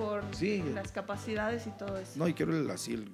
por 0.00 0.24
las 0.74 0.92
capacidades 0.92 1.66
y 1.66 1.70
todo 1.70 1.98
eso. 1.98 2.12
No, 2.16 2.26
y 2.26 2.32
quiero 2.32 2.56
el 2.56 2.70
así 2.70 2.94
el 2.94 3.08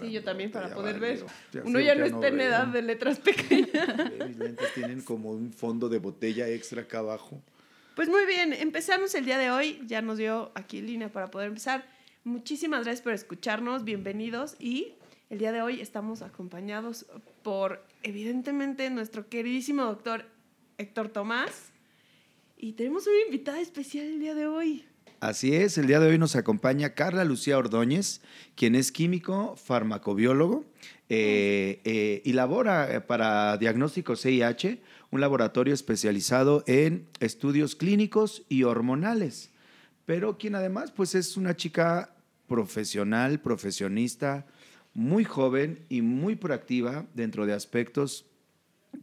Sí, 0.00 0.12
yo 0.12 0.22
también 0.22 0.50
para 0.50 0.74
poder 0.74 1.00
ver. 1.00 1.24
Uno 1.64 1.80
ya 1.80 1.94
no 1.94 2.04
está 2.04 2.28
en 2.28 2.40
edad 2.40 2.66
de 2.66 2.82
letras 2.82 3.18
pequeñas. 3.18 4.12
Mis 4.26 4.36
lentes 4.36 4.74
tienen 4.74 5.02
como 5.02 5.30
un 5.30 5.52
fondo 5.52 5.88
de 5.88 5.98
botella 5.98 6.48
extra 6.48 6.82
acá 6.82 6.98
abajo. 6.98 7.42
Pues 7.96 8.08
muy 8.08 8.24
bien, 8.26 8.52
empezamos 8.52 9.14
el 9.14 9.24
día 9.24 9.38
de 9.38 9.50
hoy. 9.50 9.80
Ya 9.86 10.00
nos 10.02 10.18
dio 10.18 10.52
aquí 10.54 10.80
línea 10.80 11.10
para 11.10 11.30
poder 11.30 11.48
empezar. 11.48 11.86
Muchísimas 12.24 12.84
gracias 12.84 13.02
por 13.02 13.12
escucharnos, 13.12 13.84
bienvenidos 13.84 14.56
y 14.58 14.94
el 15.30 15.38
día 15.38 15.52
de 15.52 15.62
hoy 15.62 15.80
estamos 15.80 16.22
acompañados 16.22 17.06
por, 17.42 17.84
evidentemente, 18.02 18.88
nuestro 18.90 19.28
queridísimo 19.28 19.84
doctor 19.84 20.26
Héctor 20.76 21.08
Tomás 21.08 21.72
y 22.56 22.72
tenemos 22.72 23.06
una 23.06 23.20
invitada 23.26 23.60
especial 23.60 24.06
el 24.06 24.20
día 24.20 24.34
de 24.34 24.46
hoy. 24.46 24.84
Así 25.20 25.52
es, 25.56 25.78
el 25.78 25.88
día 25.88 25.98
de 25.98 26.06
hoy 26.06 26.18
nos 26.18 26.36
acompaña 26.36 26.94
Carla 26.94 27.24
Lucía 27.24 27.58
Ordóñez, 27.58 28.20
quien 28.54 28.76
es 28.76 28.92
químico, 28.92 29.56
farmacobiólogo 29.56 30.64
eh, 31.08 31.80
eh, 31.82 32.22
y 32.24 32.34
labora 32.34 32.94
eh, 32.94 33.00
para 33.00 33.56
diagnóstico 33.56 34.14
CIH, 34.14 34.80
un 35.10 35.20
laboratorio 35.20 35.74
especializado 35.74 36.62
en 36.68 37.08
estudios 37.18 37.74
clínicos 37.74 38.44
y 38.48 38.62
hormonales, 38.62 39.50
pero 40.06 40.38
quien 40.38 40.54
además 40.54 40.92
pues 40.92 41.16
es 41.16 41.36
una 41.36 41.56
chica 41.56 42.14
profesional, 42.46 43.40
profesionista, 43.40 44.46
muy 44.94 45.24
joven 45.24 45.84
y 45.88 46.00
muy 46.00 46.36
proactiva 46.36 47.06
dentro 47.14 47.44
de 47.44 47.54
aspectos 47.54 48.24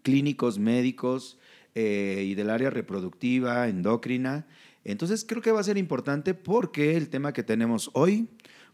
clínicos, 0.02 0.60
médicos 0.60 1.38
y 1.78 2.36
del 2.36 2.50
área 2.52 2.70
reproductiva, 2.70 3.68
endocrina. 3.68 4.48
Entonces 4.86 5.26
creo 5.28 5.42
que 5.42 5.52
va 5.52 5.60
a 5.60 5.64
ser 5.64 5.78
importante 5.78 6.34
porque 6.34 6.96
el 6.96 7.10
tema 7.10 7.34
que 7.34 7.44
tenemos 7.44 7.90
hoy 7.94 8.30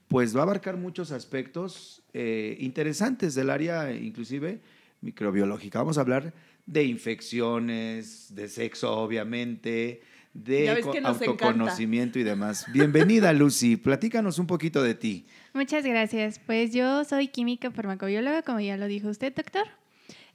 pues 0.07 0.35
va 0.35 0.41
a 0.41 0.43
abarcar 0.43 0.75
muchos 0.75 1.13
aspectos 1.13 2.03
eh, 2.13 2.57
interesantes 2.59 3.33
del 3.33 3.49
área 3.49 3.95
inclusive 3.95 4.59
microbiológica. 4.99 5.79
Vamos 5.79 5.97
a 5.97 6.01
hablar 6.01 6.33
de 6.65 6.83
infecciones, 6.83 8.35
de 8.35 8.49
sexo 8.49 8.91
obviamente, 8.91 10.01
de 10.33 10.69
autoconocimiento 10.69 12.19
y 12.19 12.23
demás. 12.23 12.65
Bienvenida 12.73 13.31
Lucy, 13.33 13.77
platícanos 13.77 14.37
un 14.37 14.47
poquito 14.47 14.83
de 14.83 14.95
ti. 14.95 15.25
Muchas 15.53 15.85
gracias. 15.85 16.39
Pues 16.39 16.73
yo 16.73 17.05
soy 17.05 17.29
química 17.29 17.71
farmacobióloga, 17.71 18.41
como 18.41 18.59
ya 18.59 18.75
lo 18.75 18.87
dijo 18.87 19.07
usted, 19.07 19.33
doctor. 19.33 19.80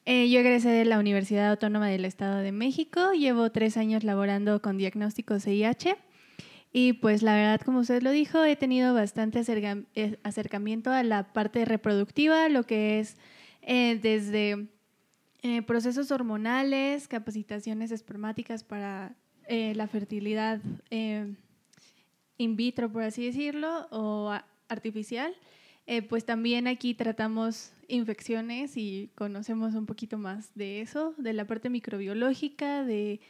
Eh, 0.09 0.31
yo 0.31 0.39
egresé 0.39 0.69
de 0.69 0.85
la 0.85 1.01
Universidad 1.01 1.51
Autónoma 1.51 1.89
del 1.89 2.05
Estado 2.05 2.39
de 2.39 2.53
México, 2.53 3.11
llevo 3.13 3.51
tres 3.51 3.77
años 3.77 4.05
laborando 4.05 4.63
con 4.63 4.79
diagnósticos 4.79 5.43
CIH 5.43 5.97
y 6.73 6.93
pues 6.93 7.25
la 7.25 7.35
verdad, 7.35 7.61
como 7.61 7.81
usted 7.81 8.05
lo 8.05 8.13
dijo, 8.13 8.45
he 8.45 8.55
tenido 8.55 8.95
bastante 8.95 9.43
eh, 9.97 10.19
acercamiento 10.23 10.93
a 10.93 11.03
la 11.03 11.33
parte 11.33 11.65
reproductiva, 11.65 12.49
lo 12.49 12.63
que 12.63 13.01
es 13.01 13.17
eh, 13.63 13.99
desde 14.01 14.69
procesos 15.67 16.13
hormonales, 16.13 17.09
capacitaciones 17.09 17.93
espermáticas 17.93 18.65
para 18.65 19.15
la 19.49 19.87
fertilidad 19.87 20.61
in 20.91 21.37
vitro, 22.57 22.91
por 22.91 23.03
así 23.03 23.27
decirlo, 23.27 23.87
o 23.91 24.37
artificial. 24.69 25.33
pues 26.09 26.25
también 26.25 26.67
aquí 26.67 26.95
tratamos 26.95 27.73
infecciones 27.89 28.77
y 28.77 29.11
conocemos 29.15 29.75
un 29.75 29.87
poquito 29.87 30.19
más 30.19 30.55
de 30.55 30.81
eso, 30.81 31.15
de 31.19 31.33
la 31.33 31.47
parte 31.47 31.71
microbiológica, 31.71 32.85
de, 32.85 33.21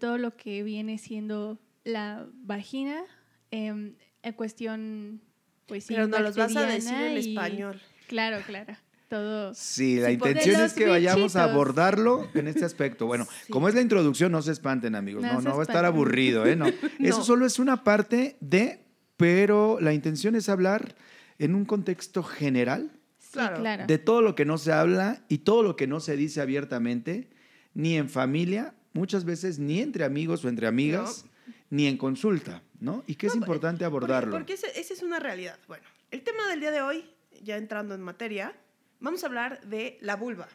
todo 0.00 0.18
lo 0.18 0.36
que 0.36 0.62
viene 0.62 0.98
siendo 0.98 1.58
la 1.84 2.26
vagina, 2.42 3.02
em, 3.50 3.94
en 4.22 4.32
cuestión, 4.32 5.20
pues 5.66 5.84
sí, 5.84 5.94
Pero 5.94 6.08
nos 6.08 6.20
los 6.20 6.36
vas 6.36 6.56
a 6.56 6.66
decir 6.66 6.94
en 6.94 7.16
español. 7.16 7.80
Claro, 8.08 8.38
claro. 8.46 8.74
Todo. 9.08 9.52
Sí, 9.54 10.00
la 10.00 10.10
intención 10.10 10.62
es 10.62 10.72
que 10.72 10.86
vayamos 10.86 11.36
a 11.36 11.44
abordarlo 11.44 12.26
en 12.34 12.48
este 12.48 12.64
aspecto. 12.64 13.06
Bueno, 13.06 13.26
como 13.50 13.68
es 13.68 13.74
la 13.74 13.82
introducción, 13.82 14.32
no 14.32 14.40
se 14.40 14.52
espanten, 14.52 14.94
amigos. 14.94 15.22
No, 15.22 15.40
no, 15.42 15.54
va 15.54 15.60
a 15.60 15.62
estar 15.62 15.84
aburrido, 15.84 16.46
¿eh? 16.46 16.56
No. 16.56 16.66
Eso 16.98 17.22
solo 17.22 17.44
es 17.44 17.58
una 17.58 17.84
parte 17.84 18.36
de, 18.40 18.80
pero 19.18 19.78
la 19.80 19.92
intención 19.92 20.34
es 20.34 20.48
hablar 20.48 20.96
en 21.38 21.54
un 21.54 21.66
contexto 21.66 22.22
general 22.22 22.93
de 23.86 23.98
todo 23.98 24.22
lo 24.22 24.34
que 24.34 24.44
no 24.44 24.58
se 24.58 24.72
habla 24.72 25.24
y 25.28 25.38
todo 25.38 25.62
lo 25.62 25.76
que 25.76 25.86
no 25.86 26.00
se 26.00 26.16
dice 26.16 26.40
abiertamente, 26.40 27.28
ni 27.74 27.96
en 27.96 28.08
familia, 28.08 28.74
muchas 28.92 29.24
veces 29.24 29.58
ni 29.58 29.80
entre 29.80 30.04
amigos 30.04 30.44
o 30.44 30.48
entre 30.48 30.66
amigas, 30.66 31.26
ni 31.70 31.86
en 31.86 31.96
consulta, 31.96 32.62
¿no? 32.80 33.04
Y 33.06 33.16
que 33.16 33.26
es 33.26 33.34
importante 33.34 33.84
abordarlo. 33.84 34.32
Porque, 34.32 34.54
esa 34.54 34.68
es 34.72 35.02
una 35.02 35.18
realidad. 35.18 35.58
Bueno, 35.66 35.84
el 36.10 36.22
tema 36.22 36.48
del 36.48 36.60
día 36.60 36.70
de 36.70 36.82
hoy, 36.82 37.04
ya 37.42 37.56
entrando 37.56 37.94
en 37.94 38.00
materia, 38.00 38.56
vamos 39.00 39.24
a 39.24 39.26
hablar 39.26 39.60
de 39.66 39.98
la 40.00 40.16
vulva. 40.16 40.48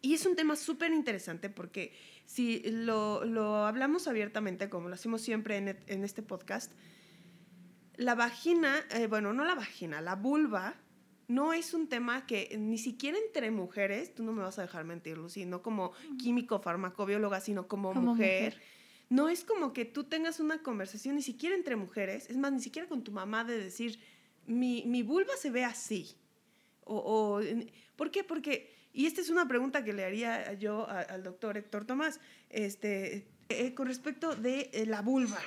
Y 0.00 0.14
es 0.14 0.26
un 0.26 0.36
tema 0.36 0.56
súper 0.56 0.92
interesante 0.92 1.48
porque 1.48 1.92
si 2.26 2.62
lo, 2.70 3.24
lo, 3.24 3.66
hablamos 3.66 4.06
abiertamente, 4.08 4.68
como 4.68 4.88
lo 4.88 4.94
hacemos 4.94 5.22
siempre 5.22 5.56
en, 5.56 5.78
en 5.86 6.04
este 6.04 6.22
podcast, 6.22 6.72
la 7.96 8.14
vagina, 8.14 8.84
eh, 8.90 9.06
bueno, 9.06 9.32
no 9.32 9.44
la 9.44 9.54
vagina, 9.54 10.00
la 10.00 10.16
vulva 10.16 10.74
no 11.28 11.52
es 11.52 11.74
un 11.74 11.88
tema 11.88 12.26
que 12.26 12.56
ni 12.58 12.78
siquiera 12.78 13.18
entre 13.18 13.50
mujeres, 13.50 14.14
tú 14.14 14.22
no 14.24 14.32
me 14.32 14.42
vas 14.42 14.58
a 14.58 14.62
dejar 14.62 14.84
mentir, 14.84 15.18
Lucy, 15.18 15.44
no 15.46 15.62
como 15.62 15.92
químico, 16.18 16.60
farmacobióloga, 16.60 17.40
sino 17.40 17.66
como, 17.66 17.94
mujer. 17.94 18.60
No 19.10 19.28
es 19.28 19.44
como 19.44 19.72
que 19.72 19.84
tú 19.84 20.04
tengas 20.04 20.40
una 20.40 20.62
conversación 20.62 21.16
ni 21.16 21.22
siquiera 21.22 21.54
entre 21.54 21.76
mujeres, 21.76 22.28
es 22.28 22.36
más, 22.36 22.52
ni 22.52 22.60
siquiera 22.60 22.88
con 22.88 23.04
tu 23.04 23.12
mamá 23.12 23.44
de 23.44 23.58
decir, 23.58 23.98
mi, 24.46 24.82
mi 24.86 25.02
vulva 25.02 25.34
se 25.36 25.50
ve 25.50 25.64
así. 25.64 26.16
O, 26.84 27.40
¿Por 27.96 28.10
qué? 28.10 28.24
Porque, 28.24 28.74
y 28.92 29.06
esta 29.06 29.20
es 29.20 29.30
una 29.30 29.48
pregunta 29.48 29.84
que 29.84 29.92
le 29.92 30.04
haría 30.04 30.52
yo 30.54 30.86
al 30.88 31.22
doctor 31.22 31.56
Héctor 31.56 31.86
Tomás, 31.86 32.20
este, 32.50 33.26
eh, 33.48 33.74
con 33.74 33.86
respecto 33.86 34.34
de 34.34 34.70
eh, 34.72 34.86
la 34.86 35.02
vulva. 35.02 35.40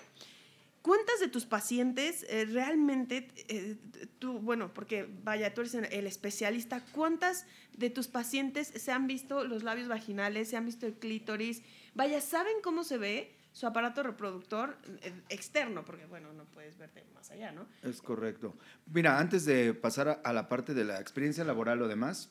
¿Cuántas 0.81 1.19
de 1.19 1.27
tus 1.27 1.45
pacientes 1.45 2.25
eh, 2.29 2.45
realmente, 2.45 3.27
eh, 3.49 3.75
tú, 4.19 4.39
bueno, 4.39 4.73
porque 4.73 5.09
vaya, 5.23 5.53
tú 5.53 5.61
eres 5.61 5.73
el 5.73 6.07
especialista, 6.07 6.83
¿cuántas 6.91 7.45
de 7.75 7.89
tus 7.89 8.07
pacientes 8.07 8.67
se 8.67 8.91
han 8.91 9.07
visto 9.07 9.43
los 9.43 9.63
labios 9.63 9.87
vaginales, 9.87 10.49
se 10.49 10.57
han 10.57 10.65
visto 10.65 10.85
el 10.85 10.93
clítoris? 10.93 11.61
Vaya, 11.93 12.21
¿saben 12.21 12.55
cómo 12.63 12.83
se 12.83 12.97
ve 12.97 13.35
su 13.51 13.67
aparato 13.67 14.03
reproductor 14.03 14.77
eh, 15.01 15.11
externo? 15.29 15.83
Porque, 15.83 16.05
bueno, 16.05 16.31
no 16.33 16.45
puedes 16.45 16.77
verte 16.77 17.03
más 17.13 17.31
allá, 17.31 17.51
¿no? 17.51 17.67
Es 17.83 18.01
correcto. 18.01 18.55
Mira, 18.85 19.19
antes 19.19 19.45
de 19.45 19.73
pasar 19.73 20.21
a 20.23 20.33
la 20.33 20.47
parte 20.47 20.73
de 20.73 20.85
la 20.85 21.01
experiencia 21.01 21.43
laboral 21.43 21.81
o 21.81 21.87
demás, 21.87 22.29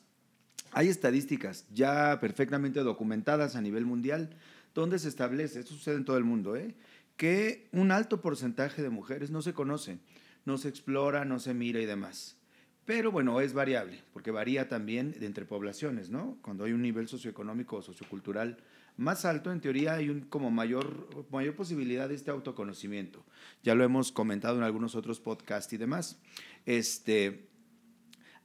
hay 0.71 0.89
estadísticas 0.89 1.65
ya 1.73 2.19
perfectamente 2.19 2.79
documentadas 2.79 3.55
a 3.55 3.61
nivel 3.61 3.85
mundial 3.85 4.29
donde 4.77 4.99
se 4.99 5.09
establece, 5.09 5.59
esto 5.59 5.73
sucede 5.73 5.95
en 5.95 6.05
todo 6.05 6.17
el 6.17 6.23
mundo, 6.23 6.55
¿eh? 6.55 6.75
Que 7.17 7.67
un 7.71 7.91
alto 7.91 8.21
porcentaje 8.21 8.81
de 8.81 8.89
mujeres 8.89 9.31
no 9.31 9.41
se 9.41 9.53
conoce, 9.53 9.99
no 10.45 10.57
se 10.57 10.69
explora, 10.69 11.25
no 11.25 11.39
se 11.39 11.53
mira 11.53 11.81
y 11.81 11.85
demás. 11.85 12.37
Pero 12.85 13.11
bueno, 13.11 13.41
es 13.41 13.51
variable, 13.53 14.01
porque 14.13 14.31
varía 14.31 14.69
también 14.69 15.11
de 15.11 15.25
entre 15.25 15.43
poblaciones, 15.43 16.09
¿no? 16.09 16.37
Cuando 16.41 16.63
hay 16.63 16.71
un 16.71 16.81
nivel 16.81 17.09
socioeconómico 17.09 17.75
o 17.75 17.81
sociocultural 17.81 18.57
más 18.95 19.25
alto, 19.25 19.51
en 19.51 19.59
teoría 19.59 19.95
hay 19.95 20.09
un, 20.09 20.21
como 20.21 20.51
mayor, 20.51 21.09
mayor 21.29 21.55
posibilidad 21.55 22.07
de 22.09 22.15
este 22.15 22.31
autoconocimiento. 22.31 23.25
Ya 23.61 23.75
lo 23.75 23.83
hemos 23.83 24.11
comentado 24.11 24.57
en 24.57 24.63
algunos 24.63 24.95
otros 24.95 25.19
podcasts 25.19 25.73
y 25.73 25.77
demás. 25.77 26.19
Este, 26.65 27.47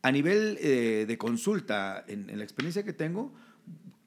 a 0.03 0.11
nivel 0.11 0.59
eh, 0.61 1.05
de 1.07 1.19
consulta, 1.19 2.05
en, 2.07 2.37
la 2.37 2.45
experiencia 2.45 2.85
que 2.85 2.93
tengo, 2.93 3.33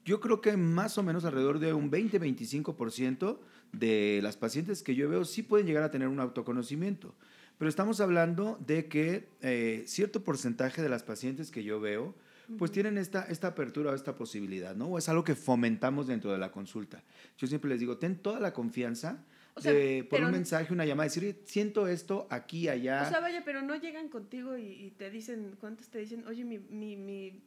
yo 0.04 0.20
creo 0.20 0.40
que 0.40 0.56
más 0.56 0.98
o 0.98 1.02
menos 1.02 1.24
alrededor 1.24 1.58
de 1.58 1.72
un 1.72 1.90
20-25% 1.90 3.38
de 3.72 4.20
las 4.22 4.36
pacientes 4.36 4.82
que 4.82 4.94
yo 4.94 5.08
veo 5.08 5.24
sí 5.24 5.42
pueden 5.42 5.66
llegar 5.66 5.82
a 5.82 5.90
tener 5.90 6.08
un 6.08 6.20
autoconocimiento. 6.20 7.14
Pero 7.58 7.68
estamos 7.68 8.00
hablando 8.00 8.58
de 8.66 8.86
que 8.86 9.28
eh, 9.40 9.84
cierto 9.86 10.22
porcentaje 10.22 10.82
de 10.82 10.88
las 10.88 11.02
pacientes 11.02 11.50
que 11.50 11.64
yo 11.64 11.80
veo, 11.80 12.14
pues 12.58 12.70
tienen 12.70 12.96
esta, 12.96 13.22
esta 13.24 13.48
apertura 13.48 13.90
o 13.90 13.94
esta 13.94 14.14
posibilidad, 14.14 14.76
¿no? 14.76 14.86
O 14.86 14.98
es 14.98 15.08
algo 15.08 15.24
que 15.24 15.34
fomentamos 15.34 16.06
dentro 16.06 16.30
de 16.30 16.38
la 16.38 16.52
consulta. 16.52 17.02
Yo 17.38 17.46
siempre 17.48 17.70
les 17.70 17.80
digo, 17.80 17.98
ten 17.98 18.16
toda 18.16 18.38
la 18.38 18.52
confianza 18.52 19.24
de 19.62 20.06
por 20.08 20.22
un 20.22 20.30
mensaje, 20.30 20.72
una 20.72 20.84
llamada, 20.84 21.08
decir, 21.08 21.42
siento 21.44 21.88
esto 21.88 22.26
aquí, 22.30 22.68
allá. 22.68 23.02
O 23.06 23.10
sea, 23.10 23.20
vaya, 23.20 23.42
pero 23.44 23.62
no 23.62 23.74
llegan 23.74 24.08
contigo 24.08 24.56
y, 24.56 24.92
te 24.96 25.10
dicen, 25.10 25.56
¿cuántos 25.58 25.88
te 25.88 25.98
dicen, 25.98 26.26
oye, 26.26 26.44
mi, 26.44 26.58
mi, 26.58 26.96
mi, 26.96 27.42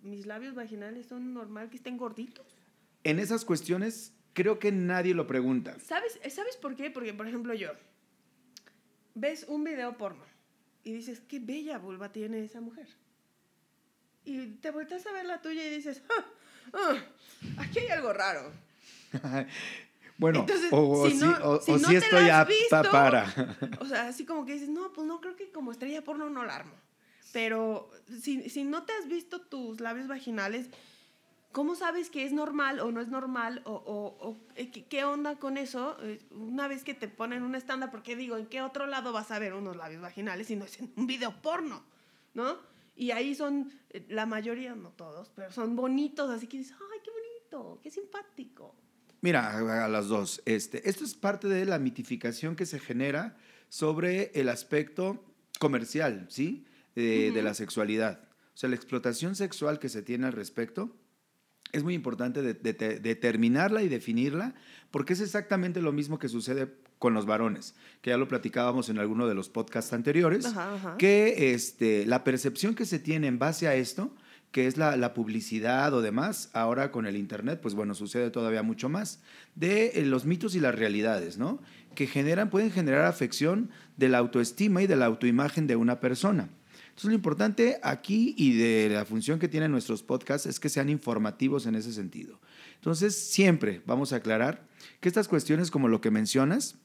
mis 0.00 0.26
labios 0.26 0.54
vaginales 0.54 1.06
son 1.06 1.32
normal 1.32 1.70
que 1.70 1.76
estén 1.76 1.96
gorditos? 1.96 2.46
En 3.04 3.20
esas 3.20 3.44
cuestiones 3.44 4.12
creo 4.36 4.58
que 4.58 4.70
nadie 4.70 5.14
lo 5.14 5.26
pregunta. 5.26 5.76
¿Sabes, 5.80 6.20
¿Sabes 6.28 6.56
por 6.58 6.76
qué? 6.76 6.90
Porque, 6.90 7.14
por 7.14 7.26
ejemplo, 7.26 7.54
yo, 7.54 7.70
ves 9.14 9.46
un 9.48 9.64
video 9.64 9.96
porno 9.96 10.22
y 10.84 10.92
dices, 10.92 11.20
qué 11.26 11.40
bella 11.40 11.78
vulva 11.78 12.12
tiene 12.12 12.44
esa 12.44 12.60
mujer. 12.60 12.86
Y 14.26 14.46
te 14.56 14.70
vueltas 14.70 15.06
a 15.06 15.12
ver 15.12 15.24
la 15.24 15.40
tuya 15.40 15.66
y 15.66 15.70
dices, 15.70 16.02
ah, 16.10 16.24
ah, 16.74 16.96
aquí 17.58 17.78
hay 17.80 17.88
algo 17.88 18.12
raro. 18.12 18.52
Bueno, 20.18 20.40
Entonces, 20.40 20.70
o, 20.72 21.10
si 21.10 21.16
no- 21.18 21.36
o, 21.42 21.60
si 21.60 21.72
o 21.72 21.78
no 21.78 21.88
sí 21.88 21.94
te 21.98 21.98
estoy 21.98 22.30
apta 22.30 22.54
visto, 22.80 22.90
para. 22.90 23.58
O 23.80 23.84
sea, 23.84 24.08
así 24.08 24.24
como 24.24 24.46
que 24.46 24.54
dices, 24.54 24.70
no, 24.70 24.90
pues 24.94 25.06
no, 25.06 25.20
creo 25.20 25.36
que 25.36 25.50
como 25.52 25.72
estrella 25.72 26.02
porno 26.02 26.30
no 26.30 26.42
la 26.46 26.56
armo. 26.56 26.72
Pero 27.34 27.90
si, 28.22 28.48
si 28.48 28.64
no 28.64 28.84
te 28.84 28.94
has 28.94 29.08
visto 29.08 29.42
tus 29.42 29.80
labios 29.80 30.08
vaginales, 30.08 30.70
¿cómo 31.56 31.74
sabes 31.74 32.10
que 32.10 32.26
es 32.26 32.34
normal 32.34 32.80
o 32.80 32.92
no 32.92 33.00
es 33.00 33.08
normal? 33.08 33.62
¿O, 33.64 33.72
o- 33.72 34.28
o, 34.28 34.36
eh, 34.56 34.70
¿qué, 34.70 35.04
onda 35.04 35.36
con 35.36 35.56
eso? 35.56 35.96
Eh, 36.02 36.20
Una 36.32 36.68
vez 36.68 36.84
que 36.84 36.92
te 36.92 37.08
ponen 37.08 37.42
un 37.42 37.54
estándar, 37.54 37.90
porque 37.90 38.14
digo, 38.14 38.36
¿en 38.36 38.44
qué 38.44 38.60
otro 38.60 38.86
lado 38.86 39.10
vas 39.10 39.30
a 39.30 39.38
ver 39.38 39.54
unos 39.54 39.74
labios 39.74 40.02
vaginales 40.02 40.48
si 40.48 40.56
no 40.56 40.66
es 40.66 40.78
en 40.78 40.92
un 40.96 41.06
video 41.06 41.32
porno? 41.40 41.82
¿No? 42.34 42.58
Y 42.94 43.10
ahí 43.12 43.34
son, 43.34 43.72
eh, 43.88 44.04
la 44.10 44.26
mayoría, 44.26 44.74
no 44.74 44.90
todos, 44.90 45.30
pero 45.34 45.50
son 45.50 45.76
bonitos, 45.76 46.28
así 46.28 46.46
que 46.46 46.58
dices, 46.58 46.76
¡ay, 46.78 47.00
qué 47.02 47.10
bonito! 47.10 47.80
¡Qué 47.82 47.90
simpático! 47.90 48.74
Mira, 49.22 49.56
a 49.82 49.88
las 49.88 50.08
dos. 50.08 50.42
Este, 50.44 50.86
esto 50.90 51.04
es 51.04 51.14
parte 51.14 51.48
de 51.48 51.64
la 51.64 51.78
mitificación 51.78 52.54
que 52.54 52.66
se 52.66 52.78
genera 52.78 53.34
sobre 53.70 54.30
el 54.38 54.50
aspecto 54.50 55.24
comercial, 55.58 56.26
¿sí? 56.28 56.66
De, 56.94 57.30
de 57.30 57.42
la 57.42 57.54
sexualidad. 57.54 58.20
O 58.52 58.58
sea, 58.58 58.68
la 58.68 58.76
explotación 58.76 59.34
sexual 59.36 59.78
que 59.78 59.88
se 59.88 60.02
tiene 60.02 60.26
al 60.26 60.34
respecto 60.34 60.94
es 61.76 61.84
muy 61.84 61.94
importante 61.94 62.42
de- 62.42 62.54
de- 62.54 62.72
de- 62.72 63.00
determinarla 63.00 63.82
y 63.82 63.88
definirla, 63.88 64.54
porque 64.90 65.12
es 65.12 65.20
exactamente 65.20 65.80
lo 65.82 65.92
mismo 65.92 66.18
que 66.18 66.28
sucede 66.28 66.68
con 66.98 67.12
los 67.14 67.26
varones, 67.26 67.74
que 68.00 68.10
ya 68.10 68.16
lo 68.16 68.28
platicábamos 68.28 68.88
en 68.88 68.98
alguno 68.98 69.26
de 69.28 69.34
los 69.34 69.48
podcasts 69.50 69.92
anteriores, 69.92 70.46
Ajá, 70.46 70.74
ajá. 70.74 70.96
que 70.96 71.52
este, 71.52 72.06
la 72.06 72.24
percepción 72.24 72.74
que 72.74 72.86
se 72.86 72.98
tiene 72.98 73.26
en 73.26 73.38
base 73.38 73.68
a 73.68 73.74
esto, 73.74 74.14
que 74.52 74.66
es 74.66 74.78
la, 74.78 74.96
la 74.96 75.12
publicidad 75.12 75.92
o 75.92 76.00
demás, 76.00 76.48
ahora 76.54 76.90
con 76.90 77.04
el 77.04 77.16
Internet, 77.16 77.58
pues 77.60 77.74
bueno, 77.74 77.94
sucede 77.94 78.30
todavía 78.30 78.62
mucho 78.62 78.88
más, 78.88 79.20
de 79.54 79.88
eh, 79.96 80.06
los 80.06 80.24
mitos 80.24 80.54
y 80.54 80.60
las 80.60 80.74
realidades, 80.74 81.36
¿no? 81.36 81.60
Que 81.94 82.06
generan, 82.06 82.48
pueden 82.48 82.70
generar 82.70 83.04
afección 83.04 83.68
de 83.98 84.08
la 84.08 84.18
autoestima 84.18 84.82
y 84.82 84.86
de 84.86 84.96
la 84.96 85.04
autoimagen 85.06 85.66
de 85.66 85.76
una 85.76 86.00
persona. 86.00 86.48
Entonces, 86.96 87.10
lo 87.10 87.14
importante 87.16 87.78
aquí 87.82 88.34
y 88.38 88.56
de 88.56 88.88
la 88.88 89.04
función 89.04 89.38
que 89.38 89.48
tienen 89.48 89.70
nuestros 89.70 90.02
podcasts 90.02 90.46
es 90.46 90.58
que 90.58 90.70
sean 90.70 90.88
informativos 90.88 91.66
en 91.66 91.74
ese 91.74 91.92
sentido. 91.92 92.40
Entonces, 92.76 93.14
siempre 93.14 93.82
vamos 93.84 94.14
a 94.14 94.16
aclarar 94.16 94.66
que 95.00 95.08
estas 95.10 95.28
cuestiones, 95.28 95.70
como 95.70 95.88
lo 95.88 96.00
que 96.00 96.10
mencionas, 96.10 96.76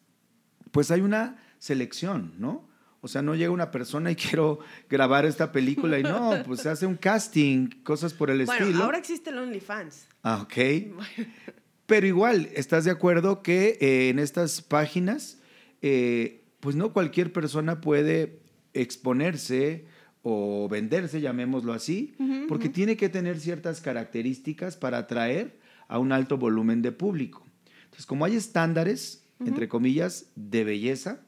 pues 0.72 0.92
hay 0.92 1.00
una 1.00 1.42
selección, 1.60 2.34
¿no? 2.40 2.68
O 3.00 3.08
sea, 3.08 3.22
no 3.22 3.36
llega 3.36 3.52
una 3.52 3.72
persona 3.72 4.12
y 4.12 4.16
quiero 4.18 4.60
grabar 4.90 5.26
esta 5.26 5.54
película 5.54 5.98
y 5.98 6.04
no, 6.04 6.34
pues 6.46 6.60
se 6.60 6.68
hace 6.68 6.86
un 6.86 6.98
casting, 6.98 7.70
cosas 7.82 8.14
por 8.14 8.30
el 8.30 8.46
Bueno, 8.46 8.66
estilo. 8.66 8.84
ahora 8.84 8.98
existe 8.98 9.30
el 9.30 9.38
OnlyFans. 9.38 10.08
Ah, 10.24 10.42
ok. 10.42 10.94
Pero 11.86 12.06
igual, 12.06 12.50
¿estás 12.54 12.84
de 12.84 12.92
acuerdo 12.92 13.42
que 13.42 13.78
eh, 13.80 14.10
en 14.10 14.20
estas 14.20 14.62
páginas, 14.62 15.40
eh, 15.82 16.44
pues 16.60 16.76
no 16.76 16.92
cualquier 16.92 17.32
persona 17.32 17.80
puede 17.80 18.42
exponerse 18.74 19.86
o 20.24 20.68
venderse, 20.70 21.20
llamémoslo 21.20 21.74
así, 21.74 22.16
porque 22.48 22.70
tiene 22.70 22.96
que 22.96 23.10
tener 23.10 23.40
ciertas 23.40 23.82
características 23.82 24.78
para 24.78 25.00
atraer 25.00 25.60
a 25.88 26.00
un 26.00 26.12
alto 26.12 26.38
volumen 26.38 26.82
de 26.82 26.92
público. 26.92 27.46
Entonces, 27.86 28.06
como 28.06 28.26
hay 28.26 28.36
estándares, 28.36 29.28
entre 29.40 29.68
comillas, 29.68 30.28
de 30.36 30.64
belleza, 30.64 31.22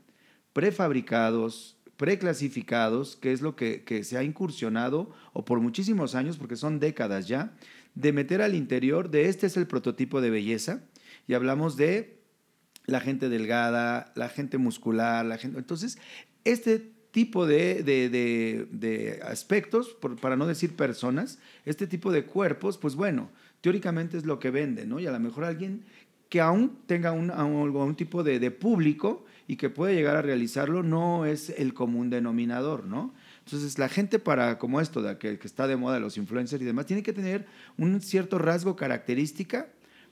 prefabricados, 0.53 1.77
preclasificados, 1.97 3.15
que 3.15 3.33
es 3.33 3.41
lo 3.41 3.55
que, 3.55 3.83
que 3.83 4.03
se 4.03 4.17
ha 4.17 4.23
incursionado, 4.23 5.11
o 5.33 5.43
por 5.43 5.59
muchísimos 5.59 6.15
años, 6.15 6.37
porque 6.37 6.55
son 6.55 6.79
décadas 6.79 7.27
ya, 7.27 7.55
de 7.95 8.13
meter 8.13 8.41
al 8.41 8.55
interior 8.55 9.09
de 9.09 9.27
este 9.27 9.47
es 9.47 9.57
el 9.57 9.67
prototipo 9.67 10.21
de 10.21 10.29
belleza, 10.29 10.83
y 11.27 11.33
hablamos 11.33 11.77
de 11.77 12.19
la 12.85 12.99
gente 12.99 13.29
delgada, 13.29 14.11
la 14.15 14.29
gente 14.29 14.57
muscular, 14.57 15.25
la 15.25 15.37
gente... 15.37 15.57
Entonces, 15.57 15.97
este 16.43 16.92
tipo 17.13 17.45
de, 17.45 17.83
de- 17.83 18.09
de- 18.09 19.19
aspectos, 19.21 19.95
para 20.19 20.35
no 20.35 20.47
decir 20.47 20.75
personas, 20.75 21.37
este 21.63 21.85
tipo 21.85 22.11
de 22.11 22.25
cuerpos, 22.25 22.79
pues 22.79 22.95
bueno, 22.95 23.29
teóricamente 23.61 24.17
es 24.17 24.25
lo 24.25 24.39
que 24.39 24.49
vende, 24.49 24.87
¿no? 24.87 24.99
Y 24.99 25.05
a 25.05 25.11
lo 25.11 25.19
mejor 25.19 25.43
alguien 25.43 25.83
que 26.27 26.41
aún 26.41 26.75
tenga 26.87 27.11
un, 27.11 27.95
tipo 27.95 28.23
de, 28.23 28.49
público 28.49 29.25
y 29.47 29.57
que 29.57 29.69
puede 29.69 29.93
llegar 29.93 30.15
a 30.15 30.23
realizarlo, 30.23 30.81
no 30.81 31.27
es 31.27 31.51
el 31.51 31.75
común 31.75 32.09
denominador, 32.09 32.85
¿no? 32.85 33.13
Entonces, 33.45 33.77
la 33.77 33.89
gente 33.89 34.17
para, 34.17 34.57
como 34.57 34.81
esto, 34.81 35.03
de 35.03 35.19
que, 35.19 35.37
que 35.37 35.47
está 35.47 35.67
de 35.67 35.75
moda, 35.75 35.99
los 35.99 36.17
influencers 36.17 36.63
y 36.63 36.65
demás, 36.65 36.87
tiene 36.87 37.03
que 37.03 37.13
tener 37.13 37.45
un 37.77 38.01
cierto 38.01 38.39
rasgo 38.39 38.75
característica 38.75 39.67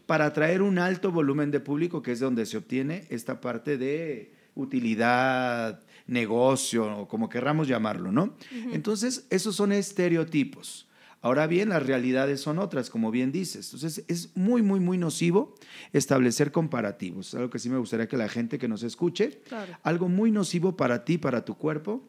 para 0.05 0.25
atraer 0.27 0.61
un 0.61 0.77
alto 0.77 1.11
volumen 1.11 1.49
de 1.49 1.61
público, 1.61 2.03
que 2.03 2.11
es 2.11 2.19
donde 2.19 2.45
se 2.45 2.57
obtiene 2.57 3.05
esta 3.09 3.41
parte 3.41 3.79
de 3.79 4.33
utilidad, 4.53 5.81
negocio, 6.11 6.99
o 6.99 7.07
como 7.07 7.29
querramos 7.29 7.67
llamarlo, 7.67 8.11
¿no? 8.11 8.35
Entonces, 8.73 9.25
esos 9.29 9.55
son 9.55 9.71
estereotipos. 9.71 10.87
Ahora 11.23 11.45
bien, 11.45 11.69
las 11.69 11.85
realidades 11.85 12.41
son 12.41 12.57
otras, 12.57 12.89
como 12.89 13.11
bien 13.11 13.31
dices. 13.31 13.67
Entonces, 13.73 14.03
es 14.07 14.35
muy, 14.35 14.61
muy, 14.63 14.79
muy 14.79 14.97
nocivo 14.97 15.55
establecer 15.93 16.51
comparativos. 16.51 17.33
Algo 17.35 17.49
que 17.51 17.59
sí 17.59 17.69
me 17.69 17.77
gustaría 17.77 18.07
que 18.07 18.17
la 18.17 18.27
gente 18.27 18.57
que 18.57 18.67
nos 18.67 18.81
escuche, 18.83 19.41
Claro. 19.47 19.77
algo 19.83 20.09
muy 20.09 20.31
nocivo 20.31 20.75
para 20.75 21.05
ti, 21.05 21.17
para 21.19 21.45
tu 21.45 21.55
cuerpo, 21.57 22.07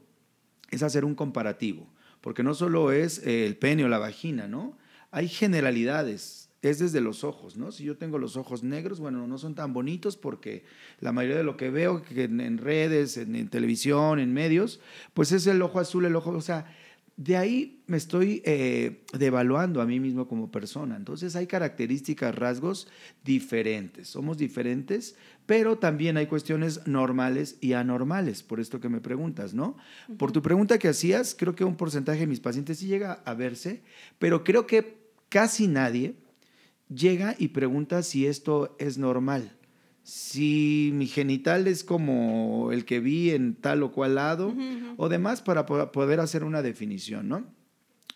es 0.70 0.82
hacer 0.82 1.04
un 1.04 1.14
comparativo. 1.14 1.86
Porque 2.22 2.42
no 2.42 2.54
solo 2.54 2.90
es 2.90 3.18
eh, 3.26 3.46
el 3.46 3.56
pene 3.56 3.84
o 3.84 3.88
la 3.88 3.98
vagina, 3.98 4.48
¿no? 4.48 4.78
Hay 5.10 5.28
generalidades. 5.28 6.41
Es 6.62 6.78
desde 6.78 7.00
los 7.00 7.24
ojos, 7.24 7.56
¿no? 7.56 7.72
Si 7.72 7.84
yo 7.84 7.96
tengo 7.96 8.18
los 8.18 8.36
ojos 8.36 8.62
negros, 8.62 9.00
bueno, 9.00 9.26
no 9.26 9.36
son 9.36 9.54
tan 9.54 9.72
bonitos 9.72 10.16
porque 10.16 10.64
la 11.00 11.12
mayoría 11.12 11.36
de 11.36 11.44
lo 11.44 11.56
que 11.56 11.70
veo 11.70 12.02
que 12.02 12.24
en, 12.24 12.40
en 12.40 12.58
redes, 12.58 13.16
en, 13.16 13.34
en 13.34 13.48
televisión, 13.48 14.20
en 14.20 14.32
medios, 14.32 14.80
pues 15.12 15.32
es 15.32 15.46
el 15.48 15.60
ojo 15.60 15.80
azul, 15.80 16.04
el 16.04 16.14
ojo, 16.14 16.30
o 16.30 16.40
sea, 16.40 16.72
de 17.16 17.36
ahí 17.36 17.82
me 17.86 17.96
estoy 17.96 18.42
eh, 18.44 19.04
devaluando 19.12 19.80
a 19.82 19.86
mí 19.86 20.00
mismo 20.00 20.26
como 20.26 20.50
persona. 20.50 20.96
Entonces 20.96 21.36
hay 21.36 21.46
características, 21.46 22.34
rasgos 22.34 22.88
diferentes. 23.24 24.08
Somos 24.08 24.38
diferentes, 24.38 25.16
pero 25.46 25.78
también 25.78 26.16
hay 26.16 26.26
cuestiones 26.26 26.86
normales 26.86 27.58
y 27.60 27.74
anormales, 27.74 28.42
por 28.42 28.60
esto 28.60 28.80
que 28.80 28.88
me 28.88 29.00
preguntas, 29.00 29.52
¿no? 29.54 29.76
Por 30.16 30.32
tu 30.32 30.42
pregunta 30.42 30.78
que 30.78 30.88
hacías, 30.88 31.36
creo 31.38 31.54
que 31.54 31.64
un 31.64 31.76
porcentaje 31.76 32.20
de 32.20 32.26
mis 32.26 32.40
pacientes 32.40 32.78
sí 32.78 32.86
llega 32.86 33.22
a 33.24 33.34
verse, 33.34 33.82
pero 34.18 34.42
creo 34.42 34.66
que 34.66 35.02
casi 35.28 35.66
nadie 35.66 36.16
llega 36.94 37.34
y 37.38 37.48
pregunta 37.48 38.02
si 38.02 38.26
esto 38.26 38.76
es 38.78 38.98
normal. 38.98 39.56
Si 40.04 40.90
mi 40.94 41.06
genital 41.06 41.68
es 41.68 41.84
como 41.84 42.70
el 42.72 42.84
que 42.84 42.98
vi 43.00 43.30
en 43.30 43.54
tal 43.54 43.82
o 43.84 43.92
cual 43.92 44.16
lado 44.16 44.52
o 44.96 45.08
demás 45.08 45.42
para 45.42 45.64
po- 45.64 45.92
poder 45.92 46.18
hacer 46.20 46.42
una 46.42 46.60
definición, 46.62 47.28
¿no? 47.28 47.46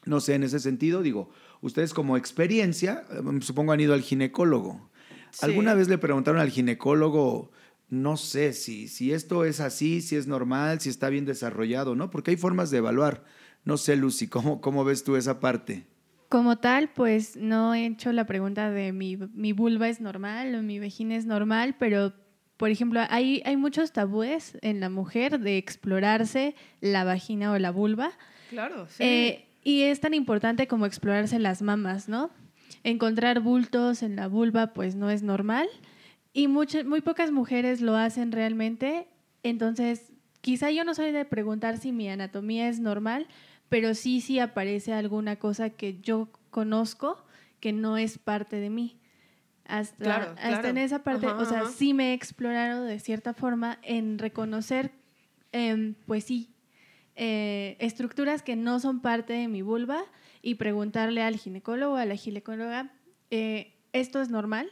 No 0.05 0.21
sé, 0.21 0.35
en 0.35 0.43
ese 0.43 0.59
sentido, 0.61 1.03
digo, 1.03 1.31
ustedes 1.61 1.95
como 1.95 2.17
experiencia, 2.17 3.05
eh, 3.11 3.21
supongo 3.41 3.73
han 3.73 3.81
ido 3.81 3.95
al 3.95 4.03
ginecólogo. 4.03 4.91
Sí. 5.31 5.47
¿Alguna 5.47 5.75
vez 5.75 5.89
le 5.89 5.99
preguntaron 5.99 6.41
al 6.41 6.51
ginecólogo, 6.51 7.51
no 7.89 8.17
sé, 8.17 8.53
si, 8.53 8.89
si 8.89 9.13
esto 9.13 9.45
es 9.45 9.61
así, 9.61 10.01
si 10.01 10.17
es 10.17 10.27
normal, 10.27 10.81
si 10.81 10.89
está 10.89 11.09
bien 11.09 11.25
desarrollado, 11.25 11.95
¿no? 11.95 12.11
Porque 12.11 12.33
hay 12.33 12.37
formas 12.37 12.71
de 12.71 12.79
evaluar. 12.79 13.25
No 13.65 13.77
sé, 13.77 13.97
Lucy, 13.97 14.27
¿cómo, 14.29 14.61
cómo 14.61 14.85
ves 14.85 15.03
tú 15.05 15.15
esa 15.17 15.39
parte? 15.41 15.87
Como 16.29 16.59
tal, 16.59 16.89
pues 16.89 17.37
no 17.37 17.75
he 17.75 17.87
hecho 17.87 18.13
la 18.13 18.27
pregunta 18.27 18.71
de 18.71 18.93
mi, 18.93 19.17
mi 19.17 19.53
vulva 19.53 19.89
es 19.89 20.01
normal 20.01 20.55
o 20.55 20.63
mi 20.63 20.81
vagina 20.81 21.15
es 21.17 21.27
normal, 21.27 21.77
pero 21.79 22.13
por 22.57 22.71
ejemplo, 22.71 23.01
hay, 23.11 23.43
hay 23.45 23.57
muchos 23.57 23.93
tabúes 23.93 24.57
en 24.63 24.81
la 24.81 24.89
mujer 24.89 25.41
de 25.41 25.59
explorarse 25.59 26.55
la 26.81 27.05
vagina 27.05 27.53
o 27.53 27.59
la 27.59 27.71
vulva. 27.71 28.13
Claro, 28.49 28.87
sí. 28.89 29.05
Eh, 29.05 29.47
y 29.63 29.83
es 29.83 30.01
tan 30.01 30.15
importante 30.15 30.67
como 30.67 30.87
explorarse 30.87 31.39
las 31.39 31.61
mamas, 31.61 32.09
¿no? 32.09 32.31
Encontrar 32.83 33.41
bultos 33.41 34.03
en 34.03 34.17
la 34.17 34.29
vulva, 34.29 34.73
pues 34.73 34.95
no 34.95 35.11
es 35.11 35.23
normal. 35.23 35.69
Y 36.33 36.49
muchas, 36.49 36.85
muy 36.85 37.03
pocas 37.03 37.31
mujeres 37.31 37.81
lo 37.81 37.97
hacen 37.97 38.33
realmente. 38.33 39.07
Entonces, 39.43 40.13
quizá 40.41 40.71
yo 40.71 40.85
no 40.85 40.95
soy 40.95 41.13
de 41.13 41.25
preguntar 41.25 41.79
si 41.79 41.93
mi 41.93 42.09
anatomía 42.09 42.69
es 42.69 42.81
normal, 42.81 43.27
pero 43.69 43.95
sí, 43.95 44.21
sí 44.21 44.39
aparece 44.39 44.93
alguna 44.93 45.37
cosa 45.37 45.71
que 45.71 46.01
yo 46.01 46.29
conozco 46.51 47.25
que 47.61 47.73
no 47.73 47.97
es 47.97 48.19
parte 48.19 48.57
de 48.57 48.71
mí. 48.71 48.99
Hasta, 49.65 49.97
Claro, 50.05 50.31
hasta 50.33 50.49
claro. 50.49 50.69
en 50.69 50.79
esa 50.79 51.03
parte, 51.03 51.27
Ajá, 51.27 51.39
o 51.39 51.45
sea, 51.45 51.61
ajá. 51.63 51.71
sí 51.71 51.93
me 51.93 52.11
he 52.11 52.13
explorado 52.13 52.85
de 52.85 53.01
cierta 53.01 53.35
forma 53.35 53.79
en 53.83 54.19
reconocer, 54.19 54.93
em, 55.53 55.95
pues 56.07 56.25
sí, 56.25 56.55
eh, 57.17 57.77
estructuras 57.81 58.43
que 58.43 58.55
no 58.57 58.79
son 58.79 59.01
parte 59.01 59.33
de 59.33 59.49
mi 59.49 59.63
vulva 59.63 60.05
y 60.43 60.55
preguntarle 60.57 61.23
al 61.23 61.37
ginecólogo, 61.37 61.97
a 61.97 62.05
la 62.05 62.15
ginecóloga, 62.15 62.93
eh, 63.31 63.75
¿esto 63.93 64.21
es 64.21 64.29
normal? 64.29 64.71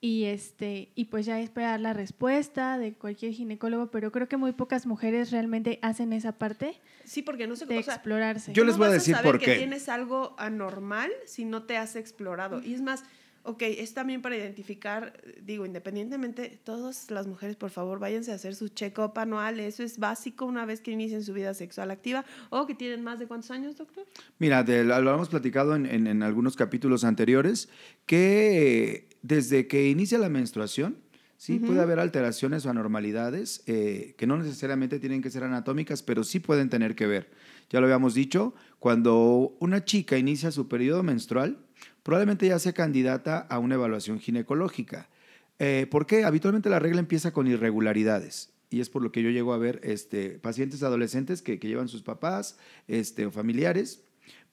Y, 0.00 0.24
este, 0.24 0.90
y 0.94 1.06
pues 1.06 1.24
ya 1.24 1.40
esperar 1.40 1.80
la 1.80 1.94
respuesta 1.94 2.76
de 2.78 2.92
cualquier 2.92 3.32
ginecólogo, 3.32 3.90
pero 3.90 4.12
creo 4.12 4.28
que 4.28 4.36
muy 4.36 4.52
pocas 4.52 4.86
mujeres 4.86 5.30
realmente 5.30 5.78
hacen 5.80 6.12
esa 6.12 6.32
parte 6.32 6.78
sí, 7.04 7.22
porque 7.22 7.46
no 7.46 7.56
sé 7.56 7.64
de 7.64 7.78
o 7.78 7.82
sea, 7.82 7.94
explorarse. 7.94 8.52
Yo 8.52 8.64
les 8.64 8.74
¿cómo 8.74 8.84
voy 8.84 8.90
a 8.90 8.94
decir 8.94 9.14
saber 9.14 9.32
por 9.32 9.40
que 9.40 9.46
qué. 9.46 9.56
tienes 9.56 9.88
algo 9.88 10.34
anormal 10.38 11.10
si 11.24 11.46
no 11.46 11.62
te 11.62 11.78
has 11.78 11.96
explorado? 11.96 12.62
Y 12.62 12.74
es 12.74 12.82
más, 12.82 13.04
Ok, 13.48 13.62
es 13.62 13.94
también 13.94 14.22
para 14.22 14.36
identificar, 14.36 15.22
digo, 15.40 15.64
independientemente, 15.64 16.58
todas 16.64 17.12
las 17.12 17.28
mujeres, 17.28 17.54
por 17.54 17.70
favor, 17.70 18.00
váyanse 18.00 18.32
a 18.32 18.34
hacer 18.34 18.56
su 18.56 18.70
check-up 18.70 19.16
anual. 19.20 19.60
Eso 19.60 19.84
es 19.84 20.00
básico 20.00 20.46
una 20.46 20.66
vez 20.66 20.80
que 20.80 20.90
inicien 20.90 21.22
su 21.22 21.32
vida 21.32 21.54
sexual 21.54 21.92
activa 21.92 22.24
o 22.50 22.66
que 22.66 22.74
tienen 22.74 23.04
más 23.04 23.20
de 23.20 23.28
cuántos 23.28 23.52
años, 23.52 23.76
doctor. 23.76 24.04
Mira, 24.40 24.64
de, 24.64 24.82
lo 24.82 25.14
hemos 25.14 25.28
platicado 25.28 25.76
en, 25.76 25.86
en, 25.86 26.08
en 26.08 26.24
algunos 26.24 26.56
capítulos 26.56 27.04
anteriores, 27.04 27.68
que 28.04 29.15
desde 29.26 29.66
que 29.66 29.88
inicia 29.88 30.18
la 30.18 30.28
menstruación, 30.28 30.98
Sí, 31.38 31.58
puede 31.58 31.82
haber 31.82 31.98
alteraciones 31.98 32.64
o 32.64 32.70
anormalidades 32.70 33.62
eh, 33.66 34.14
que 34.16 34.26
no 34.26 34.38
necesariamente 34.38 34.98
tienen 34.98 35.20
que 35.20 35.30
ser 35.30 35.44
anatómicas, 35.44 36.02
pero 36.02 36.24
sí 36.24 36.40
pueden 36.40 36.70
tener 36.70 36.94
que 36.94 37.06
ver. 37.06 37.28
Ya 37.68 37.78
lo 37.78 37.86
habíamos 37.86 38.14
dicho, 38.14 38.54
cuando 38.78 39.54
una 39.60 39.84
chica 39.84 40.16
inicia 40.16 40.50
su 40.50 40.66
periodo 40.66 41.02
menstrual, 41.02 41.58
probablemente 42.02 42.48
ya 42.48 42.58
sea 42.58 42.72
candidata 42.72 43.38
a 43.38 43.58
una 43.58 43.74
evaluación 43.74 44.18
ginecológica. 44.18 45.10
Eh, 45.58 45.86
¿Por 45.90 46.06
qué? 46.06 46.24
Habitualmente 46.24 46.70
la 46.70 46.78
regla 46.78 47.00
empieza 47.00 47.34
con 47.34 47.46
irregularidades. 47.46 48.54
Y 48.70 48.80
es 48.80 48.88
por 48.88 49.02
lo 49.02 49.12
que 49.12 49.22
yo 49.22 49.28
llego 49.28 49.52
a 49.52 49.58
ver 49.58 49.80
este, 49.84 50.38
pacientes 50.38 50.82
adolescentes 50.82 51.42
que, 51.42 51.58
que 51.58 51.68
llevan 51.68 51.88
sus 51.88 52.02
papás 52.02 52.56
este, 52.88 53.26
o 53.26 53.30
familiares 53.30 54.02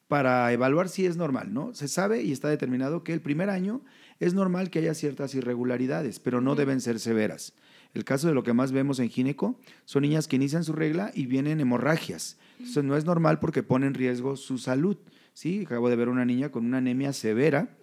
para 0.10 0.52
evaluar 0.52 0.90
si 0.90 1.06
es 1.06 1.16
normal, 1.16 1.54
¿no? 1.54 1.74
Se 1.74 1.88
sabe 1.88 2.24
y 2.24 2.34
está 2.34 2.50
determinado 2.50 3.04
que 3.04 3.14
el 3.14 3.22
primer 3.22 3.50
año 3.50 3.82
es 4.26 4.34
normal 4.34 4.70
que 4.70 4.80
haya 4.80 4.94
ciertas 4.94 5.36
irregularidades, 5.36 6.20
pero 6.20 6.42
no 6.42 6.56
deben 6.56 6.82
ser 6.82 7.00
severas. 7.00 7.54
El 7.94 8.06
caso 8.06 8.28
de 8.28 8.34
lo 8.34 8.44
que 8.44 8.54
más 8.54 8.72
vemos 8.72 9.00
en 9.00 9.10
gineco 9.10 9.60
son 9.86 10.02
niñas 10.02 10.28
que 10.28 10.36
inician 10.36 10.64
su 10.64 10.74
regla 10.74 11.12
y 11.14 11.26
vienen 11.26 11.60
hemorragias. 11.60 12.38
Entonces 12.58 12.84
no 12.84 12.98
es 12.98 13.06
normal 13.06 13.40
porque 13.40 13.64
pone 13.64 13.86
en 13.86 13.94
riesgo 13.94 14.36
su 14.36 14.58
salud. 14.58 14.98
Sí, 15.34 15.64
acabo 15.66 15.90
de 15.90 15.96
ver 15.96 16.10
una 16.10 16.26
niña 16.26 16.50
con 16.50 16.66
una 16.66 16.78
anemia 16.78 17.12
severa 17.14 17.78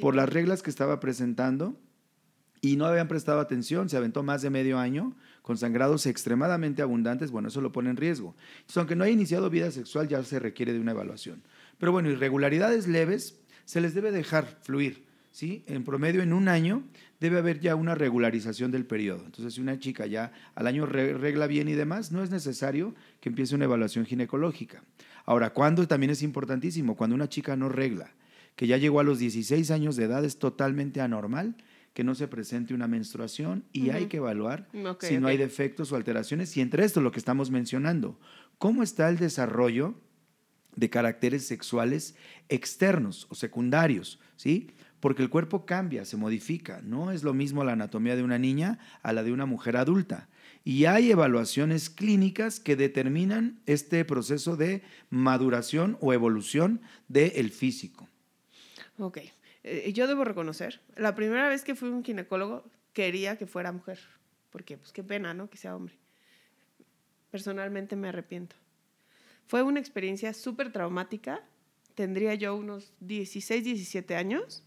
por 0.00 0.14
las 0.14 0.28
reglas 0.28 0.62
que 0.62 0.70
estaba 0.70 1.00
presentando 1.00 1.76
y 2.60 2.76
no 2.76 2.86
habían 2.86 3.08
prestado 3.08 3.40
atención, 3.40 3.88
se 3.88 3.96
aventó 3.96 4.22
más 4.22 4.40
de 4.40 4.50
medio 4.50 4.78
año 4.78 5.16
con 5.42 5.58
sangrados 5.58 6.06
extremadamente 6.06 6.80
abundantes, 6.80 7.32
bueno, 7.32 7.48
eso 7.48 7.60
lo 7.60 7.72
pone 7.72 7.90
en 7.90 7.96
riesgo. 7.96 8.36
Entonces, 8.60 8.76
aunque 8.76 8.94
no 8.94 9.02
haya 9.02 9.12
iniciado 9.12 9.50
vida 9.50 9.72
sexual, 9.72 10.06
ya 10.06 10.22
se 10.22 10.38
requiere 10.38 10.72
de 10.72 10.78
una 10.78 10.92
evaluación. 10.92 11.42
Pero 11.78 11.90
bueno, 11.90 12.08
irregularidades 12.08 12.86
leves 12.86 13.40
se 13.64 13.80
les 13.80 13.94
debe 13.94 14.12
dejar 14.12 14.46
fluir. 14.62 15.04
¿Sí? 15.32 15.64
En 15.66 15.82
promedio, 15.82 16.22
en 16.22 16.32
un 16.32 16.46
año, 16.48 16.84
debe 17.18 17.38
haber 17.38 17.58
ya 17.58 17.74
una 17.74 17.94
regularización 17.94 18.70
del 18.70 18.86
periodo. 18.86 19.24
Entonces, 19.24 19.54
si 19.54 19.60
una 19.60 19.78
chica 19.78 20.06
ya 20.06 20.32
al 20.54 20.66
año 20.66 20.86
regla 20.86 21.46
bien 21.46 21.68
y 21.68 21.72
demás, 21.72 22.12
no 22.12 22.22
es 22.22 22.30
necesario 22.30 22.94
que 23.20 23.30
empiece 23.30 23.54
una 23.54 23.64
evaluación 23.64 24.06
ginecológica. 24.06 24.84
Ahora, 25.24 25.50
¿cuándo 25.50 25.86
también 25.88 26.10
es 26.10 26.22
importantísimo? 26.22 26.96
Cuando 26.96 27.16
una 27.16 27.28
chica 27.28 27.56
no 27.56 27.68
regla, 27.68 28.12
que 28.54 28.66
ya 28.66 28.76
llegó 28.76 29.00
a 29.00 29.04
los 29.04 29.18
16 29.18 29.70
años 29.70 29.96
de 29.96 30.04
edad, 30.04 30.24
es 30.24 30.38
totalmente 30.38 31.00
anormal 31.00 31.56
que 31.94 32.04
no 32.04 32.14
se 32.14 32.28
presente 32.28 32.74
una 32.74 32.88
menstruación 32.88 33.64
y 33.72 33.90
hay 33.90 34.06
que 34.06 34.16
evaluar 34.16 34.68
si 35.00 35.18
no 35.18 35.28
hay 35.28 35.36
defectos 35.36 35.92
o 35.92 35.96
alteraciones. 35.96 36.56
Y 36.56 36.60
entre 36.60 36.84
esto 36.84 37.00
lo 37.00 37.12
que 37.12 37.18
estamos 37.18 37.50
mencionando, 37.50 38.18
¿cómo 38.58 38.82
está 38.82 39.08
el 39.08 39.18
desarrollo 39.18 39.94
de 40.74 40.88
caracteres 40.88 41.46
sexuales 41.46 42.14
externos 42.48 43.26
o 43.30 43.34
secundarios? 43.34 44.18
¿sí? 44.36 44.70
Porque 45.02 45.24
el 45.24 45.30
cuerpo 45.30 45.66
cambia, 45.66 46.04
se 46.04 46.16
modifica. 46.16 46.80
No 46.80 47.10
es 47.10 47.24
lo 47.24 47.34
mismo 47.34 47.64
la 47.64 47.72
anatomía 47.72 48.14
de 48.14 48.22
una 48.22 48.38
niña 48.38 48.78
a 49.02 49.12
la 49.12 49.24
de 49.24 49.32
una 49.32 49.46
mujer 49.46 49.76
adulta. 49.76 50.28
Y 50.62 50.84
hay 50.84 51.10
evaluaciones 51.10 51.90
clínicas 51.90 52.60
que 52.60 52.76
determinan 52.76 53.60
este 53.66 54.04
proceso 54.04 54.56
de 54.56 54.84
maduración 55.10 55.98
o 56.00 56.12
evolución 56.12 56.82
del 57.08 57.50
físico. 57.50 58.08
Ok. 58.96 59.18
Eh, 59.64 59.92
yo 59.92 60.06
debo 60.06 60.22
reconocer, 60.22 60.80
la 60.94 61.16
primera 61.16 61.48
vez 61.48 61.64
que 61.64 61.74
fui 61.74 61.88
un 61.88 62.04
ginecólogo 62.04 62.64
quería 62.92 63.36
que 63.36 63.48
fuera 63.48 63.72
mujer, 63.72 63.98
porque 64.50 64.78
pues 64.78 64.92
qué 64.92 65.02
pena, 65.02 65.34
¿no? 65.34 65.50
Que 65.50 65.56
sea 65.58 65.74
hombre. 65.74 65.96
Personalmente 67.32 67.96
me 67.96 68.10
arrepiento. 68.10 68.54
Fue 69.48 69.64
una 69.64 69.80
experiencia 69.80 70.32
súper 70.32 70.70
traumática. 70.70 71.42
Tendría 71.96 72.36
yo 72.36 72.54
unos 72.54 72.92
16, 73.00 73.64
17 73.64 74.14
años 74.14 74.62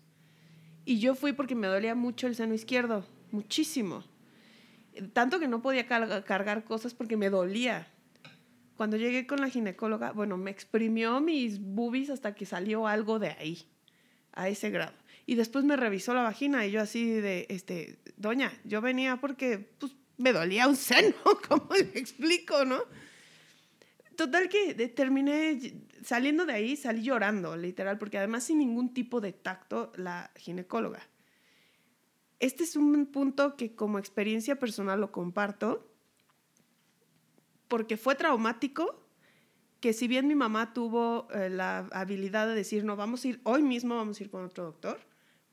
y 0.85 0.99
yo 0.99 1.15
fui 1.15 1.33
porque 1.33 1.55
me 1.55 1.67
dolía 1.67 1.95
mucho 1.95 2.27
el 2.27 2.35
seno 2.35 2.53
izquierdo, 2.53 3.05
muchísimo. 3.31 4.03
Tanto 5.13 5.39
que 5.39 5.47
no 5.47 5.61
podía 5.61 5.87
cargar 5.87 6.63
cosas 6.63 6.93
porque 6.93 7.17
me 7.17 7.29
dolía. 7.29 7.87
Cuando 8.77 8.95
llegué 8.95 9.25
con 9.25 9.41
la 9.41 9.49
ginecóloga, 9.49 10.11
bueno, 10.11 10.37
me 10.37 10.51
exprimió 10.51 11.19
mis 11.21 11.59
boobies 11.59 12.09
hasta 12.09 12.35
que 12.35 12.45
salió 12.45 12.87
algo 12.87 13.19
de 13.19 13.29
ahí, 13.29 13.65
a 14.33 14.47
ese 14.47 14.69
grado. 14.69 14.93
Y 15.25 15.35
después 15.35 15.65
me 15.65 15.75
revisó 15.75 16.13
la 16.13 16.21
vagina 16.21 16.65
y 16.65 16.71
yo 16.71 16.81
así 16.81 17.09
de, 17.09 17.47
este, 17.49 17.97
doña, 18.15 18.53
yo 18.63 18.79
venía 18.81 19.17
porque 19.17 19.57
pues, 19.57 19.93
me 20.17 20.33
dolía 20.33 20.67
un 20.67 20.75
seno, 20.75 21.15
¿cómo 21.49 21.67
le 21.73 21.99
explico, 21.99 22.63
no? 22.63 22.79
Total 24.15 24.47
que 24.47 24.75
terminé 24.89 25.59
saliendo 26.05 26.45
de 26.45 26.53
ahí, 26.53 26.75
salí 26.75 27.01
llorando, 27.01 27.57
literal, 27.57 27.97
porque 27.97 28.19
además 28.19 28.43
sin 28.43 28.59
ningún 28.59 28.93
tipo 28.93 29.21
de 29.21 29.33
tacto 29.33 29.91
la 29.95 30.31
ginecóloga. 30.35 31.01
Este 32.39 32.63
es 32.63 32.75
un 32.75 33.07
punto 33.07 33.57
que 33.57 33.75
como 33.75 33.97
experiencia 33.97 34.57
personal 34.59 35.01
lo 35.01 35.11
comparto, 35.11 35.91
porque 37.67 37.97
fue 37.97 38.13
traumático, 38.13 39.01
que 39.79 39.93
si 39.93 40.07
bien 40.07 40.27
mi 40.27 40.35
mamá 40.35 40.73
tuvo 40.73 41.27
eh, 41.31 41.49
la 41.49 41.79
habilidad 41.91 42.47
de 42.47 42.53
decir, 42.53 42.83
no, 42.85 42.95
vamos 42.95 43.25
a 43.25 43.29
ir, 43.29 43.41
hoy 43.43 43.63
mismo 43.63 43.95
vamos 43.95 44.19
a 44.19 44.23
ir 44.23 44.29
con 44.29 44.45
otro 44.45 44.63
doctor, 44.63 44.99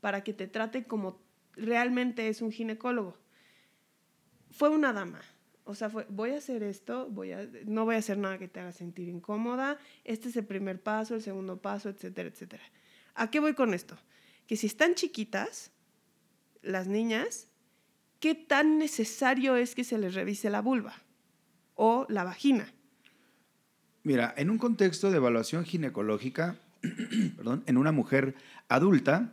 para 0.00 0.22
que 0.22 0.34
te 0.34 0.48
trate 0.48 0.84
como 0.84 1.18
realmente 1.54 2.28
es 2.28 2.42
un 2.42 2.52
ginecólogo. 2.52 3.16
Fue 4.50 4.68
una 4.68 4.92
dama, 4.92 5.22
o 5.64 5.74
sea, 5.74 5.88
voy 6.08 6.30
a 6.30 6.38
hacer 6.38 6.62
esto, 6.62 7.08
voy 7.10 7.32
a, 7.32 7.48
no 7.66 7.84
voy 7.84 7.94
a 7.94 7.98
hacer 7.98 8.18
nada 8.18 8.38
que 8.38 8.48
te 8.48 8.60
haga 8.60 8.72
sentir 8.72 9.08
incómoda, 9.08 9.78
este 10.04 10.28
es 10.28 10.36
el 10.36 10.44
primer 10.44 10.82
paso, 10.82 11.14
el 11.14 11.22
segundo 11.22 11.60
paso, 11.60 11.88
etcétera, 11.88 12.28
etcétera. 12.28 12.62
¿A 13.14 13.30
qué 13.30 13.40
voy 13.40 13.54
con 13.54 13.74
esto? 13.74 13.96
Que 14.46 14.56
si 14.56 14.66
están 14.66 14.94
chiquitas, 14.94 15.70
las 16.62 16.86
niñas, 16.86 17.48
¿qué 18.18 18.34
tan 18.34 18.78
necesario 18.78 19.56
es 19.56 19.74
que 19.74 19.84
se 19.84 19.98
les 19.98 20.14
revise 20.14 20.50
la 20.50 20.62
vulva 20.62 20.94
o 21.74 22.06
la 22.08 22.24
vagina? 22.24 22.72
Mira, 24.02 24.34
en 24.36 24.50
un 24.50 24.58
contexto 24.58 25.10
de 25.10 25.18
evaluación 25.18 25.64
ginecológica, 25.64 26.56
perdón, 27.36 27.62
en 27.66 27.76
una 27.76 27.92
mujer 27.92 28.34
adulta, 28.68 29.32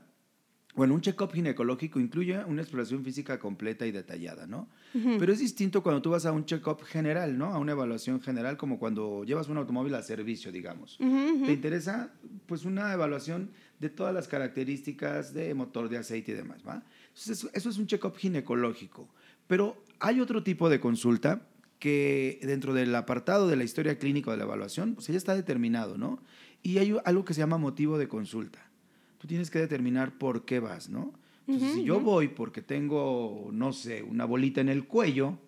bueno, 0.75 0.93
un 0.93 1.01
check-up 1.01 1.33
ginecológico 1.33 1.99
incluye 1.99 2.43
una 2.45 2.61
exploración 2.61 3.03
física 3.03 3.39
completa 3.39 3.87
y 3.87 3.91
detallada, 3.91 4.45
¿no? 4.45 4.69
Pero 4.93 5.33
es 5.33 5.39
distinto 5.39 5.81
cuando 5.81 6.01
tú 6.01 6.11
vas 6.11 6.25
a 6.25 6.31
un 6.31 6.45
check-up 6.45 6.83
general, 6.83 7.37
¿no? 7.37 7.47
A 7.47 7.57
una 7.57 7.71
evaluación 7.71 8.21
general, 8.21 8.55
como 8.55 8.77
cuando 8.77 9.23
llevas 9.23 9.49
un 9.49 9.57
automóvil 9.57 9.95
a 9.95 10.03
servicio, 10.03 10.51
digamos. 10.51 10.97
Te 10.97 11.51
interesa, 11.51 12.13
pues, 12.45 12.65
una 12.65 12.93
evaluación 12.93 13.49
de 13.79 13.89
todas 13.89 14.13
las 14.13 14.27
características 14.27 15.33
de 15.33 15.53
motor, 15.53 15.89
de 15.89 15.97
aceite 15.97 16.33
y 16.33 16.35
demás, 16.35 16.61
¿va? 16.65 16.83
Entonces, 17.09 17.49
eso, 17.51 17.69
es 17.69 17.77
un 17.77 17.87
check-up 17.87 18.15
ginecológico. 18.15 19.09
Pero 19.47 19.83
hay 19.99 20.21
otro 20.21 20.43
tipo 20.43 20.69
de 20.69 20.79
consulta 20.79 21.41
que 21.79 22.39
dentro 22.43 22.73
del 22.73 22.93
apartado 22.93 23.47
de 23.47 23.55
la 23.55 23.63
historia 23.63 23.97
clínica 23.97 24.31
de 24.31 24.37
la 24.37 24.43
evaluación, 24.43 24.93
pues 24.93 25.07
ya 25.07 25.17
está 25.17 25.35
determinado, 25.35 25.97
¿no? 25.97 26.21
Y 26.61 26.77
hay 26.77 26.95
algo 27.05 27.25
que 27.25 27.33
se 27.33 27.39
llama 27.39 27.57
motivo 27.57 27.97
de 27.97 28.07
consulta 28.07 28.68
tú 29.19 29.27
tienes 29.27 29.51
que 29.51 29.59
determinar 29.59 30.17
por 30.17 30.45
qué 30.45 30.59
vas, 30.59 30.89
¿no? 30.89 31.13
Entonces, 31.47 31.75
si 31.75 31.83
yo 31.83 31.99
voy 31.99 32.27
porque 32.27 32.61
tengo, 32.61 33.49
no 33.51 33.73
sé, 33.73 34.03
una 34.03 34.25
bolita 34.25 34.61
en 34.61 34.69
el 34.69 34.85
cuello 34.85 35.39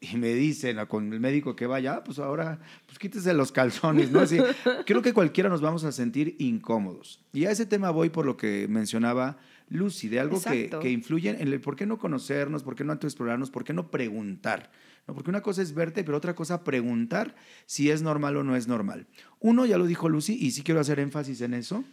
y 0.00 0.16
me 0.16 0.34
dicen 0.34 0.78
con 0.86 1.12
el 1.12 1.20
médico 1.20 1.54
que 1.54 1.66
vaya, 1.66 1.94
ah, 1.94 2.04
pues 2.04 2.18
ahora, 2.18 2.58
pues 2.86 2.98
quítese 2.98 3.32
los 3.34 3.52
calzones, 3.52 4.10
¿no? 4.10 4.20
Así, 4.20 4.38
creo 4.86 5.02
que 5.02 5.12
cualquiera 5.12 5.48
nos 5.48 5.60
vamos 5.60 5.84
a 5.84 5.92
sentir 5.92 6.36
incómodos. 6.38 7.22
Y 7.32 7.44
a 7.44 7.50
ese 7.50 7.66
tema 7.66 7.90
voy 7.90 8.10
por 8.10 8.26
lo 8.26 8.36
que 8.36 8.66
mencionaba 8.68 9.38
Lucy, 9.68 10.08
de 10.08 10.20
algo 10.20 10.40
que, 10.40 10.70
que, 10.80 10.90
influye 10.90 11.30
en 11.30 11.40
el 11.40 11.60
por 11.60 11.76
qué 11.76 11.86
no 11.86 11.98
conocernos, 11.98 12.62
por 12.62 12.74
qué 12.74 12.84
no 12.84 12.94
explorarnos, 12.94 13.50
por 13.50 13.62
qué 13.62 13.72
no 13.72 13.90
preguntar. 13.90 14.70
¿no? 15.06 15.14
Porque 15.14 15.30
una 15.30 15.42
cosa 15.42 15.62
es 15.62 15.74
verte, 15.74 16.02
pero 16.02 16.16
otra 16.16 16.34
cosa 16.34 16.64
preguntar 16.64 17.36
si 17.66 17.90
es 17.90 18.02
normal 18.02 18.36
o 18.38 18.42
no 18.42 18.56
es 18.56 18.68
normal. 18.68 19.06
Uno, 19.38 19.66
ya 19.66 19.78
lo 19.78 19.86
dijo 19.86 20.08
Lucy, 20.08 20.34
y 20.34 20.50
sí 20.50 20.62
quiero 20.62 20.80
hacer 20.80 20.98
énfasis 20.98 21.40
en 21.42 21.54
eso, 21.54 21.84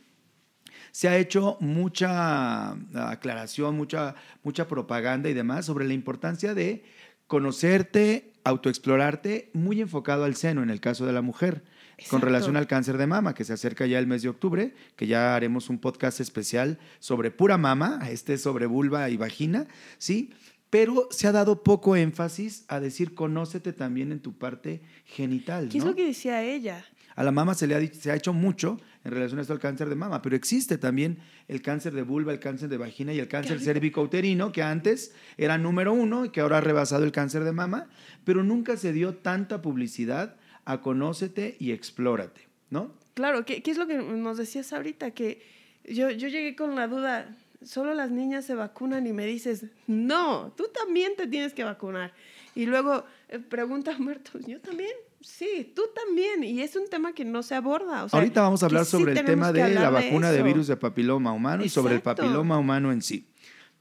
se 0.91 1.07
ha 1.07 1.17
hecho 1.17 1.57
mucha 1.59 2.71
aclaración, 2.95 3.75
mucha, 3.75 4.15
mucha 4.43 4.67
propaganda 4.67 5.29
y 5.29 5.33
demás 5.33 5.65
sobre 5.65 5.87
la 5.87 5.93
importancia 5.93 6.53
de 6.53 6.83
conocerte, 7.27 8.33
autoexplorarte, 8.43 9.51
muy 9.53 9.81
enfocado 9.81 10.23
al 10.23 10.35
seno 10.35 10.63
en 10.63 10.69
el 10.69 10.79
caso 10.79 11.05
de 11.05 11.13
la 11.13 11.21
mujer. 11.21 11.63
Con 12.09 12.21
relación 12.21 12.55
al 12.55 12.65
cáncer 12.65 12.97
de 12.97 13.07
mama, 13.07 13.33
que 13.33 13.43
se 13.43 13.51
acerca 13.51 13.85
ya 13.85 13.99
el 13.99 14.07
mes 14.07 14.21
de 14.21 14.29
octubre, 14.29 14.73
que 14.95 15.05
ya 15.05 15.35
haremos 15.35 15.69
un 15.69 15.79
podcast 15.79 16.21
especial 16.21 16.79
sobre 16.99 17.29
pura 17.29 17.57
mama, 17.57 17.99
este 18.09 18.37
sobre 18.37 18.67
vulva 18.67 19.09
y 19.09 19.17
vagina, 19.17 19.67
¿sí? 19.97 20.31
Pero 20.69 21.09
se 21.11 21.27
ha 21.27 21.33
dado 21.33 21.61
poco 21.61 21.97
énfasis 21.97 22.63
a 22.69 22.79
decir 22.79 23.15
conócete 23.15 23.73
también 23.73 24.13
en 24.13 24.21
tu 24.21 24.37
parte 24.37 24.81
genital. 25.05 25.67
¿Qué 25.67 25.79
es 25.79 25.83
lo 25.83 25.93
que 25.93 26.05
decía 26.05 26.41
ella? 26.41 26.85
A 27.19 27.23
la 27.23 27.33
mama 27.33 27.53
se 27.53 27.67
le 27.67 27.75
ha, 27.75 27.93
se 27.93 28.11
ha 28.11 28.15
hecho 28.15 28.31
mucho 28.31 28.79
en 29.03 29.11
relación 29.11 29.39
a 29.39 29.41
esto 29.41 29.51
al 29.51 29.59
cáncer 29.59 29.89
de 29.89 29.95
mama, 29.95 30.21
pero 30.21 30.37
existe 30.37 30.77
también 30.77 31.17
el 31.49 31.61
cáncer 31.61 31.91
de 31.91 32.03
vulva, 32.03 32.31
el 32.31 32.39
cáncer 32.39 32.69
de 32.69 32.77
vagina 32.77 33.11
y 33.11 33.19
el 33.19 33.27
cáncer 33.27 33.59
cérvico-uterino, 33.59 34.53
que 34.53 34.63
antes 34.63 35.13
era 35.35 35.57
número 35.57 35.91
uno 35.91 36.23
y 36.23 36.29
que 36.29 36.39
ahora 36.39 36.59
ha 36.59 36.61
rebasado 36.61 37.03
el 37.03 37.11
cáncer 37.11 37.43
de 37.43 37.51
mama, 37.51 37.89
pero 38.23 38.41
nunca 38.41 38.77
se 38.77 38.93
dio 38.93 39.15
tanta 39.15 39.61
publicidad 39.61 40.37
a 40.63 40.79
conócete 40.79 41.57
y 41.59 41.73
explórate, 41.73 42.47
¿no? 42.69 42.93
Claro, 43.15 43.43
¿qué, 43.43 43.61
qué 43.61 43.71
es 43.71 43.77
lo 43.77 43.85
que 43.85 43.97
nos 43.97 44.37
decías 44.37 44.71
ahorita? 44.71 45.11
Que 45.11 45.41
yo, 45.83 46.11
yo 46.11 46.29
llegué 46.29 46.55
con 46.55 46.73
la 46.75 46.87
duda, 46.87 47.35
solo 47.61 47.93
las 47.93 48.11
niñas 48.11 48.45
se 48.45 48.55
vacunan 48.55 49.05
y 49.07 49.11
me 49.11 49.25
dices, 49.25 49.65
no, 49.87 50.53
tú 50.55 50.69
también 50.73 51.17
te 51.17 51.27
tienes 51.27 51.53
que 51.53 51.65
vacunar. 51.65 52.13
Y 52.55 52.65
luego 52.65 53.03
eh, 53.27 53.39
pregunta 53.39 53.97
muertos, 53.99 54.45
yo 54.45 54.61
también, 54.61 54.93
sí, 55.21 55.71
tú 55.75 55.83
también. 55.93 56.43
Y 56.43 56.61
es 56.61 56.75
un 56.75 56.87
tema 56.89 57.13
que 57.13 57.25
no 57.25 57.43
se 57.43 57.55
aborda. 57.55 58.05
O 58.05 58.09
sea, 58.09 58.19
Ahorita 58.19 58.41
vamos 58.41 58.63
a 58.63 58.67
hablar 58.67 58.85
sí 58.85 58.91
sobre 58.91 59.11
el 59.11 59.17
tenemos 59.17 59.51
tema 59.51 59.67
de 59.67 59.73
la 59.73 59.89
vacuna 59.89 60.31
de, 60.31 60.37
eso. 60.37 60.45
virus 60.45 60.67
de 60.67 60.77
papiloma 60.77 61.31
humano 61.33 61.63
y 61.63 61.69
sobre 61.69 61.93
el 61.93 61.99
Exacto. 61.99 62.23
papiloma 62.23 62.57
humano 62.57 62.91
en 62.91 63.01
sí. 63.01 63.27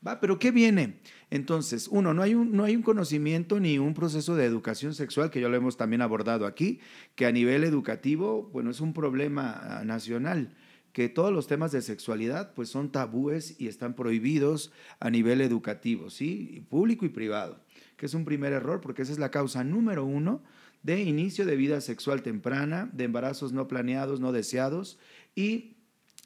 Va, 0.07 0.21
pero 0.21 0.39
¿qué 0.39 0.53
viene? 0.53 1.01
Entonces, 1.31 1.89
uno, 1.89 2.15
no 2.15 2.23
hay, 2.23 2.35
un, 2.35 2.53
no 2.53 2.65
hay 2.65 2.77
un 2.77 2.83
conocimiento 2.83 3.59
ni 3.59 3.79
un 3.79 3.95
proceso 3.95 4.37
de 4.37 4.45
educación 4.45 4.95
sexual, 4.95 5.31
que 5.31 5.41
ya 5.41 5.49
lo 5.49 5.57
hemos 5.57 5.77
también 5.77 6.03
abordado 6.03 6.47
aquí, 6.47 6.81
que 7.17 7.27
a 7.27 7.33
nivel 7.33 7.65
educativo, 7.65 8.49
bueno, 8.53 8.71
es 8.71 8.81
un 8.81 8.93
problema 8.93 9.59
ah, 9.61 9.85
nacional, 9.85 10.55
que 10.93 11.09
todos 11.09 11.33
los 11.33 11.49
temas 11.49 11.73
de 11.73 11.83
sexualidad, 11.83 12.55
pues 12.55 12.69
son 12.69 12.91
tabúes 12.91 13.61
y 13.61 13.67
están 13.67 13.95
prohibidos 13.95 14.73
a 15.01 15.11
nivel 15.11 15.41
educativo, 15.41 16.11
¿sí? 16.11 16.65
Público 16.71 17.05
y 17.05 17.09
privado, 17.09 17.61
que 17.97 18.07
es 18.07 18.15
un 18.15 18.25
primer 18.25 18.53
error, 18.53 18.81
porque 18.81 19.03
esa 19.03 19.13
es 19.13 19.19
la 19.19 19.31
causa 19.31 19.65
número 19.65 20.05
uno 20.05 20.43
de 20.83 21.03
inicio 21.03 21.45
de 21.45 21.57
vida 21.57 21.81
sexual 21.81 22.23
temprana, 22.23 22.89
de 22.93 23.05
embarazos 23.05 23.53
no 23.53 23.69
planeados, 23.69 24.21
no 24.21 24.33
deseados 24.33 24.99
y 25.35 25.77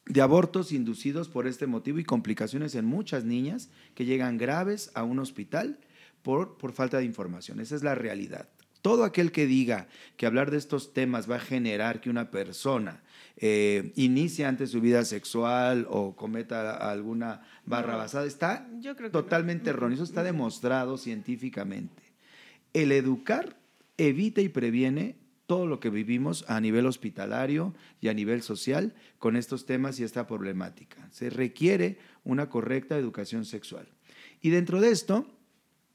de 0.07 0.21
abortos 0.21 0.73
inducidos 0.73 1.29
por 1.29 1.47
este 1.47 1.67
motivo 1.67 1.99
y 1.99 2.05
complicaciones 2.05 2.75
en 2.75 2.85
muchas 2.85 3.25
niñas 3.25 3.71
que 3.95 4.05
llegan 4.05 4.37
graves 4.37 4.91
a 4.95 5.05
un 5.05 5.19
hospital 5.19 5.79
por, 6.23 6.59
por 6.59 6.73
falta 6.73 6.99
de 6.99 7.05
información. 7.05 7.61
Esa 7.61 7.77
es 7.77 7.83
la 7.83 7.95
realidad. 7.95 8.49
Todo 8.83 9.05
aquel 9.05 9.31
que 9.31 9.47
diga 9.47 9.87
que 10.17 10.27
hablar 10.27 10.51
de 10.51 10.59
estos 10.59 10.93
temas 10.93 11.31
va 11.31 11.37
a 11.37 11.41
generar 11.41 12.01
que 12.01 12.11
una 12.11 12.33
persona 12.33 13.01
eh, 13.37 13.93
inicie 13.95 14.45
antes 14.45 14.71
su 14.71 14.81
vida 14.81 15.05
sexual 15.05 15.87
o 15.89 16.17
cometa 16.17 16.77
alguna 16.91 17.43
barra 17.65 17.93
No, 17.93 17.99
basada 17.99 18.27
está 18.27 18.69
yo 18.81 18.97
creo 18.97 19.11
que 19.11 19.17
no. 19.17 19.23
totalmente 19.23 19.71
erróneo. 19.71 19.95
Eso 19.95 20.05
está 20.05 20.25
demostrado 20.25 20.99
científicamente. 20.99 22.03
El 22.73 22.91
educar 22.91 23.57
evita 23.97 24.41
y 24.41 24.49
previene 24.49 25.17
todo 25.47 25.67
lo 25.67 25.81
que 25.81 25.91
vivimos 25.91 26.45
a 26.49 26.61
nivel 26.61 26.87
hospitalario 26.87 27.75
y 28.01 28.09
a 28.09 28.15
nivel 28.15 28.43
social 28.43 28.95
con 29.19 29.37
estos 29.37 29.67
temas 29.67 30.01
y 30.01 30.05
esta 30.05 30.27
problemática. 30.27 31.09
Se 31.11 31.31
requiere 31.31 31.99
una 32.25 32.49
correcta 32.49 32.97
educación 32.97 33.45
sexual. 33.45 33.89
Y 34.41 34.51
dentro 34.51 34.81
de 34.81 34.91
esto, 34.91 35.27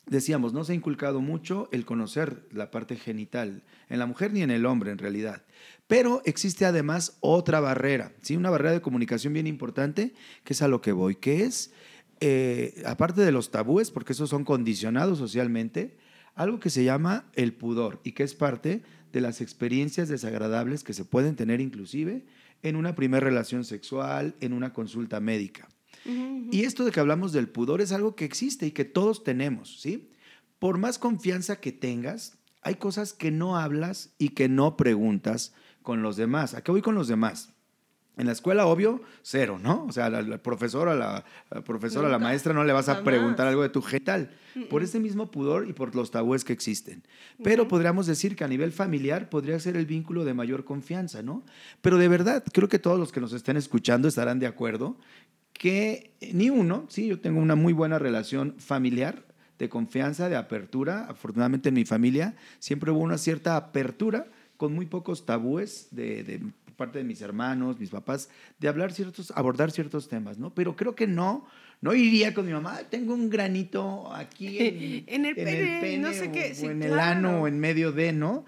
decíamos, 0.06 0.54
no 0.54 0.63
se 0.63 0.74
ha 0.74 0.75
inculcado 0.75 1.22
mucho 1.22 1.70
el 1.72 1.86
conocer 1.86 2.48
la 2.51 2.72
parte 2.72 2.96
genital 2.96 3.63
en 3.89 4.00
la 4.00 4.06
mujer 4.06 4.34
ni 4.34 4.42
en 4.42 4.51
el 4.51 4.66
hombre 4.66 4.92
en 4.92 4.98
realidad. 4.98 5.44
Pero 5.88 6.22
existe 6.25 6.66
además 6.66 7.18
otra 7.22 7.60
barrera, 7.60 8.13
¿sí? 8.22 8.36
una 8.36 8.50
barrera 8.50 8.74
de 8.74 8.82
comunicación 8.82 9.34
bien 9.34 9.48
importante, 9.48 10.13
que 10.44 10.54
es 10.54 10.62
a 10.62 10.68
lo 10.68 10.82
que 10.82 10.92
voy, 10.92 11.16
que 11.16 11.46
es, 11.46 11.72
eh, 12.20 12.82
aparte 12.86 13.22
de 13.22 13.32
los 13.32 13.51
tabúes, 13.51 13.92
porque 13.92 14.13
esos 14.13 14.30
son 14.30 14.44
condicionados 14.44 15.18
socialmente, 15.18 15.98
algo 16.38 16.60
que 16.60 16.70
se 16.70 16.84
llama 16.84 17.25
el 17.34 17.53
pudor 17.53 18.00
y 18.03 18.13
que 18.13 18.24
es 18.24 18.36
parte 18.36 18.84
de 19.12 19.22
las 19.22 19.41
experiencias 19.41 20.08
desagradables 20.08 20.84
que 20.84 20.94
se 20.94 21.03
pueden 21.03 21.36
tener 21.36 21.60
inclusive 21.60 22.25
en 22.62 22.75
una 22.75 22.96
primera 22.96 23.25
relación 23.25 23.65
sexual, 23.65 24.36
en 24.39 24.53
una 24.53 24.72
consulta 24.72 25.20
médica. 25.20 25.67
Y 26.06 26.63
esto 26.63 26.85
de 26.85 26.92
que 26.92 27.01
hablamos 27.01 27.33
del 27.33 27.50
pudor 27.50 27.81
es 27.81 27.92
algo 27.92 28.16
que 28.16 28.24
existe 28.24 28.66
y 28.66 28.72
que 28.72 28.85
todos 28.85 29.25
tenemos, 29.25 29.81
¿sí? 29.81 30.09
Por 30.57 30.77
más 30.77 31.00
confianza 31.00 31.59
que 31.59 31.74
tengas, 31.74 32.38
hay 32.61 32.75
cosas 32.75 33.11
que 33.11 33.29
no 33.29 33.57
hablas 33.57 34.14
y 34.18 34.29
que 34.29 34.48
no 34.48 34.77
preguntas 34.77 35.53
con 35.81 36.01
los 36.01 36.16
demás. 36.16 36.53
¿A 36.53 36.64
qué 36.64 36.72
voy 36.72 36.81
con 36.81 36.96
los 36.96 37.09
demás? 37.09 37.53
En 38.18 38.25
la 38.25 38.32
escuela, 38.32 38.66
obvio, 38.66 39.01
cero, 39.22 39.60
¿no? 39.62 39.86
O 39.86 39.92
sea, 39.92 40.10
la, 40.10 40.22
la 40.24 40.38
profesora, 40.40 40.96
la, 40.96 41.24
la 41.51 41.62
profesora, 41.62 42.08
la 42.10 42.16
Nunca, 42.18 42.30
maestra 42.30 42.53
no 42.53 42.64
le 42.64 42.74
vas 42.74 42.90
a 42.90 42.96
jamás. 42.96 43.06
preguntar 43.06 43.48
algo 43.48 43.62
de 43.62 43.70
tu 43.70 43.82
genital. 43.82 44.32
Por 44.70 44.82
ese 44.82 45.00
mismo 45.00 45.30
pudor 45.30 45.70
y 45.70 45.74
por 45.74 45.94
los 45.96 46.10
tabúes 46.10 46.44
que 46.44 46.51
existen. 46.51 47.03
Pero 47.44 47.68
podríamos 47.68 48.08
decir 48.08 48.36
que 48.36 48.44
a 48.44 48.48
nivel 48.48 48.72
familiar 48.72 49.30
podría 49.30 49.60
ser 49.60 49.77
el 49.77 49.86
vínculo 49.86 50.25
de 50.25 50.34
mayor 50.34 50.66
confianza, 50.66 51.22
¿no? 51.22 51.44
Pero 51.82 51.98
de 52.00 52.08
verdad, 52.08 52.44
creo 52.51 52.68
que 52.68 52.80
todos 52.80 52.98
los 52.98 53.12
que 53.12 53.22
nos 53.22 53.34
estén 53.34 53.56
escuchando 53.56 54.08
estarán 54.08 54.40
de 54.40 54.48
acuerdo 54.48 54.98
que 55.53 56.12
ni 56.34 56.50
uno, 56.50 56.86
sí, 56.90 57.08
yo 57.08 57.20
tengo 57.20 57.40
una 57.40 57.56
muy 57.56 57.74
buena 57.74 58.00
relación 58.00 58.56
familiar 58.60 59.25
de 59.60 59.70
confianza, 59.70 60.30
de 60.30 60.36
apertura. 60.36 61.06
Afortunadamente 61.10 61.70
en 61.70 61.75
mi 61.75 61.86
familia 61.86 62.36
siempre 62.60 62.92
hubo 62.92 63.00
una 63.00 63.18
cierta 63.18 63.58
apertura 63.58 64.25
con 64.58 64.74
muy 64.74 64.86
pocos 64.88 65.25
tabúes 65.25 65.88
de, 65.92 66.24
de 66.24 66.42
parte 66.77 67.00
de 67.00 67.03
mis 67.03 67.22
hermanos, 67.22 67.79
mis 67.79 67.90
papás, 67.90 68.29
de 68.59 68.68
hablar 68.70 68.94
ciertos, 68.94 69.31
abordar 69.35 69.72
ciertos 69.72 70.07
temas, 70.07 70.37
¿no? 70.37 70.53
Pero 70.53 70.75
creo 70.75 70.96
que 70.96 71.07
no, 71.07 71.46
no 71.81 71.94
iría 71.94 72.33
con 72.33 72.46
mi 72.46 72.53
mamá, 72.53 72.75
"Ay, 72.77 72.85
tengo 72.90 73.13
un 73.13 73.29
granito 73.29 74.13
aquí 74.13 74.57
en, 74.59 75.03
En 75.07 75.25
el 75.25 75.35
pene, 75.35 75.98
no 75.98 76.13
sé 76.13 76.31
qué, 76.31 76.51
o, 76.51 76.55
sí, 76.55 76.66
en 76.68 76.81
el 76.83 76.98
ano 77.00 77.42
o 77.42 77.48
en 77.48 77.59
medio 77.59 77.92
de, 77.92 78.13
¿no? 78.13 78.46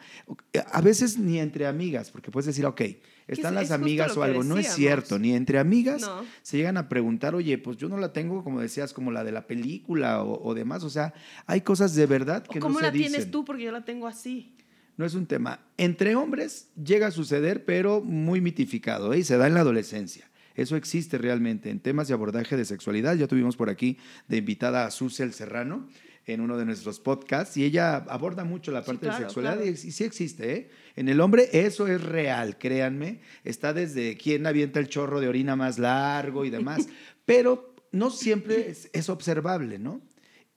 A 0.72 0.82
veces 0.82 1.18
ni 1.18 1.40
entre 1.40 1.66
amigas, 1.68 2.12
porque 2.12 2.32
puedes 2.32 2.46
decir, 2.46 2.66
ok, 2.66 2.82
están 3.28 3.54
es- 3.54 3.56
las 3.56 3.64
es 3.66 3.72
amigas 3.72 4.16
o 4.16 4.24
algo, 4.24 4.44
no 4.44 4.58
es 4.58 4.68
cierto, 4.74 5.20
ni 5.20 5.34
entre 5.34 5.60
amigas 5.60 6.02
No. 6.02 6.24
se 6.42 6.58
llegan 6.58 6.78
a 6.78 6.88
preguntar, 6.88 7.36
oye, 7.36 7.58
pues 7.58 7.78
yo 7.78 7.90
no 7.90 7.98
la 7.98 8.14
tengo, 8.14 8.44
como 8.44 8.62
decías, 8.62 8.94
como 8.94 9.12
la 9.12 9.24
de 9.24 9.32
la 9.32 9.48
película 9.48 10.24
o, 10.24 10.48
o 10.48 10.54
demás, 10.54 10.84
o 10.84 10.90
sea, 10.90 11.14
hay 11.48 11.62
cosas 11.62 11.96
de 11.96 12.06
verdad 12.06 12.44
que 12.46 12.60
¿O 12.60 12.62
¿Cómo 12.62 12.74
no 12.76 12.80
se 12.80 12.86
la 12.86 12.92
dicen. 12.92 13.12
tienes 13.12 13.32
tú? 13.32 13.44
Porque 13.44 13.64
yo 13.64 13.72
la 13.72 13.84
tengo 13.86 14.08
así. 14.08 14.56
No 15.00 15.06
es 15.06 15.14
un 15.14 15.28
tema. 15.28 15.62
Entre 15.78 16.14
hombres 16.18 16.68
llega 16.76 17.08
a 17.08 17.12
suceder, 17.12 17.64
pero 17.64 18.02
muy 18.02 18.42
mitificado, 18.42 19.14
¿eh? 19.14 19.20
y 19.20 19.24
se 19.24 19.38
da 19.38 19.48
en 19.48 19.54
la 19.54 19.62
adolescencia. 19.62 20.30
Eso 20.56 20.76
existe 20.76 21.18
realmente 21.18 21.70
en 21.70 21.80
temas 21.80 22.10
de 22.10 22.16
abordaje 22.16 22.58
de 22.58 22.66
sexualidad. 22.66 23.16
Ya 23.16 23.26
tuvimos 23.26 23.56
por 23.56 23.70
aquí 23.70 23.98
de 24.28 24.36
invitada 24.36 24.86
a 24.86 24.92
Susel 24.92 25.32
Serrano 25.32 25.88
en 26.26 26.42
uno 26.42 26.58
de 26.58 26.66
nuestros 26.66 27.00
podcasts 27.00 27.56
y 27.56 27.64
ella 27.64 27.96
aborda 27.96 28.44
mucho 28.44 28.74
la 28.74 28.82
Sí, 28.82 28.88
parte 28.88 29.06
claro, 29.06 29.20
de 29.20 29.24
sexualidad 29.24 29.54
claro. 29.54 29.70
y, 29.70 29.74
y 29.74 29.92
sí 29.92 30.04
existe. 30.04 30.54
¿eh? 30.54 30.70
En 30.98 31.08
el 31.08 31.22
hombre 31.22 31.48
eso 31.54 31.88
es 31.88 32.04
real, 32.04 32.58
créanme. 32.58 33.22
Está 33.46 33.72
desde 33.72 34.18
quién 34.18 34.46
avienta 34.48 34.82
el 34.82 34.90
chorro 34.90 35.22
de 35.22 35.30
orina 35.30 35.56
más 35.56 35.80
largo 35.80 36.44
y 36.44 36.50
demás, 36.50 36.90
pero 37.26 37.74
no 37.94 38.10
siempre 38.10 38.70
es, 38.70 38.90
es 38.92 39.08
observable, 39.08 39.80
¿no? 39.80 40.02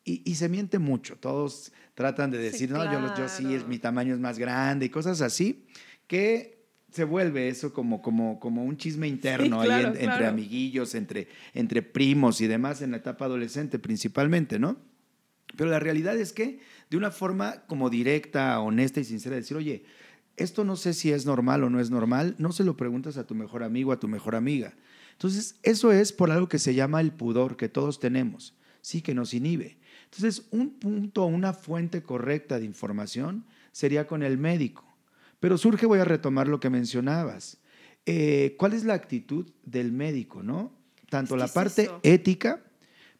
Y, 0.05 0.29
y 0.29 0.35
se 0.35 0.49
miente 0.49 0.81
mucho. 0.81 1.15
Todos 1.15 1.73
tratan 1.95 2.31
de 2.31 2.39
Sí, 2.39 2.43
decir, 2.45 2.71
no, 2.71 2.85
yo, 2.91 3.01
lo- 3.01 3.15
yo 3.15 3.29
sí, 3.29 3.45
es, 3.45 3.61
claro. 3.61 3.69
mi 3.69 3.79
tamaño 3.79 4.15
es 4.15 4.21
más 4.21 4.39
grande 4.39 4.87
y 4.87 4.89
cosas 4.89 5.21
así, 5.21 5.65
que 6.07 6.63
se 6.91 7.05
vuelve 7.05 7.49
eso 7.49 7.73
como, 7.73 8.03
como, 8.03 8.39
como 8.39 8.65
un 8.65 8.77
chisme 8.77 9.09
interno 9.09 9.61
ahí 9.61 9.69
claro, 9.69 9.89
en- 9.89 9.97
entre 9.97 10.19
claro. 10.19 10.29
amiguillos, 10.29 10.95
entre, 10.95 11.29
entre 11.55 11.83
primos 11.83 12.41
y 12.41 12.47
demás 12.47 12.83
en 12.83 12.91
la 12.91 12.99
etapa 12.99 13.25
adolescente 13.27 13.79
principalmente, 13.79 14.59
¿no? 14.59 14.77
Pero 15.57 15.71
la 15.71 15.81
realidad 15.81 16.17
es 16.19 16.33
que 16.33 16.61
de 16.91 16.97
una 16.97 17.11
forma 17.11 17.63
como 17.67 17.91
directa, 17.91 18.59
honesta 18.61 19.01
y 19.01 19.05
sincera, 19.05 19.37
decir, 19.37 19.57
oye, 19.57 19.85
esto 20.39 20.65
no 20.65 20.77
sé 20.77 20.95
si 20.95 21.13
es 21.13 21.27
normal 21.27 21.63
o 21.65 21.71
no 21.71 21.79
es 21.79 21.91
normal, 21.91 22.35
no 22.39 22.53
se 22.53 22.65
lo 22.65 22.77
preguntas 22.77 23.19
a 23.19 23.27
tu 23.27 23.35
mejor 23.35 23.63
amigo, 23.63 23.93
a 23.93 24.01
tu 24.01 24.09
mejor 24.09 24.35
amiga. 24.35 24.75
Entonces, 25.13 25.57
eso 25.63 25.93
es 25.93 26.13
por 26.13 26.31
algo 26.31 26.49
que 26.49 26.59
se 26.59 26.75
llama 26.75 27.01
el 27.03 27.13
pudor 27.13 27.57
que 27.59 27.69
todos 27.69 28.01
tenemos, 28.01 28.55
sí, 28.83 29.01
que 29.01 29.15
nos 29.15 29.33
inhibe. 29.33 29.79
Entonces, 30.05 30.47
un 30.51 30.79
punto, 30.79 31.25
una 31.25 31.55
fuente 31.55 32.03
correcta 32.03 32.59
de 32.59 32.67
información 32.67 33.47
sería 33.73 34.07
con 34.07 34.23
el 34.23 34.37
médico. 34.37 34.85
Pero 35.41 35.57
surge, 35.57 35.87
voy 35.87 36.01
a 36.01 36.05
retomar 36.05 36.49
lo 36.49 36.61
que 36.61 36.69
mencionabas. 36.69 37.59
Eh, 38.05 38.55
¿Cuál 38.59 38.75
es 38.75 38.85
la 38.85 38.95
actitud 38.95 39.51
del 39.65 39.93
médico, 39.93 40.43
no? 40.43 40.73
Tanto 41.09 41.37
la 41.37 41.47
es 41.47 41.53
parte 41.53 41.83
eso. 41.85 42.01
ética, 42.03 42.63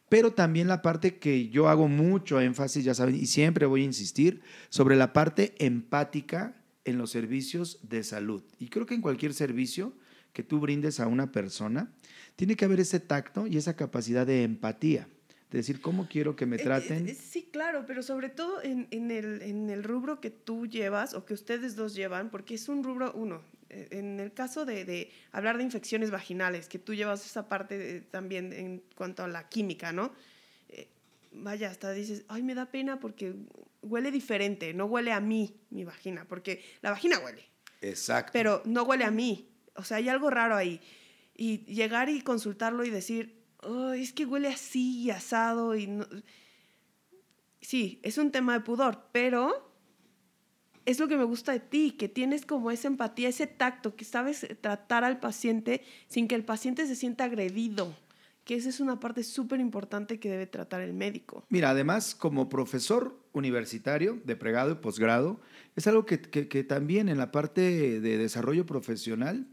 pero 0.09 0.33
también 0.33 0.67
la 0.67 0.81
parte 0.81 1.17
que 1.17 1.49
yo 1.49 1.69
hago 1.69 1.87
mucho 1.87 2.39
énfasis, 2.39 2.83
ya 2.83 2.93
saben, 2.93 3.15
y 3.15 3.25
siempre 3.25 3.65
voy 3.65 3.81
a 3.81 3.85
insistir, 3.85 4.41
sobre 4.69 4.95
la 4.95 5.13
parte 5.13 5.55
empática 5.57 6.55
en 6.85 6.97
los 6.97 7.09
servicios 7.09 7.79
de 7.81 8.03
salud. 8.03 8.43
Y 8.59 8.67
creo 8.67 8.85
que 8.85 8.93
en 8.93 9.01
cualquier 9.01 9.33
servicio 9.33 9.93
que 10.33 10.43
tú 10.43 10.59
brindes 10.59 10.99
a 10.99 11.07
una 11.07 11.31
persona, 11.31 11.93
tiene 12.35 12.55
que 12.55 12.65
haber 12.65 12.79
ese 12.79 12.99
tacto 12.99 13.47
y 13.47 13.57
esa 13.57 13.75
capacidad 13.75 14.25
de 14.25 14.43
empatía, 14.43 15.07
de 15.53 15.59
decir, 15.59 15.79
¿cómo 15.81 16.07
quiero 16.09 16.35
que 16.35 16.45
me 16.47 16.55
Eh, 16.57 16.59
eh, 16.59 16.63
traten? 16.63 17.07
eh, 17.07 17.13
Sí, 17.13 17.47
claro, 17.51 17.85
pero 17.85 18.01
sobre 18.03 18.29
todo 18.29 18.61
en, 18.63 18.87
en 18.91 19.11
el, 19.11 19.41
en 19.43 19.69
el 19.69 19.83
rubro 19.83 20.19
que 20.19 20.31
tú 20.31 20.65
llevas 20.67 21.13
o 21.13 21.25
que 21.25 21.33
ustedes 21.35 21.75
dos 21.75 21.93
llevan, 21.95 22.29
porque 22.31 22.55
es 22.55 22.67
un 22.69 22.83
rubro, 22.83 23.13
uno, 23.13 23.43
en 23.69 24.19
el 24.19 24.33
caso 24.33 24.65
de, 24.65 24.83
de 24.83 25.11
hablar 25.31 25.57
de 25.57 25.63
infecciones 25.63 26.09
vaginales, 26.11 26.67
que 26.67 26.79
tú 26.79 26.93
llevas 26.95 27.25
esa 27.25 27.47
parte 27.49 27.77
de- 27.77 28.01
también 28.01 28.51
en 28.51 28.81
cuanto 28.95 29.23
a 29.23 29.27
la 29.27 29.47
química, 29.47 29.91
¿no? 29.91 30.11
Eh, 30.69 30.87
vaya, 31.31 31.69
hasta 31.69 31.91
dices, 31.91 32.25
ay, 32.29 32.41
me 32.41 32.55
da 32.55 32.65
pena 32.71 32.99
porque 32.99 33.35
huele 33.83 34.09
diferente, 34.11 34.73
no 34.73 34.85
huele 34.85 35.11
a 35.11 35.19
mí 35.19 35.55
mi 35.69 35.83
vagina, 35.83 36.25
porque 36.27 36.63
la 36.81 36.89
vagina 36.91 37.19
huele. 37.19 37.43
Exacto. 37.81 38.31
pero 38.33 38.61
no 38.65 38.83
huele 38.83 39.03
a 39.03 39.11
mí. 39.11 39.49
O 39.75 39.83
sea, 39.83 39.97
hay 39.97 40.09
algo 40.09 40.29
raro 40.31 40.55
ahí. 40.55 40.79
Y 41.35 41.59
llegar 41.65 42.09
y 42.09 42.21
consultarlo 42.21 42.85
y 42.85 42.89
decir, 42.89 43.42
"Ay, 43.65 44.01
es 44.03 44.13
que 44.13 44.25
huele 44.25 44.47
así 44.47 45.01
y 45.01 45.09
asado 45.11 45.75
y 45.75 45.87
no... 45.87 46.05
Sí, 47.61 47.99
es 48.03 48.17
un 48.17 48.31
tema 48.31 48.53
de 48.53 48.59
pudor, 48.59 49.07
pero 49.11 49.71
es 50.85 50.99
lo 50.99 51.07
que 51.07 51.15
me 51.15 51.23
gusta 51.23 51.53
de 51.53 51.61
ti, 51.61 51.91
que 51.91 52.09
tienes 52.09 52.45
como 52.45 52.71
esa 52.71 52.87
empatía, 52.89 53.29
ese 53.29 53.47
tacto, 53.47 53.95
que 53.95 54.03
sabes 54.03 54.45
tratar 54.59 55.05
al 55.05 55.19
paciente 55.19 55.81
sin 56.07 56.27
que 56.27 56.35
el 56.35 56.43
paciente 56.43 56.85
se 56.87 56.95
sienta 56.95 57.23
agredido, 57.23 57.95
que 58.43 58.55
esa 58.55 58.67
es 58.67 58.81
una 58.81 58.99
parte 58.99 59.23
súper 59.23 59.61
importante 59.61 60.19
que 60.19 60.29
debe 60.29 60.45
tratar 60.45 60.81
el 60.81 60.93
médico. 60.93 61.45
Mira, 61.47 61.69
además, 61.69 62.15
como 62.15 62.49
profesor 62.49 63.17
universitario 63.31 64.19
de 64.25 64.35
pregrado 64.35 64.71
y 64.71 64.75
posgrado, 64.75 65.39
es 65.77 65.87
algo 65.87 66.05
que- 66.05 66.19
que 66.19 66.63
también 66.65 67.07
en 67.07 67.17
la 67.17 67.31
parte 67.31 68.01
de 68.01 68.17
desarrollo 68.17 68.65
profesional, 68.65 69.47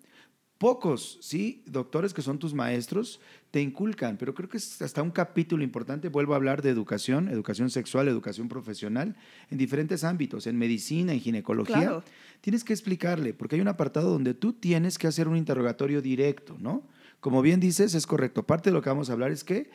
pocos, 0.61 1.17
sí, 1.23 1.63
doctores 1.65 2.13
que 2.13 2.21
son 2.21 2.39
tus 2.39 2.53
maestros, 2.53 3.19
te 3.51 3.63
inculcan, 3.63 4.19
pero 4.19 4.35
creo 4.35 4.47
que 4.47 4.59
es 4.59 4.83
hasta 4.83 5.01
un 5.01 5.11
capítulo 5.11 5.65
importante, 5.65 6.11
vuelvo 6.11 6.35
a 6.35 6.37
hablar 6.37 6.61
de 6.61 6.69
educación, 6.69 7.31
educación 7.31 7.71
sexual, 7.71 8.09
educación 8.09 8.47
profesional, 8.47 9.17
en 9.51 9.57
diferentes 9.57 10.05
ámbitos, 10.05 10.47
en 10.47 10.59
medicina, 10.59 11.15
en 11.15 11.21
ginecología. 11.21 11.77
Claro. 11.77 12.05
Tienes 12.43 12.63
que 12.63 12.75
explicarle, 12.75 13.33
porque 13.33 13.55
hay 13.55 13.63
un 13.63 13.69
apartado 13.69 14.11
donde 14.11 14.35
tú 14.35 14.53
tienes 14.53 14.99
que 14.99 15.07
hacer 15.07 15.29
un 15.29 15.39
interrogatorio 15.39 16.03
directo, 16.03 16.59
¿no? 16.61 16.87
Como 17.21 17.41
bien 17.41 17.59
dices, 17.59 17.95
es 17.95 18.07
correcto. 18.07 18.47
Parte 18.47 18.69
de 18.69 18.75
lo 18.75 18.83
que 18.83 18.91
vamos 18.91 19.09
a 19.09 19.15
hablar 19.15 19.31
es 19.31 19.45
que 19.45 19.71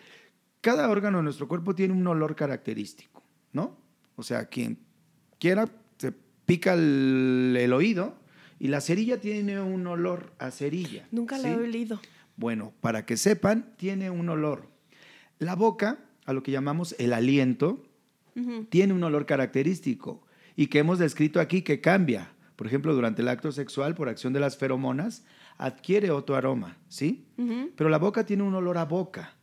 cada 0.61 0.87
órgano 0.91 1.17
de 1.17 1.23
nuestro 1.23 1.47
cuerpo 1.47 1.73
tiene 1.73 1.95
un 1.95 2.05
olor 2.05 2.35
característico, 2.35 3.23
¿no? 3.53 3.75
O 4.17 4.21
sea, 4.21 4.45
quien 4.45 4.77
quiera 5.39 5.67
se 5.97 6.11
pica 6.45 6.75
el, 6.75 7.57
el 7.59 7.73
oído 7.73 8.23
y 8.59 8.67
la 8.67 8.81
cerilla 8.81 9.19
tiene 9.19 9.59
un 9.61 9.85
olor 9.87 10.33
a 10.39 10.51
cerilla. 10.51 11.07
Nunca 11.11 11.37
la 11.37 11.43
¿sí? 11.43 11.49
he 11.49 11.55
olido. 11.55 11.99
Bueno, 12.37 12.73
para 12.81 13.05
que 13.05 13.17
sepan, 13.17 13.73
tiene 13.77 14.09
un 14.09 14.29
olor. 14.29 14.67
La 15.39 15.55
boca, 15.55 15.99
a 16.25 16.33
lo 16.33 16.43
que 16.43 16.51
llamamos 16.51 16.95
el 16.99 17.13
aliento, 17.13 17.83
tiene 18.69 18.93
un 18.93 19.03
olor 19.03 19.25
característico 19.25 20.21
y 20.57 20.67
que 20.67 20.79
hemos 20.79 20.99
descrito 20.99 21.39
aquí 21.39 21.61
que 21.61 21.79
cambia. 21.79 22.31
Por 22.55 22.67
ejemplo, 22.67 22.93
durante 22.93 23.21
el 23.21 23.29
acto 23.29 23.51
sexual, 23.51 23.95
por 23.95 24.09
acción 24.09 24.33
de 24.33 24.39
las 24.41 24.57
feromonas, 24.57 25.23
adquiere 25.57 26.11
otro 26.11 26.35
aroma, 26.35 26.77
¿sí? 26.89 27.25
Pero 27.75 27.89
la 27.89 27.97
boca 27.97 28.25
tiene 28.25 28.43
un 28.43 28.53
olor 28.53 28.77
a 28.77 28.85
boca, 28.85 29.34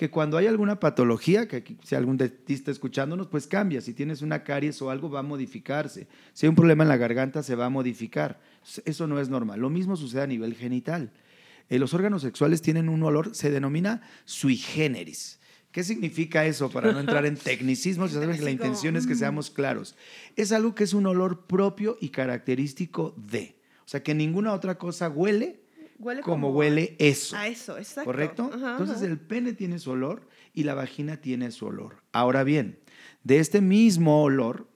que 0.00 0.08
cuando 0.08 0.38
hay 0.38 0.46
alguna 0.46 0.80
patología, 0.80 1.46
que 1.46 1.76
si 1.84 1.94
algún 1.94 2.16
dentista 2.16 2.70
escuchándonos, 2.70 3.26
pues 3.26 3.46
cambia. 3.46 3.82
Si 3.82 3.92
tienes 3.92 4.22
una 4.22 4.44
caries 4.44 4.80
o 4.80 4.88
algo, 4.88 5.10
va 5.10 5.20
a 5.20 5.22
modificarse. 5.22 6.08
Si 6.32 6.46
hay 6.46 6.48
un 6.48 6.54
problema 6.54 6.84
en 6.84 6.88
la 6.88 6.96
garganta, 6.96 7.42
se 7.42 7.54
va 7.54 7.66
a 7.66 7.68
modificar. 7.68 8.40
Eso 8.86 9.06
no 9.06 9.20
es 9.20 9.28
normal. 9.28 9.60
Lo 9.60 9.68
mismo 9.68 9.96
sucede 9.96 10.22
a 10.22 10.26
nivel 10.26 10.54
genital. 10.54 11.12
Eh, 11.68 11.78
los 11.78 11.92
órganos 11.92 12.22
sexuales 12.22 12.62
tienen 12.62 12.88
un 12.88 13.02
olor, 13.02 13.34
se 13.34 13.50
denomina 13.50 14.00
sui 14.24 14.56
generis. 14.56 15.38
¿Qué 15.70 15.84
significa 15.84 16.46
eso? 16.46 16.70
Para 16.70 16.92
no 16.92 17.00
entrar 17.00 17.26
en 17.26 17.36
tecnicismos, 17.36 18.10
ya 18.10 18.20
saben 18.20 18.38
que 18.38 18.42
la 18.42 18.52
intención 18.52 18.96
es 18.96 19.06
que 19.06 19.12
mm. 19.12 19.18
seamos 19.18 19.50
claros. 19.50 19.96
Es 20.34 20.50
algo 20.50 20.74
que 20.74 20.84
es 20.84 20.94
un 20.94 21.04
olor 21.04 21.44
propio 21.44 21.98
y 22.00 22.08
característico 22.08 23.14
de. 23.18 23.54
O 23.84 23.88
sea, 23.90 24.02
que 24.02 24.14
ninguna 24.14 24.54
otra 24.54 24.78
cosa 24.78 25.10
huele 25.10 25.60
Huele 26.00 26.22
como, 26.22 26.46
como 26.48 26.58
huele 26.58 26.96
eso. 26.98 27.36
A 27.36 27.46
eso, 27.46 27.76
exacto. 27.78 28.04
¿Correcto? 28.10 28.50
Ajá, 28.52 28.72
Entonces 28.72 28.96
ajá. 28.96 29.06
el 29.06 29.18
pene 29.18 29.52
tiene 29.52 29.78
su 29.78 29.90
olor 29.90 30.26
y 30.54 30.64
la 30.64 30.74
vagina 30.74 31.18
tiene 31.18 31.50
su 31.52 31.66
olor. 31.66 32.02
Ahora 32.12 32.42
bien, 32.42 32.80
de 33.22 33.38
este 33.38 33.60
mismo 33.60 34.22
olor 34.22 34.66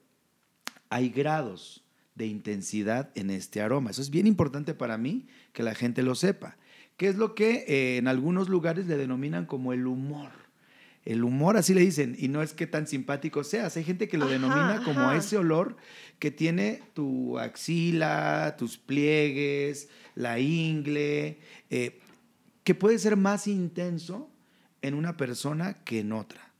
hay 0.89 1.09
grados 1.09 1.83
de 2.13 2.27
intensidad 2.27 3.09
en 3.15 3.29
este 3.29 3.61
aroma. 3.61 3.89
Eso 3.89 4.01
es 4.01 4.09
bien 4.09 4.27
importante 4.27 4.73
para 4.73 4.97
mí 4.97 5.27
que 5.51 5.63
la 5.63 5.75
gente 5.75 6.03
lo 6.03 6.15
sepa. 6.15 6.57
¿Qué 6.95 7.09
es 7.09 7.15
lo 7.17 7.35
que 7.35 7.65
eh, 7.67 7.97
en 7.97 8.07
algunos 8.07 8.47
lugares 8.47 8.85
le 8.87 8.95
denominan 8.95 9.45
como 9.45 9.73
el 9.73 9.85
humor? 9.87 10.29
El 11.03 11.23
humor, 11.23 11.55
así 11.57 11.73
le 11.75 11.81
dicen, 11.81 12.15
y 12.17 12.29
no 12.29 12.41
es 12.41 12.53
que 12.53 12.65
tan 12.65 12.87
simpático 12.87 13.43
seas. 13.43 13.77
Hay 13.77 13.83
gente 13.83 14.07
que 14.07 14.17
lo 14.17 14.25
Ajá, 14.25 14.33
denomina 14.33 14.81
como 14.83 15.01
ajá. 15.01 15.17
ese 15.17 15.37
olor 15.37 15.75
que 16.17 16.31
tiene 16.31 16.81
tu 16.93 17.37
axila, 17.37 18.55
tus 18.57 18.77
pliegues, 18.77 19.89
la 20.15 20.39
ingle, 20.39 21.39
eh, 21.69 21.99
que 22.63 22.75
puede 22.75 22.97
ser 22.97 23.15
más 23.15 23.47
intenso 23.47 24.31
en 24.81 24.93
una 24.93 25.17
persona 25.17 25.83
que 25.83 25.99
en 25.99 26.11
otra. 26.11 26.53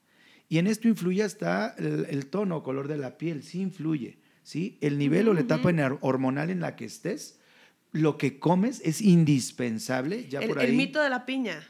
Y 0.48 0.60
en 0.60 0.68
esto 0.68 0.88
influye 0.88 1.24
hasta 1.24 1.74
el, 1.78 2.06
el 2.10 2.28
tono 2.28 2.58
o 2.58 2.63
color 2.63 2.88
de 2.88 2.98
la 2.98 3.18
piel, 3.18 3.41
sí 3.41 3.62
influye, 3.62 4.20
¿sí? 4.44 4.78
El 4.82 4.98
nivel 4.98 5.28
o 5.28 5.34
la 5.34 5.41
etapa 5.41 5.72
hormonal 6.02 6.50
en 6.50 6.60
la 6.60 6.76
que 6.76 6.86
estés, 6.86 7.39
lo 7.91 8.18
que 8.18 8.39
comes 8.39 8.82
es 8.84 9.02
indispensable, 9.02 10.28
ya 10.28 10.41
el, 10.41 10.50
por 10.50 10.60
el 10.60 10.72
ahí. 10.72 10.78
mito 10.78 11.02
de 11.02 11.10
la 11.10 11.26
piña. 11.26 11.68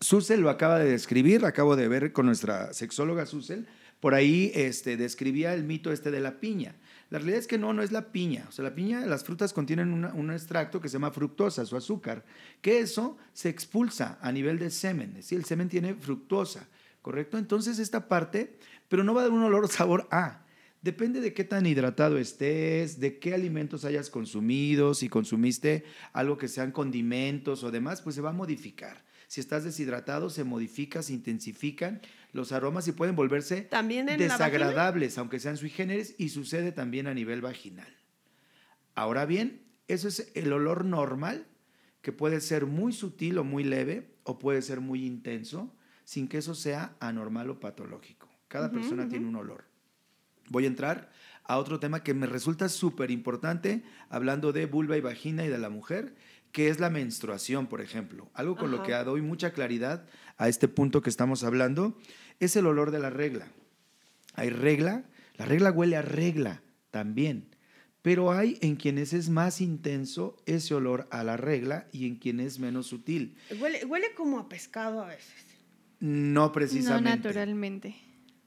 Susel 0.00 0.40
lo 0.40 0.50
acaba 0.50 0.78
de 0.78 0.90
describir, 0.90 1.44
acabo 1.44 1.76
de 1.76 1.88
ver 1.88 2.12
con 2.12 2.26
nuestra 2.26 2.72
sexóloga 2.72 3.26
Susel, 3.26 3.66
por 4.00 4.14
ahí 4.14 4.52
este, 4.54 4.96
describía 4.96 5.54
el 5.54 5.64
mito 5.64 5.92
este 5.92 6.10
de 6.10 6.20
la 6.20 6.40
piña. 6.40 6.76
La 7.14 7.20
realidad 7.20 7.38
es 7.38 7.46
que 7.46 7.58
no, 7.58 7.72
no 7.72 7.84
es 7.84 7.92
la 7.92 8.10
piña. 8.10 8.44
O 8.48 8.50
sea, 8.50 8.64
la 8.64 8.74
piña, 8.74 9.06
las 9.06 9.22
frutas 9.22 9.52
contienen 9.52 10.04
un 10.04 10.32
extracto 10.32 10.80
que 10.80 10.88
se 10.88 10.94
llama 10.94 11.12
fructosa, 11.12 11.64
su 11.64 11.76
azúcar, 11.76 12.24
que 12.60 12.80
eso 12.80 13.16
se 13.32 13.48
expulsa 13.48 14.18
a 14.20 14.32
nivel 14.32 14.58
de 14.58 14.68
semen. 14.68 15.22
¿sí? 15.22 15.36
El 15.36 15.44
semen 15.44 15.68
tiene 15.68 15.94
fructosa, 15.94 16.66
¿correcto? 17.02 17.38
Entonces 17.38 17.78
esta 17.78 18.08
parte, 18.08 18.58
pero 18.88 19.04
no 19.04 19.14
va 19.14 19.20
a 19.20 19.24
dar 19.26 19.32
un 19.32 19.44
olor 19.44 19.62
o 19.62 19.68
sabor 19.68 20.08
a. 20.10 20.44
Depende 20.82 21.20
de 21.20 21.32
qué 21.32 21.44
tan 21.44 21.66
hidratado 21.66 22.18
estés, 22.18 22.98
de 22.98 23.20
qué 23.20 23.32
alimentos 23.32 23.84
hayas 23.84 24.10
consumido, 24.10 24.92
si 24.92 25.08
consumiste 25.08 25.84
algo 26.12 26.36
que 26.36 26.48
sean 26.48 26.72
condimentos 26.72 27.62
o 27.62 27.70
demás, 27.70 28.02
pues 28.02 28.16
se 28.16 28.22
va 28.22 28.30
a 28.30 28.32
modificar. 28.32 29.04
Si 29.28 29.40
estás 29.40 29.62
deshidratado, 29.62 30.30
se 30.30 30.42
modifica, 30.42 31.00
se 31.00 31.12
intensifican 31.12 32.00
los 32.34 32.50
aromas 32.50 32.86
y 32.88 32.92
pueden 32.92 33.14
volverse 33.14 33.62
También 33.62 34.06
desagradables, 34.06 35.16
aunque 35.18 35.38
sean 35.38 35.56
sui 35.56 35.70
generis, 35.70 36.16
y 36.18 36.28
sucede 36.28 36.72
también 36.72 37.06
a 37.06 37.14
nivel 37.14 37.40
vaginal. 37.40 37.96
Ahora 38.96 39.24
bien, 39.24 39.62
eso 39.86 40.08
es 40.08 40.32
el 40.34 40.52
olor 40.52 40.84
normal, 40.84 41.46
que 42.02 42.10
puede 42.10 42.40
ser 42.40 42.66
muy 42.66 42.92
sutil 42.92 43.38
o 43.38 43.44
muy 43.44 43.62
leve, 43.62 44.16
o 44.24 44.40
puede 44.40 44.62
ser 44.62 44.80
muy 44.80 45.06
intenso, 45.06 45.74
sin 46.04 46.26
que 46.26 46.38
eso 46.38 46.56
sea 46.56 46.96
anormal 46.98 47.50
o 47.50 47.60
patológico. 47.60 48.28
Cada 48.48 48.70
persona 48.70 49.08
tiene 49.08 49.26
un 49.26 49.36
olor. 49.36 49.64
Voy 50.48 50.64
a 50.64 50.68
entrar 50.68 51.10
a 51.44 51.58
otro 51.58 51.78
tema 51.78 52.02
que 52.02 52.14
me 52.14 52.26
resulta 52.26 52.68
súper 52.68 53.12
importante, 53.12 53.84
hablando 54.08 54.52
de 54.52 54.66
vulva 54.66 54.96
y 54.96 55.00
vagina 55.00 55.44
y 55.44 55.48
de 55.48 55.58
la 55.58 55.70
mujer, 55.70 56.16
que 56.54 56.68
es 56.68 56.78
la 56.78 56.88
menstruación, 56.88 57.66
por 57.66 57.80
ejemplo. 57.80 58.30
Algo 58.32 58.56
con 58.56 58.70
lo 58.70 58.82
que 58.82 58.92
doy 58.92 59.22
mucha 59.22 59.52
claridad 59.52 60.06
a 60.36 60.48
este 60.48 60.68
punto 60.68 61.02
que 61.02 61.10
estamos 61.10 61.42
hablando, 61.42 61.98
es 62.40 62.56
el 62.56 62.66
olor 62.66 62.90
de 62.90 62.98
la 62.98 63.10
regla. 63.10 63.48
Hay 64.34 64.50
regla, 64.50 65.04
la 65.36 65.44
regla 65.46 65.70
huele 65.70 65.96
a 65.96 66.02
regla 66.02 66.62
también, 66.90 67.46
pero 68.02 68.32
hay 68.32 68.58
en 68.60 68.76
quienes 68.76 69.12
es 69.12 69.28
más 69.30 69.60
intenso 69.60 70.36
ese 70.46 70.74
olor 70.74 71.06
a 71.10 71.22
la 71.24 71.36
regla 71.36 71.86
y 71.92 72.06
en 72.06 72.16
quienes 72.16 72.46
es 72.54 72.58
menos 72.58 72.86
sutil. 72.88 73.36
Huele, 73.60 73.84
huele 73.84 74.12
como 74.14 74.38
a 74.38 74.48
pescado 74.48 75.02
a 75.02 75.06
veces. 75.08 75.32
No 76.00 76.42
No 76.46 76.52
precisamente. 76.52 77.10
naturalmente. 77.10 77.96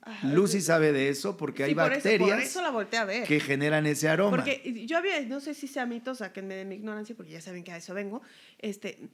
Ajá. 0.02 0.28
Lucy 0.30 0.62
sabe 0.62 0.93
de 0.93 1.10
eso 1.10 1.36
porque 1.36 1.63
hay 1.65 1.71
eso- 1.71 1.78
bacterias 1.78 2.30
por 2.30 2.39
eso 2.39 2.62
la 2.62 2.69
volteé 2.71 3.00
a 3.00 3.04
ver. 3.06 3.28
que 3.28 3.39
generan 3.41 3.86
ese 3.86 4.08
aroma. 4.08 4.38
Porque 4.38 4.86
yo 4.88 4.97
había, 4.97 5.19
no 5.21 5.41
sé 5.41 5.54
si 5.54 5.67
sea 5.67 5.86
mito, 5.86 6.15
sáquenme 6.15 6.54
de 6.56 6.63
mi 6.65 6.76
ignorancia, 6.76 7.13
porque 7.15 7.32
ya 7.34 7.41
saben 7.41 7.63
que 7.65 7.71
a 7.73 7.78
eso 7.78 7.93
vengo, 7.93 8.21
este, 8.60 9.10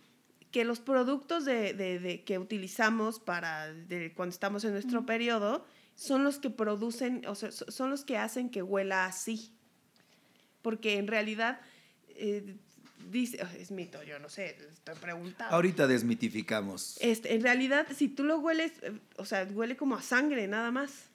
que 0.53 0.63
los 0.63 0.79
productos 0.79 1.43
de, 1.43 1.73
de- 1.73 1.99
de- 1.99 2.23
que 2.23 2.39
utilizamos 2.39 3.19
para 3.19 3.73
de 3.73 4.13
cuando 4.13 4.31
estamos 4.31 4.63
en 4.63 4.71
nuestro 4.71 5.05
periodo 5.05 5.65
son 5.95 6.23
los 6.23 6.37
que 6.39 6.49
producen, 6.49 7.25
o 7.27 7.35
sea, 7.35 7.51
so- 7.51 7.69
son 7.69 7.89
los 7.89 8.05
que 8.05 8.17
hacen 8.17 8.49
que 8.49 8.61
huela 8.61 9.05
así. 9.05 9.51
Porque 10.61 10.97
en 10.97 11.07
realidad, 11.07 11.59
eh, 12.09 12.55
dice, 13.11 13.43
es 13.59 13.71
mito, 13.71 14.01
yo 14.03 14.19
no 14.19 14.29
sé, 14.29 14.55
estoy 14.71 14.95
preguntando. 15.01 15.53
Ahorita 15.55 15.87
desmitificamos. 15.87 16.97
Este, 17.01 17.33
en 17.35 17.41
realidad, 17.41 17.87
si 17.93 18.07
tú 18.07 18.23
lo 18.23 18.37
hueles, 18.39 18.71
eh, 18.83 18.93
o 19.17 19.25
sea, 19.25 19.43
huele 19.51 19.75
como 19.75 19.95
a 19.95 20.01
sangre, 20.01 20.47
nada 20.47 20.71
más. 20.71 21.09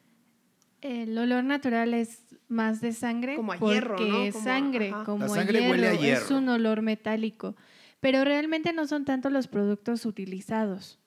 El 0.80 1.16
olor 1.16 1.44
natural 1.44 1.94
es 1.94 2.20
más 2.48 2.80
de 2.80 2.92
sangre 2.92 3.36
Como 3.36 3.52
a 3.52 3.56
hierro, 3.58 3.98
¿no? 3.98 4.22
es 4.22 4.32
Como 4.34 4.44
sangre, 4.44 4.90
ajá. 4.90 5.04
como 5.04 5.26
La 5.26 5.32
a 5.32 5.34
sangre 5.34 5.58
hierro, 5.60 5.70
huele 5.72 5.88
a 5.88 5.92
es 5.92 6.00
hierro. 6.00 6.38
un 6.38 6.48
olor 6.50 6.82
metálico, 6.82 7.56
pero 8.00 8.24
realmente 8.24 8.72
no 8.72 8.86
son 8.86 9.04
tanto 9.04 9.30
los 9.30 9.48
productos 9.48 10.04
utilizados. 10.06 10.98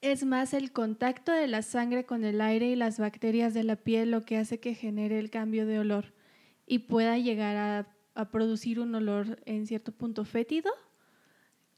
Es 0.00 0.24
más 0.24 0.54
el 0.54 0.72
contacto 0.72 1.30
de 1.32 1.46
la 1.46 1.60
sangre 1.62 2.06
con 2.06 2.24
el 2.24 2.40
aire 2.40 2.70
y 2.70 2.76
las 2.76 2.98
bacterias 2.98 3.52
de 3.52 3.64
la 3.64 3.76
piel 3.76 4.10
lo 4.10 4.22
que 4.22 4.38
hace 4.38 4.58
que 4.58 4.74
genere 4.74 5.18
el 5.18 5.30
cambio 5.30 5.66
de 5.66 5.78
olor 5.78 6.14
y 6.66 6.80
pueda 6.80 7.18
llegar 7.18 7.56
a, 7.56 7.94
a 8.14 8.30
producir 8.30 8.80
un 8.80 8.94
olor 8.94 9.40
en 9.44 9.66
cierto 9.66 9.92
punto 9.92 10.24
fétido, 10.24 10.70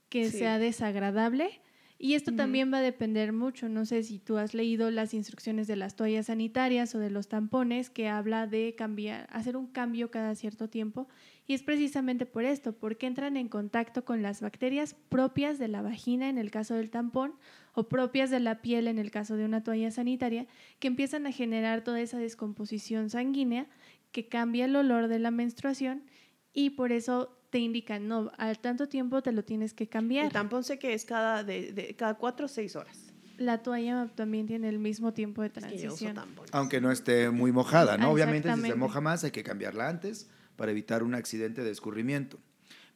que 0.08 0.30
Sí. 0.30 0.38
sea 0.38 0.58
desagradable 0.58 1.60
Y 1.98 2.14
esto 2.14 2.32
también 2.34 2.72
va 2.72 2.78
a 2.78 2.82
depender 2.82 3.32
mucho. 3.32 3.68
No 3.68 3.86
sé 3.86 4.02
si 4.02 4.18
tú 4.18 4.36
has 4.36 4.54
leído 4.54 4.90
las 4.90 5.14
instrucciones 5.14 5.68
de 5.68 5.76
las 5.76 5.94
toallas 5.94 6.26
sanitarias 6.26 6.94
o 6.96 6.98
de 6.98 7.10
los 7.10 7.28
tampones 7.28 7.90
que 7.90 8.08
habla 8.08 8.48
de 8.48 8.74
cambiar, 8.76 9.28
hacer 9.30 9.56
un 9.56 9.68
cambio 9.68 10.10
cada 10.10 10.34
cierto 10.34 10.68
tiempo. 10.68 11.06
Y 11.46 11.54
es 11.54 11.62
precisamente 11.62 12.24
por 12.24 12.44
esto, 12.44 12.72
porque 12.72 13.06
entran 13.06 13.36
en 13.36 13.48
contacto 13.48 14.04
con 14.04 14.22
las 14.22 14.40
bacterias 14.40 14.94
propias 15.08 15.58
de 15.58 15.68
la 15.68 15.82
vagina 15.82 16.28
en 16.28 16.38
el 16.38 16.50
caso 16.52 16.74
del 16.74 16.90
tampón 16.90 17.34
o 17.74 17.88
propias 17.88 18.30
de 18.30 18.38
la 18.40 18.62
piel 18.62 18.86
en 18.86 18.98
el 18.98 19.10
caso 19.10 19.36
de 19.36 19.44
una 19.44 19.62
toalla 19.64 19.90
sanitaria, 19.90 20.46
que 20.78 20.86
empiezan 20.88 21.26
a 21.26 21.32
generar 21.32 21.82
toda 21.82 22.00
esa 22.00 22.18
descomposición 22.18 23.10
sanguínea 23.10 23.66
que 24.12 24.28
cambia 24.28 24.66
el 24.66 24.76
olor 24.76 25.08
de 25.08 25.18
la 25.18 25.30
menstruación 25.30 26.04
y 26.52 26.70
por 26.70 26.92
eso 26.92 27.36
te 27.50 27.58
indican, 27.58 28.08
no, 28.08 28.30
al 28.38 28.58
tanto 28.60 28.88
tiempo 28.88 29.20
te 29.22 29.32
lo 29.32 29.42
tienes 29.44 29.74
que 29.74 29.88
cambiar. 29.88 30.26
El 30.26 30.32
tampón 30.32 30.64
sé 30.64 30.78
que 30.78 30.94
es 30.94 31.04
cada, 31.04 31.44
de, 31.44 31.72
de- 31.72 31.94
cada 31.96 32.14
cuatro 32.14 32.46
o 32.46 32.48
seis 32.48 32.76
horas. 32.76 33.12
La 33.38 33.62
toalla 33.62 34.08
también 34.14 34.46
tiene 34.46 34.68
el 34.68 34.78
mismo 34.78 35.12
tiempo 35.12 35.42
de 35.42 35.48
Es 35.48 35.54
que 35.54 35.60
yo 35.60 35.66
uso 35.68 35.76
transición. 35.80 36.14
tampones. 36.14 36.54
Aunque 36.54 36.80
no 36.80 36.92
esté 36.92 37.30
muy 37.30 37.50
mojada, 37.52 37.96
¿no? 37.98 38.10
Obviamente 38.10 38.54
si 38.54 38.60
se 38.60 38.74
moja 38.74 39.00
más 39.00 39.24
hay 39.24 39.32
que 39.32 39.42
cambiarla 39.42 39.88
antes 39.88 40.30
para 40.56 40.70
evitar 40.70 41.02
un 41.02 41.14
accidente 41.14 41.62
de 41.62 41.70
escurrimiento. 41.70 42.38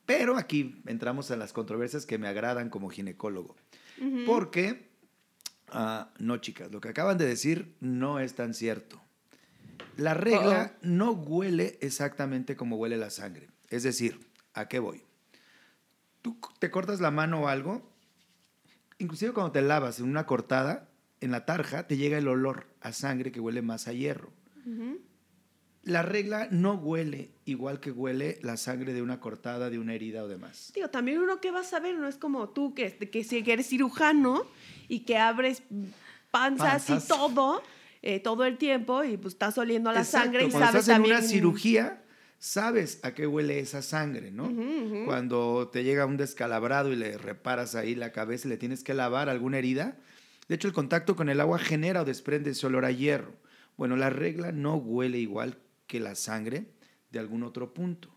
Pero 0.07 0.37
aquí 0.37 0.81
entramos 0.87 1.31
a 1.31 1.37
las 1.37 1.53
controversias 1.53 2.07
que 2.07 2.19
me 2.19 2.29
agradan 2.29 2.71
como 2.71 2.89
ginecólogo. 2.89 3.57
Porque, 4.25 4.91
ah, 5.69 6.11
no 6.19 6.37
chicas, 6.37 6.71
lo 6.71 6.81
que 6.81 6.91
acaban 6.91 7.19
de 7.19 7.27
decir 7.27 7.75
no 7.81 8.21
es 8.21 8.35
tan 8.35 8.55
cierto. 8.55 9.01
La 9.97 10.15
regla 10.15 10.77
no 10.83 11.13
huele 11.13 11.79
exactamente 11.81 12.57
como 12.57 12.77
huele 12.77 12.99
la 12.99 13.11
sangre. 13.11 13.49
Es 13.71 13.83
decir, 13.83 14.21
¿a 14.53 14.69
qué 14.69 14.79
voy? 14.79 15.03
Tú 16.23 16.39
te 16.59 16.71
cortas 16.71 17.01
la 17.01 17.11
mano 17.11 17.43
o 17.43 17.49
algo, 17.49 17.91
inclusive 18.99 19.33
cuando 19.33 19.53
te 19.53 19.63
lavas 19.63 19.99
en 19.99 20.09
una 20.09 20.27
cortada, 20.27 20.89
en 21.21 21.31
la 21.31 21.47
tarja 21.47 21.87
te 21.87 21.97
llega 21.97 22.19
el 22.19 22.29
olor 22.29 22.67
a 22.81 22.93
sangre 22.93 23.33
que 23.33 23.41
huele 23.41 23.63
más 23.63 23.89
a 23.89 23.93
hierro. 23.93 24.31
La 25.83 26.03
regla 26.03 26.49
no 26.51 26.75
huele 26.75 27.31
igual 27.47 27.81
que 27.81 27.93
huele 27.93 28.39
la 28.43 28.57
sangre 28.57 28.93
de 28.93 29.01
una 29.01 29.21
cortada, 29.21 29.71
de 29.71 29.79
una 29.79 29.95
herida 29.95 30.25
o 30.25 30.29
demás. 30.29 30.73
Digo, 30.75 30.89
también 30.89 31.21
uno 31.21 31.41
que 31.41 31.53
va 31.53 31.61
a 31.61 31.65
saber, 31.65 31.97
no 31.97 32.09
es 32.09 32.17
como 32.17 32.51
tú 32.51 32.75
que, 32.75 32.93
que, 32.97 33.25
si 33.25 33.39
eres 33.47 33.69
cirujano 33.69 34.45
y 34.89 35.01
que 35.01 35.17
abres 35.17 35.63
panzas, 36.31 36.87
Panzas. 36.87 37.05
y 37.05 37.09
todo, 37.09 37.63
eh, 38.03 38.21
todo 38.21 38.45
el 38.45 38.59
tiempo 38.59 39.05
y 39.05 39.17
pues 39.17 39.35
estás 39.35 39.57
oliendo 39.59 39.89
a 39.89 39.93
la 39.93 40.01
Exacto, 40.01 40.25
sangre 40.25 40.45
y 40.45 40.51
cuando 40.51 40.67
sabes 40.67 40.81
estás 40.81 40.89
en 40.89 41.03
también... 41.03 41.17
una 41.19 41.27
cirugía, 41.27 42.03
sabes 42.41 42.99
a 43.05 43.15
qué 43.15 43.29
huele 43.29 43.61
esa 43.61 43.81
sangre, 43.81 44.33
¿no? 44.33 44.53
Cuando 45.07 45.69
te 45.73 45.85
llega 45.85 46.05
un 46.05 46.17
descalabrado 46.17 46.93
y 46.93 46.97
le 46.97 47.17
reparas 47.17 47.77
ahí 47.77 47.95
la 47.95 48.11
cabeza 48.11 48.49
y 48.49 48.51
le 48.51 48.57
tienes 48.57 48.83
que 48.83 48.93
lavar 48.93 49.29
alguna 49.29 49.59
herida. 49.59 49.97
De 50.49 50.57
hecho, 50.57 50.67
el 50.67 50.75
contacto 50.75 51.15
con 51.15 51.29
el 51.29 51.41
agua 51.41 51.61
genera 51.61 52.03
o 52.03 52.05
desprende 52.05 52.51
ese 52.51 52.67
olor 52.67 52.85
a 52.85 52.91
hierro. 52.91 53.35
Bueno, 53.77 53.97
la 53.97 54.11
regla 54.11 54.51
no 54.53 54.77
huele 54.77 55.19
igual 55.19 55.59
que 55.87 56.01
la 56.01 56.15
sangre 56.17 56.67
de 57.11 57.19
algún 57.19 57.43
otro 57.43 57.75
punto. 57.75 58.13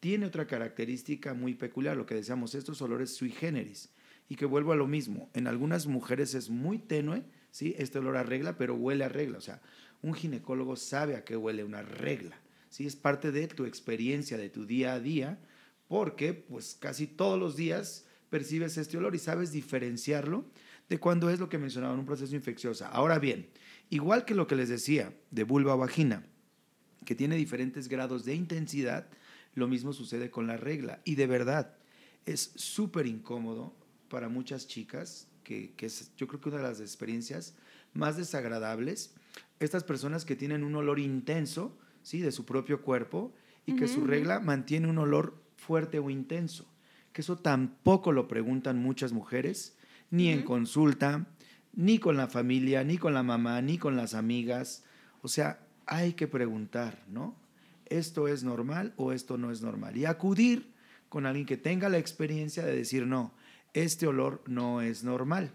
Tiene 0.00 0.26
otra 0.26 0.46
característica 0.46 1.34
muy 1.34 1.54
peculiar, 1.54 1.96
lo 1.96 2.06
que 2.06 2.14
decíamos, 2.14 2.54
estos 2.54 2.80
olores 2.82 3.14
sui 3.14 3.30
generis. 3.30 3.90
Y 4.28 4.36
que 4.36 4.46
vuelvo 4.46 4.72
a 4.72 4.76
lo 4.76 4.86
mismo, 4.86 5.30
en 5.34 5.46
algunas 5.46 5.86
mujeres 5.86 6.34
es 6.34 6.50
muy 6.50 6.78
tenue, 6.78 7.24
¿sí? 7.50 7.74
Este 7.78 7.98
olor 7.98 8.16
a 8.16 8.22
regla, 8.22 8.56
pero 8.58 8.74
huele 8.74 9.04
a 9.04 9.08
regla. 9.08 9.38
O 9.38 9.40
sea, 9.40 9.62
un 10.02 10.14
ginecólogo 10.14 10.76
sabe 10.76 11.16
a 11.16 11.24
qué 11.24 11.36
huele 11.36 11.64
una 11.64 11.82
regla. 11.82 12.40
¿sí? 12.70 12.86
Es 12.86 12.96
parte 12.96 13.32
de 13.32 13.48
tu 13.48 13.64
experiencia, 13.64 14.36
de 14.36 14.50
tu 14.50 14.66
día 14.66 14.94
a 14.94 15.00
día, 15.00 15.38
porque 15.88 16.34
pues 16.34 16.76
casi 16.78 17.06
todos 17.06 17.38
los 17.38 17.56
días 17.56 18.06
percibes 18.30 18.76
este 18.76 18.98
olor 18.98 19.14
y 19.14 19.18
sabes 19.18 19.52
diferenciarlo 19.52 20.44
de 20.88 20.98
cuando 20.98 21.30
es 21.30 21.40
lo 21.40 21.48
que 21.48 21.58
mencionaba 21.58 21.94
en 21.94 22.00
un 22.00 22.06
proceso 22.06 22.34
infeccioso. 22.34 22.86
Ahora 22.86 23.18
bien, 23.18 23.48
igual 23.90 24.24
que 24.24 24.34
lo 24.34 24.46
que 24.46 24.56
les 24.56 24.68
decía 24.68 25.14
de 25.30 25.44
vulva 25.44 25.74
o 25.74 25.78
vagina, 25.78 26.26
que 27.04 27.14
tiene 27.14 27.36
diferentes 27.36 27.88
grados 27.88 28.24
de 28.24 28.34
intensidad, 28.34 29.06
lo 29.54 29.68
mismo 29.68 29.92
sucede 29.92 30.30
con 30.30 30.46
la 30.46 30.56
regla. 30.56 31.00
Y 31.04 31.14
de 31.14 31.26
verdad, 31.26 31.74
es 32.26 32.52
súper 32.56 33.06
incómodo 33.06 33.74
para 34.08 34.28
muchas 34.28 34.66
chicas, 34.66 35.28
que, 35.44 35.72
que 35.74 35.86
es 35.86 36.12
yo 36.16 36.26
creo 36.26 36.40
que 36.40 36.48
una 36.50 36.58
de 36.58 36.64
las 36.64 36.80
experiencias 36.80 37.54
más 37.94 38.16
desagradables, 38.16 39.14
estas 39.60 39.84
personas 39.84 40.24
que 40.24 40.36
tienen 40.36 40.62
un 40.62 40.74
olor 40.74 40.98
intenso, 40.98 41.76
¿sí? 42.02 42.20
De 42.20 42.32
su 42.32 42.44
propio 42.44 42.82
cuerpo 42.82 43.32
y 43.66 43.76
que 43.76 43.86
su 43.86 44.06
regla 44.06 44.40
mantiene 44.40 44.88
un 44.88 44.96
olor 44.96 45.42
fuerte 45.56 45.98
o 45.98 46.08
intenso. 46.08 46.66
Que 47.12 47.20
eso 47.20 47.36
tampoco 47.36 48.12
lo 48.12 48.26
preguntan 48.26 48.78
muchas 48.78 49.12
mujeres, 49.12 49.76
ni 50.10 50.30
en 50.30 50.42
consulta, 50.42 51.26
ni 51.74 51.98
con 51.98 52.16
la 52.16 52.28
familia, 52.28 52.82
ni 52.82 52.96
con 52.96 53.12
la 53.12 53.22
mamá, 53.22 53.60
ni 53.60 53.76
con 53.76 53.94
las 53.94 54.14
amigas. 54.14 54.84
O 55.20 55.28
sea, 55.28 55.60
hay 55.88 56.12
que 56.12 56.28
preguntar, 56.28 57.02
¿no? 57.08 57.34
¿Esto 57.86 58.28
es 58.28 58.44
normal 58.44 58.92
o 58.96 59.12
esto 59.12 59.38
no 59.38 59.50
es 59.50 59.62
normal? 59.62 59.96
Y 59.96 60.04
acudir 60.04 60.74
con 61.08 61.26
alguien 61.26 61.46
que 61.46 61.56
tenga 61.56 61.88
la 61.88 61.98
experiencia 61.98 62.64
de 62.64 62.76
decir, 62.76 63.06
no, 63.06 63.32
este 63.72 64.06
olor 64.06 64.42
no 64.46 64.82
es 64.82 65.02
normal. 65.02 65.50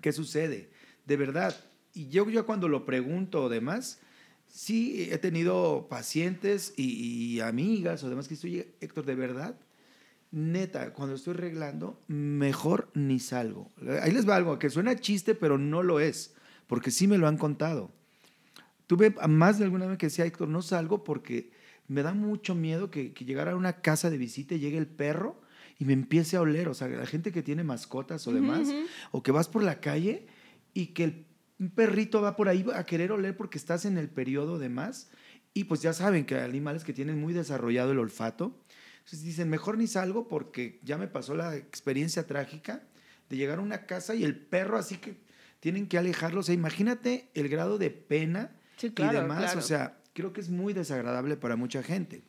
¿Qué 0.00 0.12
sucede? 0.12 0.70
De 1.04 1.16
verdad, 1.16 1.54
y 1.92 2.08
yo, 2.08 2.30
yo 2.30 2.46
cuando 2.46 2.68
lo 2.68 2.86
pregunto 2.86 3.42
o 3.44 3.48
demás, 3.48 4.00
sí 4.46 5.08
he 5.10 5.18
tenido 5.18 5.88
pacientes 5.88 6.72
y, 6.76 7.40
amigas 7.40 8.04
o 8.04 8.08
demás 8.08 8.28
que 8.28 8.34
estoy, 8.34 8.66
Héctor, 8.80 9.04
de 9.04 9.16
verdad, 9.16 9.58
neta, 10.30 10.92
cuando 10.92 11.16
estoy 11.16 11.34
arreglando, 11.34 12.00
mejor 12.06 12.88
ni 12.94 13.18
salgo. 13.18 13.68
Ahí 14.00 14.12
les 14.12 14.28
va 14.28 14.36
algo 14.36 14.60
que 14.60 14.70
suena 14.70 14.94
chiste, 14.94 15.34
pero 15.34 15.58
no 15.58 15.82
lo 15.82 15.98
es, 15.98 16.34
porque 16.68 16.92
sí 16.92 17.08
me 17.08 17.18
lo 17.18 17.26
han 17.26 17.36
contado. 17.36 17.90
Tuve 18.90 19.14
más 19.28 19.56
de 19.56 19.66
alguna 19.66 19.86
vez 19.86 19.98
que 19.98 20.06
decía, 20.06 20.24
Héctor, 20.24 20.48
no 20.48 20.62
salgo 20.62 21.04
porque 21.04 21.52
me 21.86 22.02
da 22.02 22.12
mucho 22.12 22.56
miedo 22.56 22.90
que, 22.90 23.12
que 23.12 23.24
llegara 23.24 23.52
a 23.52 23.54
una 23.54 23.82
casa 23.82 24.10
de 24.10 24.18
visita 24.18 24.56
y 24.56 24.58
llegue 24.58 24.78
el 24.78 24.88
perro 24.88 25.40
y 25.78 25.84
me 25.84 25.92
empiece 25.92 26.36
a 26.36 26.40
oler. 26.40 26.68
O 26.68 26.74
sea, 26.74 26.88
la 26.88 27.06
gente 27.06 27.30
que 27.30 27.44
tiene 27.44 27.62
mascotas 27.62 28.26
o 28.26 28.32
demás, 28.32 28.68
o 29.12 29.22
que 29.22 29.30
vas 29.30 29.46
por 29.46 29.62
la 29.62 29.78
calle 29.78 30.26
y 30.74 30.86
que 30.86 31.04
el, 31.04 31.26
un 31.60 31.70
perrito 31.70 32.20
va 32.20 32.34
por 32.34 32.48
ahí 32.48 32.66
a 32.74 32.84
querer 32.84 33.12
oler 33.12 33.36
porque 33.36 33.58
estás 33.58 33.84
en 33.84 33.96
el 33.96 34.08
periodo 34.08 34.58
de 34.58 34.70
más. 34.70 35.12
Y 35.54 35.64
pues 35.64 35.82
ya 35.82 35.92
saben 35.92 36.26
que 36.26 36.34
hay 36.34 36.42
animales 36.42 36.82
que 36.82 36.92
tienen 36.92 37.20
muy 37.20 37.32
desarrollado 37.32 37.92
el 37.92 38.00
olfato. 38.00 38.58
Entonces 38.98 39.22
dicen, 39.22 39.48
mejor 39.48 39.78
ni 39.78 39.86
salgo 39.86 40.26
porque 40.26 40.80
ya 40.82 40.98
me 40.98 41.06
pasó 41.06 41.36
la 41.36 41.54
experiencia 41.54 42.26
trágica 42.26 42.82
de 43.28 43.36
llegar 43.36 43.60
a 43.60 43.62
una 43.62 43.86
casa 43.86 44.16
y 44.16 44.24
el 44.24 44.34
perro 44.34 44.78
así 44.78 44.96
que 44.96 45.14
tienen 45.60 45.86
que 45.86 45.96
alejarlo. 45.96 46.40
O 46.40 46.42
sea, 46.42 46.56
imagínate 46.56 47.28
el 47.34 47.48
grado 47.48 47.78
de 47.78 47.90
pena 47.90 48.56
Sí, 48.80 48.90
claro, 48.90 49.18
y 49.18 49.20
demás. 49.20 49.38
claro. 49.38 49.58
O 49.58 49.62
sea, 49.62 50.00
creo 50.14 50.32
que 50.32 50.40
es 50.40 50.48
muy 50.48 50.72
desagradable 50.72 51.36
para 51.36 51.56
mucha 51.56 51.82
gente. 51.82 52.22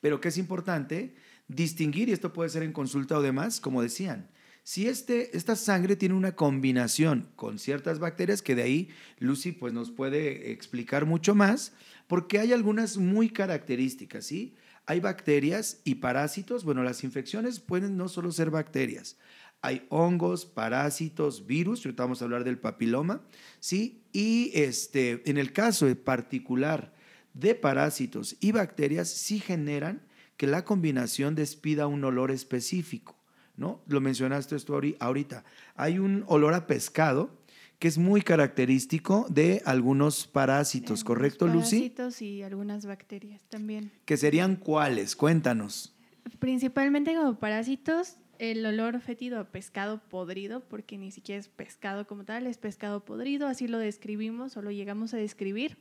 Pero 0.00 0.20
que 0.20 0.28
es 0.28 0.38
importante 0.38 1.14
distinguir, 1.46 2.08
y 2.08 2.12
esto 2.12 2.32
puede 2.32 2.48
ser 2.48 2.62
en 2.62 2.72
consulta 2.72 3.18
o 3.18 3.22
demás, 3.22 3.60
como 3.60 3.82
decían, 3.82 4.30
si 4.64 4.86
este, 4.86 5.36
esta 5.36 5.56
sangre 5.56 5.96
tiene 5.96 6.14
una 6.14 6.36
combinación 6.36 7.28
con 7.36 7.58
ciertas 7.58 7.98
bacterias, 7.98 8.42
que 8.42 8.54
de 8.54 8.62
ahí 8.62 8.88
Lucy 9.18 9.52
pues, 9.52 9.72
nos 9.72 9.90
puede 9.90 10.52
explicar 10.52 11.04
mucho 11.04 11.34
más, 11.34 11.72
porque 12.06 12.38
hay 12.38 12.52
algunas 12.52 12.96
muy 12.96 13.28
características, 13.28 14.24
¿sí? 14.24 14.54
Hay 14.86 15.00
bacterias 15.00 15.80
y 15.84 15.96
parásitos. 15.96 16.64
Bueno, 16.64 16.82
las 16.82 17.04
infecciones 17.04 17.60
pueden 17.60 17.96
no 17.96 18.08
solo 18.08 18.32
ser 18.32 18.50
bacterias, 18.50 19.18
hay 19.62 19.86
hongos, 19.90 20.44
parásitos, 20.44 21.46
virus, 21.46 21.84
ahorita 21.84 22.02
vamos 22.02 22.20
a 22.20 22.24
hablar 22.24 22.42
del 22.42 22.58
papiloma, 22.58 23.22
¿sí? 23.60 24.01
Y 24.12 24.50
este, 24.54 25.22
en 25.28 25.38
el 25.38 25.52
caso 25.52 25.86
particular 25.96 26.92
de 27.34 27.54
parásitos 27.54 28.36
y 28.40 28.52
bacterias, 28.52 29.08
sí 29.08 29.38
generan 29.40 30.02
que 30.36 30.46
la 30.46 30.64
combinación 30.64 31.34
despida 31.34 31.86
un 31.86 32.04
olor 32.04 32.30
específico, 32.30 33.16
¿no? 33.56 33.80
Lo 33.86 34.00
mencionaste 34.00 34.56
ahori- 34.56 34.96
ahorita. 35.00 35.44
Hay 35.76 35.98
un 35.98 36.24
olor 36.26 36.52
a 36.54 36.66
pescado 36.66 37.40
que 37.78 37.88
es 37.88 37.98
muy 37.98 38.22
característico 38.22 39.26
de 39.28 39.60
algunos 39.64 40.26
parásitos, 40.26 41.00
Algunos 41.00 41.04
¿correcto, 41.04 41.46
Lucy? 41.48 41.76
Parásitos 41.76 42.22
y 42.22 42.42
algunas 42.42 42.86
bacterias 42.86 43.42
también. 43.48 43.90
Que 44.04 44.16
serían 44.16 44.56
cuáles? 44.56 45.16
Cuéntanos. 45.16 45.94
Principalmente 46.38 47.14
como 47.14 47.38
parásitos, 47.38 48.16
el 48.42 48.66
olor 48.66 48.98
fétido 49.00 49.38
a 49.38 49.52
pescado 49.52 50.00
podrido, 50.08 50.62
porque 50.68 50.98
ni 50.98 51.12
siquiera 51.12 51.38
es 51.38 51.46
pescado 51.46 52.08
como 52.08 52.24
tal, 52.24 52.48
es 52.48 52.58
pescado 52.58 53.04
podrido, 53.04 53.46
así 53.46 53.68
lo 53.68 53.78
describimos 53.78 54.56
o 54.56 54.62
lo 54.62 54.72
llegamos 54.72 55.14
a 55.14 55.16
describir. 55.16 55.78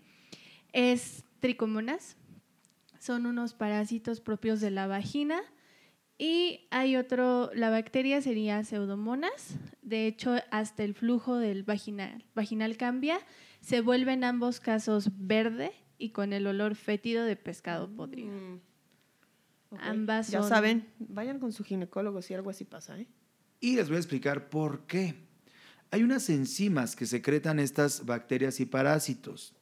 Es 0.71 1.23
tricomonas, 1.39 2.17
son 2.99 3.25
unos 3.25 3.55
parásitos 3.55 4.21
propios 4.21 4.61
de 4.61 4.69
la 4.69 4.85
vagina. 4.85 5.41
Y 6.19 6.67
hay 6.69 6.97
otro, 6.97 7.49
la 7.55 7.71
bacteria 7.71 8.21
sería 8.21 8.63
pseudomonas. 8.63 9.57
De 9.81 10.05
hecho, 10.05 10.35
hasta 10.51 10.83
el 10.83 10.93
flujo 10.93 11.37
del 11.37 11.63
vaginal, 11.63 12.25
vaginal 12.35 12.77
cambia. 12.77 13.17
Se 13.59 13.81
vuelve 13.81 14.13
en 14.13 14.23
ambos 14.23 14.59
casos 14.59 15.09
verde 15.17 15.71
y 15.97 16.11
con 16.11 16.31
el 16.31 16.45
olor 16.45 16.75
fétido 16.75 17.25
de 17.25 17.35
pescado 17.37 17.89
podrido. 17.89 18.31
Mm. 18.31 18.70
Ambas 19.79 20.29
Ya 20.29 20.41
son- 20.41 20.49
saben, 20.49 20.87
vayan 20.99 21.39
con 21.39 21.51
su 21.53 21.63
ginecólogo 21.63 22.21
si 22.21 22.33
algo 22.33 22.49
así 22.49 22.65
pasa, 22.65 22.99
¿eh? 22.99 23.07
Y 23.59 23.75
les 23.75 23.87
voy 23.87 23.95
a 23.97 23.99
explicar 23.99 24.49
por 24.49 24.85
qué. 24.87 25.15
Hay 25.91 26.03
unas 26.03 26.29
enzimas 26.29 26.95
que 26.95 27.05
secretan 27.05 27.59
estas 27.59 28.05
bacterias 28.05 28.59
y 28.59 28.65
parásitos. 28.65 29.53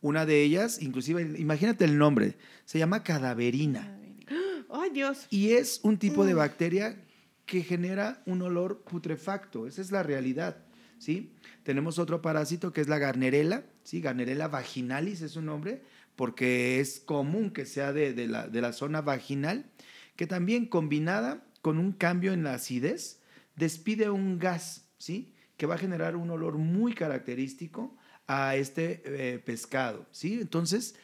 Una 0.00 0.26
de 0.26 0.42
ellas, 0.42 0.82
inclusive, 0.82 1.22
imagínate 1.38 1.84
el 1.84 1.96
nombre, 1.98 2.36
se 2.64 2.78
llama 2.78 3.02
cadaverina. 3.02 3.98
Ay, 4.70 4.90
Dios. 4.90 5.26
Y 5.30 5.52
es 5.52 5.80
un 5.82 5.96
tipo 5.98 6.24
de 6.24 6.34
bacteria 6.34 7.02
que 7.46 7.62
genera 7.62 8.22
un 8.26 8.42
olor 8.42 8.82
putrefacto. 8.82 9.66
Esa 9.66 9.80
es 9.80 9.90
la 9.90 10.02
realidad. 10.02 10.58
¿sí? 10.98 11.32
Tenemos 11.62 11.98
otro 11.98 12.22
parásito 12.22 12.72
que 12.72 12.80
es 12.80 12.88
la 12.88 12.98
garnerela, 12.98 13.64
¿sí? 13.84 14.00
Garnerela 14.00 14.48
vaginalis 14.48 15.20
es 15.22 15.32
su 15.32 15.42
nombre, 15.42 15.82
porque 16.16 16.80
es 16.80 16.98
común 17.00 17.50
que 17.50 17.66
sea 17.66 17.92
de, 17.92 18.26
la, 18.26 18.48
de 18.48 18.60
la 18.60 18.72
zona 18.72 19.02
vaginal, 19.02 19.70
que 20.16 20.26
también 20.26 20.66
combinada 20.66 21.44
con 21.60 21.78
un 21.78 21.92
cambio 21.92 22.32
en 22.32 22.42
la 22.42 22.54
acidez, 22.54 23.20
despide 23.54 24.10
un 24.10 24.38
gas, 24.38 24.88
¿sí? 24.98 25.34
Que 25.56 25.66
va 25.66 25.74
a 25.74 25.78
generar 25.78 26.16
un 26.16 26.30
olor 26.30 26.56
muy 26.56 26.94
característico 26.94 27.96
a 28.26 28.56
este 28.56 29.02
eh, 29.04 29.38
pescado, 29.38 30.06
¿sí? 30.10 30.38
Entonces, 30.40 30.96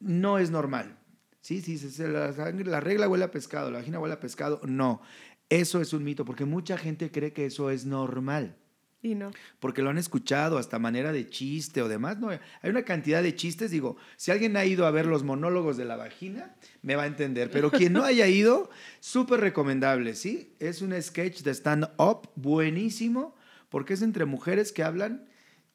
no 0.00 0.38
es 0.38 0.50
normal, 0.50 0.98
¿sí? 1.40 1.60
Si 1.60 2.02
la, 2.02 2.30
la 2.30 2.80
regla 2.80 3.08
huele 3.08 3.24
a 3.24 3.30
pescado, 3.30 3.70
la 3.70 3.78
vagina 3.78 4.00
huele 4.00 4.14
a 4.14 4.20
pescado, 4.20 4.60
no. 4.64 5.02
Eso 5.48 5.80
es 5.80 5.92
un 5.92 6.02
mito, 6.02 6.24
porque 6.24 6.44
mucha 6.44 6.76
gente 6.76 7.10
cree 7.10 7.32
que 7.32 7.46
eso 7.46 7.70
es 7.70 7.84
normal. 7.84 8.56
Y 9.02 9.14
no. 9.14 9.30
Porque 9.60 9.82
lo 9.82 9.90
han 9.90 9.98
escuchado 9.98 10.58
hasta 10.58 10.78
manera 10.78 11.12
de 11.12 11.28
chiste 11.28 11.82
o 11.82 11.88
demás. 11.88 12.18
No, 12.18 12.30
hay 12.30 12.40
una 12.64 12.84
cantidad 12.84 13.22
de 13.22 13.36
chistes. 13.36 13.70
Digo, 13.70 13.96
si 14.16 14.30
alguien 14.30 14.56
ha 14.56 14.64
ido 14.64 14.86
a 14.86 14.90
ver 14.90 15.06
los 15.06 15.22
monólogos 15.22 15.76
de 15.76 15.84
la 15.84 15.96
vagina, 15.96 16.56
me 16.82 16.96
va 16.96 17.04
a 17.04 17.06
entender. 17.06 17.50
Pero 17.50 17.70
quien 17.70 17.92
no 17.92 18.02
haya 18.04 18.26
ido, 18.26 18.70
súper 19.00 19.40
recomendable, 19.40 20.14
¿sí? 20.14 20.54
Es 20.58 20.82
un 20.82 21.00
sketch 21.00 21.42
de 21.42 21.52
stand-up 21.52 22.30
buenísimo 22.34 23.36
porque 23.68 23.94
es 23.94 24.02
entre 24.02 24.24
mujeres 24.24 24.72
que 24.72 24.82
hablan 24.82 25.28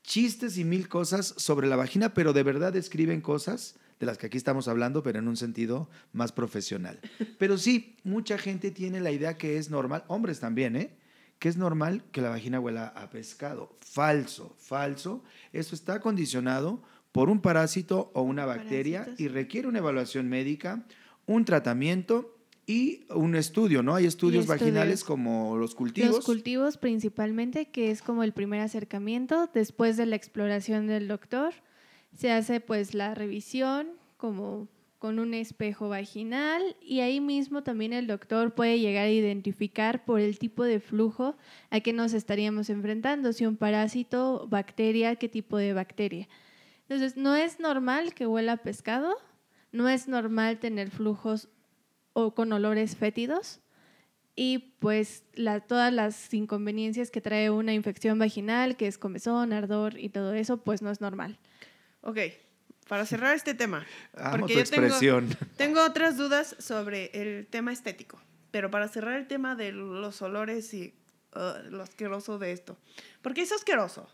chistes 0.03 0.57
y 0.57 0.63
mil 0.63 0.87
cosas 0.87 1.33
sobre 1.37 1.67
la 1.67 1.75
vagina, 1.75 2.13
pero 2.13 2.33
de 2.33 2.43
verdad 2.43 2.75
escriben 2.75 3.21
cosas 3.21 3.77
de 3.99 4.07
las 4.07 4.17
que 4.17 4.25
aquí 4.25 4.37
estamos 4.37 4.67
hablando, 4.67 5.03
pero 5.03 5.19
en 5.19 5.27
un 5.27 5.37
sentido 5.37 5.89
más 6.11 6.31
profesional. 6.31 6.99
Pero 7.37 7.57
sí, 7.57 7.97
mucha 8.03 8.37
gente 8.37 8.71
tiene 8.71 8.99
la 8.99 9.11
idea 9.11 9.37
que 9.37 9.57
es 9.57 9.69
normal, 9.69 10.03
hombres 10.07 10.39
también, 10.39 10.75
¿eh? 10.75 10.97
Que 11.41 11.49
es 11.49 11.57
normal 11.57 12.03
que 12.11 12.21
la 12.21 12.29
vagina 12.29 12.59
huela 12.59 12.89
a 12.95 13.09
pescado. 13.09 13.75
Falso, 13.79 14.55
falso. 14.59 15.23
Eso 15.53 15.73
está 15.73 15.99
condicionado 15.99 16.83
por 17.11 17.31
un 17.31 17.41
parásito 17.41 18.11
o 18.13 18.21
una 18.21 18.45
bacteria 18.45 19.07
y 19.17 19.27
requiere 19.27 19.67
una 19.67 19.79
evaluación 19.79 20.29
médica, 20.29 20.85
un 21.25 21.43
tratamiento 21.43 22.37
y 22.67 23.07
un 23.09 23.35
estudio, 23.35 23.81
¿no? 23.81 23.95
Hay 23.95 24.05
estudios, 24.05 24.45
vaginales 24.45 25.03
como 25.03 25.57
los 25.57 25.73
cultivos. 25.73 26.17
Los 26.17 26.25
cultivos 26.25 26.77
principalmente, 26.77 27.71
que 27.71 27.89
es 27.89 28.03
como 28.03 28.21
el 28.21 28.33
primer 28.33 28.61
acercamiento. 28.61 29.49
Después 29.51 29.97
de 29.97 30.05
la 30.05 30.17
exploración 30.17 30.85
del 30.85 31.07
doctor, 31.07 31.55
se 32.15 32.31
hace 32.31 32.59
pues 32.59 32.93
la 32.93 33.15
revisión 33.15 33.87
como 34.17 34.67
con 35.01 35.17
un 35.17 35.33
espejo 35.33 35.89
vaginal 35.89 36.75
y 36.79 36.99
ahí 36.99 37.19
mismo 37.21 37.63
también 37.63 37.91
el 37.91 38.05
doctor 38.05 38.53
puede 38.53 38.79
llegar 38.79 39.05
a 39.05 39.09
identificar 39.09 40.05
por 40.05 40.19
el 40.19 40.37
tipo 40.37 40.63
de 40.63 40.79
flujo 40.79 41.35
a 41.71 41.79
que 41.79 41.91
nos 41.91 42.13
estaríamos 42.13 42.69
enfrentando, 42.69 43.33
si 43.33 43.47
un 43.47 43.57
parásito, 43.57 44.47
bacteria, 44.47 45.15
qué 45.15 45.27
tipo 45.27 45.57
de 45.57 45.73
bacteria. 45.73 46.29
Entonces, 46.81 47.17
no 47.17 47.35
es 47.35 47.59
normal 47.59 48.13
que 48.13 48.27
huela 48.27 48.51
a 48.51 48.57
pescado, 48.57 49.15
no 49.71 49.89
es 49.89 50.07
normal 50.07 50.59
tener 50.59 50.91
flujos 50.91 51.49
o 52.13 52.35
con 52.35 52.53
olores 52.53 52.95
fétidos 52.95 53.59
y 54.35 54.75
pues 54.77 55.23
todas 55.67 55.91
las 55.91 56.31
inconveniencias 56.31 57.09
que 57.09 57.21
trae 57.21 57.49
una 57.49 57.73
infección 57.73 58.19
vaginal, 58.19 58.77
que 58.77 58.85
es 58.85 58.99
comezón, 58.99 59.51
ardor 59.51 59.97
y 59.97 60.09
todo 60.09 60.35
eso, 60.35 60.57
pues 60.57 60.83
no 60.83 60.91
es 60.91 61.01
normal. 61.01 61.39
Ok, 62.01 62.19
para 62.91 63.05
cerrar 63.05 63.33
este 63.33 63.53
tema. 63.53 63.85
porque 64.37 64.53
yo 64.53 64.65
tengo, 64.65 65.21
tengo, 65.55 65.81
otras 65.81 66.17
dudas 66.17 66.57
sobre 66.59 67.09
el 67.13 67.47
tema 67.47 67.71
estético, 67.71 68.21
pero 68.51 68.69
para 68.69 68.89
cerrar 68.89 69.17
el 69.17 69.27
tema 69.27 69.55
de 69.55 69.71
los 69.71 70.21
olores 70.21 70.73
y 70.73 70.93
uh, 71.33 71.69
lo 71.69 71.83
asqueroso 71.83 72.37
de 72.37 72.51
esto. 72.51 72.77
Porque 73.21 73.43
es 73.43 73.53
asqueroso. 73.53 74.09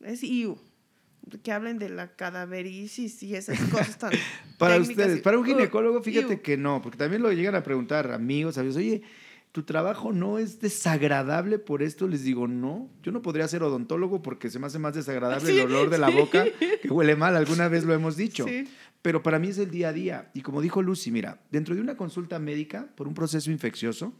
Es 0.00 0.22
IU. 0.22 0.58
Que 1.42 1.52
hablen 1.52 1.78
de 1.78 1.90
la 1.90 2.16
cadaverisis 2.16 3.22
y 3.22 3.36
esas 3.36 3.60
cosas 3.68 3.98
tan. 3.98 4.12
para 4.58 4.78
ustedes, 4.78 5.20
para 5.20 5.38
un 5.38 5.44
ginecólogo, 5.44 6.02
fíjate 6.02 6.40
que 6.40 6.56
no, 6.56 6.80
porque 6.80 6.96
también 6.96 7.20
lo 7.20 7.30
llegan 7.32 7.54
a 7.54 7.62
preguntar 7.62 8.12
amigos, 8.12 8.56
amigos, 8.56 8.78
oye, 8.78 9.02
tu 9.56 9.62
trabajo 9.62 10.12
no 10.12 10.36
es 10.36 10.60
desagradable 10.60 11.58
por 11.58 11.82
esto, 11.82 12.06
les 12.08 12.24
digo, 12.24 12.46
no, 12.46 12.90
yo 13.02 13.10
no 13.10 13.22
podría 13.22 13.48
ser 13.48 13.62
odontólogo 13.62 14.20
porque 14.20 14.50
se 14.50 14.58
me 14.58 14.66
hace 14.66 14.78
más 14.78 14.94
desagradable 14.94 15.50
el 15.50 15.60
olor 15.62 15.88
de 15.88 15.96
la 15.96 16.10
boca 16.10 16.44
que 16.82 16.90
huele 16.90 17.16
mal, 17.16 17.34
alguna 17.34 17.66
vez 17.66 17.86
lo 17.86 17.94
hemos 17.94 18.18
dicho. 18.18 18.44
Pero 19.00 19.22
para 19.22 19.38
mí 19.38 19.48
es 19.48 19.56
el 19.56 19.70
día 19.70 19.88
a 19.88 19.92
día. 19.94 20.30
Y 20.34 20.42
como 20.42 20.60
dijo 20.60 20.82
Lucy, 20.82 21.10
mira, 21.10 21.40
dentro 21.50 21.74
de 21.74 21.80
una 21.80 21.96
consulta 21.96 22.38
médica 22.38 22.90
por 22.96 23.08
un 23.08 23.14
proceso 23.14 23.50
infeccioso, 23.50 24.12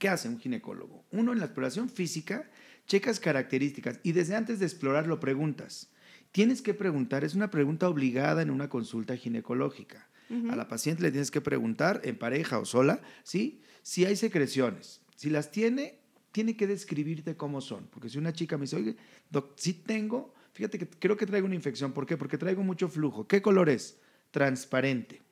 ¿qué 0.00 0.08
hace 0.08 0.28
un 0.28 0.40
ginecólogo? 0.40 1.04
Uno 1.12 1.32
en 1.32 1.38
la 1.38 1.44
exploración 1.44 1.88
física 1.88 2.50
checas 2.88 3.20
características 3.20 4.00
y 4.02 4.10
desde 4.10 4.34
antes 4.34 4.58
de 4.58 4.66
explorar 4.66 5.06
lo 5.06 5.20
preguntas. 5.20 5.92
Tienes 6.32 6.62
que 6.62 6.74
preguntar, 6.74 7.22
es 7.22 7.36
una 7.36 7.52
pregunta 7.52 7.88
obligada 7.88 8.42
en 8.42 8.50
una 8.50 8.68
consulta 8.68 9.16
ginecológica. 9.16 10.08
A 10.50 10.56
la 10.56 10.66
paciente 10.66 11.04
le 11.04 11.12
tienes 11.12 11.30
que 11.30 11.40
preguntar, 11.40 12.00
en 12.02 12.18
pareja 12.18 12.58
o 12.58 12.64
sola, 12.64 13.00
¿sí? 13.22 13.60
Si 13.86 14.04
hay 14.04 14.16
secreciones. 14.16 15.00
Si 15.14 15.30
las 15.30 15.52
tiene, 15.52 16.00
tiene 16.32 16.56
que 16.56 16.66
describirte 16.66 17.36
cómo 17.36 17.60
son. 17.60 17.86
Porque 17.86 18.08
si 18.08 18.18
una 18.18 18.32
chica 18.32 18.58
me 18.58 18.62
dice, 18.62 18.74
oye, 18.74 18.96
doc, 19.30 19.52
sí 19.54 19.74
tengo, 19.74 20.34
fíjate 20.54 20.76
que 20.76 20.88
creo 20.88 21.16
que 21.16 21.24
traigo 21.24 21.46
una 21.46 21.54
infección. 21.54 21.92
¿Por 21.92 22.04
qué? 22.04 22.16
Porque 22.16 22.36
traigo 22.36 22.64
mucho 22.64 22.88
flujo. 22.88 23.28
¿Qué 23.28 23.40
color 23.40 23.70
es? 23.70 24.00
Transparente. 24.32 25.22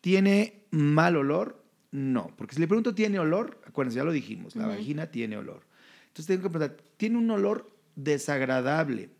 ¿Tiene 0.00 0.64
mal 0.72 1.14
olor? 1.14 1.64
No. 1.92 2.34
Porque 2.36 2.56
si 2.56 2.60
le 2.60 2.66
pregunto, 2.66 2.96
¿tiene 2.96 3.20
olor? 3.20 3.60
Acuérdense, 3.64 3.98
ya 3.98 4.04
lo 4.04 4.10
dijimos, 4.10 4.56
la 4.56 4.66
vagina 4.66 5.12
tiene 5.12 5.36
olor. 5.36 5.64
Entonces 6.08 6.26
tengo 6.26 6.42
que 6.42 6.50
preguntar, 6.50 6.84
¿tiene 6.96 7.16
un 7.16 7.30
olor 7.30 7.70
desagradable 7.94 9.10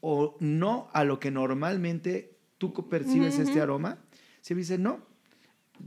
o 0.00 0.36
no 0.38 0.90
a 0.92 1.02
lo 1.02 1.18
que 1.18 1.32
normalmente 1.32 2.38
tú 2.56 2.72
percibes 2.88 3.40
este 3.40 3.60
aroma? 3.60 3.98
Se 4.42 4.54
dice, 4.54 4.78
no, 4.78 5.04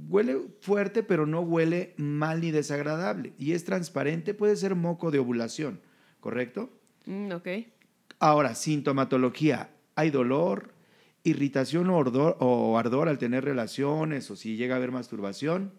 huele 0.08 0.38
fuerte, 0.62 1.04
pero 1.04 1.26
no 1.26 1.42
huele 1.42 1.94
mal 1.98 2.42
ni 2.42 2.52
desagradable. 2.52 3.34
Y 3.38 3.54
es 3.54 3.64
transparente, 3.64 4.34
puede 4.34 4.56
ser 4.56 4.76
moco 4.76 5.12
de 5.12 5.20
ovulación, 5.20 5.82
¿correcto? 6.20 6.70
Mm, 7.06 7.32
ok. 7.32 7.48
Ahora, 8.20 8.56
sintomatología, 8.56 9.72
hay 9.96 10.10
dolor, 10.12 10.74
irritación 11.24 11.90
o 11.90 12.00
ardor, 12.00 12.38
o 12.40 12.78
ardor 12.78 13.10
al 13.10 13.18
tener 13.18 13.46
relaciones 13.46 14.30
o 14.32 14.36
si 14.36 14.58
llega 14.58 14.76
a 14.76 14.78
haber 14.78 14.92
masturbación. 14.92 15.74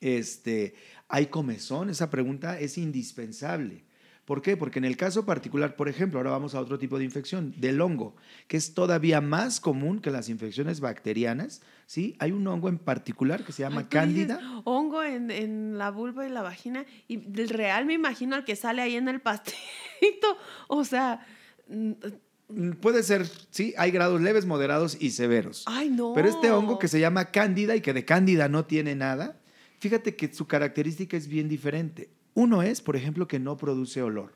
Este, 0.00 0.74
hay 1.08 1.26
comezón, 1.26 1.90
esa 1.90 2.10
pregunta 2.10 2.58
es 2.58 2.78
indispensable. 2.78 3.84
¿Por 4.32 4.40
qué? 4.40 4.56
Porque 4.56 4.78
en 4.78 4.86
el 4.86 4.96
caso 4.96 5.26
particular, 5.26 5.76
por 5.76 5.90
ejemplo, 5.90 6.18
ahora 6.18 6.30
vamos 6.30 6.54
a 6.54 6.60
otro 6.62 6.78
tipo 6.78 6.96
de 6.96 7.04
infección, 7.04 7.52
del 7.58 7.78
hongo, 7.82 8.16
que 8.48 8.56
es 8.56 8.72
todavía 8.72 9.20
más 9.20 9.60
común 9.60 10.00
que 10.00 10.10
las 10.10 10.30
infecciones 10.30 10.80
bacterianas, 10.80 11.60
¿sí? 11.84 12.16
Hay 12.18 12.32
un 12.32 12.46
hongo 12.46 12.70
en 12.70 12.78
particular 12.78 13.44
que 13.44 13.52
se 13.52 13.60
llama 13.60 13.90
cándida. 13.90 14.40
hongo 14.64 15.02
en, 15.02 15.76
la 15.76 15.90
vulva 15.90 16.26
y 16.26 16.30
la 16.30 16.40
vagina, 16.40 16.86
y 17.08 17.18
del 17.18 17.50
real 17.50 17.84
me 17.84 17.92
imagino 17.92 18.34
al 18.34 18.46
que 18.46 18.56
sale 18.56 18.80
ahí 18.80 18.96
en 18.96 19.08
el 19.08 19.20
pastelito, 19.20 20.38
o 20.66 20.82
sea... 20.86 21.26
Mm, 21.68 22.70
puede 22.80 23.02
ser, 23.02 23.26
sí, 23.50 23.74
hay 23.76 23.90
grados 23.90 24.18
leves, 24.22 24.46
moderados 24.46 24.96
y 24.98 25.10
severos. 25.10 25.64
Ay, 25.66 25.90
no. 25.90 26.14
Pero 26.14 26.30
este 26.30 26.50
hongo 26.50 26.78
que 26.78 26.88
se 26.88 27.00
llama 27.00 27.26
cándida 27.26 27.76
y 27.76 27.82
que 27.82 27.92
de 27.92 28.06
cándida 28.06 28.48
no 28.48 28.64
tiene 28.64 28.94
nada, 28.94 29.42
fíjate 29.78 30.16
que 30.16 30.32
su 30.32 30.46
característica 30.46 31.18
es 31.18 31.28
bien 31.28 31.50
diferente 31.50 32.08
uno 32.34 32.62
es, 32.62 32.80
por 32.80 32.96
ejemplo, 32.96 33.28
que 33.28 33.38
no 33.38 33.56
produce 33.56 34.02
olor. 34.02 34.34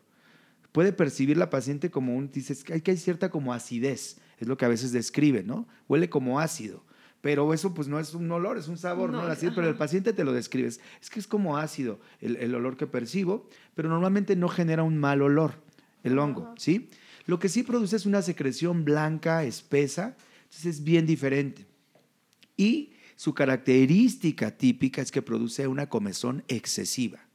Puede 0.72 0.92
percibir 0.92 1.36
la 1.36 1.50
paciente 1.50 1.90
como 1.90 2.14
un, 2.14 2.30
dices, 2.30 2.62
que 2.64 2.90
hay 2.90 2.96
cierta 2.96 3.30
como 3.30 3.54
acidez, 3.54 4.18
es 4.38 4.48
lo 4.48 4.56
que 4.56 4.66
a 4.66 4.68
veces 4.68 4.92
describe, 4.92 5.42
¿no? 5.42 5.66
Huele 5.88 6.10
como 6.10 6.38
ácido, 6.38 6.84
pero 7.22 7.52
eso 7.54 7.74
pues 7.74 7.88
no 7.88 7.98
es 7.98 8.14
un 8.14 8.30
olor, 8.30 8.58
es 8.58 8.68
un 8.68 8.76
sabor, 8.76 9.10
¿no? 9.10 9.22
pero 9.54 9.68
el 9.68 9.76
paciente 9.76 10.12
te 10.12 10.22
lo 10.22 10.32
describe, 10.32 10.68
es 10.68 10.80
que 11.10 11.18
es 11.18 11.26
como 11.26 11.56
ácido 11.56 11.98
el, 12.20 12.54
olor 12.54 12.76
que 12.76 12.86
percibo, 12.86 13.48
pero 13.74 13.88
normalmente 13.88 14.36
no 14.36 14.48
genera 14.48 14.82
un 14.82 14.98
mal 14.98 15.22
olor 15.22 15.54
el 16.04 16.18
hongo, 16.18 16.54
¿sí? 16.56 16.88
Lo 17.26 17.40
que 17.40 17.48
sí 17.48 17.64
produce 17.64 17.96
es 17.96 18.06
una 18.06 18.22
secreción 18.22 18.84
blanca, 18.84 19.42
espesa, 19.42 20.16
entonces 20.44 20.66
es 20.66 20.84
bien 20.84 21.06
diferente. 21.06 21.66
Y 22.56 22.92
su 23.16 23.34
característica 23.34 24.56
típica 24.56 25.02
es 25.02 25.10
que 25.10 25.22
produce 25.22 25.66
una 25.66 25.88
comezón 25.88 26.44
excesiva. 26.46 27.25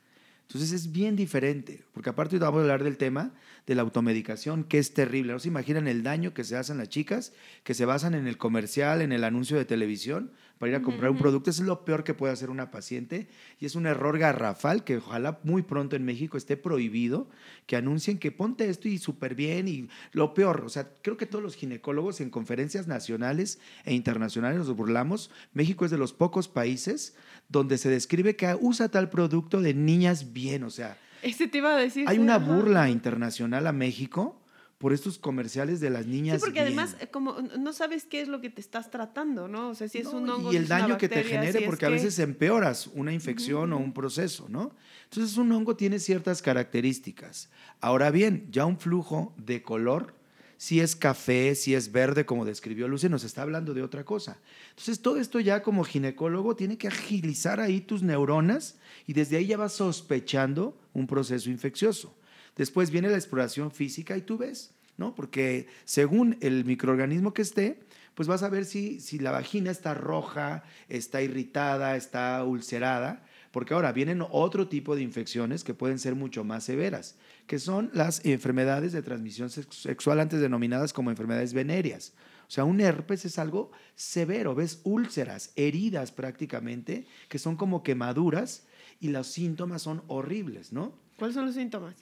Entonces 0.54 0.74
es 0.74 0.92
bien 0.92 1.16
diferente, 1.16 1.86
porque 1.94 2.10
aparte 2.10 2.38
vamos 2.38 2.60
a 2.60 2.62
hablar 2.64 2.84
del 2.84 2.98
tema 2.98 3.32
de 3.66 3.74
la 3.74 3.84
automedicación, 3.84 4.66
que 4.66 4.80
es 4.80 4.94
terrible. 4.94 5.32
¿No 5.32 5.40
se 5.40 5.48
imaginan 5.48 5.88
el 5.88 6.04
daño 6.04 6.34
que 6.34 6.44
se 6.44 6.58
hacen 6.58 6.78
las 6.78 6.90
chicas 6.90 7.32
que 7.64 7.74
se 7.74 7.86
basan 7.86 8.16
en 8.16 8.28
el 8.28 8.38
comercial, 8.38 9.02
en 9.02 9.14
el 9.14 9.24
anuncio 9.24 9.56
de 9.58 9.64
televisión, 9.64 10.34
para 10.58 10.72
ir 10.72 10.76
a 10.76 10.82
comprar 10.82 11.12
un 11.12 11.18
producto. 11.18 11.50
Eso 11.50 11.64
es 11.64 11.68
lo 11.68 11.86
peor 11.86 12.04
que 12.04 12.14
puede 12.14 12.34
hacer 12.34 12.50
una 12.50 12.72
paciente 12.72 13.28
y 13.60 13.66
es 13.66 13.76
un 13.76 13.86
error 13.86 14.18
garrafal 14.20 14.84
que 14.84 14.98
ojalá 14.98 15.40
muy 15.44 15.62
pronto 15.64 15.96
en 15.96 16.06
México 16.06 16.38
esté 16.38 16.58
prohibido 16.58 17.30
que 17.66 17.76
anuncien 17.76 18.18
que 18.20 18.32
ponte 18.32 18.70
esto 18.70 18.88
y 18.88 18.98
súper 18.98 19.36
bien 19.36 19.68
y 19.68 19.88
lo 20.12 20.34
peor. 20.34 20.64
O 20.66 20.70
sea, 20.70 20.90
creo 21.02 21.18
que 21.18 21.26
todos 21.26 21.44
los 21.44 21.56
ginecólogos 21.56 22.22
en 22.22 22.30
conferencias 22.30 22.88
nacionales 22.88 23.60
e 23.86 23.94
internacionales 23.94 24.60
nos 24.60 24.76
burlamos. 24.76 25.32
México 25.54 25.86
es 25.86 25.92
de 25.92 25.98
los 25.98 26.14
pocos 26.14 26.48
países 26.48 27.16
donde 27.50 27.78
se 27.78 27.90
describe 27.90 28.36
que 28.36 28.56
usa 28.60 28.90
tal 28.90 29.10
producto 29.10 29.62
de 29.62 29.74
niñas 29.74 30.34
bien. 30.34 30.64
O 30.64 30.70
sea, 30.70 30.98
Ese 31.22 31.48
te 31.48 31.60
iba 31.60 31.76
a 31.76 31.78
decir. 31.78 32.08
hay 32.08 32.18
una 32.20 32.38
burla 32.38 32.90
internacional 32.90 33.68
a 33.68 33.72
México 33.72 34.41
por 34.82 34.92
estos 34.94 35.18
comerciales 35.20 35.80
de 35.80 35.90
las 35.92 36.04
Sí, 36.06 36.12
niñas 36.12 36.42
porque 36.42 36.54
bien. 36.64 36.66
además, 36.80 36.98
eh, 37.00 37.08
como 37.08 37.38
no 37.42 37.72
sabes 37.72 38.04
qué 38.06 38.22
es 38.22 38.28
lo 38.28 38.42
que 38.42 38.50
te 38.50 38.60
estás 38.60 38.90
tratando, 38.92 39.48
¿no? 39.48 39.70
O 39.70 39.76
sea, 39.76 39.88
si 39.88 40.00
es 40.00 40.06
No, 40.06 40.18
un 40.20 40.30
hongo. 40.30 40.52
y 40.52 40.58
el 40.58 40.68
daño 40.68 40.98
que 40.98 41.08
te 41.08 41.24
genere, 41.24 41.60
si 41.60 41.66
porque 41.66 41.86
a 41.86 41.90
que- 41.90 41.96
veces 41.96 42.20
empeoras 42.20 42.88
una 42.88 43.14
infección 43.14 43.72
o 43.74 43.78
un 43.78 43.94
proceso, 43.94 44.48
¿no? 44.50 44.76
Entonces, 45.06 45.38
un 45.38 45.52
hongo 45.52 45.76
tiene 45.76 46.00
ciertas 46.00 46.42
características. 46.42 47.50
Ahora 47.80 48.12
bien, 48.12 48.48
ya 48.52 48.66
un 48.66 48.78
flujo 48.80 49.34
de 49.38 49.62
color, 49.62 50.16
si 50.58 50.80
es 50.80 50.96
café, 50.96 51.56
si 51.56 51.74
es 51.76 51.92
verde, 51.92 52.26
como 52.26 52.46
describió 52.46 52.88
Luce, 52.88 53.10
nos 53.10 53.24
está 53.24 53.42
hablando 53.42 53.74
de 53.74 53.82
otra 53.82 54.04
cosa. 54.04 54.38
Entonces, 54.70 55.02
todo 55.02 55.18
esto 55.18 55.40
ya 55.40 55.64
como 55.64 55.84
ginecólogo 55.84 56.56
tiene 56.56 56.78
que 56.78 56.88
agilizar 56.88 57.60
ahí 57.60 57.82
tus 57.82 58.04
neuronas 58.04 58.78
y 59.08 59.14
desde 59.14 59.38
ahí 59.38 59.48
ya 59.48 59.58
vas 59.58 59.74
sospechando 59.74 60.78
un 60.94 61.08
proceso 61.08 61.50
infeccioso. 61.50 62.16
Después 62.56 62.92
viene 62.92 63.10
la 63.10 63.18
exploración 63.18 63.72
física 63.72 64.18
y 64.18 64.22
tú 64.22 64.38
ves, 64.38 64.74
¿no? 64.98 65.16
Porque 65.16 65.68
según 65.86 66.38
el 66.42 66.66
microorganismo 66.66 67.34
que 67.34 67.42
esté, 67.42 67.80
pues 68.14 68.28
vas 68.28 68.44
a 68.44 68.50
ver 68.50 68.66
si, 68.66 69.00
si 69.00 69.20
la 69.20 69.32
vagina 69.32 69.72
está 69.72 69.94
roja, 69.94 70.64
está 70.90 71.22
irritada, 71.22 71.96
está 71.96 72.44
ulcerada, 72.44 73.26
porque 73.52 73.74
ahora 73.74 73.92
vienen 73.94 74.24
otro 74.30 74.68
tipo 74.68 74.96
de 74.96 75.02
infecciones 75.02 75.64
que 75.64 75.74
pueden 75.74 75.98
ser 75.98 76.16
mucho 76.16 76.44
más 76.44 76.64
severas, 76.66 77.16
que 77.48 77.58
son 77.58 77.90
las 77.94 78.24
enfermedades 78.26 78.92
de 78.92 79.02
transmisión 79.02 79.50
sex- 79.50 79.76
sexual 79.76 80.20
antes 80.20 80.40
denominadas 80.40 80.94
como 80.94 81.10
enfermedades 81.10 81.54
venéreas. 81.54 82.14
O 82.48 82.52
sea, 82.52 82.66
un 82.66 82.82
herpes 82.82 83.24
es 83.24 83.40
algo 83.40 83.72
severo, 83.96 84.56
ves 84.56 84.82
úlceras, 84.84 85.52
heridas 85.56 86.12
prácticamente, 86.12 87.08
que 87.30 87.40
son 87.40 87.56
como 87.56 87.82
quemaduras 87.82 88.68
y 89.00 89.08
los 89.10 89.28
síntomas 89.28 89.82
son 89.82 90.04
horribles, 90.08 90.74
¿no? 90.74 90.94
¿Cuáles 91.18 91.36
son 91.36 91.46
los 91.46 91.56
síntomas? 91.56 91.96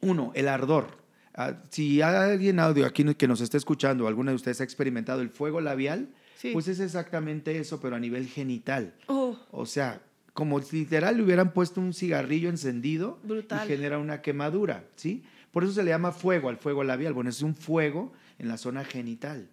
Uno, 0.00 0.32
el 0.34 0.48
ardor. 0.48 0.98
Ah, 1.34 1.54
si 1.70 2.02
hay 2.02 2.32
alguien 2.32 2.58
audio 2.58 2.86
aquí 2.86 3.04
que 3.14 3.28
nos 3.28 3.40
esté 3.40 3.56
escuchando, 3.56 4.06
alguno 4.08 4.30
de 4.30 4.36
ustedes 4.36 4.60
ha 4.60 4.64
experimentado 4.64 5.20
el 5.22 5.30
fuego 5.30 5.60
labial, 5.60 6.08
Sí. 6.36 6.50
pues 6.52 6.68
es 6.68 6.80
exactamente 6.80 7.58
eso, 7.58 7.80
pero 7.80 7.96
a 7.96 8.00
nivel 8.00 8.26
genital. 8.26 8.94
Oh, 9.06 9.36
O 9.50 9.66
sea, 9.66 10.00
como 10.32 10.60
si 10.62 10.78
literal 10.80 11.16
le 11.18 11.22
hubieran 11.22 11.52
puesto 11.52 11.80
un 11.80 11.92
cigarrillo 11.92 12.48
encendido 12.48 13.18
Brutal. 13.24 13.66
y 13.66 13.72
genera 13.76 13.98
una 13.98 14.22
quemadura, 14.22 14.84
¿sí? 14.96 15.22
Por 15.52 15.64
eso 15.64 15.72
se 15.74 15.82
le 15.82 15.90
llama 15.90 16.12
fuego 16.12 16.48
al 16.48 16.56
fuego 16.56 16.82
labial. 16.84 17.12
Bueno, 17.12 17.28
es 17.30 17.42
un 17.42 17.54
fuego 17.54 18.12
en 18.38 18.48
la 18.48 18.56
zona 18.56 18.84
genital. 18.84 19.48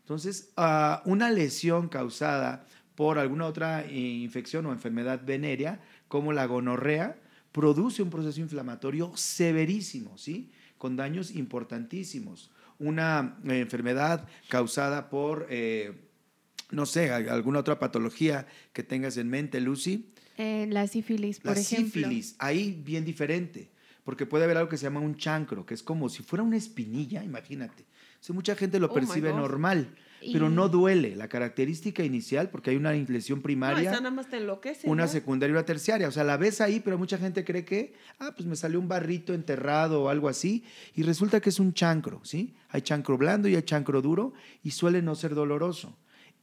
Entonces, 0.00 0.50
ah, 0.56 1.02
una 1.04 1.30
lesión 1.30 1.88
causada 1.88 2.66
por 2.96 3.18
alguna 3.18 3.46
otra 3.46 3.84
eh, 3.84 3.92
infección 3.96 4.66
o 4.66 4.72
enfermedad 4.72 5.20
venérea, 5.24 5.80
como 6.08 6.32
la 6.32 6.46
gonorrea, 6.46 7.16
produce 7.52 8.02
un 8.02 8.10
proceso 8.10 8.40
inflamatorio 8.40 9.12
severísimo, 9.14 10.16
¿sí? 10.18 10.50
Con 10.78 10.96
daños 10.96 11.30
importantísimos. 11.30 12.50
Una 12.78 13.38
eh, 13.44 13.60
enfermedad 13.60 14.26
causada 14.48 15.10
por, 15.10 15.46
eh, 15.50 15.92
no 16.70 16.86
sé, 16.86 17.10
alguna 17.10 17.60
otra 17.60 17.78
patología 17.78 18.46
que 18.72 18.82
tengas 18.82 19.16
en 19.16 19.28
mente, 19.28 19.60
Lucy. 19.60 20.12
Eh, 20.38 20.66
la 20.70 20.86
sífilis, 20.88 21.38
por 21.40 21.54
La 21.54 21.60
ejemplo. 21.60 21.86
sífilis, 21.86 22.34
ahí 22.38 22.82
bien 22.84 23.04
diferente, 23.04 23.70
porque 24.02 24.26
puede 24.26 24.44
haber 24.44 24.56
algo 24.56 24.70
que 24.70 24.78
se 24.78 24.84
llama 24.84 25.00
un 25.00 25.16
chancro, 25.16 25.66
que 25.66 25.74
es 25.74 25.82
como 25.82 26.08
si 26.08 26.22
fuera 26.22 26.42
una 26.42 26.56
espinilla, 26.56 27.22
imagínate. 27.22 27.82
O 27.82 28.24
sea, 28.24 28.34
mucha 28.34 28.56
gente 28.56 28.80
lo 28.80 28.86
Oh 28.86 28.94
percibe 28.94 29.30
God. 29.30 29.38
Pero 30.32 30.50
no 30.50 30.68
duele. 30.68 31.16
La 31.16 31.28
característica 31.28 32.04
inicial, 32.04 32.50
porque 32.50 32.70
hay 32.70 32.76
una 32.76 32.92
lesión 32.92 33.38
no, 33.38 33.42
primaria, 33.42 33.90
esa 33.90 34.00
nada 34.00 34.10
más 34.10 34.28
te 34.28 34.36
enloquece. 34.36 34.88
una 34.88 35.04
¿no? 35.04 35.08
secundaria 35.08 35.52
y 35.52 35.56
una 35.56 35.64
terciaria. 35.64 36.08
O 36.08 36.12
sea, 36.12 36.24
la 36.24 36.36
ves 36.36 36.60
ahí, 36.60 36.80
pero 36.80 36.98
mucha 36.98 37.18
gente 37.18 37.44
cree 37.44 37.64
que, 37.64 37.94
ah, 38.18 38.32
pues 38.36 38.46
me 38.46 38.56
salió 38.56 38.78
un 38.78 38.88
barrito 38.88 39.34
enterrado 39.34 40.04
o 40.04 40.08
algo 40.08 40.28
así, 40.28 40.64
y 40.94 41.02
resulta 41.02 41.40
que 41.40 41.50
es 41.50 41.58
un 41.58 41.74
chancro, 41.74 42.20
¿sí? 42.24 42.54
Hay 42.68 42.82
chancro 42.82 43.18
blando 43.18 43.48
y 43.48 43.56
hay 43.56 43.62
chancro 43.62 44.02
duro, 44.02 44.32
y 44.62 44.72
suele 44.72 45.02
no 45.02 45.14
ser 45.14 45.34
doloroso. 45.34 45.96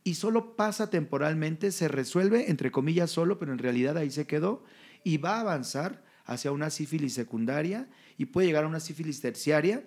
Y 0.04 0.16
solo 0.16 0.56
pasa 0.56 0.90
temporalmente, 0.90 1.72
se 1.72 1.88
resuelve, 1.88 2.50
entre 2.50 2.72
comillas, 2.72 3.12
solo, 3.12 3.38
pero 3.38 3.52
en 3.52 3.60
realidad 3.60 3.98
ahí 3.98 4.12
se 4.12 4.26
quedó, 4.26 4.64
y 5.04 5.18
va 5.18 5.38
a 5.38 5.42
avanzar 5.42 6.04
hacia 6.26 6.52
una 6.52 6.70
sífilis 6.70 7.14
secundaria 7.14 7.90
y 8.18 8.26
puede 8.26 8.48
llegar 8.48 8.64
a 8.64 8.68
una 8.68 8.80
sífilis 8.80 9.20
terciaria, 9.20 9.84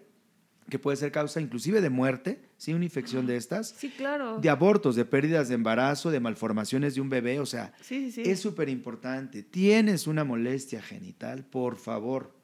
que 0.70 0.78
puede 0.78 0.96
ser 0.96 1.12
causa 1.12 1.40
inclusive 1.40 1.80
de 1.80 1.90
muerte, 1.90 2.42
¿sí? 2.56 2.72
Una 2.72 2.84
infección 2.84 3.26
de 3.26 3.36
estas, 3.36 3.68
Sí, 3.70 3.90
claro. 3.96 4.38
de 4.38 4.48
abortos, 4.48 4.96
de 4.96 5.04
pérdidas 5.04 5.48
de 5.48 5.54
embarazo, 5.54 6.10
de 6.10 6.20
malformaciones 6.20 6.94
de 6.94 7.00
un 7.00 7.08
bebé, 7.10 7.40
o 7.40 7.46
sea, 7.46 7.72
Sí, 7.82 8.10
sí, 8.10 8.22
sí. 8.24 8.30
es 8.30 8.40
súper 8.40 8.68
importante. 8.68 9.42
Tienes 9.42 10.06
una 10.06 10.24
molestia 10.24 10.80
genital, 10.80 11.44
por 11.44 11.76
favor, 11.76 12.34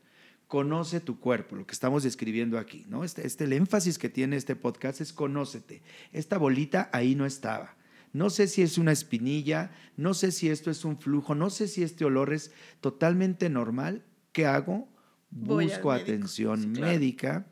conoce 0.47 1.01
tu 1.01 1.21
cuerpo, 1.21 1.57
lo 1.57 1.66
que 1.66 1.73
estamos 1.73 2.03
describiendo 2.03 2.59
aquí, 2.59 2.85
¿no? 2.89 3.05
Este, 3.05 3.27
este, 3.27 3.45
el 3.45 3.53
énfasis 3.53 3.99
que 3.99 4.09
tiene 4.09 4.37
este 4.37 4.57
podcast 4.57 5.01
es 5.01 5.12
conócete. 5.12 5.83
Esta 6.12 6.39
bolita 6.39 6.89
ahí 6.93 7.14
no 7.14 7.27
estaba. 7.27 7.77
No 8.14 8.31
sé 8.31 8.49
si 8.49 8.62
es 8.62 8.79
una 8.79 8.93
espinilla, 8.93 9.71
no 9.99 10.14
sé 10.14 10.33
si 10.33 10.49
esto 10.49 10.71
es 10.71 10.85
un 10.87 10.99
flujo, 10.99 11.35
no 11.35 11.51
sé 11.51 11.69
si 11.69 11.83
este 11.83 12.07
olor 12.07 12.33
es 12.33 12.53
totalmente 12.81 13.51
normal. 13.51 14.03
¿Qué 14.33 14.47
hago? 14.47 14.89
Busco 15.31 15.93
atención 15.93 16.73
claro. 16.75 17.45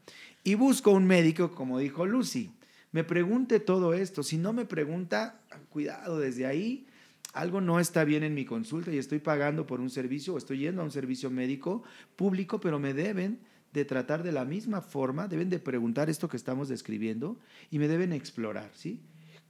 Y 0.47 0.55
busco 0.55 0.93
un 0.93 1.07
médico, 1.07 1.51
como 1.51 1.81
dijo 1.81 2.07
Lucy. 2.07 2.53
Me 2.93 3.03
pregunte 3.03 3.59
todo 3.59 3.95
esto. 3.95 4.23
Si 4.23 4.39
no 4.39 4.53
me 4.53 4.65
pregunta, 4.65 5.41
cuidado, 5.71 6.21
desde 6.21 6.47
ahí 6.47 6.87
algo 7.33 7.61
no 7.61 7.81
está 7.81 8.05
bien 8.05 8.23
en 8.23 8.33
mi 8.33 8.45
consulta 8.45 8.93
y 8.93 8.99
estoy 8.99 9.19
pagando 9.19 9.67
por 9.67 9.81
un 9.81 9.91
servicio 9.91 10.35
o 10.35 10.39
estoy 10.39 10.59
yendo 10.59 10.83
a 10.83 10.85
un 10.85 10.93
servicio 10.93 11.31
médico 11.31 11.83
público, 12.15 12.61
pero 12.61 12.79
me 12.79 12.95
deben 12.95 13.41
de 13.73 13.85
tratar 13.85 14.23
de 14.23 14.31
la 14.31 14.45
misma 14.45 14.83
forma, 14.83 15.27
deben 15.27 15.51
de 15.51 15.59
preguntar 15.59 16.09
esto 16.09 16.29
que 16.29 16.37
estamos 16.37 16.69
describiendo 16.69 17.41
y 17.73 17.81
me 17.81 17.89
deben 17.89 18.13
explorar, 18.13 18.71
¿sí? 18.73 19.01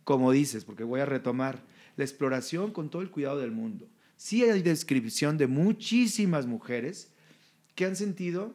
Como 0.03 0.32
dices, 0.32 0.64
porque 0.64 0.82
voy 0.82 1.01
a 1.01 1.05
retomar 1.05 1.62
la 1.97 2.05
exploración 2.05 2.72
con 2.72 2.88
todo 2.88 3.03
el 3.03 3.11
cuidado 3.11 3.38
del 3.38 3.53
mundo. 3.53 3.86
Sí 4.16 4.44
hay 4.44 4.62
descripción 4.62 5.36
de 5.36 5.47
muchísimas 5.47 6.47
mujeres 6.47 7.12
que 7.74 7.84
han 7.84 7.97
sentido 7.97 8.55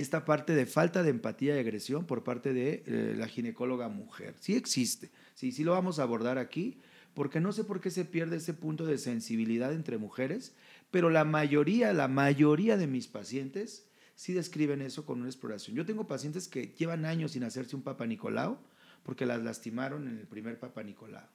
esta 0.00 0.24
parte 0.24 0.54
de 0.54 0.66
falta 0.66 1.02
de 1.02 1.10
empatía 1.10 1.56
y 1.56 1.58
agresión 1.58 2.06
por 2.06 2.24
parte 2.24 2.52
de 2.52 2.82
eh, 2.86 3.14
la 3.16 3.28
ginecóloga 3.28 3.88
mujer. 3.88 4.34
Sí 4.40 4.56
existe, 4.56 5.10
sí, 5.34 5.52
sí 5.52 5.62
lo 5.62 5.72
vamos 5.72 5.98
a 5.98 6.04
abordar 6.04 6.38
aquí, 6.38 6.78
porque 7.14 7.40
no 7.40 7.52
sé 7.52 7.64
por 7.64 7.80
qué 7.80 7.90
se 7.90 8.04
pierde 8.04 8.36
ese 8.36 8.54
punto 8.54 8.86
de 8.86 8.98
sensibilidad 8.98 9.72
entre 9.72 9.98
mujeres, 9.98 10.54
pero 10.90 11.10
la 11.10 11.24
mayoría, 11.24 11.92
la 11.92 12.08
mayoría 12.08 12.76
de 12.76 12.86
mis 12.86 13.08
pacientes 13.08 13.86
sí 14.14 14.32
describen 14.32 14.82
eso 14.82 15.04
con 15.04 15.20
una 15.20 15.28
exploración. 15.28 15.76
Yo 15.76 15.86
tengo 15.86 16.06
pacientes 16.06 16.48
que 16.48 16.74
llevan 16.78 17.04
años 17.04 17.32
sin 17.32 17.44
hacerse 17.44 17.76
un 17.76 17.82
Papa 17.82 18.06
Nicolau 18.06 18.58
porque 19.02 19.26
las 19.26 19.42
lastimaron 19.42 20.08
en 20.08 20.18
el 20.18 20.26
primer 20.26 20.58
Papa 20.58 20.82
Nicolau. 20.82 21.26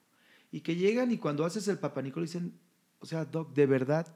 Y 0.50 0.60
que 0.60 0.76
llegan 0.76 1.10
y 1.10 1.18
cuando 1.18 1.44
haces 1.44 1.68
el 1.68 1.78
Papa 1.78 2.02
Nicolau 2.02 2.26
dicen, 2.26 2.58
o 3.00 3.06
sea, 3.06 3.24
doc, 3.24 3.54
de 3.54 3.66
verdad, 3.66 4.14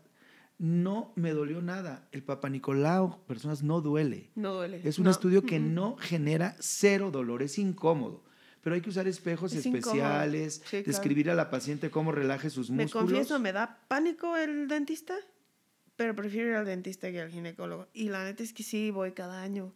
no 0.62 1.12
me 1.16 1.30
dolió 1.32 1.62
nada. 1.62 2.06
El 2.12 2.22
Papa 2.22 2.50
Nicolau, 2.50 3.24
personas, 3.26 3.62
no 3.62 3.80
duele. 3.80 4.30
No 4.34 4.52
duele. 4.54 4.82
Es 4.84 4.98
un 4.98 5.06
No. 5.06 5.10
estudio 5.10 5.42
que 5.42 5.58
no 5.58 5.96
genera 5.96 6.54
cero 6.60 7.10
dolor, 7.10 7.42
es 7.42 7.58
incómodo. 7.58 8.22
Pero 8.62 8.74
hay 8.74 8.82
que 8.82 8.90
usar 8.90 9.08
espejos 9.08 9.54
Es 9.54 9.64
especiales, 9.64 10.56
Sí, 10.56 10.68
claro. 10.68 10.84
describir 10.84 11.30
a 11.30 11.34
la 11.34 11.48
paciente 11.48 11.90
cómo 11.90 12.12
relaje 12.12 12.50
sus 12.50 12.70
Me 12.70 12.82
músculos. 12.82 13.06
confieso, 13.06 13.40
me 13.40 13.52
da 13.54 13.78
pánico 13.88 14.36
el 14.36 14.68
dentista, 14.68 15.16
pero 15.96 16.14
prefiero 16.14 16.50
ir 16.50 16.54
al 16.56 16.66
dentista 16.66 17.10
que 17.10 17.22
al 17.22 17.30
ginecólogo. 17.30 17.88
Y 17.94 18.10
la 18.10 18.22
neta 18.24 18.42
es 18.42 18.52
que 18.52 18.62
sí, 18.62 18.90
voy 18.90 19.12
cada 19.12 19.40
año. 19.40 19.72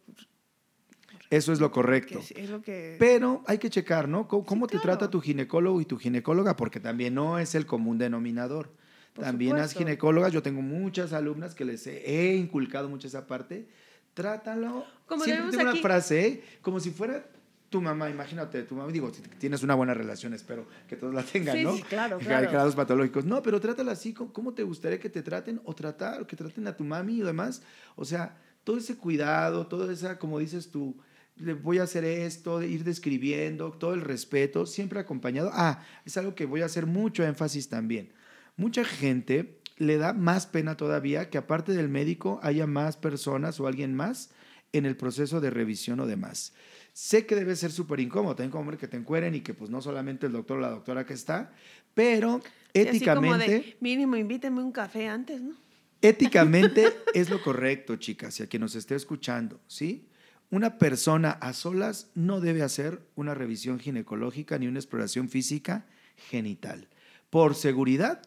Eso 1.31 1.51
es 1.51 1.59
lo 1.59 1.71
correcto. 1.71 2.19
que 2.19 2.25
sí, 2.25 2.33
es 2.37 2.49
lo 2.51 2.61
que... 2.61 2.97
Pero 2.99 3.43
hay 3.47 3.57
que 3.57 3.71
checar, 3.71 4.07
¿no? 4.07 4.27
¿Cómo, 4.27 4.45
cómo 4.45 4.67
te 4.67 4.73
claro. 4.79 4.83
trata 4.99 5.09
tu 5.09 5.19
ginecólogo 5.21 5.81
y 5.81 5.85
tu 5.85 5.97
ginecóloga? 5.97 6.55
Porque 6.55 6.79
también 6.79 7.15
no 7.15 7.39
es 7.39 7.55
el 7.55 7.65
común 7.65 7.97
denominador. 7.97 8.71
Por 9.15 9.23
también 9.25 9.55
las 9.55 9.71
supuesto. 9.71 9.79
ginecólogas, 9.89 10.33
yo 10.33 10.43
tengo 10.43 10.61
muchas 10.61 11.13
alumnas 11.13 11.55
que 11.55 11.65
les 11.65 11.87
he, 11.87 12.35
inculcado 12.35 12.89
mucho 12.89 13.07
esa 13.07 13.25
parte. 13.25 13.65
Trátalo. 14.13 14.85
Como 15.07 15.23
Siempre 15.23 15.51
tengo 15.51 15.69
aquí- 15.69 15.79
una 15.79 15.81
frase, 15.81 16.27
¿eh? 16.27 16.43
como 16.61 16.79
si 16.79 16.91
fuera 16.91 17.25
tu 17.69 17.81
mamá, 17.81 18.09
imagínate, 18.09 18.63
tu 18.63 18.75
mamá, 18.75 18.91
digo, 18.91 19.11
tienes 19.39 19.61
una 19.63 19.73
buena 19.75 19.93
relación, 19.93 20.33
espero 20.33 20.65
que 20.87 20.95
todos 20.95 21.13
la 21.13 21.23
tengan, 21.23 21.57
Sí, 21.57 21.63
¿no? 21.63 21.75
sí, 21.75 21.81
claro, 21.83 22.17
claro. 22.19 22.49
grados 22.51 22.75
patológicos. 22.75 23.25
No, 23.25 23.41
pero 23.41 23.59
trátala 23.59 23.91
así, 23.93 24.13
¿cómo- 24.13 24.31
¿cómo 24.31 24.53
te 24.53 24.63
gustaría 24.63 24.99
que 24.99 25.09
te 25.09 25.21
traten? 25.21 25.59
O 25.65 25.73
tratar, 25.75 26.21
o 26.21 26.27
que 26.27 26.35
traten 26.35 26.67
a 26.67 26.75
tu 26.77 26.83
mami 26.83 27.17
y 27.17 27.21
demás. 27.21 27.61
O 27.95 28.05
sea, 28.05 28.37
todo 28.63 28.77
ese 28.77 28.95
cuidado, 28.97 29.67
toda 29.67 29.91
esa, 29.91 30.17
como 30.19 30.39
dices 30.39 30.71
tú, 30.71 30.95
le 31.37 31.53
voy 31.53 31.79
a 31.79 31.83
hacer 31.83 32.05
esto, 32.05 32.61
ir 32.63 32.85
describiendo, 32.85 33.71
todo 33.73 33.93
el 33.93 34.01
respeto, 34.01 34.65
siempre 34.65 34.99
acompañado. 34.99 35.49
Ah, 35.53 35.83
es 36.05 36.15
algo 36.15 36.33
que 36.35 36.45
voy 36.45 36.61
a 36.61 36.65
hacer 36.65 36.85
mucho 36.85 37.23
énfasis 37.25 37.67
también. 37.67 38.13
Mucha 38.57 38.85
gente 38.85 39.59
le 39.77 39.97
da 39.97 40.13
más 40.13 40.47
pena 40.47 40.77
todavía 40.77 41.29
que 41.29 41.37
aparte 41.37 41.73
del 41.73 41.89
médico 41.89 42.39
haya 42.41 42.67
más 42.67 42.97
personas 42.97 43.59
o 43.59 43.67
alguien 43.67 43.93
más 43.93 44.29
en 44.71 44.85
el 44.85 44.95
proceso 44.95 45.41
de 45.41 45.49
revisión 45.49 45.99
o 45.99 46.05
demás. 46.05 46.53
Sé 46.93 47.25
que 47.25 47.35
debe 47.35 47.55
ser 47.55 47.71
súper 47.71 47.99
incómodo, 47.99 48.35
también 48.35 48.51
como 48.51 48.77
que 48.77 48.87
te 48.87 48.97
encueren 48.97 49.35
y 49.35 49.41
que 49.41 49.53
pues 49.53 49.69
no 49.69 49.81
solamente 49.81 50.27
el 50.27 50.31
doctor 50.31 50.57
o 50.57 50.61
la 50.61 50.69
doctora 50.69 51.05
que 51.05 51.13
está, 51.13 51.53
pero 51.93 52.41
éticamente... 52.73 52.97
Así 52.97 53.05
como 53.05 53.37
de, 53.37 53.77
mínimo, 53.81 54.15
invíteme 54.15 54.61
un 54.63 54.71
café 54.71 55.07
antes, 55.07 55.41
¿no? 55.41 55.55
Éticamente 56.01 56.93
es 57.13 57.29
lo 57.29 57.41
correcto, 57.41 57.95
chicas, 57.97 58.39
y 58.39 58.43
a 58.43 58.47
quien 58.47 58.61
nos 58.61 58.75
esté 58.75 58.95
escuchando, 58.95 59.59
¿sí? 59.67 60.07
Una 60.51 60.77
persona 60.77 61.31
a 61.31 61.53
solas 61.53 62.11
no 62.13 62.39
debe 62.39 62.61
hacer 62.61 63.01
una 63.15 63.33
revisión 63.33 63.79
ginecológica 63.79 64.57
ni 64.57 64.67
una 64.67 64.79
exploración 64.79 65.27
física 65.27 65.85
genital. 66.15 66.87
Por 67.29 67.55
seguridad 67.55 68.21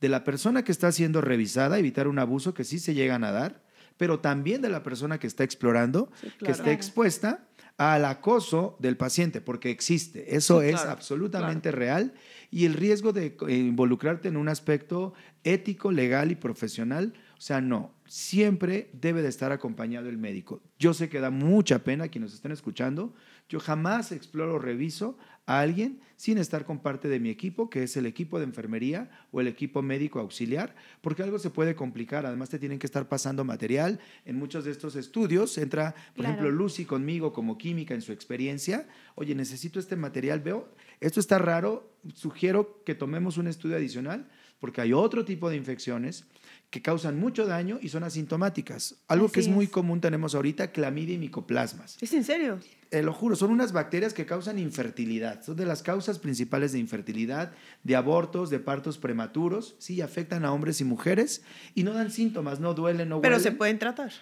de 0.00 0.08
la 0.08 0.24
persona 0.24 0.64
que 0.64 0.72
está 0.72 0.92
siendo 0.92 1.20
revisada, 1.20 1.78
evitar 1.78 2.08
un 2.08 2.18
abuso 2.18 2.54
que 2.54 2.64
sí 2.64 2.78
se 2.78 2.94
llegan 2.94 3.24
a 3.24 3.32
dar, 3.32 3.62
pero 3.96 4.20
también 4.20 4.62
de 4.62 4.70
la 4.70 4.82
persona 4.82 5.18
que 5.18 5.26
está 5.26 5.44
explorando, 5.44 6.10
que 6.42 6.50
esté 6.50 6.72
expuesta 6.72 7.46
al 7.76 8.04
acoso 8.04 8.76
del 8.78 8.96
paciente, 8.96 9.40
porque 9.40 9.70
existe, 9.70 10.36
eso 10.36 10.62
es 10.62 10.76
absolutamente 10.76 11.70
real, 11.70 12.14
y 12.50 12.64
el 12.64 12.74
riesgo 12.74 13.12
de 13.12 13.36
involucrarte 13.48 14.28
en 14.28 14.36
un 14.36 14.48
aspecto 14.48 15.14
ético, 15.44 15.92
legal 15.92 16.30
y 16.30 16.34
profesional, 16.34 17.14
o 17.36 17.40
sea, 17.40 17.60
no, 17.60 17.94
siempre 18.06 18.90
debe 18.92 19.22
de 19.22 19.28
estar 19.28 19.50
acompañado 19.52 20.10
el 20.10 20.18
médico. 20.18 20.60
Yo 20.78 20.92
sé 20.92 21.08
que 21.08 21.20
da 21.20 21.30
mucha 21.30 21.78
pena 21.84 22.04
a 22.04 22.08
quienes 22.08 22.34
estén 22.34 22.52
escuchando, 22.52 23.14
yo 23.50 23.58
jamás 23.58 24.12
exploro 24.12 24.54
o 24.54 24.58
reviso 24.60 25.18
a 25.44 25.58
alguien 25.58 26.00
sin 26.14 26.38
estar 26.38 26.64
con 26.64 26.78
parte 26.78 27.08
de 27.08 27.18
mi 27.18 27.30
equipo, 27.30 27.68
que 27.68 27.82
es 27.82 27.96
el 27.96 28.06
equipo 28.06 28.38
de 28.38 28.44
enfermería 28.44 29.10
o 29.32 29.40
el 29.40 29.48
equipo 29.48 29.82
médico 29.82 30.20
auxiliar, 30.20 30.76
porque 31.00 31.24
algo 31.24 31.38
se 31.40 31.50
puede 31.50 31.74
complicar. 31.74 32.24
Además, 32.24 32.48
te 32.48 32.60
tienen 32.60 32.78
que 32.78 32.86
estar 32.86 33.08
pasando 33.08 33.42
material. 33.42 33.98
En 34.24 34.36
muchos 34.36 34.64
de 34.64 34.70
estos 34.70 34.94
estudios 34.94 35.58
entra, 35.58 35.96
por 36.14 36.26
ejemplo, 36.26 36.50
Lucy 36.50 36.84
conmigo 36.84 37.32
como 37.32 37.58
química 37.58 37.92
en 37.92 38.02
su 38.02 38.12
experiencia. 38.12 38.86
Oye, 39.16 39.34
necesito 39.34 39.80
este 39.80 39.96
material, 39.96 40.38
veo, 40.38 40.68
esto 41.00 41.18
está 41.18 41.38
raro, 41.38 41.90
sugiero 42.14 42.84
que 42.84 42.94
tomemos 42.94 43.36
un 43.36 43.48
estudio 43.48 43.76
adicional, 43.76 44.30
porque 44.60 44.80
hay 44.80 44.92
otro 44.92 45.24
tipo 45.24 45.50
de 45.50 45.56
infecciones 45.56 46.26
que 46.70 46.82
causan 46.82 47.18
mucho 47.18 47.46
daño 47.46 47.78
y 47.82 47.88
son 47.88 48.04
asintomáticas. 48.04 48.94
Algo 49.08 49.28
que 49.28 49.40
es, 49.40 49.48
muy 49.48 49.66
común 49.66 50.00
tenemos 50.00 50.34
ahorita, 50.34 50.70
clamidia 50.70 51.16
y 51.16 51.18
micoplasmas. 51.18 51.98
¿Es 52.00 52.12
en 52.12 52.24
serio? 52.24 52.60
Eh, 52.92 53.02
lo 53.02 53.12
juro, 53.12 53.34
son 53.34 53.50
unas 53.50 53.72
bacterias 53.72 54.14
que 54.14 54.24
causan 54.24 54.58
infertilidad. 54.58 55.42
Son 55.42 55.56
de 55.56 55.66
las 55.66 55.82
causas 55.82 56.20
principales 56.20 56.72
de 56.72 56.78
infertilidad, 56.78 57.52
de 57.82 57.96
abortos, 57.96 58.50
de 58.50 58.60
partos 58.60 58.98
prematuros. 58.98 59.74
Sí, 59.78 60.00
afectan 60.00 60.44
a 60.44 60.52
hombres 60.52 60.80
y 60.80 60.84
mujeres 60.84 61.42
y 61.74 61.82
no 61.82 61.92
dan 61.92 62.10
síntomas, 62.10 62.60
no 62.60 62.72
duelen, 62.74 63.08
no 63.08 63.20
Pero 63.20 63.40
se 63.40 63.52
pueden 63.52 63.78
tratar. 63.78 64.12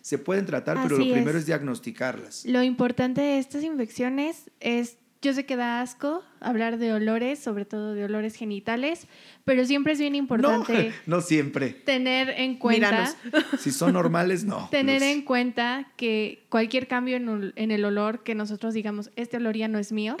Se 0.00 0.18
pueden 0.18 0.46
tratar, 0.46 0.78
pero 0.82 0.98
lo 0.98 1.10
primero 1.10 1.38
es 1.38 1.46
diagnosticarlas. 1.46 2.44
Lo 2.46 2.62
importante 2.62 3.20
de 3.20 3.38
estas 3.38 3.62
infecciones 3.62 4.50
es 4.60 4.96
yo 5.22 5.34
sé 5.34 5.44
que 5.44 5.56
da 5.56 5.82
asco 5.82 6.22
hablar 6.40 6.78
de 6.78 6.92
olores, 6.92 7.38
sobre 7.38 7.66
todo 7.66 7.94
de 7.94 8.04
olores 8.04 8.34
genitales, 8.34 9.06
pero 9.44 9.64
siempre 9.66 9.92
es 9.92 9.98
bien 9.98 10.14
importante. 10.14 10.94
No, 11.06 11.16
no 11.16 11.20
siempre. 11.20 11.70
Tener 11.70 12.30
en 12.30 12.56
cuenta. 12.56 13.14
Si 13.58 13.70
son 13.70 13.92
normales, 13.92 14.44
no. 14.44 14.68
Tener 14.70 15.02
en 15.02 15.22
cuenta 15.22 15.88
que 15.96 16.46
cualquier 16.48 16.88
cambio 16.88 17.16
en, 17.16 17.70
el 17.70 17.84
olor 17.84 18.22
que 18.22 18.34
nosotros 18.34 18.72
digamos, 18.72 19.10
este 19.16 19.36
olor 19.36 19.56
ya 19.56 19.68
no 19.68 19.78
es 19.78 19.92
mío, 19.92 20.16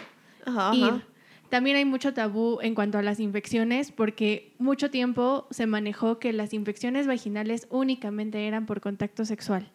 ir. 0.74 1.02
También 1.48 1.76
hay 1.76 1.84
mucho 1.84 2.14
tabú 2.14 2.60
en 2.62 2.76
cuanto 2.76 2.96
a 2.98 3.02
las 3.02 3.18
infecciones, 3.18 3.90
porque 3.90 4.54
mucho 4.58 4.88
tiempo 4.90 5.48
se 5.50 5.66
manejó 5.66 6.20
que 6.20 6.32
las 6.32 6.54
infecciones 6.54 7.08
vaginales 7.08 7.66
únicamente 7.70 8.46
eran 8.46 8.66
por 8.66 8.80
contacto 8.80 9.24
sexual. 9.24 9.72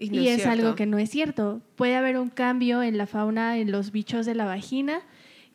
Y, 0.00 0.28
es, 0.28 0.46
algo 0.46 0.74
que 0.74 0.86
no 0.86 0.98
es 0.98 1.10
cierto. 1.10 1.60
Puede 1.76 1.94
haber 1.94 2.18
un 2.18 2.30
cambio 2.30 2.82
en 2.82 2.96
la 2.96 3.06
fauna, 3.06 3.58
en 3.58 3.70
los 3.70 3.92
bichos 3.92 4.24
de 4.24 4.34
la 4.34 4.46
vagina, 4.46 5.02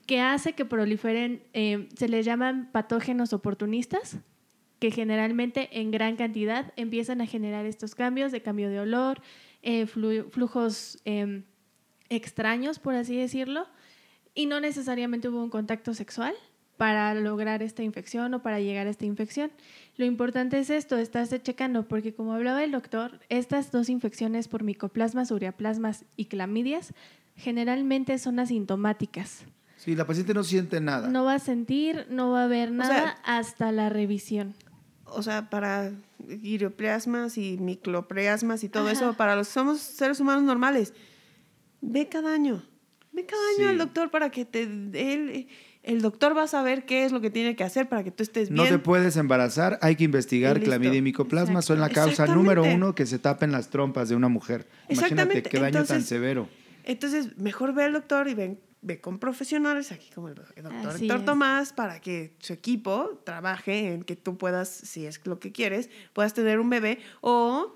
que 0.05 0.21
hace 0.21 0.53
que 0.53 0.65
proliferen, 0.65 1.41
eh, 1.53 1.89
se 1.97 2.07
les 2.07 2.25
llaman 2.25 2.69
patógenos 2.71 3.33
oportunistas, 3.33 4.19
que 4.77 4.91
generalmente 4.91 5.69
en 5.71 5.89
gran 5.89 6.15
cantidad 6.15 6.73
empiezan 6.75 7.21
a 7.21 7.25
generar 7.25 7.65
estos 7.65 7.95
cambios 7.95 8.31
de 8.31 8.43
cambio 8.43 8.69
de 8.69 8.79
olor, 8.79 9.19
eh, 9.63 9.87
flujos 9.87 10.99
em, 11.05 11.43
extraños, 12.09 12.77
por 12.77 12.93
así 12.93 13.17
decirlo, 13.17 13.65
y 14.35 14.45
no 14.45 14.59
necesariamente 14.59 15.27
hubo 15.27 15.41
un 15.41 15.49
contacto 15.49 15.95
sexual, 15.95 16.35
para 16.77 17.13
lograr 17.15 17.63
esta 17.63 17.83
infección 17.83 18.33
o 18.33 18.41
para 18.41 18.59
llegar 18.59 18.87
a 18.87 18.89
esta 18.89 19.05
infección. 19.05 19.51
Lo 19.97 20.05
importante 20.05 20.59
es 20.59 20.69
esto, 20.69 20.97
estás 20.97 21.29
checando, 21.41 21.87
porque 21.87 22.13
como 22.13 22.33
hablaba 22.33 22.63
el 22.63 22.71
doctor, 22.71 23.19
estas 23.29 23.71
dos 23.71 23.89
infecciones 23.89 24.49
por 24.49 24.63
micoplasmas, 24.63 25.31
ureaplasmas 25.31 26.03
y 26.17 26.25
clamidias 26.25 26.93
generalmente 27.37 28.17
son 28.17 28.39
asintomáticas. 28.39 29.45
Sí, 29.77 29.95
la 29.95 30.05
paciente 30.05 30.33
no 30.33 30.43
siente 30.43 30.81
nada. 30.81 31.07
No 31.09 31.23
va 31.23 31.35
a 31.35 31.39
sentir, 31.39 32.07
no 32.09 32.31
va 32.31 32.43
a 32.43 32.47
ver 32.47 32.71
nada 32.71 33.17
hasta 33.23 33.71
la 33.71 33.89
revisión. 33.89 34.53
O 35.05 35.21
sea, 35.21 35.49
para 35.49 35.93
ureaplasmas 36.27 37.37
y 37.37 37.57
micoplasmas 37.57 38.63
y 38.63 38.69
todo 38.69 38.89
eso, 38.89 39.13
para 39.13 39.35
los 39.35 39.47
somos 39.47 39.79
seres 39.79 40.19
humanos 40.19 40.43
normales, 40.43 40.93
ve 41.81 42.09
cada 42.09 42.33
año. 42.33 42.63
Ve 43.13 43.25
cada 43.25 43.41
año 43.57 43.69
al 43.69 43.77
doctor 43.77 44.11
para 44.11 44.29
que 44.29 44.43
te 44.43 44.63
él 44.63 45.47
el 45.85 46.01
doctor 46.01 46.35
va 46.35 46.43
a 46.43 46.47
saber 46.47 46.85
qué 46.85 47.05
es 47.05 47.11
lo 47.11 47.21
que 47.21 47.29
tiene 47.29 47.55
que 47.55 47.63
hacer 47.63 47.87
para 47.87 48.03
que 48.03 48.09
tú 48.09 48.23
estés 48.23 48.49
bien. 48.49 48.63
No 48.63 48.69
te 48.69 48.79
puedes 48.79 49.17
embarazar, 49.17 49.77
hay 49.81 49.95
que 49.95 50.03
investigar 50.03 50.59
clamidia 50.61 50.97
y 50.97 51.01
micoplasma, 51.01 51.61
son 51.61 51.79
la 51.79 51.89
causa 51.89 52.25
número 52.25 52.63
uno 52.63 52.95
que 52.95 53.05
se 53.05 53.19
tapen 53.19 53.51
las 53.51 53.69
trompas 53.69 54.09
de 54.09 54.15
una 54.15 54.27
mujer. 54.27 54.67
Imagínate 54.89 55.43
qué 55.43 55.59
daño 55.59 55.85
tan 55.85 56.01
severo. 56.01 56.49
Entonces, 56.83 57.37
mejor 57.37 57.73
ve 57.73 57.83
al 57.83 57.93
doctor 57.93 58.27
y 58.27 58.33
ven, 58.33 58.59
ve 58.81 58.99
con 58.99 59.19
profesionales, 59.19 59.91
aquí 59.91 60.09
como 60.13 60.29
el 60.29 60.35
doctor 60.35 61.23
Tomás, 61.23 61.71
para 61.71 61.99
que 61.99 62.33
su 62.39 62.53
equipo 62.53 63.21
trabaje 63.23 63.93
en 63.93 64.03
que 64.03 64.15
tú 64.15 64.37
puedas, 64.37 64.69
si 64.69 65.05
es 65.05 65.21
lo 65.25 65.39
que 65.39 65.51
quieres, 65.51 65.89
puedas 66.13 66.33
tener 66.33 66.59
un 66.59 66.69
bebé 66.69 66.99
o 67.21 67.75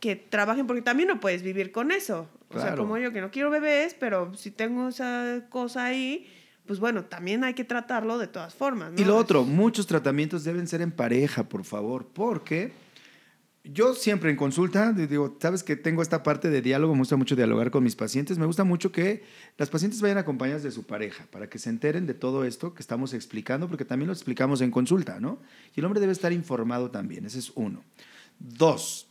que 0.00 0.16
trabajen, 0.16 0.66
porque 0.66 0.82
también 0.82 1.08
no 1.08 1.20
puedes 1.20 1.42
vivir 1.42 1.72
con 1.72 1.90
eso. 1.90 2.28
O 2.48 2.60
sea, 2.60 2.74
como 2.74 2.98
yo 2.98 3.12
que 3.12 3.20
no 3.20 3.30
quiero 3.30 3.48
bebés, 3.48 3.94
pero 3.98 4.34
si 4.34 4.50
tengo 4.50 4.88
esa 4.88 5.46
cosa 5.50 5.84
ahí, 5.84 6.26
pues 6.66 6.78
bueno, 6.78 7.04
también 7.04 7.44
hay 7.44 7.54
que 7.54 7.64
tratarlo 7.64 8.18
de 8.18 8.26
todas 8.26 8.54
formas. 8.54 8.92
Y 8.96 9.04
lo 9.04 9.16
otro, 9.16 9.44
muchos 9.44 9.86
tratamientos 9.86 10.44
deben 10.44 10.66
ser 10.66 10.82
en 10.82 10.92
pareja, 10.92 11.48
por 11.48 11.64
favor, 11.64 12.06
porque 12.12 12.72
yo 13.64 13.94
siempre 13.94 14.30
en 14.30 14.36
consulta, 14.36 14.92
digo, 14.92 15.36
sabes 15.40 15.62
que 15.62 15.76
tengo 15.76 16.00
esta 16.00 16.22
parte 16.22 16.48
de 16.48 16.62
diálogo, 16.62 16.94
me 16.94 17.00
gusta 17.00 17.16
mucho 17.16 17.36
dialogar 17.36 17.70
con 17.70 17.84
mis 17.84 17.94
pacientes, 17.94 18.38
me 18.38 18.46
gusta 18.46 18.64
mucho 18.64 18.90
que 18.90 19.22
las 19.58 19.68
pacientes 19.68 20.00
vayan 20.00 20.18
acompañadas 20.18 20.62
de 20.62 20.70
su 20.70 20.84
pareja 20.84 21.26
para 21.30 21.48
que 21.48 21.58
se 21.58 21.68
enteren 21.68 22.06
de 22.06 22.14
todo 22.14 22.44
esto 22.44 22.72
que 22.72 22.80
estamos 22.80 23.12
explicando, 23.12 23.68
porque 23.68 23.84
también 23.84 24.06
lo 24.06 24.14
explicamos 24.14 24.62
en 24.62 24.70
consulta, 24.70 25.20
¿no? 25.20 25.40
Y 25.76 25.80
el 25.80 25.86
hombre 25.86 26.00
debe 26.00 26.12
estar 26.12 26.32
informado 26.32 26.90
también, 26.90 27.26
ese 27.26 27.38
es 27.38 27.52
uno. 27.54 27.84
Dos, 28.38 29.08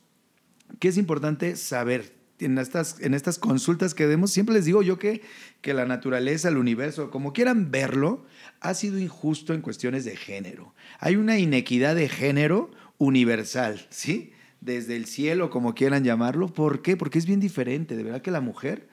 ¿qué 0.79 0.87
es 0.87 0.97
importante 0.97 1.55
saber? 1.55 2.18
En 2.39 2.57
estas, 2.57 2.99
en 3.01 3.13
estas 3.13 3.37
consultas 3.37 3.93
que 3.93 4.07
demos, 4.07 4.31
siempre 4.31 4.55
les 4.55 4.65
digo 4.65 4.81
yo 4.81 4.97
que, 4.97 5.21
que 5.61 5.73
la 5.73 5.85
naturaleza, 5.85 6.49
el 6.49 6.57
universo, 6.57 7.11
como 7.11 7.33
quieran 7.33 7.71
verlo, 7.71 8.25
ha 8.61 8.73
sido 8.73 8.97
injusto 8.99 9.53
en 9.53 9.61
cuestiones 9.61 10.05
de 10.05 10.15
género. 10.15 10.73
Hay 10.99 11.15
una 11.15 11.37
inequidad 11.37 11.95
de 11.95 12.09
género 12.09 12.71
universal, 12.97 13.85
¿sí? 13.89 14.31
Desde 14.61 14.95
el 14.95 15.05
cielo, 15.05 15.49
como 15.49 15.73
quieran 15.73 16.03
llamarlo. 16.03 16.47
¿Por 16.47 16.81
qué? 16.81 16.97
Porque 16.97 17.19
es 17.19 17.25
bien 17.25 17.39
diferente. 17.39 17.95
De 17.95 18.03
verdad 18.03 18.21
que 18.21 18.31
la 18.31 18.41
mujer, 18.41 18.87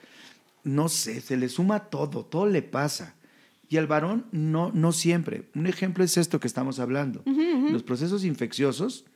no 0.62 0.88
sé, 0.88 1.20
se 1.20 1.36
le 1.36 1.48
suma 1.48 1.90
todo, 1.90 2.24
todo 2.24 2.46
le 2.46 2.62
pasa. 2.62 3.14
Y 3.68 3.78
al 3.78 3.88
varón 3.88 4.26
no, 4.30 4.70
no 4.72 4.92
siempre. 4.92 5.48
Un 5.54 5.66
ejemplo 5.66 6.04
es 6.04 6.16
esto 6.16 6.38
que 6.38 6.46
estamos 6.46 6.78
hablando. 6.78 7.22
Los 7.72 7.82
procesos 7.82 8.24
infecciosos, 8.24 9.06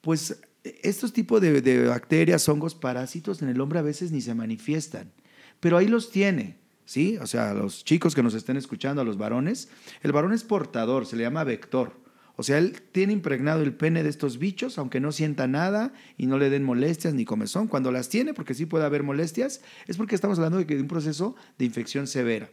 pues 0.00 0.40
estos 0.64 1.12
tipos 1.12 1.40
de, 1.40 1.86
bacterias, 1.86 2.48
hongos, 2.48 2.74
parásitos 2.74 3.42
en 3.42 3.48
el 3.48 3.60
hombre 3.60 3.78
a 3.78 3.82
veces 3.82 4.12
ni 4.12 4.20
se 4.20 4.34
manifiestan, 4.34 5.12
pero 5.58 5.76
ahí 5.76 5.88
los 5.88 6.10
tiene, 6.10 6.56
¿sí? 6.84 7.18
O 7.20 7.26
sea, 7.26 7.54
los 7.54 7.84
chicos 7.84 8.14
que 8.14 8.22
nos 8.22 8.34
estén 8.34 8.56
escuchando, 8.56 9.02
a 9.02 9.04
los 9.04 9.16
varones, 9.16 9.68
el 10.02 10.12
varón 10.12 10.32
es 10.32 10.44
portador, 10.44 11.06
se 11.06 11.16
le 11.16 11.22
llama 11.22 11.44
vector. 11.44 11.98
O 12.36 12.42
sea, 12.42 12.56
él 12.56 12.80
tiene 12.92 13.12
impregnado 13.12 13.62
el 13.62 13.74
pene 13.74 14.02
de 14.02 14.08
estos 14.08 14.38
bichos, 14.38 14.78
aunque 14.78 14.98
no 14.98 15.12
sienta 15.12 15.46
nada 15.46 15.92
y 16.16 16.24
no 16.24 16.38
le 16.38 16.48
den 16.48 16.64
molestias 16.64 17.12
ni 17.12 17.26
comezón. 17.26 17.68
Cuando 17.68 17.92
las 17.92 18.08
tiene, 18.08 18.32
porque 18.32 18.54
sí 18.54 18.64
puede 18.64 18.86
haber 18.86 19.02
molestias, 19.02 19.60
es 19.86 19.98
porque 19.98 20.14
estamos 20.14 20.38
hablando 20.38 20.64
de 20.64 20.80
un 20.80 20.88
proceso 20.88 21.36
de 21.58 21.66
infección 21.66 22.06
severa. 22.06 22.50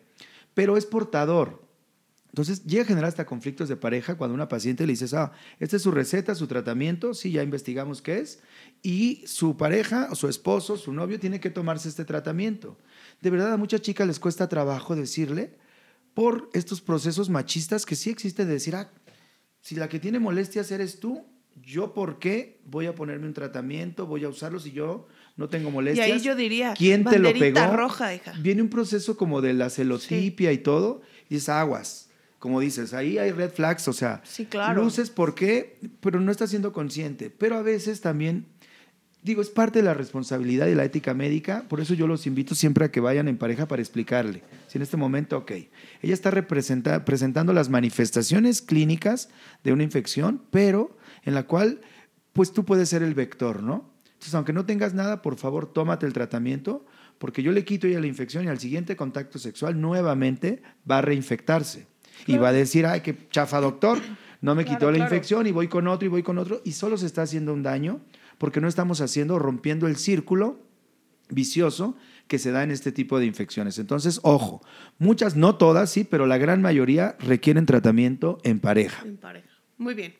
Pero 0.54 0.76
es 0.76 0.86
portador. 0.86 1.67
Entonces 2.38 2.64
llega 2.66 2.84
a 2.84 2.86
generar 2.86 3.08
hasta 3.08 3.26
conflictos 3.26 3.68
de 3.68 3.78
pareja 3.78 4.14
cuando 4.14 4.36
una 4.36 4.48
paciente 4.48 4.86
le 4.86 4.94
dices, 4.94 5.16
ah, 5.16 5.32
esta 5.60 5.78
es 5.78 5.82
su 5.82 5.90
receta, 5.90 6.36
su 6.36 6.46
tratamiento, 6.46 7.16
sí, 7.16 7.32
ya 7.32 7.42
investigamos 7.42 8.04
qué 8.04 8.20
es, 8.20 8.42
y 8.84 9.24
su 9.26 9.58
pareja 9.58 10.08
o 10.12 10.16
su 10.16 10.28
esposo, 10.28 10.78
su 10.78 10.94
novio 10.94 11.20
tiene 11.20 11.40
que 11.40 11.50
tomarse 11.50 11.90
este 11.90 12.06
tratamiento. 12.06 12.78
De 13.22 13.32
verdad 13.32 13.54
a 13.54 13.58
muchas 13.58 13.82
chicas 13.82 14.06
les 14.06 14.20
cuesta 14.20 14.48
trabajo 14.48 14.96
decirle 14.96 15.56
por 16.14 16.52
estos 16.54 16.80
procesos 16.80 17.28
machistas 17.28 17.88
que 17.88 17.96
sí 17.96 18.12
existen 18.12 18.46
de 18.46 18.54
decir, 18.54 18.76
ah, 18.76 18.92
si 19.62 19.74
la 19.74 19.90
que 19.90 20.00
tiene 20.00 20.20
molestias 20.20 20.70
eres 20.70 21.00
tú, 21.00 21.26
yo 21.66 21.96
por 21.96 22.20
qué 22.20 22.60
voy 22.66 22.86
a 22.86 22.94
ponerme 22.94 23.26
un 23.26 23.34
tratamiento, 23.34 24.06
voy 24.06 24.26
a 24.26 24.30
usarlo 24.30 24.60
si 24.60 24.74
yo 24.74 25.08
no 25.38 25.50
tengo 25.50 25.72
molestias. 25.72 26.08
Y 26.08 26.12
ahí 26.12 26.20
yo 26.22 26.36
diría, 26.36 26.76
¿quién 26.78 27.04
te 27.04 27.18
lo 27.18 27.34
pegó? 27.34 27.66
roja, 27.76 28.14
hija. 28.14 28.34
Viene 28.40 28.62
un 28.62 28.70
proceso 28.70 29.18
como 29.18 29.42
de 29.42 29.56
la 29.56 29.72
celotipia 29.72 30.52
y 30.52 30.60
todo, 30.60 31.02
y 31.30 31.38
es 31.38 31.50
aguas. 31.50 32.07
Como 32.40 32.60
dices, 32.60 32.94
ahí 32.94 33.18
hay 33.18 33.32
red 33.32 33.50
flags, 33.52 33.88
o 33.88 33.94
sea, 33.94 34.22
Sí, 34.24 34.46
claro. 34.46 34.84
luces 34.84 35.10
por 35.10 35.34
qué, 35.34 35.80
pero 36.02 36.20
no 36.20 36.32
está 36.32 36.46
siendo 36.48 36.72
consciente. 36.72 37.30
Pero 37.32 37.58
a 37.58 37.64
veces 37.64 38.00
también, 38.02 38.46
digo, 39.24 39.42
es 39.42 39.50
parte 39.50 39.80
de 39.80 39.84
la 39.86 39.96
responsabilidad 39.96 40.68
y 40.68 40.76
la 40.76 40.86
ética 40.86 41.14
médica, 41.16 41.66
por 41.68 41.80
eso 41.82 41.96
yo 41.96 42.06
los 42.06 42.28
invito 42.28 42.54
siempre 42.54 42.86
a 42.86 42.92
que 42.92 43.00
vayan 43.00 43.28
en 43.28 43.38
pareja 43.38 43.68
para 43.68 43.82
explicarle. 43.82 44.44
Si 44.68 44.78
en 44.78 44.84
este 44.84 44.98
momento, 44.98 45.38
ok, 45.38 45.52
ella 46.04 46.14
está 46.14 46.30
representa- 46.30 47.04
presentando 47.06 47.54
las 47.54 47.70
manifestaciones 47.70 48.62
clínicas 48.62 49.30
de 49.64 49.74
una 49.74 49.84
infección, 49.84 50.42
pero 50.52 50.96
en 51.24 51.34
la 51.34 51.44
cual, 51.48 51.82
pues 52.34 52.54
tú 52.54 52.66
puedes 52.66 52.88
ser 52.90 53.02
el 53.02 53.16
vector, 53.16 53.64
¿no? 53.64 53.92
Entonces, 54.14 54.36
aunque 54.36 54.54
no 54.54 54.66
tengas 54.66 54.94
nada, 54.94 55.22
por 55.24 55.38
favor, 55.38 55.72
tómate 55.74 56.06
el 56.06 56.14
tratamiento, 56.14 56.86
porque 57.18 57.42
yo 57.42 57.52
le 57.52 57.66
quito 57.66 57.88
ya 57.88 58.00
la 58.00 58.06
infección 58.08 58.46
y 58.46 58.48
al 58.48 58.60
siguiente 58.60 58.96
contacto 58.96 59.40
sexual 59.40 59.82
nuevamente 59.82 60.62
va 60.90 61.00
a 61.00 61.02
reinfectarse. 61.02 61.88
Y 62.26 62.38
va 62.38 62.50
a 62.50 62.54
decir, 62.54 62.86
ay, 62.86 63.02
qué 63.02 63.16
chafa 63.30 63.60
doctor, 63.62 64.00
no 64.42 64.56
me 64.56 64.64
Claro, 64.64 64.78
quitó 64.80 64.92
la 64.92 64.98
claro. 64.98 65.14
infección 65.16 65.48
y 65.48 65.52
voy 65.52 65.68
con 65.68 65.88
otro 65.88 66.06
y 66.06 66.10
voy 66.10 66.24
con 66.24 66.38
otro, 66.38 66.62
y 66.66 66.72
solo 66.74 66.98
se 66.98 67.06
está 67.06 67.22
haciendo 67.24 67.54
un 67.54 67.64
daño 67.64 68.02
porque 68.38 68.62
no 68.62 68.68
estamos 68.68 69.02
haciendo, 69.02 69.40
rompiendo 69.40 69.88
el 69.88 69.96
círculo 69.98 70.60
vicioso 71.30 71.96
que 72.28 72.40
se 72.40 72.52
da 72.52 72.64
en 72.64 72.72
este 72.72 72.92
tipo 72.92 73.20
de 73.20 73.26
infecciones. 73.26 73.80
Entonces, 73.80 74.20
ojo, 74.24 74.62
muchas, 75.00 75.36
no 75.36 75.56
todas, 75.56 75.90
sí, 75.90 76.04
pero 76.04 76.26
la 76.26 76.38
gran 76.38 76.62
mayoría 76.62 77.16
requieren 77.20 77.66
tratamiento 77.66 78.40
en 78.44 78.60
pareja. 78.60 79.04
En 79.06 79.18
pareja. 79.18 79.50
Muy 79.78 79.94
bien. 79.94 80.14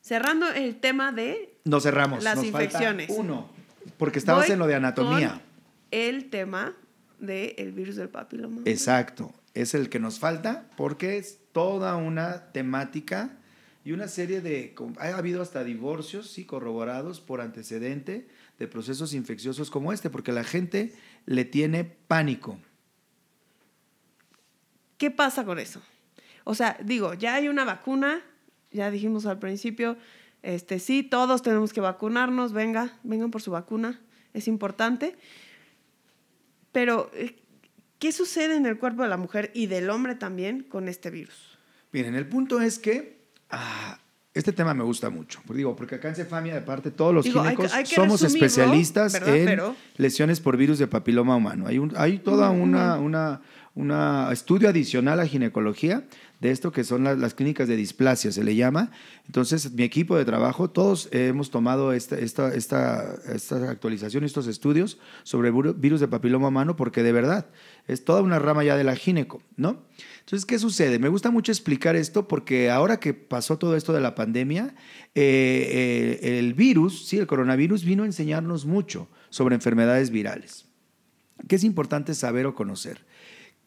Cerrando 0.00 0.48
el 0.50 0.76
tema 0.76 1.12
de 1.12 1.54
Nos 1.64 1.82
cerramos. 1.84 2.24
Las 2.24 2.36
nos 2.36 2.46
falta 2.46 2.64
infecciones. 2.64 3.10
uno, 3.10 3.48
porque 3.96 4.18
estabas 4.18 4.46
Voy 4.46 4.52
en 4.54 4.58
lo 4.58 4.66
de 4.66 4.74
anatomía. 4.74 5.30
con 5.30 5.40
el 5.90 6.30
tema 6.30 6.74
del 7.18 7.72
virus 7.72 7.96
del 7.96 8.08
papiloma. 8.08 8.62
Exacto, 8.64 9.32
es 9.54 9.74
el 9.74 9.88
que 9.88 9.98
nos 9.98 10.18
falta 10.18 10.70
porque 10.76 11.18
es 11.18 11.38
toda 11.52 11.96
una 11.96 12.52
temática 12.52 13.36
y 13.84 13.92
una 13.92 14.08
serie 14.08 14.40
de... 14.40 14.74
Ha 14.98 15.16
habido 15.16 15.42
hasta 15.42 15.64
divorcios, 15.64 16.30
sí, 16.30 16.44
corroborados 16.44 17.20
por 17.20 17.40
antecedente 17.40 18.28
de 18.58 18.68
procesos 18.68 19.14
infecciosos 19.14 19.70
como 19.70 19.92
este, 19.92 20.10
porque 20.10 20.32
la 20.32 20.44
gente 20.44 20.94
le 21.26 21.44
tiene 21.44 21.84
pánico. 21.84 22.58
¿Qué 24.98 25.10
pasa 25.10 25.44
con 25.44 25.58
eso? 25.58 25.80
O 26.44 26.54
sea, 26.54 26.76
digo, 26.84 27.14
ya 27.14 27.34
hay 27.36 27.48
una 27.48 27.64
vacuna, 27.64 28.22
ya 28.70 28.90
dijimos 28.90 29.24
al 29.24 29.38
principio, 29.38 29.96
este 30.42 30.78
sí, 30.78 31.02
todos 31.02 31.42
tenemos 31.42 31.72
que 31.72 31.80
vacunarnos, 31.80 32.52
venga, 32.52 32.98
vengan 33.02 33.30
por 33.30 33.40
su 33.40 33.50
vacuna, 33.50 34.00
es 34.34 34.46
importante. 34.46 35.16
Pero, 36.72 37.10
eh, 37.14 37.39
¿qué 38.00 38.10
sucede 38.10 38.56
en 38.56 38.66
el 38.66 38.78
cuerpo 38.78 39.02
de 39.04 39.08
la 39.08 39.16
mujer 39.16 39.52
y 39.54 39.66
del 39.66 39.88
hombre 39.90 40.16
también 40.16 40.64
con 40.64 40.88
este 40.88 41.10
virus? 41.10 41.56
Miren, 41.92 42.16
el 42.16 42.26
punto 42.26 42.60
es 42.60 42.80
que 42.80 43.20
ah, 43.50 43.98
este 44.34 44.52
tema 44.52 44.74
me 44.74 44.82
gusta 44.84 45.10
mucho. 45.10 45.40
Porque 45.46 45.58
digo, 45.58 45.76
porque 45.76 45.96
acá 45.96 46.08
en 46.08 46.14
Cefamia, 46.14 46.54
de 46.54 46.62
parte, 46.62 46.90
todos 46.90 47.14
los 47.14 47.24
Digo, 47.24 47.42
ginecos 47.42 47.72
hay 47.72 47.86
somos 47.86 48.20
resumirlo, 48.22 48.46
especialistas 48.46 49.14
en 49.14 49.44
Pero- 49.44 49.76
lesiones 49.96 50.40
por 50.40 50.56
virus 50.56 50.78
de 50.78 50.86
papiloma 50.86 51.36
humano. 51.36 51.66
Hay, 51.66 51.78
un, 51.78 51.92
hay 51.96 52.18
toda 52.18 52.50
una, 52.50 52.96
una, 52.98 53.42
una 53.74 54.30
estudio 54.32 54.68
adicional 54.68 55.20
a 55.20 55.26
ginecología 55.26 56.04
de 56.40 56.50
esto 56.50 56.72
que 56.72 56.84
son 56.84 57.04
las, 57.04 57.34
clínicas 57.34 57.68
de 57.68 57.76
displasia, 57.76 58.32
se 58.32 58.42
le 58.42 58.56
llama. 58.56 58.90
Entonces, 59.26 59.72
mi 59.72 59.82
equipo 59.82 60.16
de 60.16 60.24
trabajo, 60.24 60.70
todos 60.70 61.08
hemos 61.12 61.50
tomado 61.50 61.92
esta, 61.92 62.18
esta, 62.18 62.54
esta, 62.54 63.14
esta 63.32 63.70
actualización, 63.70 64.24
estos 64.24 64.46
estudios 64.46 64.98
sobre 65.22 65.52
viru- 65.52 65.78
virus 65.78 66.00
de 66.00 66.08
papiloma 66.08 66.48
humano, 66.48 66.76
porque 66.76 67.02
de 67.02 67.12
verdad 67.12 67.46
es 67.86 68.04
toda 68.04 68.22
una 68.22 68.38
rama 68.38 68.64
ya 68.64 68.76
de 68.76 68.84
la 68.84 68.96
gineco, 68.96 69.42
¿no? 69.56 69.82
Entonces, 70.20 70.46
¿qué 70.46 70.58
sucede? 70.58 70.98
Me 70.98 71.08
gusta 71.08 71.30
mucho 71.30 71.52
explicar 71.52 71.96
esto 71.96 72.26
porque 72.26 72.70
ahora 72.70 73.00
que 73.00 73.14
pasó 73.14 73.58
todo 73.58 73.76
esto 73.76 73.92
de 73.92 74.00
la 74.00 74.14
pandemia, 74.14 74.74
eh, 75.14 76.18
eh, 76.22 76.38
el 76.38 76.54
virus, 76.54 77.06
sí, 77.06 77.18
el 77.18 77.26
coronavirus 77.26 77.84
vino 77.84 78.04
a 78.04 78.06
enseñarnos 78.06 78.64
mucho 78.64 79.08
sobre 79.28 79.56
enfermedades 79.56 80.10
virales. 80.10 80.66
¿Qué 81.48 81.56
es 81.56 81.64
importante 81.64 82.14
saber 82.14 82.46
o 82.46 82.54
conocer? 82.54 83.04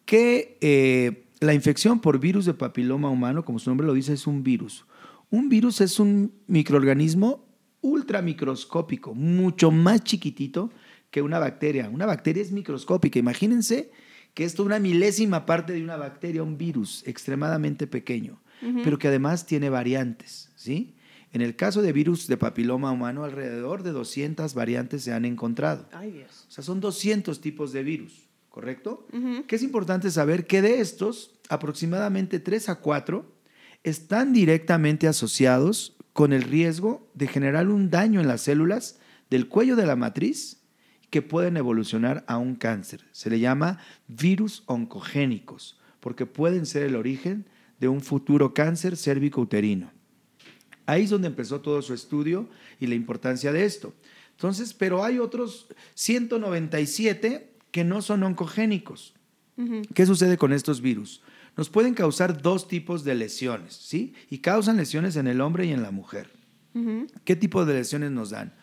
Que 0.05 0.57
eh, 0.61 1.26
la 1.44 1.54
infección 1.54 2.00
por 2.00 2.20
virus 2.20 2.46
de 2.46 2.54
papiloma 2.54 3.10
humano, 3.10 3.46
como 3.46 3.60
su 3.60 3.70
nombre 3.70 3.88
lo 3.88 3.94
dice, 3.94 4.14
es 4.14 4.28
un 4.28 4.44
virus. 4.44 4.86
Un 5.30 5.50
virus 5.50 5.82
es 5.82 6.00
un 6.00 6.34
microorganismo 6.48 7.46
ultramicroscópico, 7.82 9.14
mucho 9.14 9.72
más 9.72 10.04
chiquitito 10.04 10.72
que 11.12 11.22
una 11.22 11.39
bacteria. 11.39 11.89
Una 11.89 12.06
bacteria 12.06 12.41
es 12.41 12.52
microscópica. 12.52 13.20
Imagínense 13.20 13.91
que 14.34 14.46
esto 14.46 14.64
es 14.64 14.66
una 14.68 14.80
milésima 14.80 15.46
parte 15.46 15.74
de 15.74 15.84
una 15.84 15.98
bacteria, 15.98 16.44
un 16.44 16.58
virus 16.58 17.04
extremadamente 17.06 17.88
pequeño, 17.88 18.41
pero 18.84 18.98
que 18.98 19.10
además 19.10 19.46
tiene 19.46 19.70
variantes, 19.70 20.52
¿sí? 20.56 20.96
En 21.34 21.41
el 21.41 21.56
caso 21.56 21.82
de 21.82 21.91
virus 21.91 22.28
de 22.28 22.38
papiloma 22.38 22.91
humano, 22.91 23.24
alrededor 23.24 23.84
de 23.84 23.91
200 23.91 24.54
variantes 24.54 25.04
se 25.04 25.14
han 25.14 25.26
encontrado. 25.26 25.88
Ay, 25.91 26.12
Dios. 26.12 26.46
O 26.48 26.52
sea, 26.52 26.64
son 26.64 26.80
200 26.80 27.41
tipos 27.41 27.74
de 27.74 27.84
virus, 27.84 28.30
¿correcto? 28.50 29.08
Ujú. 29.12 29.46
Que 29.48 29.56
es 29.56 29.64
importante 29.64 30.12
saber 30.12 30.46
que 30.46 30.62
de 30.62 30.80
estos, 30.80 31.33
aproximadamente 31.50 32.39
3 32.39 32.70
a 32.70 32.76
4 32.76 33.34
están 33.84 34.34
directamente 34.34 35.08
asociados 35.08 35.96
con 36.14 36.32
el 36.32 36.44
riesgo 36.44 37.10
de 37.14 37.28
generar 37.28 37.68
un 37.68 37.89
daño 37.89 38.22
en 38.22 38.28
las 38.28 38.41
células 38.41 39.00
del 39.30 39.48
cuello 39.48 39.76
de 39.76 39.86
la 39.86 39.96
matriz 39.96 40.62
que 41.10 41.22
pueden 41.22 41.58
evolucionar 41.58 42.24
a 42.28 42.38
un 42.38 42.56
cáncer. 42.56 43.06
Se 43.12 43.30
le 43.30 43.39
llama 43.39 43.80
virus 44.08 44.64
oncogénicos, 44.66 45.80
porque 46.00 46.26
pueden 46.26 46.66
ser 46.66 46.84
el 46.84 46.96
origen 46.96 47.48
de 47.80 47.88
un 47.88 48.02
futuro 48.02 48.54
cáncer 48.54 48.96
cérvico-uterino. 48.96 49.91
Ahí 50.86 51.04
es 51.04 51.10
donde 51.10 51.28
empezó 51.28 51.62
todo 51.62 51.82
su 51.82 51.94
estudio 51.94 52.50
y 52.80 52.88
la 52.88 52.96
importancia 52.96 53.52
de 53.52 53.66
esto. 53.66 53.94
Entonces, 54.32 54.74
pero 54.74 55.04
hay 55.04 55.20
otros 55.20 55.68
197 55.94 57.54
que 57.72 57.84
no 57.84 58.02
son 58.02 58.24
oncogénicos. 58.24 59.14
¿Qué 59.94 60.06
sucede 60.06 60.38
con 60.38 60.52
estos 60.52 60.82
virus? 60.82 61.22
Nos 61.56 61.70
pueden 61.70 61.93
causar 61.93 62.41
dos 62.41 62.68
tipos 62.68 63.04
de 63.04 63.16
lesiones, 63.16 63.74
¿sí? 63.76 64.14
Y 64.30 64.39
causan 64.39 64.78
lesiones 64.78 65.16
en 65.16 65.28
el 65.28 65.41
hombre 65.41 65.66
y 65.66 65.72
en 65.72 65.84
la 65.84 65.91
mujer. 65.91 66.32
¿Qué 67.24 67.36
tipo 67.36 67.66
de 67.66 67.76
lesiones 67.76 68.12
nos 68.12 68.32
dan? 68.32 68.54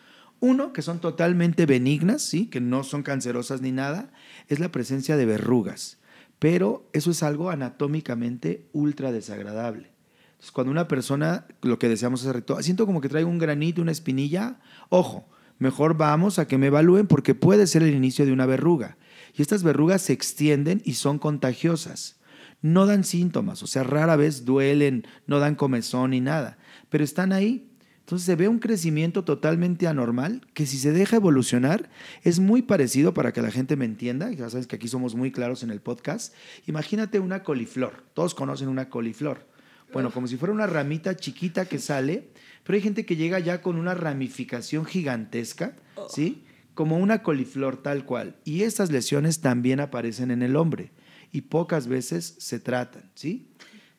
Uno, 0.41 0.73
que 0.73 0.81
son 0.81 0.99
totalmente 0.99 1.65
benignas, 1.65 2.23
¿sí? 2.23 2.47
que 2.47 2.59
no 2.59 2.83
son 2.83 3.03
cancerosas 3.03 3.61
ni 3.61 3.71
nada, 3.71 4.11
es 4.47 4.59
la 4.59 4.71
presencia 4.71 5.15
de 5.15 5.25
verrugas. 5.25 5.99
Pero 6.39 6.89
eso 6.93 7.11
es 7.11 7.21
algo 7.23 7.51
anatómicamente 7.51 8.67
ultra 8.73 9.11
desagradable. 9.11 9.91
Entonces, 10.31 10.51
cuando 10.51 10.71
una 10.71 10.87
persona, 10.87 11.45
lo 11.61 11.77
que 11.77 11.87
deseamos 11.87 12.21
hacer, 12.21 12.37
recto, 12.37 12.61
siento 12.63 12.87
como 12.87 12.99
que 12.99 13.09
trae 13.09 13.23
un 13.23 13.37
granito, 13.37 13.83
una 13.83 13.91
espinilla, 13.91 14.59
ojo, 14.89 15.29
mejor 15.59 15.95
vamos 15.95 16.39
a 16.39 16.47
que 16.47 16.57
me 16.57 16.67
evalúen 16.67 17.05
porque 17.05 17.35
puede 17.35 17.67
ser 17.67 17.83
el 17.83 17.93
inicio 17.93 18.25
de 18.25 18.33
una 18.33 18.47
verruga. 18.47 18.97
Y 19.37 19.43
estas 19.43 19.61
verrugas 19.61 20.01
se 20.01 20.13
extienden 20.13 20.81
y 20.83 20.93
son 20.93 21.19
contagiosas. 21.19 22.19
No 22.61 22.85
dan 22.85 23.03
síntomas, 23.03 23.63
o 23.63 23.67
sea, 23.67 23.83
rara 23.83 24.15
vez 24.15 24.45
duelen, 24.45 25.07
no 25.25 25.39
dan 25.39 25.55
comezón 25.55 26.11
ni 26.11 26.21
nada, 26.21 26.57
pero 26.89 27.03
están 27.03 27.33
ahí. 27.33 27.67
Entonces 28.01 28.25
se 28.25 28.35
ve 28.35 28.47
un 28.47 28.59
crecimiento 28.59 29.23
totalmente 29.23 29.87
anormal 29.87 30.45
que 30.53 30.65
si 30.65 30.77
se 30.77 30.91
deja 30.91 31.15
evolucionar 31.15 31.89
es 32.23 32.39
muy 32.39 32.61
parecido 32.61 33.13
para 33.13 33.31
que 33.31 33.41
la 33.41 33.51
gente 33.51 33.77
me 33.77 33.85
entienda, 33.85 34.31
ya 34.31 34.49
sabes 34.49 34.67
que 34.67 34.75
aquí 34.75 34.87
somos 34.87 35.15
muy 35.15 35.31
claros 35.31 35.63
en 35.63 35.69
el 35.69 35.79
podcast, 35.79 36.33
imagínate 36.67 37.19
una 37.19 37.41
coliflor, 37.41 38.03
todos 38.13 38.35
conocen 38.35 38.67
una 38.67 38.89
coliflor. 38.89 39.47
Bueno, 39.93 40.11
como 40.11 40.27
si 40.27 40.37
fuera 40.37 40.53
una 40.53 40.67
ramita 40.67 41.15
chiquita 41.15 41.65
que 41.65 41.79
sale, 41.79 42.29
pero 42.63 42.75
hay 42.75 42.81
gente 42.81 43.05
que 43.05 43.15
llega 43.15 43.39
ya 43.39 43.61
con 43.61 43.75
una 43.75 43.93
ramificación 43.93 44.85
gigantesca, 44.85 45.75
¿sí? 46.09 46.43
Como 46.73 46.97
una 46.97 47.23
coliflor 47.23 47.81
tal 47.81 48.05
cual. 48.05 48.37
Y 48.45 48.63
estas 48.63 48.91
lesiones 48.91 49.41
también 49.41 49.79
aparecen 49.79 50.31
en 50.31 50.41
el 50.43 50.55
hombre 50.55 50.91
y 51.31 51.41
pocas 51.41 51.87
veces 51.87 52.35
se 52.39 52.59
tratan, 52.59 53.09
¿sí? 53.15 53.47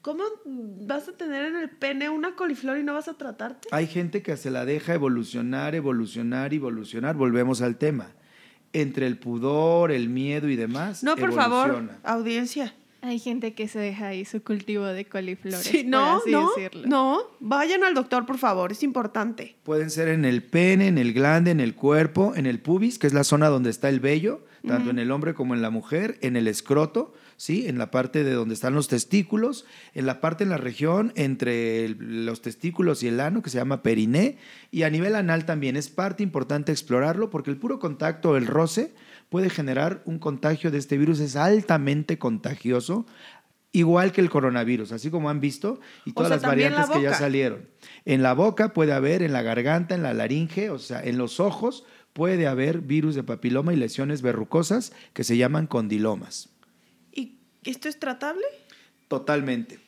¿Cómo 0.02 0.24
vas 0.44 1.08
a 1.08 1.12
tener 1.12 1.44
en 1.44 1.56
el 1.56 1.70
pene 1.70 2.08
una 2.10 2.34
coliflor 2.34 2.76
y 2.78 2.82
no 2.82 2.92
vas 2.94 3.06
a 3.06 3.14
tratarte? 3.14 3.68
Hay 3.70 3.86
gente 3.86 4.20
que 4.22 4.36
se 4.36 4.50
la 4.50 4.64
deja 4.64 4.94
evolucionar, 4.94 5.76
evolucionar, 5.76 6.52
evolucionar. 6.52 7.14
Volvemos 7.14 7.62
al 7.62 7.76
tema. 7.76 8.10
Entre 8.72 9.06
el 9.06 9.16
pudor, 9.18 9.92
el 9.92 10.08
miedo 10.08 10.48
y 10.48 10.56
demás. 10.56 11.04
No, 11.04 11.14
por 11.16 11.32
favor, 11.32 11.88
audiencia. 12.02 12.74
Hay 13.04 13.18
gente 13.18 13.54
que 13.54 13.68
se 13.68 13.78
deja 13.80 14.08
ahí 14.08 14.24
su 14.24 14.42
cultivo 14.42 14.84
de 14.86 15.04
coliflores, 15.04 15.62
Sí, 15.66 15.82
por 15.82 15.90
no, 15.90 16.16
así 16.16 16.30
no, 16.30 16.50
decirlo. 16.56 16.88
no. 16.88 17.20
Vayan 17.40 17.82
al 17.84 17.94
doctor, 17.94 18.26
por 18.26 18.38
favor, 18.38 18.70
es 18.72 18.82
importante. 18.84 19.56
Pueden 19.64 19.90
ser 19.90 20.08
en 20.08 20.24
el 20.24 20.42
pene, 20.42 20.86
en 20.88 20.98
el 20.98 21.12
glande, 21.12 21.50
en 21.50 21.60
el 21.60 21.74
cuerpo, 21.74 22.32
en 22.36 22.46
el 22.46 22.60
pubis, 22.60 22.98
que 22.98 23.06
es 23.08 23.12
la 23.12 23.24
zona 23.24 23.48
donde 23.48 23.70
está 23.70 23.88
el 23.88 23.98
vello, 24.00 24.44
tanto 24.66 24.90
en 24.90 24.98
el 25.00 25.10
hombre 25.10 25.34
como 25.34 25.54
en 25.54 25.62
la 25.62 25.70
mujer, 25.70 26.16
en 26.22 26.36
el 26.36 26.46
escroto, 26.46 27.12
¿sí? 27.42 27.66
En 27.66 27.76
la 27.76 27.90
parte 27.90 28.22
de 28.22 28.34
donde 28.34 28.54
están 28.54 28.72
los 28.72 28.86
testículos, 28.86 29.64
en 29.94 30.06
la 30.06 30.20
parte 30.20 30.44
en 30.44 30.50
la 30.50 30.58
región 30.58 31.12
entre 31.16 31.84
el- 31.84 32.24
los 32.24 32.40
testículos 32.40 33.02
y 33.02 33.08
el 33.08 33.18
ano, 33.18 33.42
que 33.42 33.50
se 33.50 33.58
llama 33.58 33.82
periné, 33.82 34.38
y 34.70 34.84
a 34.84 34.90
nivel 34.90 35.16
anal 35.16 35.44
también. 35.44 35.76
Es 35.76 35.88
parte 35.88 36.22
importante 36.22 36.70
explorarlo 36.70 37.30
porque 37.30 37.50
el 37.50 37.56
puro 37.56 37.80
contacto, 37.80 38.36
el 38.36 38.46
roce, 38.46 38.94
puede 39.28 39.50
generar 39.50 40.02
un 40.04 40.20
contagio 40.20 40.70
de 40.70 40.78
este 40.78 40.96
virus, 40.96 41.18
es 41.18 41.34
altamente 41.34 42.16
contagioso. 42.16 43.06
Igual 43.72 44.12
que 44.12 44.20
el 44.20 44.30
coronavirus, 44.30 44.92
así 44.92 45.10
como 45.10 45.28
han 45.28 45.40
visto, 45.40 45.80
y 46.04 46.12
todas 46.12 46.28
sea, 46.28 46.36
las 46.36 46.42
la 46.42 46.48
variantes 46.48 46.90
que 46.90 47.02
ya 47.02 47.14
salieron. 47.14 47.68
En 48.04 48.22
la 48.22 48.34
boca 48.34 48.72
puede 48.72 48.92
haber, 48.92 49.20
en 49.20 49.32
la 49.32 49.42
garganta, 49.42 49.96
en 49.96 50.04
la 50.04 50.14
laringe, 50.14 50.70
o 50.70 50.78
sea, 50.78 51.02
en 51.02 51.18
los 51.18 51.40
ojos 51.40 51.84
puede 52.12 52.46
haber 52.46 52.82
virus 52.82 53.16
de 53.16 53.24
papiloma 53.24 53.72
y 53.72 53.76
lesiones 53.76 54.22
verrucosas 54.22 54.92
que 55.12 55.24
se 55.24 55.36
llaman 55.38 55.66
condilomas. 55.66 56.50
¿Y 57.64 57.70
esto 57.70 57.88
es 57.88 57.98
tratable? 57.98 58.44
Totalmente. 59.08 59.78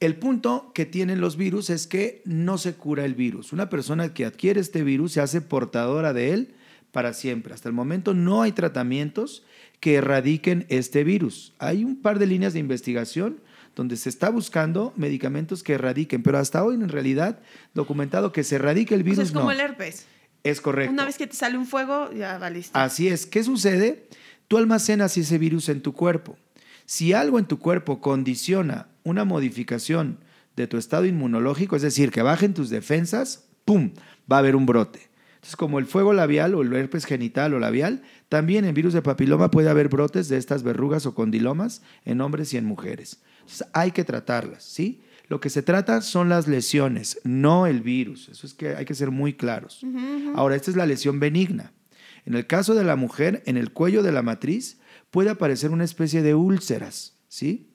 El 0.00 0.16
punto 0.16 0.72
que 0.74 0.84
tienen 0.84 1.20
los 1.20 1.36
virus 1.36 1.70
es 1.70 1.86
que 1.86 2.20
no 2.26 2.58
se 2.58 2.74
cura 2.74 3.04
el 3.04 3.14
virus. 3.14 3.52
Una 3.52 3.70
persona 3.70 4.12
que 4.12 4.26
adquiere 4.26 4.60
este 4.60 4.82
virus 4.82 5.12
se 5.12 5.20
hace 5.20 5.40
portadora 5.40 6.12
de 6.12 6.32
él 6.34 6.54
para 6.92 7.14
siempre. 7.14 7.54
Hasta 7.54 7.68
el 7.68 7.74
momento 7.74 8.12
no 8.12 8.42
hay 8.42 8.52
tratamientos 8.52 9.44
que 9.80 9.94
erradiquen 9.94 10.66
este 10.68 11.02
virus. 11.04 11.54
Hay 11.58 11.84
un 11.84 11.96
par 12.02 12.18
de 12.18 12.26
líneas 12.26 12.52
de 12.52 12.58
investigación 12.58 13.40
donde 13.74 13.96
se 13.96 14.08
está 14.08 14.30
buscando 14.30 14.92
medicamentos 14.96 15.62
que 15.62 15.74
erradiquen, 15.74 16.22
pero 16.22 16.38
hasta 16.38 16.64
hoy 16.64 16.74
en 16.74 16.88
realidad 16.88 17.38
documentado 17.74 18.32
que 18.32 18.44
se 18.44 18.56
erradique 18.56 18.94
el 18.94 19.00
O 19.00 19.04
sea, 19.04 19.10
virus 19.12 19.26
es 19.26 19.32
como 19.32 19.46
no. 19.46 19.50
el 19.52 19.60
herpes. 19.60 20.06
Es 20.42 20.60
correcto. 20.60 20.92
Una 20.92 21.04
vez 21.04 21.18
que 21.18 21.26
te 21.26 21.34
sale 21.36 21.58
un 21.58 21.66
fuego, 21.66 22.10
ya 22.12 22.38
valiste. 22.38 22.78
Así 22.78 23.08
es. 23.08 23.26
¿Qué 23.26 23.42
sucede? 23.42 24.08
Tú 24.48 24.58
almacenas 24.58 25.16
ese 25.16 25.38
virus 25.38 25.68
en 25.68 25.82
tu 25.82 25.92
cuerpo. 25.92 26.38
Si 26.86 27.12
algo 27.12 27.38
en 27.38 27.46
tu 27.46 27.58
cuerpo 27.58 28.00
condiciona 28.00 28.88
una 29.02 29.24
modificación 29.24 30.20
de 30.56 30.66
tu 30.66 30.78
estado 30.78 31.04
inmunológico, 31.04 31.76
es 31.76 31.82
decir, 31.82 32.10
que 32.10 32.22
bajen 32.22 32.54
tus 32.54 32.70
defensas, 32.70 33.48
¡pum! 33.64 33.92
Va 34.30 34.36
a 34.36 34.38
haber 34.38 34.56
un 34.56 34.66
brote. 34.66 35.00
Entonces, 35.34 35.56
como 35.56 35.78
el 35.78 35.86
fuego 35.86 36.12
labial 36.12 36.54
o 36.54 36.62
el 36.62 36.72
herpes 36.72 37.04
genital 37.04 37.54
o 37.54 37.58
labial, 37.58 38.02
también 38.28 38.64
en 38.64 38.74
virus 38.74 38.94
de 38.94 39.02
papiloma 39.02 39.50
puede 39.50 39.68
haber 39.68 39.88
brotes 39.88 40.28
de 40.28 40.38
estas 40.38 40.62
verrugas 40.62 41.06
o 41.06 41.14
condilomas 41.14 41.82
en 42.04 42.20
hombres 42.20 42.54
y 42.54 42.56
en 42.56 42.64
mujeres. 42.64 43.20
Entonces, 43.40 43.66
hay 43.72 43.90
que 43.90 44.04
tratarlas, 44.04 44.64
¿sí? 44.64 45.02
Lo 45.28 45.40
que 45.40 45.50
se 45.50 45.62
trata 45.62 46.00
son 46.02 46.28
las 46.28 46.46
lesiones, 46.46 47.20
no 47.24 47.66
el 47.66 47.80
virus. 47.80 48.28
Eso 48.28 48.46
es 48.46 48.54
que 48.54 48.76
hay 48.76 48.84
que 48.84 48.94
ser 48.94 49.10
muy 49.10 49.34
claros. 49.34 49.84
Ahora, 50.36 50.54
esta 50.54 50.70
es 50.70 50.76
la 50.76 50.86
lesión 50.86 51.18
benigna. 51.18 51.72
En 52.24 52.34
el 52.34 52.46
caso 52.46 52.74
de 52.74 52.84
la 52.84 52.96
mujer, 52.96 53.42
en 53.46 53.56
el 53.56 53.72
cuello 53.72 54.04
de 54.04 54.12
la 54.12 54.22
matriz 54.22 54.78
puede 55.16 55.30
aparecer 55.30 55.70
una 55.70 55.84
especie 55.84 56.20
de 56.20 56.34
úlceras, 56.34 57.16
¿sí? 57.26 57.72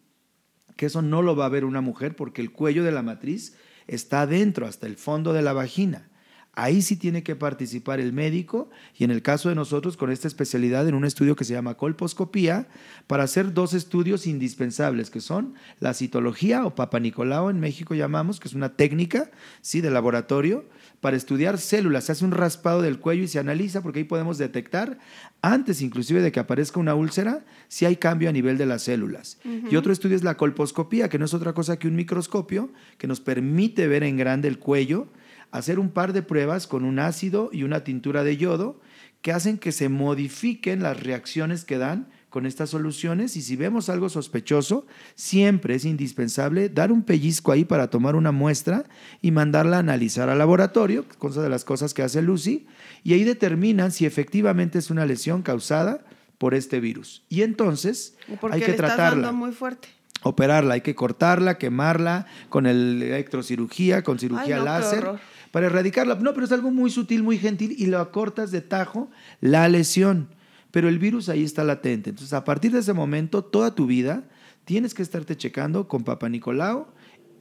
Que 0.78 0.86
eso 0.86 1.02
no 1.02 1.24
lo 1.24 1.36
va 1.36 1.48
a 1.48 1.50
ver 1.50 1.66
una 1.66 1.82
mujer 1.82 2.16
porque 2.16 2.40
el 2.40 2.52
cuello 2.52 2.84
de 2.84 2.92
la 2.92 3.02
matriz 3.02 3.56
está 3.88 4.22
adentro, 4.22 4.68
hasta 4.68 4.86
el 4.86 4.96
fondo 4.96 5.34
de 5.34 5.42
la 5.42 5.52
vagina. 5.52 6.12
Ahí 6.54 6.84
sí 6.84 6.98
tiene 6.98 7.24
que 7.24 7.36
participar 7.36 8.00
el 8.00 8.14
médico 8.14 8.70
y 8.96 9.06
en 9.06 9.10
el 9.10 9.24
caso 9.24 9.50
de 9.50 9.56
nosotros 9.56 9.98
con 9.98 10.12
esta 10.12 10.28
especialidad 10.28 10.88
en 10.88 10.94
un 10.94 11.04
estudio 11.04 11.36
que 11.36 11.44
se 11.44 11.54
llama 11.54 11.78
colposcopía 11.78 12.68
para 13.08 13.24
hacer 13.24 13.56
dos 13.56 13.74
estudios 13.74 14.28
indispensables 14.28 15.10
que 15.10 15.20
son 15.20 15.56
la 15.80 15.96
citología 15.96 16.64
o 16.64 16.76
papanicolao 16.76 17.50
en 17.50 17.60
México 17.60 17.96
llamamos, 17.96 18.40
que 18.40 18.50
es 18.50 18.54
una 18.54 18.76
técnica 18.76 19.32
sí 19.62 19.82
de 19.82 19.90
laboratorio 19.90 20.70
para 21.02 21.18
estudiar 21.18 21.58
células. 21.58 22.06
Se 22.06 22.14
hace 22.14 22.24
un 22.24 22.32
raspado 22.32 22.82
del 22.82 23.00
cuello 23.00 23.24
y 23.24 23.28
se 23.28 23.40
analiza 23.40 23.82
porque 23.82 24.00
ahí 24.00 24.06
podemos 24.06 24.38
detectar 24.38 25.00
antes 25.42 25.82
inclusive 25.82 26.22
de 26.22 26.32
que 26.32 26.40
aparezca 26.40 26.80
una 26.80 26.96
úlcera 26.96 27.44
si 27.68 27.86
hay 27.86 27.98
cambio 27.98 28.30
a 28.30 28.32
nivel 28.32 28.58
de 28.58 28.68
las 28.68 28.84
células. 28.84 29.40
Y 29.70 29.76
otro 29.76 29.92
estudio 29.92 30.16
es 30.16 30.24
la 30.24 30.38
colposcopía, 30.38 31.10
que 31.10 31.20
no 31.20 31.26
es 31.26 31.34
otra 31.34 31.54
cosa 31.54 31.78
que 31.78 31.88
un 31.88 31.96
microscopio 31.96 32.70
que 32.98 33.08
nos 33.08 33.20
permite 33.20 33.88
ver 33.88 34.04
en 34.04 34.16
grande 34.16 34.48
el 34.48 34.60
cuello 34.60 35.08
hacer 35.52 35.80
un 35.80 35.90
par 35.90 36.14
de 36.14 36.22
pruebas 36.22 36.66
con 36.66 36.86
un 36.86 37.00
ácido 37.00 37.50
y 37.52 37.64
una 37.64 37.84
tintura 37.84 38.24
de 38.24 38.38
yodo 38.38 38.80
que 39.22 39.32
hacen 39.34 39.58
que 39.58 39.72
se 39.72 39.90
modifiquen 39.90 40.82
las 40.82 41.02
reacciones 41.02 41.66
que 41.66 41.78
dan 41.78 42.08
con 42.32 42.46
estas 42.46 42.70
soluciones 42.70 43.36
y 43.36 43.42
si 43.42 43.58
vemos 43.58 43.90
algo 43.90 44.08
sospechoso, 44.08 44.88
siempre 45.16 45.76
es 45.76 45.84
indispensable 45.84 46.70
dar 46.70 46.94
un 46.94 47.04
pellizco 47.04 47.52
ahí 47.52 47.66
para 47.66 47.90
tomar 47.90 48.16
una 48.16 48.32
muestra 48.32 48.86
y 49.22 49.32
mandarla 49.32 49.76
a 49.76 49.80
analizar 49.82 50.30
al 50.30 50.38
laboratorio, 50.38 51.06
cosa 51.18 51.44
de 51.44 51.50
las 51.50 51.66
cosas 51.66 51.94
que 51.94 52.04
hace 52.04 52.22
Lucy, 52.22 52.68
y 53.04 53.14
ahí 53.14 53.26
determinan 53.26 53.92
si 53.92 54.06
efectivamente 54.06 54.80
es 54.80 54.90
una 54.90 55.06
lesión 55.06 55.42
causada 55.42 56.06
por 56.38 56.54
este 56.54 56.80
virus. 56.80 57.22
Y 57.28 57.42
entonces 57.42 58.16
porque 58.40 58.56
hay 58.56 58.62
que 58.62 58.68
le 58.68 58.74
estás 58.76 58.96
tratarla 58.96 59.28
dando 59.28 59.38
muy 59.38 59.52
fuerte. 59.52 59.90
operarla, 60.24 60.76
hay 60.76 60.82
que 60.82 60.96
cortarla, 60.96 61.58
quemarla 61.58 62.28
con 62.48 62.66
el 62.66 63.04
electrocirugía, 63.04 64.04
con 64.04 64.20
cirugía 64.20 64.56
Ay, 64.56 64.60
no, 64.60 64.60
qué 64.60 64.64
láser, 64.64 65.10
para 65.52 65.66
erradicarla. 65.66 66.16
No, 66.16 66.34
pero 66.34 66.46
es 66.46 66.54
algo 66.54 66.72
muy 66.72 66.92
sutil, 66.92 67.24
muy 67.24 67.38
gentil 67.38 67.76
y 67.78 67.88
lo 67.88 68.00
acortas 68.00 68.52
de 68.52 68.62
tajo 68.62 69.12
la 69.42 69.68
lesión. 69.68 70.30
Pero 70.72 70.90
el 70.90 71.00
virus 71.00 71.30
ahí 71.30 71.44
está 71.44 71.64
latente. 71.64 72.10
Entonces, 72.10 72.34
a 72.34 72.44
partir 72.44 72.72
de 72.72 72.80
ese 72.80 72.94
momento, 72.94 73.44
toda 73.44 73.76
tu 73.76 73.86
vida 73.86 74.24
tienes 74.66 74.94
que 74.94 75.04
estarte 75.04 75.36
checando 75.36 75.88
con 75.88 76.04
Papa 76.04 76.30
Nicolau, 76.30 76.88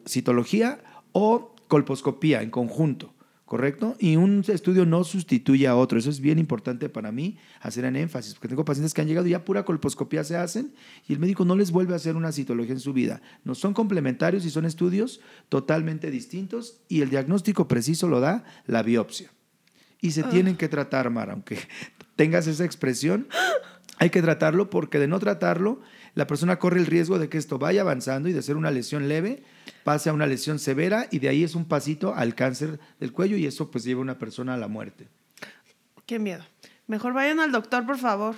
citología 0.07 0.81
o 1.13 1.55
colposcopía 1.69 2.43
en 2.43 2.51
conjunto. 2.51 3.15
¿Correcto? 3.51 3.97
Y 3.99 4.15
un 4.15 4.45
estudio 4.47 4.87
no 4.87 5.03
sustituye 5.03 5.67
a 5.67 5.75
otro. 5.75 5.99
Eso 5.99 6.09
es 6.09 6.21
bien 6.21 6.39
importante 6.39 6.89
para 6.89 7.11
mí 7.11 7.37
hacer 7.61 7.85
en 7.85 7.97
énfasis, 7.97 8.35
porque 8.35 8.47
tengo 8.47 8.65
pacientes 8.65 8.95
que 8.95 9.01
han 9.01 9.09
llegado 9.09 9.27
y 9.27 9.31
ya 9.31 9.45
pura 9.45 9.65
colposcopía 9.65 10.23
se 10.23 10.37
hacen 10.37 10.73
y 11.09 11.15
el 11.15 11.19
médico 11.19 11.45
no 11.45 11.57
les 11.57 11.73
vuelve 11.73 11.93
a 11.93 11.97
hacer 11.97 12.15
una 12.15 12.31
citología 12.31 12.75
en 12.75 12.79
su 12.79 12.93
vida. 12.93 13.23
No 13.43 13.57
son 13.57 13.75
complementarios 13.75 14.45
y 14.45 14.51
son 14.51 14.67
estudios 14.67 15.21
totalmente 15.49 16.13
distintos 16.13 16.83
y 16.87 17.01
el 17.01 17.11
diagnóstico 17.11 17.67
preciso 17.67 18.07
lo 18.07 18.21
da 18.21 18.45
la 18.69 18.85
biopsia. 18.85 19.33
Y 20.01 20.13
se 20.13 20.23
tienen 20.23 20.57
que 20.57 20.69
tratar, 20.69 21.11
Mara, 21.11 21.33
aunque 21.33 21.59
tengas 22.21 22.47
esa 22.47 22.67
expresión, 22.67 23.29
hay 23.97 24.11
que 24.11 24.21
tratarlo 24.21 24.69
porque 24.69 24.99
de 24.99 25.09
no 25.09 25.19
tratarlo, 25.19 25.81
la 26.15 26.27
persona 26.27 26.59
corre 26.59 26.79
el 26.79 26.85
riesgo 26.85 27.19
de 27.19 27.31
que 27.31 27.39
esto 27.39 27.59
vaya 27.59 27.81
avanzando 27.81 28.29
y 28.29 28.35
de 28.35 28.43
ser 28.43 28.59
una 28.59 28.71
lesión 28.71 29.09
leve 29.09 29.43
pase 29.85 30.11
a 30.11 30.13
una 30.13 30.27
lesión 30.27 30.59
severa 30.59 31.07
y 31.11 31.21
de 31.21 31.31
ahí 31.31 31.45
es 31.45 31.55
un 31.55 31.65
pasito 31.65 32.15
al 32.15 32.35
cáncer 32.35 32.79
del 32.99 33.15
cuello 33.15 33.39
y 33.39 33.47
eso 33.47 33.71
pues 33.71 33.85
lleva 33.85 34.01
a 34.01 34.03
una 34.03 34.19
persona 34.19 34.53
a 34.53 34.59
la 34.59 34.69
muerte. 34.69 35.09
Qué 36.05 36.19
miedo. 36.19 36.45
Mejor 36.89 37.15
vayan 37.15 37.41
al 37.41 37.53
doctor, 37.53 37.87
por 37.87 37.97
favor. 37.97 38.35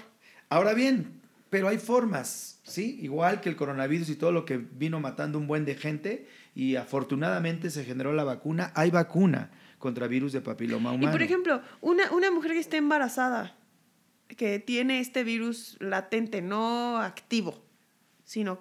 Ahora 0.49 0.75
bien, 0.75 1.21
pero 1.51 1.67
hay 1.67 1.79
formas, 1.79 2.61
¿sí? 2.63 3.01
Igual 3.03 3.41
que 3.41 3.49
el 3.49 3.57
coronavirus 3.57 4.11
y 4.11 4.15
todo 4.15 4.31
lo 4.31 4.45
que 4.45 4.59
vino 4.59 5.01
matando 5.01 5.39
un 5.39 5.49
buen 5.49 5.65
de 5.65 5.75
gente 5.75 6.29
y 6.55 6.77
afortunadamente 6.77 7.69
se 7.69 7.85
generó 7.85 8.13
la 8.13 8.23
vacuna, 8.23 8.71
hay 8.77 8.93
vacuna 8.93 9.51
contra 9.81 10.07
virus 10.07 10.33
de 10.33 10.41
papiloma 10.41 10.93
humano. 10.93 11.09
Y 11.09 11.11
por 11.11 11.23
ejemplo, 11.23 11.61
una, 11.81 12.13
una 12.13 12.31
mujer 12.31 12.53
que 12.53 12.61
esté 12.61 12.77
embarazada, 12.77 13.57
que 14.37 14.59
tiene 14.59 15.01
este 15.01 15.25
virus 15.25 15.77
latente, 15.81 16.43
no 16.43 16.99
activo, 16.99 17.63
sino 18.25 18.61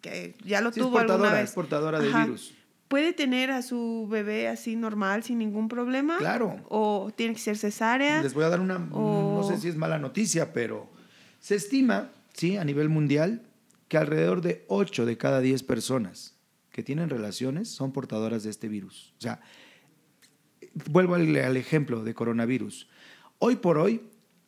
que 0.00 0.34
ya 0.44 0.60
lo 0.60 0.72
Sí, 0.72 0.80
es 0.80 0.86
tuvo 0.86 0.98
alguna 0.98 1.14
portadora, 1.18 1.40
vez. 1.40 1.48
es 1.50 1.54
portadora 1.54 2.00
de 2.00 2.08
Ajá. 2.08 2.24
virus. 2.24 2.54
¿Puede 2.88 3.12
tener 3.12 3.50
a 3.50 3.62
su 3.62 4.06
bebé 4.10 4.46
así 4.48 4.76
normal, 4.76 5.22
sin 5.24 5.38
ningún 5.38 5.68
problema? 5.68 6.18
Claro. 6.18 6.64
¿O 6.68 7.10
tiene 7.16 7.32
que 7.34 7.40
ser 7.40 7.56
cesárea? 7.56 8.22
Les 8.22 8.34
voy 8.34 8.44
a 8.44 8.50
dar 8.50 8.60
una, 8.60 8.78
no 8.78 9.42
sé 9.48 9.58
si 9.58 9.68
es 9.68 9.76
mala 9.76 9.98
noticia, 9.98 10.52
pero 10.52 10.88
se 11.40 11.54
estima, 11.56 12.10
sí, 12.34 12.56
a 12.56 12.64
nivel 12.64 12.88
mundial, 12.90 13.42
que 13.88 13.96
alrededor 13.96 14.42
de 14.42 14.64
8 14.68 15.06
de 15.06 15.16
cada 15.16 15.40
10 15.40 15.62
personas 15.62 16.34
que 16.70 16.82
tienen 16.82 17.08
relaciones 17.08 17.68
son 17.68 17.92
portadoras 17.92 18.42
de 18.44 18.50
este 18.50 18.68
virus. 18.68 19.14
O 19.18 19.22
sea, 19.22 19.40
vuelvo 20.90 21.14
al, 21.14 21.34
al 21.36 21.56
ejemplo 21.56 22.04
de 22.04 22.14
coronavirus. 22.14 22.88
Hoy 23.38 23.56
por 23.56 23.78
hoy, 23.78 24.02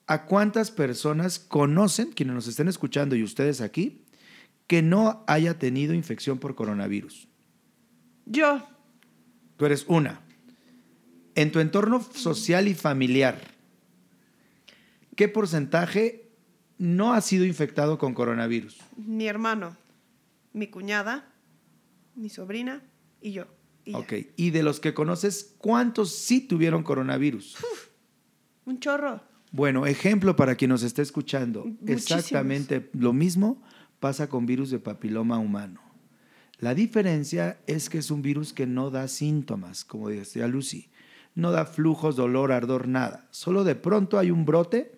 ¿a 0.06 0.26
cuántas 0.26 0.70
personas 0.70 1.38
conocen, 1.38 2.12
quienes 2.12 2.34
nos 2.34 2.48
estén 2.48 2.68
escuchando 2.68 3.16
y 3.16 3.22
ustedes 3.22 3.60
aquí, 3.60 4.04
que 4.66 4.82
no 4.82 5.24
haya 5.26 5.58
tenido 5.58 5.94
infección 5.94 6.38
por 6.38 6.54
coronavirus? 6.54 7.28
Yo, 8.24 8.66
Tú 9.56 9.64
eres 9.64 9.84
una. 9.88 10.20
En 11.34 11.52
tu 11.52 11.60
entorno 11.60 12.02
social 12.02 12.68
y 12.68 12.74
familiar, 12.74 13.40
¿qué 15.16 15.28
porcentaje 15.28 16.30
no 16.78 17.14
ha 17.14 17.20
sido 17.20 17.44
infectado 17.44 17.98
con 17.98 18.14
coronavirus? 18.14 18.78
mi 18.96 19.26
hermano, 19.26 19.76
mi 20.52 20.68
cuñada, 20.68 21.32
mi 22.14 22.28
sobrina 22.28 22.82
y 23.20 23.32
yo. 23.32 23.46
Y 23.84 23.92
ya. 23.92 23.98
Ok. 23.98 24.12
Y 24.36 24.50
de 24.50 24.62
los 24.62 24.80
que 24.80 24.94
conoces, 24.94 25.54
¿cuántos 25.58 26.14
sí 26.14 26.40
tuvieron 26.40 26.82
coronavirus? 26.82 27.56
Un 28.64 28.80
chorro. 28.80 29.22
Bueno, 29.56 29.86
ejemplo 29.86 30.36
para 30.36 30.54
quien 30.54 30.68
nos 30.68 30.82
esté 30.82 31.00
escuchando. 31.00 31.64
Muchísimos. 31.64 31.90
Exactamente 31.90 32.90
lo 32.92 33.14
mismo 33.14 33.62
pasa 34.00 34.28
con 34.28 34.44
virus 34.44 34.68
de 34.68 34.80
papiloma 34.80 35.38
humano. 35.38 35.80
La 36.58 36.74
diferencia 36.74 37.58
es 37.66 37.88
que 37.88 37.96
es 37.96 38.10
un 38.10 38.20
virus 38.20 38.52
que 38.52 38.66
no 38.66 38.90
da 38.90 39.08
síntomas, 39.08 39.86
como 39.86 40.10
decía 40.10 40.46
Lucy. 40.46 40.90
No 41.34 41.52
da 41.52 41.64
flujos, 41.64 42.16
dolor, 42.16 42.52
ardor, 42.52 42.86
nada. 42.86 43.28
Solo 43.30 43.64
de 43.64 43.76
pronto 43.76 44.18
hay 44.18 44.30
un 44.30 44.44
brote 44.44 44.92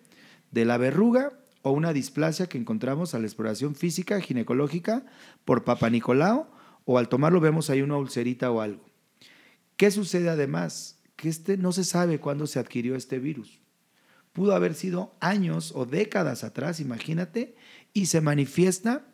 de 0.51 0.65
la 0.65 0.77
verruga 0.77 1.39
o 1.61 1.71
una 1.71 1.93
displasia 1.93 2.47
que 2.47 2.57
encontramos 2.57 3.15
a 3.15 3.19
la 3.19 3.27
exploración 3.27 3.75
física 3.75 4.19
ginecológica 4.19 5.05
por 5.45 5.63
Papa 5.63 5.89
Nicolau 5.89 6.47
o 6.83 6.97
al 6.97 7.07
tomarlo 7.07 7.39
vemos 7.39 7.69
ahí 7.69 7.81
una 7.81 7.95
ulcerita 7.95 8.51
o 8.51 8.59
algo. 8.59 8.83
¿Qué 9.77 9.89
sucede 9.89 10.27
además? 10.27 10.99
Que 11.15 11.29
este 11.29 11.55
no 11.55 11.71
se 11.71 11.85
sabe 11.85 12.19
cuándo 12.19 12.45
se 12.45 12.59
adquirió 12.59 12.97
este 12.97 13.19
virus. 13.19 13.61
Pudo 14.39 14.55
haber 14.55 14.73
sido 14.73 15.13
años 15.19 15.73
o 15.75 15.85
décadas 15.85 16.45
atrás, 16.45 16.79
imagínate, 16.79 17.57
y 17.91 18.05
se 18.05 18.21
manifiesta 18.21 19.05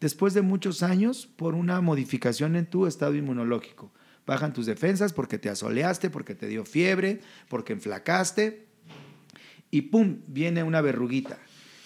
después 0.00 0.34
de 0.34 0.42
muchos 0.42 0.82
años 0.82 1.28
por 1.36 1.54
una 1.54 1.80
modificación 1.80 2.56
en 2.56 2.66
tu 2.66 2.88
estado 2.88 3.14
inmunológico. 3.14 3.92
Bajan 4.26 4.52
tus 4.52 4.66
defensas 4.66 5.12
porque 5.12 5.38
te 5.38 5.48
asoleaste, 5.48 6.10
porque 6.10 6.34
te 6.34 6.48
dio 6.48 6.64
fiebre, 6.64 7.20
porque 7.48 7.74
enflacaste 7.74 8.66
y 9.70 9.82
¡pum! 9.82 10.22
viene 10.26 10.64
una 10.64 10.80
verruguita. 10.80 11.38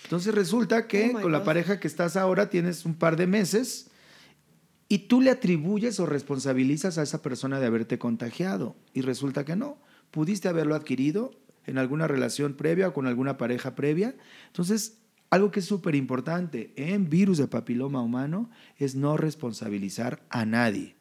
Entonces 0.05 0.35
resulta 0.35 0.89
que 0.89 1.13
Oh 1.15 1.21
con 1.21 1.33
la 1.33 1.45
pareja 1.45 1.79
que 1.79 1.89
estás 1.89 2.17
ahora 2.17 2.49
tienes 2.49 2.87
un 2.87 2.95
par 2.95 3.19
de 3.19 3.27
meses 3.27 3.91
y 4.89 5.01
tú 5.01 5.21
le 5.21 5.29
atribuyes 5.29 6.01
o 6.01 6.07
responsabilizas 6.07 6.97
a 6.97 7.03
esa 7.03 7.21
persona 7.21 7.61
de 7.61 7.67
haberte 7.67 7.99
contagiado 7.99 8.75
y 8.95 9.03
resulta 9.03 9.45
que 9.45 9.55
no. 9.55 9.77
Pudiste 10.11 10.49
haberlo 10.49 10.75
adquirido 10.75 11.33
en 11.67 11.79
alguna 11.79 12.07
relación 12.09 12.55
previa 12.55 12.89
o 12.89 12.93
con 12.95 13.07
alguna 13.07 13.37
pareja 13.39 13.75
previa. 13.75 14.15
Entonces, 14.49 14.99
algo 15.31 15.51
que 15.51 15.61
es 15.61 15.67
súper 15.67 15.95
importante 15.95 16.73
en 16.77 17.09
virus 17.11 17.39
de 17.39 17.49
papiloma 17.49 18.01
humano 18.03 18.49
es 18.79 18.95
no 18.95 19.17
responsabilizar 19.17 20.23
a 20.31 20.45
nadie, 20.45 20.95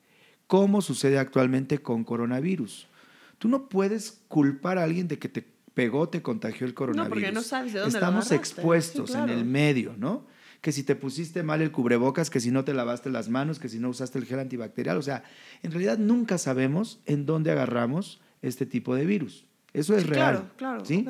como 0.47 0.81
sucede 0.81 1.19
actualmente 1.19 1.79
con 1.79 2.03
coronavirus. 2.03 2.87
Tú 3.37 3.47
no 3.49 3.67
puedes 3.69 4.21
culpar 4.27 4.77
a 4.77 4.83
alguien 4.83 5.07
de 5.07 5.19
que 5.19 5.29
te 5.29 5.45
pegó, 5.73 6.07
te 6.09 6.21
contagió 6.21 6.65
el 6.65 6.73
coronavirus. 6.73 7.09
porque 7.13 7.31
no 7.31 7.41
sabes 7.41 7.73
de 7.73 7.79
dónde 7.79 7.93
lo 7.93 7.97
Estamos 7.99 8.25
agarraste. 8.27 8.35
expuestos 8.35 9.09
Sí, 9.09 9.15
claro. 9.15 9.31
en 9.31 9.37
el 9.39 9.45
medio, 9.45 9.93
¿no? 9.97 10.25
Que 10.61 10.71
si 10.71 10.83
te 10.83 10.95
pusiste 10.95 11.43
mal 11.43 11.61
el 11.61 11.71
cubrebocas, 11.71 12.29
que 12.29 12.39
si 12.39 12.49
no 12.49 12.63
te 12.63 12.73
lavaste 12.73 13.09
las 13.11 13.29
manos, 13.29 13.59
que 13.59 13.69
si 13.69 13.77
no 13.77 13.89
usaste 13.89 14.17
el 14.17 14.25
gel 14.25 14.39
antibacterial. 14.39 14.97
O 14.97 15.01
sea, 15.03 15.23
en 15.61 15.71
realidad 15.71 15.97
nunca 15.99 16.37
sabemos 16.37 17.01
en 17.05 17.25
dónde 17.25 17.51
agarramos 17.51 18.21
este 18.41 18.65
tipo 18.65 18.95
de 18.95 19.05
virus. 19.05 19.45
Eso 19.75 19.95
es 19.95 20.03
Sí, 20.03 20.09
real. 20.09 20.33
Claro, 20.35 20.49
claro. 20.57 20.85
¿sí? 20.85 21.05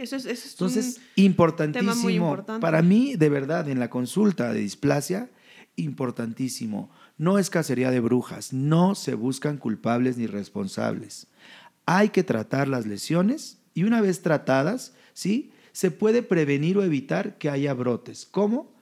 Eso 0.00 0.16
es, 0.16 0.24
eso 0.26 0.28
es 0.46 0.52
Entonces, 0.52 0.96
un- 1.16 1.24
importantísimo. 1.24 1.94
muy 1.96 2.14
importante. 2.16 2.60
Para 2.60 2.82
mí, 2.82 3.14
de 3.16 3.28
verdad, 3.28 3.68
en 3.68 3.78
la 3.78 3.88
consulta 3.90 4.52
de 4.52 4.60
displasia, 4.60 5.30
importantísimo. 5.96 6.90
No 7.18 7.38
es 7.38 7.50
cacería 7.50 7.90
de 7.90 8.00
brujas, 8.00 8.52
no 8.52 8.94
se 8.94 9.14
buscan 9.14 9.58
culpables 9.58 10.16
ni 10.16 10.26
responsables. 10.26 11.26
Hay 11.86 12.08
que 12.10 12.22
tratar 12.22 12.68
las 12.68 12.86
lesiones 12.86 13.58
y 13.74 13.84
una 13.84 14.00
vez 14.00 14.22
tratadas, 14.22 14.94
¿sí? 15.12 15.52
Se 15.72 15.90
puede 15.90 16.22
prevenir 16.22 16.78
o 16.78 16.82
evitar 16.82 17.38
que 17.38 17.50
haya 17.50 17.74
brotes. 17.74 18.26
¿Cómo? 18.30 18.72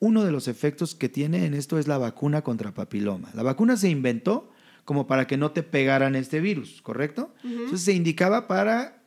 Uno 0.00 0.24
de 0.24 0.30
los 0.32 0.46
efectos 0.48 0.94
que 0.94 1.08
tiene 1.08 1.44
en 1.46 1.54
esto 1.54 1.78
es 1.78 1.88
la 1.88 1.98
vacuna 1.98 2.42
contra 2.42 2.72
papiloma. 2.72 3.30
La 3.34 3.42
vacuna 3.42 3.76
se 3.76 3.88
inventó 3.90 4.50
como 4.88 5.06
para 5.06 5.26
que 5.26 5.36
no 5.36 5.50
te 5.50 5.62
pegaran 5.62 6.14
este 6.14 6.40
virus, 6.40 6.80
¿correcto? 6.80 7.34
Entonces 7.44 7.82
se 7.82 7.92
indicaba 7.92 8.48
para 8.48 9.02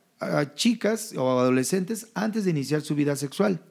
chicas 0.54 1.12
o 1.16 1.40
adolescentes 1.40 2.12
antes 2.14 2.44
de 2.44 2.52
iniciar 2.52 2.82
su 2.82 2.94
vida 2.94 3.16
sexual. 3.16 3.64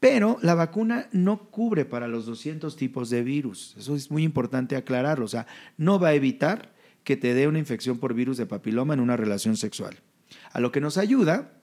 Pero 0.00 0.38
la 0.40 0.54
vacuna 0.54 1.06
no 1.12 1.50
cubre 1.50 1.84
para 1.84 2.08
los 2.08 2.24
200 2.24 2.74
tipos 2.76 3.10
de 3.10 3.22
virus. 3.22 3.74
Eso 3.78 3.94
es 3.94 4.10
muy 4.10 4.22
importante 4.22 4.74
aclararlo. 4.74 5.26
O 5.26 5.28
sea, 5.28 5.46
no 5.76 5.98
va 5.98 6.08
a 6.08 6.14
evitar 6.14 6.74
que 7.02 7.18
te 7.18 7.34
dé 7.34 7.46
una 7.46 7.58
infección 7.58 7.98
por 7.98 8.14
virus 8.14 8.38
de 8.38 8.46
papiloma 8.46 8.94
en 8.94 9.00
una 9.00 9.18
relación 9.18 9.58
sexual. 9.58 9.98
A 10.50 10.60
lo 10.60 10.72
que 10.72 10.80
nos 10.80 10.96
ayuda, 10.96 11.60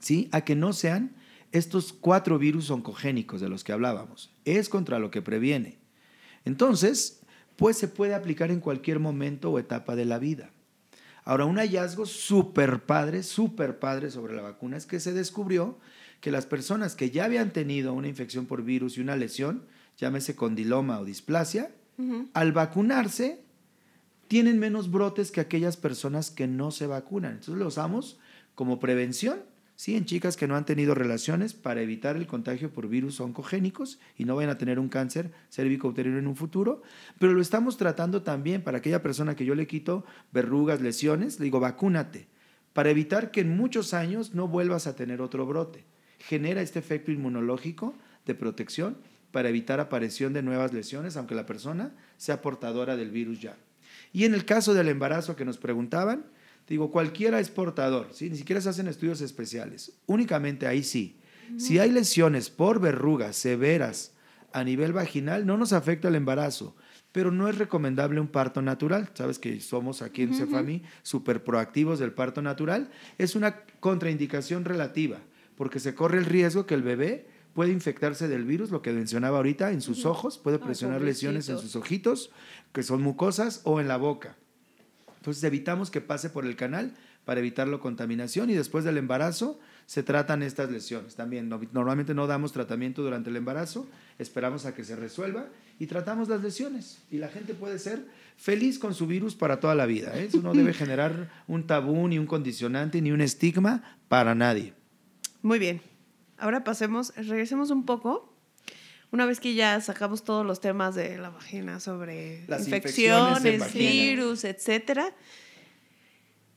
¿sí? 0.00 0.28
A 0.30 0.42
que 0.42 0.54
no 0.54 0.72
sean 0.72 1.16
estos 1.50 1.92
cuatro 1.92 2.38
virus 2.38 2.70
oncogénicos 2.70 3.40
de 3.40 3.48
los 3.48 3.64
que 3.64 3.72
hablábamos. 3.72 4.30
Es 4.44 4.68
contra 4.68 5.00
lo 5.00 5.10
que 5.10 5.20
previene. 5.20 5.80
Entonces, 6.44 7.22
pues 7.56 7.76
se 7.76 7.88
puede 7.88 8.14
aplicar 8.14 8.50
en 8.50 8.60
cualquier 8.60 9.00
momento 9.00 9.50
o 9.50 9.58
etapa 9.58 9.96
de 9.96 10.04
la 10.04 10.18
vida. 10.18 10.50
Ahora, 11.24 11.44
un 11.44 11.56
hallazgo 11.56 12.06
súper 12.06 12.84
padre, 12.84 13.22
súper 13.22 13.78
padre 13.78 14.10
sobre 14.10 14.36
la 14.36 14.42
vacuna 14.42 14.76
es 14.76 14.86
que 14.86 15.00
se 15.00 15.12
descubrió 15.12 15.76
que 16.20 16.30
las 16.30 16.46
personas 16.46 16.94
que 16.94 17.10
ya 17.10 17.24
habían 17.24 17.52
tenido 17.52 17.94
una 17.94 18.08
infección 18.08 18.46
por 18.46 18.62
virus 18.62 18.96
y 18.96 19.00
una 19.00 19.16
lesión, 19.16 19.64
llámese 19.96 20.36
condiloma 20.36 21.00
o 21.00 21.04
displasia, 21.04 21.72
al 22.34 22.52
vacunarse 22.52 23.42
tienen 24.28 24.58
menos 24.58 24.90
brotes 24.90 25.30
que 25.30 25.40
aquellas 25.40 25.76
personas 25.76 26.30
que 26.30 26.46
no 26.46 26.70
se 26.70 26.86
vacunan. 26.86 27.32
Entonces 27.32 27.56
lo 27.56 27.66
usamos 27.66 28.18
como 28.54 28.78
prevención, 28.78 29.40
¿sí? 29.76 29.94
En 29.94 30.06
chicas 30.06 30.36
que 30.36 30.48
no 30.48 30.56
han 30.56 30.64
tenido 30.64 30.94
relaciones 30.94 31.54
para 31.54 31.82
evitar 31.82 32.16
el 32.16 32.26
contagio 32.26 32.72
por 32.72 32.88
virus 32.88 33.20
oncogénicos 33.20 34.00
y 34.16 34.24
no 34.24 34.34
vayan 34.34 34.50
a 34.50 34.58
tener 34.58 34.80
un 34.80 34.88
cáncer 34.88 35.30
cervicouterino 35.50 36.18
en 36.18 36.26
un 36.26 36.34
futuro, 36.34 36.82
pero 37.20 37.34
lo 37.34 37.40
estamos 37.40 37.76
tratando 37.76 38.22
también 38.22 38.62
para 38.62 38.78
aquella 38.78 39.02
persona 39.02 39.36
que 39.36 39.44
yo 39.44 39.54
le 39.54 39.66
quito 39.66 40.04
verrugas, 40.32 40.80
lesiones, 40.80 41.38
le 41.38 41.44
digo, 41.44 41.60
vacúnate, 41.60 42.26
para 42.72 42.90
evitar 42.90 43.30
que 43.30 43.42
en 43.42 43.56
muchos 43.56 43.94
años 43.94 44.34
no 44.34 44.48
vuelvas 44.48 44.86
a 44.86 44.96
tener 44.96 45.20
otro 45.20 45.46
brote. 45.46 45.84
Genera 46.18 46.62
este 46.62 46.78
efecto 46.78 47.12
inmunológico 47.12 47.94
de 48.24 48.34
protección 48.34 48.96
para 49.30 49.50
evitar 49.50 49.80
aparición 49.80 50.32
de 50.32 50.42
nuevas 50.42 50.72
lesiones, 50.72 51.16
aunque 51.16 51.34
la 51.34 51.46
persona 51.46 51.94
sea 52.16 52.40
portadora 52.42 52.96
del 52.96 53.10
virus 53.10 53.40
ya. 53.40 53.56
Y 54.12 54.24
en 54.24 54.34
el 54.34 54.44
caso 54.44 54.72
del 54.74 54.88
embarazo 54.88 55.36
que 55.36 55.44
nos 55.44 55.58
preguntaban, 55.58 56.24
digo, 56.68 56.90
cualquiera 56.90 57.40
es 57.40 57.50
portador, 57.50 58.08
¿sí? 58.12 58.30
ni 58.30 58.36
siquiera 58.36 58.60
se 58.60 58.68
hacen 58.68 58.88
estudios 58.88 59.20
especiales. 59.20 59.92
Únicamente 60.06 60.66
ahí 60.66 60.82
sí. 60.82 61.20
Si 61.58 61.78
hay 61.78 61.92
lesiones 61.92 62.50
por 62.50 62.80
verrugas 62.80 63.36
severas 63.36 64.12
a 64.52 64.64
nivel 64.64 64.92
vaginal, 64.92 65.46
no 65.46 65.56
nos 65.56 65.72
afecta 65.72 66.08
el 66.08 66.16
embarazo, 66.16 66.74
pero 67.12 67.30
no 67.30 67.48
es 67.48 67.56
recomendable 67.56 68.20
un 68.20 68.28
parto 68.28 68.62
natural. 68.62 69.10
Sabes 69.14 69.38
que 69.38 69.60
somos 69.60 70.02
aquí 70.02 70.22
en 70.22 70.34
Cefami 70.34 70.82
súper 71.02 71.44
proactivos 71.44 71.98
del 71.98 72.12
parto 72.12 72.42
natural. 72.42 72.90
Es 73.16 73.36
una 73.36 73.62
contraindicación 73.80 74.64
relativa, 74.64 75.18
porque 75.56 75.78
se 75.78 75.94
corre 75.94 76.18
el 76.18 76.24
riesgo 76.24 76.66
que 76.66 76.74
el 76.74 76.82
bebé 76.82 77.26
puede 77.54 77.72
infectarse 77.72 78.28
del 78.28 78.44
virus, 78.44 78.70
lo 78.70 78.82
que 78.82 78.92
mencionaba 78.92 79.38
ahorita, 79.38 79.70
en 79.72 79.80
sus 79.80 80.04
ojos, 80.04 80.36
puede 80.36 80.58
presionar 80.58 81.00
lesiones 81.00 81.48
en 81.48 81.58
sus 81.58 81.74
ojitos, 81.74 82.30
que 82.74 82.82
son 82.82 83.00
mucosas, 83.00 83.62
o 83.64 83.80
en 83.80 83.88
la 83.88 83.96
boca. 83.96 84.36
Entonces 85.26 85.42
evitamos 85.44 85.90
que 85.90 86.00
pase 86.00 86.30
por 86.30 86.46
el 86.46 86.54
canal 86.54 86.92
para 87.24 87.40
evitar 87.40 87.66
la 87.66 87.78
contaminación 87.78 88.48
y 88.48 88.54
después 88.54 88.84
del 88.84 88.96
embarazo 88.96 89.58
se 89.84 90.04
tratan 90.04 90.44
estas 90.44 90.70
lesiones. 90.70 91.16
También 91.16 91.48
no- 91.48 91.60
normalmente 91.72 92.14
no 92.14 92.28
damos 92.28 92.52
tratamiento 92.52 93.02
durante 93.02 93.30
el 93.30 93.36
embarazo, 93.36 93.88
esperamos 94.20 94.66
a 94.66 94.74
que 94.76 94.84
se 94.84 94.94
resuelva 94.94 95.46
y 95.80 95.86
tratamos 95.88 96.28
las 96.28 96.42
lesiones. 96.42 96.98
Y 97.10 97.18
la 97.18 97.26
gente 97.28 97.54
puede 97.54 97.80
ser 97.80 98.06
feliz 98.36 98.78
con 98.78 98.94
su 98.94 99.08
virus 99.08 99.34
para 99.34 99.58
toda 99.58 99.74
la 99.74 99.86
vida. 99.86 100.16
¿eh? 100.16 100.26
Eso 100.26 100.40
no 100.40 100.54
debe 100.54 100.72
generar 100.74 101.28
un 101.48 101.66
tabú, 101.66 102.06
ni 102.06 102.20
un 102.20 102.26
condicionante, 102.26 103.02
ni 103.02 103.10
un 103.10 103.20
estigma 103.20 103.82
para 104.08 104.36
nadie. 104.36 104.74
Muy 105.42 105.58
bien. 105.58 105.80
Ahora 106.38 106.62
pasemos, 106.62 107.12
regresemos 107.16 107.70
un 107.70 107.84
poco. 107.84 108.32
Una 109.16 109.24
vez 109.24 109.40
que 109.40 109.54
ya 109.54 109.80
sacamos 109.80 110.24
todos 110.24 110.44
los 110.44 110.60
temas 110.60 110.94
de 110.94 111.16
la 111.16 111.30
vagina 111.30 111.80
sobre 111.80 112.44
Las 112.48 112.66
infecciones 112.66 113.38
infecciones, 113.46 113.72
virus, 113.72 114.44
etcétera, 114.44 115.10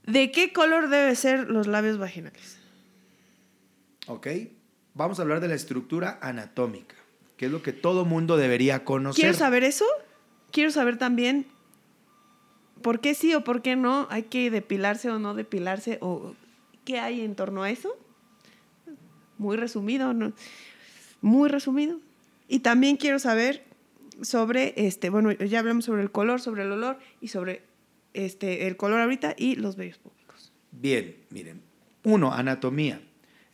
¿de 0.05 0.29
qué 0.33 0.51
color 0.51 0.89
deben 0.89 1.15
ser 1.15 1.49
los 1.49 1.67
labios 1.67 1.97
vaginales? 1.97 2.57
¿Ok? 4.07 4.27
Vamos 4.93 5.19
a 5.19 5.21
hablar 5.21 5.39
de 5.39 5.47
la 5.47 5.55
estructura 5.55 6.19
anatómica, 6.21 6.97
que 7.37 7.45
es 7.45 7.51
lo 7.53 7.63
que 7.63 7.71
todo 7.71 8.03
mundo 8.03 8.35
debería 8.35 8.83
conocer. 8.83 9.21
¿Quieres 9.21 9.37
saber 9.37 9.63
eso? 9.63 9.85
Quiero 10.51 10.71
saber 10.71 10.97
también 10.97 11.45
por 12.81 12.99
qué 12.99 13.15
sí 13.15 13.33
o 13.35 13.45
por 13.45 13.61
qué 13.61 13.77
no 13.77 14.05
hay 14.09 14.23
que 14.23 14.51
depilarse 14.51 15.09
o 15.09 15.17
no 15.17 15.33
depilarse 15.33 15.97
o 16.01 16.35
qué 16.83 16.99
hay 16.99 17.21
en 17.21 17.35
torno 17.35 17.63
a 17.63 17.69
eso. 17.69 17.95
Muy 19.37 19.55
resumido, 19.55 20.13
¿no? 20.13 20.33
Muy 21.21 21.47
resumido. 21.47 22.01
Y 22.49 22.59
también 22.59 22.97
quiero 22.97 23.19
saber 23.19 23.63
sobre, 24.21 24.73
este, 24.75 25.09
bueno, 25.09 25.31
ya 25.31 25.59
hablamos 25.59 25.85
sobre 25.85 26.01
el 26.01 26.11
color, 26.11 26.41
sobre 26.41 26.63
el 26.63 26.71
olor 26.71 26.97
y 27.21 27.29
sobre 27.29 27.61
este, 28.13 28.67
el 28.67 28.75
color 28.75 28.99
ahorita 28.99 29.35
y 29.37 29.55
los 29.55 29.77
vellos 29.77 29.99
públicos. 29.99 30.51
Bien, 30.71 31.15
miren. 31.29 31.61
Uno, 32.03 32.33
anatomía. 32.33 33.01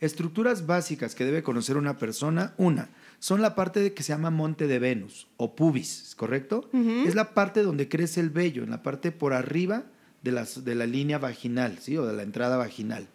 Estructuras 0.00 0.66
básicas 0.66 1.14
que 1.14 1.24
debe 1.24 1.42
conocer 1.42 1.76
una 1.76 1.98
persona. 1.98 2.54
Una, 2.56 2.88
son 3.18 3.42
la 3.42 3.54
parte 3.54 3.80
de 3.80 3.92
que 3.92 4.02
se 4.02 4.12
llama 4.12 4.30
monte 4.30 4.66
de 4.66 4.78
Venus 4.78 5.26
o 5.36 5.54
pubis, 5.54 6.14
¿correcto? 6.16 6.68
Es 7.06 7.14
la 7.14 7.34
parte 7.34 7.62
donde 7.62 7.88
crece 7.88 8.20
el 8.20 8.30
vello, 8.30 8.62
en 8.62 8.70
la 8.70 8.82
parte 8.82 9.12
por 9.12 9.32
arriba 9.32 9.84
de, 10.22 10.32
las, 10.32 10.64
de 10.64 10.74
la 10.74 10.86
línea 10.86 11.18
vaginal, 11.18 11.78
¿sí? 11.80 11.96
O 11.96 12.06
de 12.06 12.14
la 12.14 12.22
entrada 12.22 12.56
vaginal. 12.56 13.06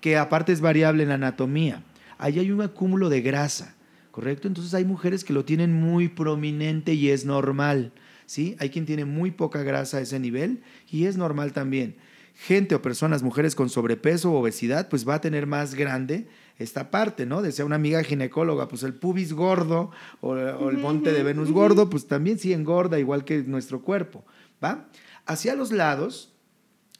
Que 0.00 0.16
aparte 0.16 0.52
es 0.52 0.60
variable 0.60 1.02
en 1.02 1.10
anatomía. 1.10 1.82
Ahí 2.18 2.38
hay 2.38 2.50
un 2.50 2.62
acúmulo 2.62 3.08
de 3.08 3.20
grasa. 3.20 3.73
¿Correcto? 4.14 4.46
Entonces 4.46 4.72
hay 4.74 4.84
mujeres 4.84 5.24
que 5.24 5.32
lo 5.32 5.44
tienen 5.44 5.72
muy 5.72 6.06
prominente 6.06 6.94
y 6.94 7.10
es 7.10 7.24
normal, 7.24 7.90
¿sí? 8.26 8.54
Hay 8.60 8.70
quien 8.70 8.86
tiene 8.86 9.04
muy 9.04 9.32
poca 9.32 9.64
grasa 9.64 9.96
a 9.96 10.02
ese 10.02 10.20
nivel 10.20 10.62
y 10.88 11.06
es 11.06 11.16
normal 11.16 11.52
también. 11.52 11.96
Gente 12.32 12.76
o 12.76 12.80
personas, 12.80 13.24
mujeres 13.24 13.56
con 13.56 13.68
sobrepeso 13.70 14.30
o 14.30 14.38
obesidad, 14.38 14.88
pues 14.88 15.06
va 15.06 15.16
a 15.16 15.20
tener 15.20 15.48
más 15.48 15.74
grande 15.74 16.28
esta 16.60 16.92
parte, 16.92 17.26
¿no? 17.26 17.42
Decía 17.42 17.64
una 17.64 17.74
amiga 17.74 18.04
ginecóloga, 18.04 18.68
pues 18.68 18.84
el 18.84 18.94
pubis 18.94 19.32
gordo 19.32 19.90
o, 20.20 20.28
o 20.28 20.70
el 20.70 20.78
monte 20.78 21.12
de 21.12 21.24
Venus 21.24 21.50
gordo, 21.50 21.90
pues 21.90 22.06
también 22.06 22.38
sí 22.38 22.52
engorda 22.52 23.00
igual 23.00 23.24
que 23.24 23.42
nuestro 23.42 23.82
cuerpo, 23.82 24.24
¿va? 24.62 24.90
Hacia 25.26 25.56
los 25.56 25.72
lados, 25.72 26.32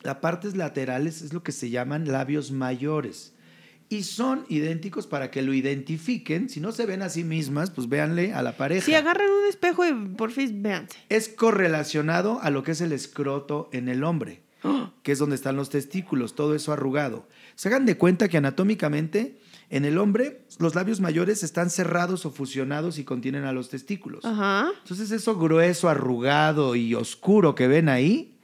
las 0.03 0.17
partes 0.17 0.57
laterales 0.57 1.23
es 1.23 1.33
lo 1.33 1.45
que 1.45 1.53
se 1.53 1.71
llaman 1.71 2.09
labios 2.11 2.51
mayores 2.51 3.34
y 3.89 4.05
son 4.05 4.45
idénticos 4.49 5.07
para 5.07 5.31
que 5.31 5.43
lo 5.43 5.55
identifiquen. 5.55 6.49
Si 6.49 6.61
no 6.61 6.73
se 6.73 6.87
ven 6.87 7.03
a 7.03 7.09
sí 7.09 7.25
mismas, 7.25 7.71
pues 7.71 7.89
véanle 7.89 8.33
a 8.33 8.43
la 8.43 8.57
pareja. 8.57 8.85
Si 8.85 8.95
agarran 8.95 9.29
un 9.31 9.49
espejo 9.49 9.87
y 9.87 9.93
por 9.93 10.31
fin 10.31 10.63
véanse. 10.63 10.97
Es 11.09 11.29
correlacionado 11.29 12.41
a 12.41 12.51
lo 12.51 12.63
que 12.63 12.73
es 12.73 12.81
el 12.81 12.93
escroto 12.93 13.69
en 13.73 13.89
el 13.89 14.05
hombre, 14.05 14.43
que 15.03 15.13
es 15.13 15.19
donde 15.19 15.37
están 15.37 15.57
los 15.57 15.71
testículos, 15.71 16.35
todo 16.35 16.55
eso 16.55 16.73
arrugado. 16.73 17.29
Se 17.55 17.69
hagan 17.69 17.87
de 17.87 17.97
cuenta 17.97 18.29
que 18.29 18.39
anatómicamente 18.39 19.39
en 19.71 19.85
el 19.85 19.99
hombre 19.99 20.47
los 20.59 20.75
labios 20.75 21.01
mayores 21.01 21.43
están 21.43 21.71
cerrados 21.71 22.27
o 22.27 22.31
fusionados 22.31 22.99
y 22.99 23.05
contienen 23.05 23.45
a 23.45 23.53
los 23.53 23.69
testículos. 23.69 24.25
Ajá. 24.25 24.71
Entonces 24.83 25.11
eso 25.11 25.39
grueso, 25.39 25.89
arrugado 25.89 26.77
y 26.77 26.95
oscuro 26.95 27.55
que 27.55 27.69
ven 27.69 27.89
ahí 27.89 28.39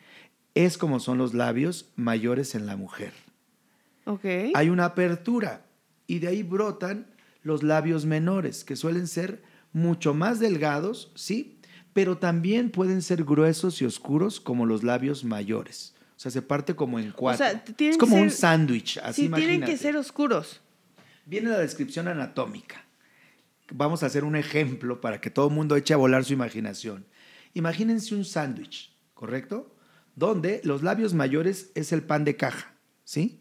es 0.55 0.79
como 0.79 1.01
son 1.01 1.19
los 1.19 1.35
labios 1.35 1.91
mayores 1.97 2.55
en 2.55 2.67
la 2.67 2.77
mujer. 2.77 3.13
Hay 4.55 4.69
una 4.69 4.87
apertura 4.87 5.67
y 6.07 6.19
de 6.19 6.29
ahí 6.29 6.43
brotan 6.43 7.07
los 7.43 7.63
labios 7.63 8.07
menores, 8.07 8.65
que 8.65 8.77
suelen 8.77 9.07
ser 9.07 9.43
mucho 9.73 10.15
más 10.15 10.41
delgados, 10.41 11.13
¿sí? 11.15 11.59
Pero 11.93 12.19
también 12.19 12.71
pueden 12.71 13.03
ser 13.03 13.25
gruesos 13.25 13.81
y 13.83 13.85
oscuros 13.85 14.41
como 14.41 14.67
los 14.67 14.83
labios 14.83 15.25
mayores. 15.25 15.95
O 16.17 16.21
sea, 16.21 16.31
se 16.31 16.43
parte 16.43 16.77
como 16.77 16.99
en 16.99 17.13
cuatro. 17.13 17.47
sea, 17.47 17.65
tienen 17.65 17.93
es 17.93 17.99
como 17.99 18.17
un 18.17 18.31
sándwich, 18.31 18.99
así 18.99 19.23
Sí, 19.23 19.29
tienen 19.31 19.63
que 19.63 19.77
ser 19.77 19.97
oscuros. 19.97 20.61
Viene 21.25 21.49
la 21.49 21.59
descripción 21.59 22.09
anatómica. 22.09 22.85
Vamos 23.73 24.03
a 24.03 24.07
hacer 24.07 24.25
un 24.25 24.37
ejemplo 24.37 25.01
para 25.01 25.21
que 25.21 25.31
todo 25.31 25.49
el 25.49 25.55
mundo 25.55 25.77
eche 25.77 25.95
a 25.95 25.97
volar 25.97 26.25
su 26.25 26.33
imaginación. 26.33 27.07
Imagínense 27.55 28.15
un 28.15 28.25
sándwich, 28.25 28.93
¿correcto? 29.15 29.75
Donde 30.15 30.61
los 30.65 30.83
labios 30.83 31.15
mayores 31.15 31.71
es 31.75 31.93
el 31.93 32.03
pan 32.03 32.25
de 32.25 32.37
caja, 32.37 32.75
¿sí? 33.05 33.40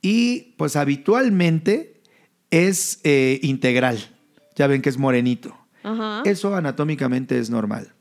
Y 0.00 0.54
pues 0.56 0.76
habitualmente 0.76 2.00
es 2.50 3.00
eh, 3.04 3.40
integral. 3.42 3.98
Ya 4.56 4.66
ven 4.66 4.82
que 4.82 4.88
es 4.88 4.98
morenito. 4.98 5.56
Eso 6.24 6.54
anatómicamente 6.54 7.38
es 7.38 7.48
normal. 7.48 7.94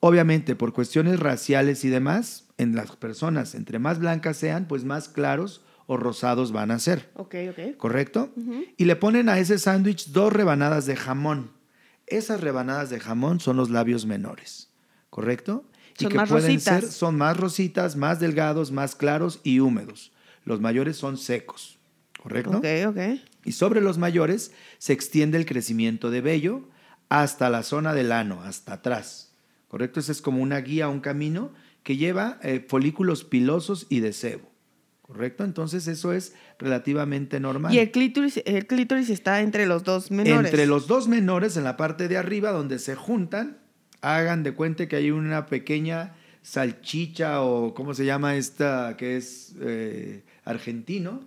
Obviamente, 0.00 0.54
por 0.54 0.72
cuestiones 0.72 1.18
raciales 1.18 1.84
y 1.84 1.88
demás, 1.88 2.48
en 2.58 2.76
las 2.76 2.94
personas, 2.96 3.54
entre 3.54 3.78
más 3.78 3.98
blancas 3.98 4.36
sean, 4.36 4.68
pues 4.68 4.84
más 4.84 5.08
claros 5.08 5.64
o 5.86 5.96
rosados 5.96 6.52
van 6.52 6.70
a 6.70 6.78
ser. 6.78 7.10
Ok, 7.14 7.34
ok. 7.50 7.76
¿correcto? 7.76 8.32
Y 8.76 8.84
le 8.84 8.94
ponen 8.94 9.28
a 9.28 9.38
ese 9.38 9.58
sándwich 9.58 10.10
dos 10.10 10.32
rebanadas 10.32 10.86
de 10.86 10.96
jamón. 10.96 11.50
Esas 12.06 12.40
rebanadas 12.40 12.90
de 12.90 13.00
jamón 13.00 13.40
son 13.40 13.56
los 13.56 13.70
labios 13.70 14.06
menores, 14.06 14.70
¿correcto? 15.10 15.64
Son 15.98 16.14
más 16.14 16.28
rositas. 16.30 16.80
ser, 16.80 16.92
son 16.92 17.16
más 17.16 17.36
rositas, 17.36 17.96
más 17.96 18.20
delgados, 18.20 18.70
más 18.70 18.94
claros 18.94 19.40
y 19.42 19.60
húmedos. 19.60 20.12
Los 20.48 20.62
mayores 20.62 20.96
son 20.96 21.18
secos, 21.18 21.78
¿correcto? 22.22 22.56
Ok, 22.56 22.66
ok. 22.86 22.98
Y 23.44 23.52
sobre 23.52 23.82
los 23.82 23.98
mayores 23.98 24.50
se 24.78 24.94
extiende 24.94 25.36
el 25.36 25.44
crecimiento 25.44 26.10
de 26.10 26.22
vello 26.22 26.70
hasta 27.10 27.50
la 27.50 27.62
zona 27.62 27.92
del 27.92 28.12
ano, 28.12 28.40
hasta 28.42 28.72
atrás, 28.72 29.34
¿correcto? 29.68 30.00
Esa 30.00 30.10
es 30.10 30.22
como 30.22 30.42
una 30.42 30.58
guía, 30.60 30.88
un 30.88 31.00
camino 31.00 31.52
que 31.82 31.98
lleva 31.98 32.38
eh, 32.42 32.64
folículos 32.66 33.24
pilosos 33.24 33.86
y 33.90 34.00
de 34.00 34.14
sebo, 34.14 34.50
¿correcto? 35.02 35.44
Entonces 35.44 35.86
eso 35.86 36.14
es 36.14 36.32
relativamente 36.58 37.40
normal. 37.40 37.74
Y 37.74 37.78
el 37.78 37.90
clítoris, 37.90 38.42
el 38.46 38.66
clítoris 38.66 39.10
está 39.10 39.42
entre 39.42 39.66
los 39.66 39.84
dos 39.84 40.10
menores. 40.10 40.50
Entre 40.50 40.66
los 40.66 40.86
dos 40.86 41.08
menores, 41.08 41.58
en 41.58 41.64
la 41.64 41.76
parte 41.76 42.08
de 42.08 42.16
arriba, 42.16 42.52
donde 42.52 42.78
se 42.78 42.94
juntan, 42.94 43.58
hagan 44.00 44.44
de 44.44 44.54
cuenta 44.54 44.88
que 44.88 44.96
hay 44.96 45.10
una 45.10 45.44
pequeña 45.44 46.14
salchicha 46.40 47.42
o 47.42 47.74
cómo 47.74 47.92
se 47.92 48.06
llama 48.06 48.36
esta 48.36 48.96
que 48.96 49.18
es 49.18 49.54
eh, 49.60 50.24
argentino. 50.48 51.20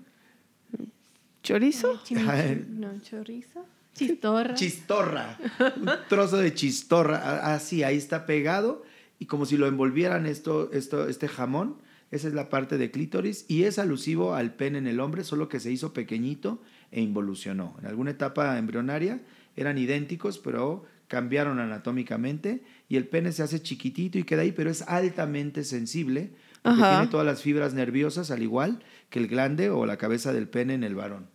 ¿Chorizo? 1.44 2.02
Chimichurri- 2.04 2.68
no, 2.68 3.00
chorizo. 3.02 3.66
Chistorra. 3.96 4.54
Chistorra, 4.54 5.38
un 5.76 5.90
trozo 6.08 6.38
de 6.38 6.54
chistorra, 6.54 7.54
así, 7.54 7.84
ahí 7.84 7.98
está 7.98 8.26
pegado 8.26 8.84
y 9.20 9.26
como 9.26 9.46
si 9.46 9.58
lo 9.58 9.68
envolvieran 9.68 10.26
esto, 10.26 10.72
esto, 10.72 11.10
este 11.10 11.28
jamón, 11.28 11.76
esa 12.10 12.28
es 12.30 12.34
la 12.34 12.50
parte 12.50 12.78
de 12.78 12.90
clítoris 12.90 13.46
y 13.50 13.64
es 13.64 13.80
alusivo 13.80 14.34
al 14.34 14.54
pene 14.54 14.78
en 14.78 14.88
el 14.88 15.00
hombre, 15.02 15.24
solo 15.26 15.50
que 15.50 15.60
se 15.60 15.72
hizo 15.72 15.94
pequeñito 15.94 16.62
e 16.92 17.02
involucionó. 17.02 17.76
En 17.82 17.88
alguna 17.88 18.12
etapa 18.12 18.58
embrionaria 18.58 19.20
eran 19.58 19.78
idénticos, 19.78 20.40
pero 20.40 20.86
cambiaron 21.08 21.60
anatómicamente 21.60 22.64
y 22.88 22.96
el 22.96 23.08
pene 23.08 23.34
se 23.34 23.44
hace 23.44 23.62
chiquitito 23.62 24.18
y 24.18 24.24
queda 24.24 24.44
ahí, 24.44 24.54
pero 24.54 24.70
es 24.70 24.84
altamente 24.84 25.66
sensible 25.66 26.32
porque 26.64 26.82
Ajá. 26.82 26.92
tiene 27.00 27.12
todas 27.12 27.26
las 27.26 27.42
fibras 27.42 27.74
nerviosas 27.74 28.32
al 28.32 28.42
igual 28.42 28.80
que 29.12 29.20
el 29.20 29.28
glande 29.28 29.70
o 29.70 29.86
la 29.86 29.98
cabeza 29.98 30.34
del 30.34 30.48
pene 30.48 30.74
en 30.74 30.84
el 30.84 30.96
varón. 30.96 31.30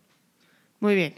Muy 0.81 0.95
bien. 0.95 1.15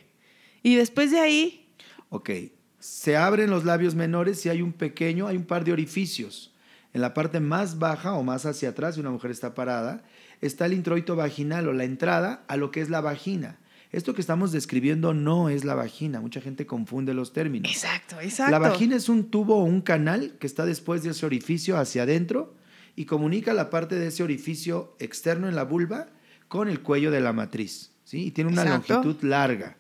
Y 0.62 0.76
después 0.76 1.10
de 1.10 1.20
ahí, 1.20 1.66
Ok, 2.10 2.32
se 2.80 3.18
abren 3.18 3.52
los 3.52 3.66
labios 3.66 3.94
menores 3.94 4.46
y 4.46 4.50
hay 4.50 4.62
un 4.62 4.74
pequeño, 4.74 5.28
hay 5.28 5.38
un 5.38 5.46
par 5.46 5.64
de 5.64 5.72
orificios. 5.72 6.54
En 6.92 7.02
la 7.02 7.14
parte 7.14 7.40
más 7.40 7.78
baja 7.78 8.14
o 8.14 8.24
más 8.24 8.48
hacia 8.48 8.70
atrás, 8.70 8.96
si 8.96 9.02
una 9.02 9.12
mujer 9.12 9.30
está 9.30 9.54
parada, 9.54 10.04
está 10.42 10.66
el 10.66 10.74
introito 10.74 11.16
vaginal 11.16 11.68
o 11.68 11.74
la 11.74 11.84
entrada 11.84 12.44
a 12.48 12.58
lo 12.58 12.72
que 12.72 12.82
es 12.82 12.90
la 12.90 13.02
vagina. 13.02 13.60
Esto 13.92 14.16
que 14.16 14.22
estamos 14.22 14.52
describiendo 14.52 15.14
no 15.14 15.50
es 15.50 15.66
la 15.66 15.76
vagina, 15.76 16.20
mucha 16.20 16.42
gente 16.42 16.66
confunde 16.66 17.14
los 17.14 17.32
términos. 17.32 17.72
exacto, 17.72 18.20
exacto. 18.22 18.52
La 18.52 18.60
vagina 18.60 18.96
es 18.96 19.08
un 19.08 19.30
tubo 19.30 19.58
o 19.58 19.64
un 19.64 19.82
canal 19.82 20.36
que 20.40 20.48
está 20.48 20.66
después 20.66 21.04
de 21.04 21.12
ese 21.12 21.26
orificio 21.26 21.78
hacia 21.78 22.04
adentro 22.04 22.56
y 22.96 23.06
comunica 23.06 23.54
la 23.54 23.70
parte 23.70 23.96
de 23.96 24.08
ese 24.08 24.24
orificio 24.24 24.96
externo 25.00 25.48
en 25.48 25.56
la 25.56 25.64
vulva 25.64 26.08
con 26.50 26.68
el 26.68 26.82
cuello 26.82 27.10
de 27.12 27.22
la 27.22 27.32
matriz. 27.32 27.92
¿sí? 28.04 28.26
Y 28.26 28.32
tiene 28.32 28.52
una 28.52 28.64
Exacto. 28.64 28.96
longitud 28.96 29.24
larga 29.24 29.78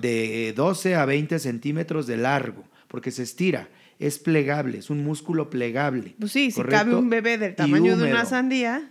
de 0.00 0.52
12 0.56 0.94
a 0.96 1.04
20 1.04 1.38
centímetros 1.38 2.06
de 2.06 2.16
largo, 2.16 2.64
porque 2.88 3.10
se 3.10 3.22
estira, 3.22 3.68
es 3.98 4.18
plegable, 4.18 4.78
es 4.78 4.90
un 4.90 5.02
músculo 5.04 5.48
plegable. 5.50 6.14
Pues 6.18 6.32
sí, 6.32 6.50
si 6.50 6.62
cabe 6.62 6.94
un 6.94 7.08
bebé 7.10 7.38
del 7.38 7.54
tamaño 7.54 7.96
de 7.96 8.10
una 8.10 8.24
sandía. 8.24 8.88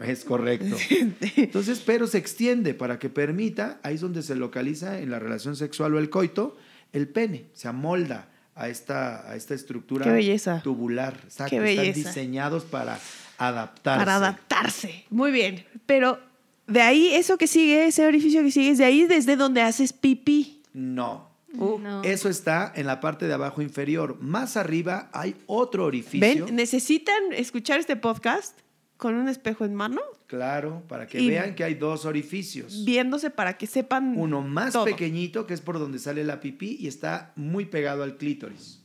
Es 0.00 0.24
correcto. 0.24 0.76
Entonces, 1.36 1.80
pero 1.84 2.06
se 2.08 2.18
extiende 2.18 2.74
para 2.74 2.98
que 2.98 3.08
permita, 3.08 3.78
ahí 3.82 3.94
es 3.94 4.00
donde 4.00 4.22
se 4.22 4.34
localiza 4.34 4.98
en 5.00 5.10
la 5.10 5.18
relación 5.18 5.54
sexual 5.54 5.94
o 5.94 5.98
el 5.98 6.10
coito, 6.10 6.56
el 6.92 7.06
pene, 7.08 7.46
se 7.52 7.68
amolda 7.68 8.28
a 8.56 8.68
esta, 8.68 9.30
a 9.30 9.36
esta 9.36 9.54
estructura 9.54 10.04
Qué 10.06 10.10
belleza. 10.10 10.60
tubular. 10.64 11.20
Exacto, 11.24 11.50
Qué 11.50 11.70
están 11.70 11.86
belleza. 11.86 12.08
diseñados 12.08 12.64
para 12.64 12.98
adaptarse. 13.38 13.98
Para 14.04 14.16
adaptarse. 14.16 15.04
Muy 15.10 15.30
bien. 15.30 15.64
Pero 15.84 16.18
de 16.66 16.80
ahí, 16.80 17.14
eso 17.14 17.38
que 17.38 17.46
sigue, 17.46 17.86
ese 17.86 18.06
orificio 18.06 18.42
que 18.42 18.50
sigue, 18.50 18.70
es 18.70 18.78
de 18.78 18.84
ahí 18.84 19.06
desde 19.06 19.36
donde 19.36 19.62
haces 19.62 19.92
pipí. 19.92 20.62
No, 20.72 21.26
Uh, 21.58 21.78
No. 21.78 22.02
eso 22.02 22.28
está 22.28 22.70
en 22.76 22.86
la 22.86 23.00
parte 23.00 23.26
de 23.26 23.32
abajo 23.32 23.62
inferior. 23.62 24.18
Más 24.20 24.58
arriba 24.58 25.08
hay 25.14 25.36
otro 25.46 25.84
orificio. 25.86 26.44
¿Ven? 26.46 26.54
¿Necesitan 26.54 27.32
escuchar 27.32 27.80
este 27.80 27.96
podcast 27.96 28.58
con 28.98 29.14
un 29.14 29.26
espejo 29.28 29.64
en 29.64 29.74
mano? 29.74 30.02
Claro, 30.26 30.82
para 30.86 31.06
que 31.06 31.18
Y- 31.18 31.28
vean 31.28 31.54
que 31.54 31.64
hay 31.64 31.74
dos 31.74 32.04
orificios. 32.04 32.84
Viéndose 32.84 33.30
para 33.30 33.56
que 33.56 33.66
sepan. 33.66 34.14
Uno 34.18 34.42
más 34.42 34.74
todo. 34.74 34.84
pequeñito, 34.84 35.46
que 35.46 35.54
es 35.54 35.62
por 35.62 35.78
donde 35.78 35.98
sale 35.98 36.24
la 36.24 36.40
pipí, 36.40 36.76
y 36.78 36.88
está 36.88 37.32
muy 37.36 37.64
pegado 37.64 38.02
al 38.02 38.18
clítoris. 38.18 38.82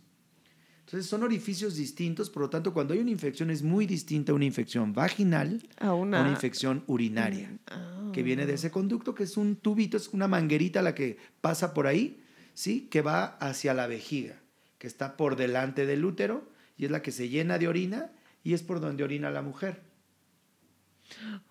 Entonces 0.91 1.09
son 1.09 1.23
orificios 1.23 1.77
distintos, 1.77 2.29
por 2.29 2.41
lo 2.41 2.49
tanto, 2.49 2.73
cuando 2.73 2.93
hay 2.93 2.99
una 2.99 3.11
infección 3.11 3.49
es 3.49 3.63
muy 3.63 3.85
distinta 3.85 4.33
a 4.33 4.35
una 4.35 4.43
infección 4.43 4.91
vaginal 4.91 5.65
A 5.79 5.87
a 5.87 5.93
una. 5.93 6.19
una 6.19 6.31
infección 6.31 6.83
urinaria, 6.85 7.57
Ah. 7.67 8.09
que 8.11 8.23
viene 8.23 8.45
de 8.45 8.55
ese 8.55 8.71
conducto, 8.71 9.15
que 9.15 9.23
es 9.23 9.37
un 9.37 9.55
tubito, 9.55 9.95
es 9.95 10.09
una 10.09 10.27
manguerita 10.27 10.81
la 10.81 10.93
que 10.93 11.15
pasa 11.39 11.73
por 11.73 11.87
ahí, 11.87 12.21
¿sí? 12.53 12.89
Que 12.91 13.01
va 13.01 13.37
hacia 13.37 13.73
la 13.73 13.87
vejiga, 13.87 14.35
que 14.79 14.87
está 14.87 15.15
por 15.15 15.37
delante 15.37 15.85
del 15.85 16.03
útero, 16.03 16.51
y 16.75 16.83
es 16.83 16.91
la 16.91 17.01
que 17.01 17.13
se 17.13 17.29
llena 17.29 17.57
de 17.57 17.69
orina, 17.69 18.11
y 18.43 18.53
es 18.53 18.61
por 18.61 18.81
donde 18.81 19.05
orina 19.05 19.29
la 19.31 19.41
mujer. 19.41 19.83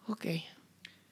Ok. 0.07 0.27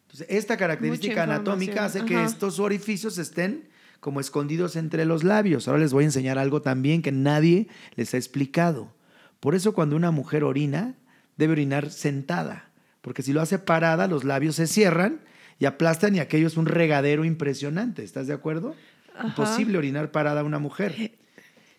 Entonces, 0.03 0.27
esta 0.29 0.59
característica 0.59 1.23
anatómica 1.23 1.87
hace 1.87 2.05
que 2.05 2.23
estos 2.25 2.59
orificios 2.59 3.17
estén 3.17 3.71
como 4.01 4.21
escondidos 4.21 4.77
entre 4.77 5.05
los 5.05 5.25
labios. 5.25 5.69
Ahora 5.69 5.81
les 5.81 5.93
voy 5.93 6.05
a 6.05 6.07
enseñar 6.07 6.39
algo 6.39 6.63
también 6.63 7.03
que 7.03 7.13
nadie 7.13 7.69
les 7.97 8.15
ha 8.15 8.17
explicado. 8.17 8.93
Por 9.41 9.55
eso 9.55 9.73
cuando 9.73 9.97
una 9.97 10.11
mujer 10.11 10.45
orina, 10.45 10.95
debe 11.37 11.53
orinar 11.53 11.91
sentada, 11.91 12.71
porque 13.01 13.23
si 13.23 13.33
lo 13.33 13.41
hace 13.41 13.59
parada, 13.59 14.09
los 14.09 14.25
labios 14.25 14.57
se 14.57 14.67
cierran 14.67 15.21
y 15.59 15.67
aplastan 15.67 16.15
y 16.17 16.21
aquello 16.21 16.47
es 16.47 16.57
un 16.57 16.67
regadero 16.67 17.25
impresionante. 17.25 18.03
¿Estás 18.03 18.27
de 18.27 18.35
acuerdo? 18.35 18.75
Ajá. 19.17 19.35
posible 19.35 19.77
orinar 19.79 20.13
parada 20.13 20.43
a 20.43 20.45
una 20.45 20.61
mujer. 20.61 21.13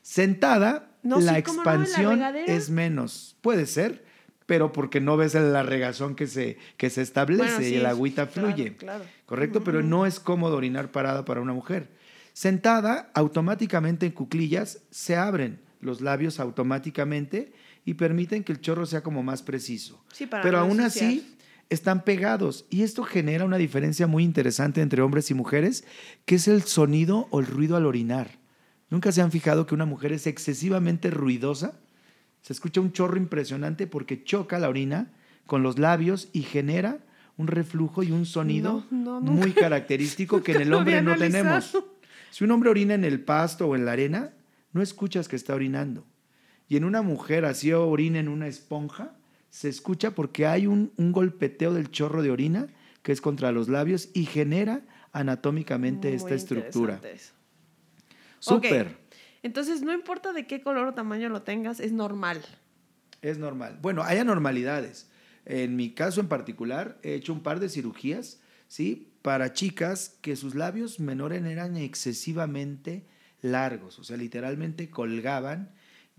Sentada, 0.01 0.91
No, 1.03 1.19
la 1.19 1.35
sí, 1.35 1.43
¿cómo 1.43 1.63
no? 1.63 1.71
¿En 1.71 1.79
la 1.79 1.85
expansión 1.85 2.21
es 2.47 2.69
menos. 2.69 3.37
Puede 3.41 3.65
ser, 3.65 4.03
pero 4.45 4.71
porque 4.71 4.99
no 4.99 5.15
ves 5.17 5.35
la 5.35 5.63
regazón 5.63 6.15
que 6.15 6.27
se, 6.27 6.57
que 6.77 6.89
se 6.89 7.01
establece 7.01 7.43
Bueno, 7.55 7.67
y 7.67 7.75
el 7.75 7.85
agüita 7.85 8.27
claro, 8.27 8.49
fluye. 8.49 8.75
claro. 8.75 9.05
¿Correcto? 9.25 9.63
Pero 9.63 9.83
no 9.83 10.05
es 10.05 10.19
cómodo 10.19 10.57
orinar 10.57 10.91
parada 10.91 11.23
para 11.25 11.41
una 11.41 11.53
mujer. 11.53 11.89
Sentada, 12.39 13.11
automáticamente 13.15 14.05
en 14.05 14.13
cuclillas 14.13 14.79
se 14.91 15.17
abren 15.17 15.59
los 15.81 15.99
labios 15.99 16.39
automáticamente 16.39 17.51
y 17.83 17.95
permiten 17.95 18.45
que 18.45 18.53
el 18.53 18.61
chorro 18.61 18.85
sea 18.85 19.03
como 19.03 19.23
más 19.23 19.41
preciso. 19.41 20.01
Sí, 20.13 20.25
para 20.25 20.41
Pero 20.41 20.59
aún 20.59 20.79
así 20.79 21.35
están 21.69 22.05
pegados 22.05 22.65
y 22.69 22.83
esto 22.83 23.03
genera 23.03 23.43
una 23.43 23.57
diferencia 23.57 24.07
muy 24.07 24.23
interesante 24.23 24.79
entre 24.79 25.01
hombres 25.01 25.29
y 25.31 25.33
mujeres, 25.33 25.83
que 26.23 26.35
es 26.35 26.47
el 26.47 26.63
sonido 26.63 27.27
o 27.29 27.41
el 27.41 27.45
ruido 27.45 27.75
al 27.75 27.85
orinar. 27.85 28.39
¿Nunca 28.89 29.11
se 29.11 29.21
han 29.21 29.33
fijado 29.33 29.65
que 29.65 29.75
una 29.75 29.83
mujer 29.83 30.13
es 30.13 30.25
excesivamente 30.25 31.11
ruidosa? 31.11 31.73
Se 32.41 32.53
escucha 32.53 32.79
un 32.79 32.93
chorro 32.93 33.17
impresionante 33.17 33.85
porque 33.85 34.23
choca 34.23 34.59
la 34.59 34.69
orina 34.69 35.11
con 35.45 35.61
los 35.61 35.77
labios 35.77 36.29
y 36.31 36.43
genera 36.43 36.99
un 37.35 37.47
reflujo 37.47 38.01
y 38.01 38.13
un 38.13 38.25
sonido 38.25 38.85
No, 38.91 39.19
no, 39.19 39.19
nunca- 39.19 39.31
muy 39.41 39.51
característico 39.51 40.41
que 40.41 40.53
en 40.53 40.61
el 40.61 40.73
hombre 40.73 41.01
no 41.01 41.17
tenemos. 41.17 41.75
Si 42.31 42.43
un 42.43 42.51
hombre 42.51 42.69
orina 42.69 42.93
en 42.93 43.03
el 43.03 43.21
pasto 43.21 43.67
o 43.67 43.75
en 43.75 43.85
la 43.85 43.93
arena, 43.93 44.33
no 44.71 44.81
escuchas 44.81 45.27
que 45.27 45.35
está 45.35 45.55
orinando. 45.55 46.05
Y 46.67 46.77
en 46.77 46.83
una 46.83 47.01
mujer 47.01 47.45
así 47.45 47.73
orina 47.73 48.19
en 48.19 48.27
una 48.27 48.47
esponja, 48.47 49.15
se 49.49 49.69
escucha 49.69 50.11
porque 50.11 50.45
hay 50.45 50.67
un, 50.67 50.91
un 50.97 51.11
golpeteo 51.11 51.73
del 51.73 51.89
chorro 51.89 52.21
de 52.21 52.31
orina 52.31 52.67
que 53.01 53.11
es 53.11 53.21
contra 53.21 53.51
los 53.51 53.69
labios 53.69 54.09
y 54.13 54.25
genera 54.25 54.81
anatómicamente 55.11 56.09
Muy 56.09 56.17
esta 56.17 56.35
estructura. 56.35 57.01
Súper. 58.39 58.97
Entonces, 59.41 59.81
no 59.81 59.93
importa 59.93 60.33
de 60.33 60.47
qué 60.47 60.61
color 60.61 60.87
o 60.87 60.93
tamaño 60.93 61.29
lo 61.29 61.41
tengas, 61.41 61.79
es 61.79 61.91
normal. 61.91 62.41
Es 63.21 63.37
normal. 63.37 63.79
Bueno, 63.81 64.03
hay 64.03 64.17
anormalidades. 64.17 65.09
En 65.45 65.75
mi 65.75 65.93
caso 65.93 66.21
en 66.21 66.27
particular, 66.27 66.99
he 67.03 67.15
hecho 67.15 67.33
un 67.33 67.41
par 67.41 67.59
de 67.59 67.69
cirugías, 67.69 68.41
¿sí? 68.67 69.08
Para 69.29 69.53
chicas 69.53 70.17
que 70.23 70.35
sus 70.35 70.55
labios 70.55 70.99
menores 70.99 71.45
eran 71.45 71.77
excesivamente 71.77 73.05
largos, 73.43 73.99
o 73.99 74.03
sea, 74.03 74.17
literalmente 74.17 74.89
colgaban 74.89 75.69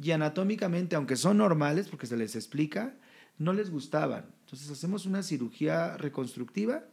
y 0.00 0.12
anatómicamente, 0.12 0.94
aunque 0.94 1.16
son 1.16 1.38
normales, 1.38 1.88
porque 1.88 2.06
se 2.06 2.16
les 2.16 2.36
explica, 2.36 2.94
no 3.36 3.52
les 3.52 3.68
gustaban. 3.68 4.26
Entonces 4.44 4.70
hacemos 4.70 5.06
una 5.06 5.24
cirugía 5.24 5.96
reconstructiva 5.96 6.84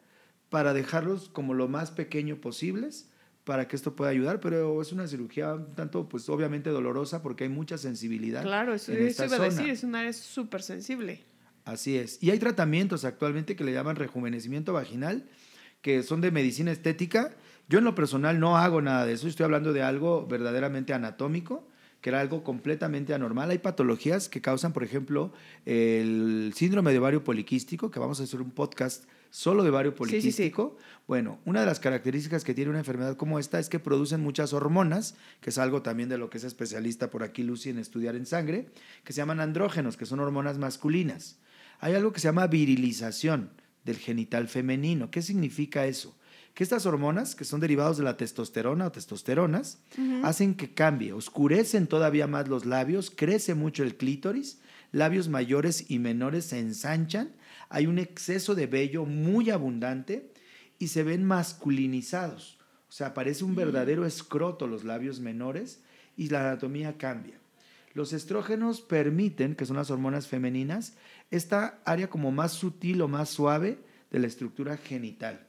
para 0.49 0.73
dejarlos 0.73 1.29
como 1.29 1.53
lo 1.53 1.67
más 1.67 1.91
pequeño 1.91 2.41
posibles 2.41 3.11
para 3.43 3.67
que 3.67 3.75
esto 3.75 3.95
pueda 3.95 4.09
ayudar, 4.09 4.39
pero 4.39 4.81
es 4.81 4.91
una 4.91 5.05
cirugía 5.05 5.53
un 5.53 5.75
tanto, 5.75 6.09
pues 6.09 6.27
obviamente 6.29 6.71
dolorosa 6.71 7.21
porque 7.21 7.43
hay 7.43 7.51
mucha 7.51 7.77
sensibilidad. 7.77 8.41
Claro, 8.41 8.73
eso, 8.73 8.91
en 8.91 9.05
eso 9.05 9.23
esta 9.23 9.35
iba 9.35 9.45
a 9.45 9.49
decir, 9.49 9.69
es 9.69 9.83
un 9.83 9.93
área 9.93 10.13
súper 10.13 10.63
sensible. 10.63 11.23
Así 11.63 11.95
es. 11.95 12.17
Y 12.23 12.31
hay 12.31 12.39
tratamientos 12.39 13.05
actualmente 13.05 13.55
que 13.55 13.63
le 13.63 13.73
llaman 13.73 13.97
rejuvenecimiento 13.97 14.73
vaginal, 14.73 15.29
que 15.81 16.03
son 16.03 16.21
de 16.21 16.31
medicina 16.31 16.71
estética. 16.71 17.35
Yo 17.69 17.79
en 17.79 17.85
lo 17.85 17.95
personal 17.95 18.39
no 18.39 18.57
hago 18.57 18.81
nada 18.81 19.05
de 19.05 19.13
eso, 19.13 19.27
estoy 19.27 19.43
hablando 19.43 19.73
de 19.73 19.81
algo 19.83 20.25
verdaderamente 20.25 20.93
anatómico, 20.93 21.67
que 22.01 22.09
era 22.09 22.21
algo 22.21 22.43
completamente 22.43 23.13
anormal. 23.13 23.49
Hay 23.49 23.57
patologías 23.57 24.29
que 24.29 24.41
causan, 24.41 24.71
por 24.71 24.83
ejemplo, 24.83 25.33
el 25.65 26.53
síndrome 26.55 26.91
de 26.91 26.99
ovario 26.99 27.23
poliquístico, 27.23 27.91
que 27.91 27.99
vamos 27.99 28.19
a 28.19 28.23
hacer 28.23 28.39
un 28.41 28.51
podcast 28.51 29.05
solo 29.29 29.63
de 29.63 29.69
ovario 29.69 29.91
Sí, 29.91 29.97
sí, 29.97 30.05
sí. 30.05 30.11
poliquístico. 30.11 30.77
Bueno, 31.07 31.39
una 31.45 31.59
de 31.59 31.65
las 31.65 31.79
características 31.79 32.43
que 32.43 32.53
tiene 32.53 32.69
una 32.69 32.79
enfermedad 32.79 33.17
como 33.17 33.39
esta 33.39 33.59
es 33.59 33.67
que 33.67 33.79
producen 33.79 34.21
muchas 34.21 34.53
hormonas, 34.53 35.15
que 35.41 35.49
es 35.49 35.57
algo 35.57 35.81
también 35.81 36.07
de 36.07 36.17
lo 36.17 36.29
que 36.29 36.37
es 36.37 36.43
especialista 36.45 37.09
por 37.09 37.23
aquí 37.23 37.43
Lucy 37.43 37.69
en 37.71 37.79
estudiar 37.79 38.15
en 38.15 38.25
sangre, 38.25 38.69
que 39.03 39.11
se 39.11 39.17
llaman 39.17 39.39
andrógenos, 39.41 39.97
que 39.97 40.05
son 40.05 40.19
hormonas 40.21 40.57
masculinas. 40.57 41.39
Hay 41.79 41.93
algo 41.95 42.13
que 42.13 42.19
se 42.19 42.27
llama 42.29 42.47
virilización 42.47 43.49
del 43.87 43.97
genital 43.97 44.47
femenino. 44.47 45.09
¿Qué 45.09 45.21
significa 45.21 45.87
eso? 45.87 46.15
Que 46.53 46.63
estas 46.63 46.85
hormonas, 46.85 47.35
que 47.35 47.45
son 47.45 47.59
derivados 47.59 47.97
de 47.97 48.03
la 48.03 48.17
testosterona 48.17 48.87
o 48.87 48.91
testosteronas, 48.91 49.79
hacen 50.23 50.55
que 50.55 50.73
cambie, 50.73 51.13
oscurecen 51.13 51.87
todavía 51.87 52.27
más 52.27 52.47
los 52.47 52.65
labios, 52.65 53.11
crece 53.11 53.55
mucho 53.55 53.83
el 53.83 53.95
clítoris, 53.95 54.59
labios 54.91 55.29
mayores 55.29 55.89
y 55.89 55.99
menores 55.99 56.45
se 56.45 56.59
ensanchan, 56.59 57.31
hay 57.69 57.87
un 57.87 57.99
exceso 57.99 58.55
de 58.55 58.67
vello 58.67 59.05
muy 59.05 59.49
abundante 59.49 60.31
y 60.79 60.87
se 60.87 61.03
ven 61.03 61.23
masculinizados. 61.23 62.57
O 62.89 62.91
sea, 62.91 63.13
parece 63.13 63.43
un 63.43 63.55
verdadero 63.55 64.05
escroto 64.05 64.67
los 64.67 64.83
labios 64.83 65.19
menores 65.19 65.81
y 66.15 66.29
la 66.29 66.41
anatomía 66.41 66.97
cambia. 66.97 67.39
Los 67.97 68.13
estrógenos 68.13 68.81
permiten, 68.81 69.55
que 69.55 69.65
son 69.65 69.75
las 69.75 69.89
hormonas 69.89 70.27
femeninas, 70.27 70.93
esta 71.31 71.79
área 71.83 72.11
como 72.11 72.31
más 72.31 72.51
sutil 72.51 73.01
o 73.01 73.07
más 73.07 73.27
suave 73.27 73.79
de 74.11 74.19
la 74.19 74.27
estructura 74.27 74.77
genital. 74.77 75.47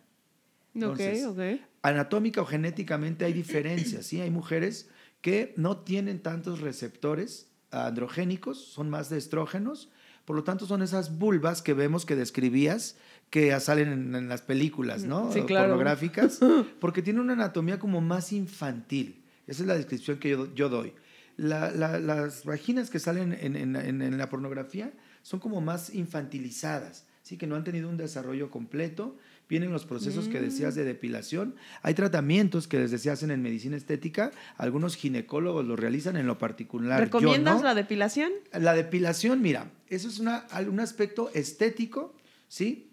Entonces, 0.74 1.26
ok, 1.26 1.38
ok. 1.38 1.61
Anatómica 1.82 2.40
o 2.40 2.46
genéticamente 2.46 3.26
hay 3.26 3.34
diferencias, 3.34 4.07
¿sí? 4.07 4.22
Hay 4.22 4.30
mujeres 4.30 4.88
que 5.20 5.53
no 5.59 5.76
tienen 5.80 6.20
tantos 6.20 6.62
receptores 6.62 7.51
androgénicos, 7.70 8.64
son 8.64 8.88
más 8.88 9.11
de 9.11 9.18
estrógenos, 9.18 9.90
por 10.24 10.34
lo 10.34 10.42
tanto 10.42 10.64
son 10.64 10.80
esas 10.80 11.18
vulvas 11.18 11.61
que 11.61 11.74
vemos 11.74 12.07
que 12.07 12.16
describías 12.16 12.96
que 13.28 13.61
salen 13.61 13.92
en, 13.92 14.14
en 14.14 14.28
las 14.30 14.40
películas, 14.40 15.05
¿no? 15.05 15.30
Sí, 15.34 15.42
claro. 15.42 15.68
Pornográficas, 15.68 16.40
porque 16.80 17.03
tiene 17.03 17.20
una 17.20 17.34
anatomía 17.34 17.78
como 17.78 18.01
más 18.01 18.32
infantil. 18.32 19.22
Esa 19.46 19.64
es 19.64 19.68
la 19.68 19.74
descripción 19.74 20.18
que 20.18 20.30
yo, 20.30 20.55
yo 20.55 20.70
doy. 20.70 20.94
La- 21.39 21.70
la- 21.70 21.99
las 21.99 22.45
vaginas 22.45 22.91
que 22.91 22.99
salen 22.99 23.32
en, 23.32 23.57
en- 23.57 23.76
en- 23.76 24.03
en 24.03 24.18
la 24.18 24.28
pornografía 24.28 24.93
son 25.22 25.41
como 25.41 25.61
más 25.62 25.95
infantilizadas, 25.95 27.07
¿sí? 27.22 27.36
que 27.39 27.47
no 27.47 27.55
han 27.57 27.64
tenido 27.64 27.89
un 27.89 27.97
desarrollo 27.97 28.51
completo. 28.51 29.16
Vienen 29.49 29.72
los 29.72 29.86
procesos 29.86 30.28
que 30.28 30.43
decías 30.43 30.74
de 30.74 30.84
depilación. 30.84 31.55
Hay 31.82 31.95
tratamientos 31.95 32.68
que 32.68 32.78
les 32.78 32.91
decía 32.91 33.12
hacen 33.12 33.30
en 33.30 33.41
medicina 33.41 33.76
estética. 33.78 34.30
Algunos 34.59 34.95
ginecólogos 34.95 35.64
lo 35.64 35.74
realizan 35.74 36.18
en 36.18 36.26
lo 36.26 36.36
particular. 36.36 36.99
yo 36.99 37.05
¿Recomiendas 37.07 37.57
no. 37.59 37.62
la 37.62 37.74
depilación? 37.74 38.30
La 38.53 38.74
depilación, 38.74 39.41
mira, 39.41 39.70
eso 39.89 40.07
es 40.09 40.18
una, 40.18 40.45
un 40.68 40.80
aspecto 40.80 41.30
estético, 41.32 42.14
¿sí? 42.49 42.91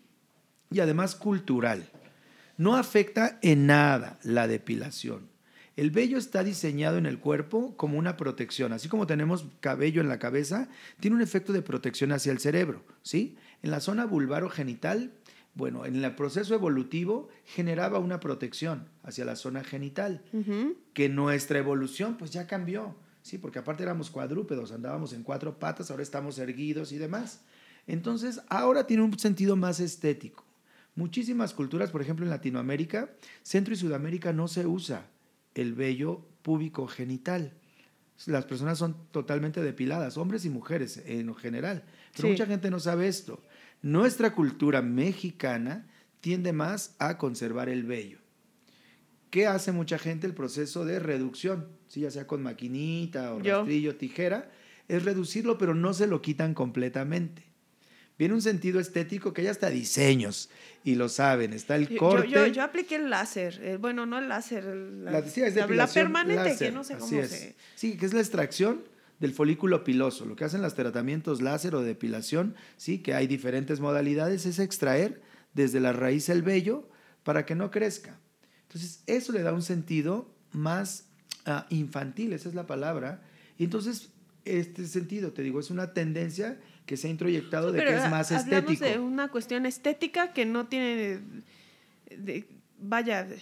Y 0.72 0.80
además 0.80 1.16
cultural. 1.16 1.89
No 2.58 2.78
afecta 2.78 3.38
en 3.41 3.66
nada 3.68 4.18
la 4.24 4.48
depilación. 4.48 5.28
El 5.76 5.91
vello 5.91 6.17
está 6.17 6.43
diseñado 6.43 6.97
en 6.97 7.05
el 7.05 7.19
cuerpo 7.19 7.76
como 7.76 7.97
una 7.97 8.15
protección. 8.15 8.71
Así 8.71 8.88
como 8.88 9.07
tenemos 9.07 9.45
cabello 9.59 9.99
en 9.99 10.07
la 10.07 10.19
cabeza, 10.19 10.69
tiene 11.01 11.17
un 11.17 11.21
efecto 11.21 11.51
de 11.51 11.61
protección 11.61 12.13
hacia 12.13 12.32
el 12.32 12.39
cerebro, 12.39 12.82
¿sí? 13.01 13.36
En 13.61 13.71
la 13.71 13.82
zona 13.82 14.05
vulvaro-genital, 14.05 15.11
bueno, 15.53 15.86
en 15.86 16.01
el 16.03 16.15
proceso 16.15 16.53
evolutivo 16.53 17.28
generaba 17.43 17.99
una 17.99 18.21
protección 18.21 18.88
hacia 19.03 19.26
la 19.26 19.36
zona 19.36 19.63
genital 19.63 20.21
que 20.93 21.09
nuestra 21.09 21.59
evolución 21.59 22.15
pues 22.17 22.32
ya 22.32 22.47
cambió, 22.47 22.95
¿sí? 23.21 23.38
Porque 23.38 23.59
aparte 23.59 23.84
éramos 23.84 24.09
cuadrúpedos, 24.09 24.71
andábamos 24.71 25.11
en 25.11 25.23
cuatro 25.23 25.59
patas, 25.59 25.91
ahora 25.91 26.03
estamos 26.03 26.39
erguidos 26.39 26.93
y 26.93 26.97
demás. 26.97 27.41
Entonces, 27.86 28.41
ahora 28.47 28.88
tiene 28.88 29.03
un 29.03 29.19
sentido 29.19 29.57
más 29.57 29.82
estético. 29.82 30.45
Muchísimas 30.95 31.53
culturas, 31.53 31.91
por 31.91 32.01
ejemplo 32.01 32.26
en 32.26 32.30
Latinoamérica, 32.30 33.09
Centro 33.43 33.73
y 33.73 33.78
Sudamérica 33.78 34.32
no 34.32 34.47
se 34.47 34.65
usa 34.65 35.06
el 35.56 35.73
vello 35.73 36.26
púbico 36.44 36.88
genital. 36.88 37.53
Las 38.27 38.45
personas 38.45 38.77
son 38.77 38.95
totalmente 39.11 39.61
depiladas, 39.61 40.18
hombres 40.18 40.45
y 40.45 40.49
mujeres 40.49 41.02
en 41.06 41.34
general. 41.36 41.84
Pero 42.15 42.27
Sí. 42.27 42.32
mucha 42.32 42.45
gente 42.45 42.69
no 42.69 42.80
sabe 42.80 43.07
esto. 43.07 43.41
Nuestra 43.82 44.34
cultura 44.34 44.82
mexicana 44.82 45.88
tiende 46.22 46.53
más 46.53 46.95
a 46.99 47.18
conservar 47.18 47.68
el 47.69 47.84
vello. 47.84 48.19
¿Qué 49.30 49.48
hace 49.48 49.72
mucha 49.73 49.98
gente? 49.98 50.27
El 50.27 50.34
proceso 50.34 50.86
de 50.86 50.99
reducción, 50.99 51.68
¿sí? 51.88 52.02
ya 52.02 52.11
sea 52.11 52.26
con 52.26 52.41
maquinita 52.41 53.34
o 53.34 53.41
Yo. 53.41 53.57
rastrillo, 53.57 53.98
tijera, 53.98 54.49
es 54.88 55.03
reducirlo, 55.03 55.57
pero 55.57 55.76
no 55.76 55.94
se 55.94 56.07
lo 56.07 56.22
quitan 56.22 56.53
completamente. 56.53 57.44
Viene 58.18 58.34
un 58.34 58.42
sentido 58.42 58.80
estético 58.80 59.34
que 59.34 59.42
hay 59.42 59.48
hasta 59.48 59.70
diseños 59.70 60.50
y 60.84 60.96
lo 60.96 61.10
saben. 61.10 61.52
Está 61.52 61.76
el 61.76 61.98
corte. 61.98 62.30
yo, 62.30 62.48
yo 62.48 62.64
apliqué 62.64 62.96
el 62.96 63.10
láser. 63.10 63.60
eh, 63.62 63.78
bueno, 63.78 64.06
no 64.06 64.20
el 64.20 64.30
láser. 64.30 64.64
La, 64.64 65.12
La, 65.12 65.22
sí, 65.24 65.42
la- 65.42 65.88
permanente, 65.88 66.44
láser, 66.52 66.68
que 66.70 66.74
no 66.74 66.84
sé 66.84 66.96
cómo 66.98 67.20
es. 67.20 67.30
se. 67.30 67.56
Sí, 67.76 67.98
que 67.98 68.06
es 68.06 68.14
la 68.14 68.22
extracción 68.22 68.84
del 69.20 69.34
folículo 69.34 69.84
piloso. 69.84 70.26
Lo 70.26 70.36
que 70.36 70.46
hacen 70.46 70.62
los 70.62 70.76
tratamientos 70.76 71.42
láser 71.42 71.76
o 71.76 71.82
depilación, 71.82 72.56
sí, 72.78 73.00
que 73.00 73.14
hay 73.14 73.28
diferentes 73.28 73.80
modalidades, 73.82 74.46
es 74.46 74.60
extraer 74.60 75.22
desde 75.54 75.80
la 75.82 75.92
raíz 75.92 76.30
el 76.30 76.42
vello 76.42 76.88
para 77.24 77.46
que 77.46 77.56
no 77.56 77.70
crezca. 77.72 78.20
Entonces, 78.68 79.04
eso 79.08 79.32
le 79.34 79.42
da 79.42 79.52
un 79.54 79.62
sentido 79.62 80.34
más 80.52 81.08
ah, 81.46 81.66
infantil, 81.70 82.32
esa 82.34 82.48
es 82.50 82.56
la 82.56 82.66
palabra. 82.68 83.22
Y 83.58 83.64
entonces, 83.66 84.10
este 84.45 84.85
sentido, 84.88 85.34
te 85.34 85.41
digo, 85.41 85.59
es 85.59 85.69
una 85.72 85.93
tendencia 85.93 86.59
que 86.85 86.97
se 86.97 87.07
ha 87.07 87.11
introyectado 87.11 87.72
de 87.72 87.80
Pero 87.80 87.91
que 87.91 87.97
es 87.97 88.09
más 88.11 88.31
hablamos 88.31 88.72
estético. 88.72 88.85
de 88.85 88.99
una 88.99 89.30
cuestión 89.30 89.65
estética 89.65 90.34
que 90.34 90.45
no 90.45 90.67
tiene. 90.67 91.19
de- 92.09 92.45
vaya. 92.80 93.23
de- 93.23 93.41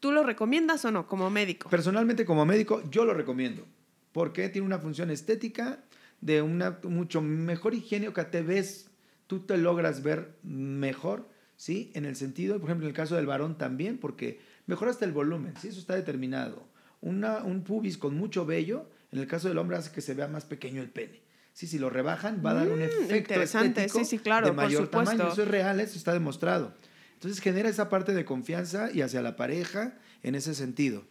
¿Tú 0.00 0.12
lo 0.12 0.22
recomiendas 0.24 0.84
o 0.84 0.90
no 0.90 1.06
como 1.06 1.30
médico? 1.30 1.68
Personalmente, 1.70 2.24
como 2.24 2.44
médico, 2.44 2.82
yo 2.90 3.04
lo 3.04 3.14
recomiendo. 3.14 3.66
Porque 4.12 4.48
tiene 4.48 4.66
una 4.66 4.78
función 4.78 5.10
estética 5.10 5.80
de 6.20 6.42
una 6.42 6.78
mucho 6.84 7.20
mejor 7.22 7.74
higiene, 7.74 8.12
que 8.12 8.24
te 8.24 8.42
ves, 8.42 8.90
tú 9.26 9.40
te 9.40 9.56
logras 9.56 10.02
ver 10.02 10.36
mejor, 10.42 11.28
¿sí? 11.56 11.90
En 11.94 12.04
el 12.04 12.16
sentido, 12.16 12.58
por 12.58 12.68
ejemplo, 12.68 12.86
en 12.86 12.90
el 12.90 12.96
caso 12.96 13.16
del 13.16 13.26
varón 13.26 13.58
también, 13.58 13.98
porque 13.98 14.40
mejora 14.66 14.90
hasta 14.90 15.04
el 15.04 15.12
volumen, 15.12 15.54
¿sí? 15.60 15.68
Eso 15.68 15.80
está 15.80 15.94
determinado. 15.94 16.66
Una, 17.00 17.38
un 17.44 17.62
pubis 17.62 17.98
con 17.98 18.16
mucho 18.16 18.46
vello, 18.46 18.88
en 19.16 19.22
el 19.22 19.28
caso 19.28 19.48
del 19.48 19.58
hombre 19.58 19.76
hace 19.76 19.90
que 19.92 20.00
se 20.00 20.14
vea 20.14 20.28
más 20.28 20.44
pequeño 20.44 20.80
el 20.82 20.90
pene. 20.90 21.20
Sí, 21.52 21.66
si 21.66 21.78
lo 21.78 21.88
rebajan 21.90 22.42
va 22.44 22.50
a 22.50 22.54
dar 22.54 22.68
un 22.68 22.78
Mm, 22.80 22.82
efecto 22.82 23.16
interesante. 23.16 23.80
estético 23.86 23.98
Sí, 23.98 24.04
sí, 24.04 24.18
claro, 24.18 24.46
de 24.46 24.52
por 24.52 24.64
mayor 24.64 24.88
tamaño. 24.88 25.28
Eso 25.32 25.42
es 25.42 25.48
real, 25.48 25.80
eso 25.80 25.96
está 25.96 26.12
demostrado. 26.12 26.74
Entonces 27.14 27.40
genera 27.40 27.68
esa 27.70 27.88
parte 27.88 28.12
de 28.12 28.24
confianza 28.26 28.90
y 28.92 29.00
hacia 29.00 29.22
la 29.22 29.36
pareja 29.36 29.94
en 30.22 30.34
ese 30.34 30.54
sentido. 30.54 31.04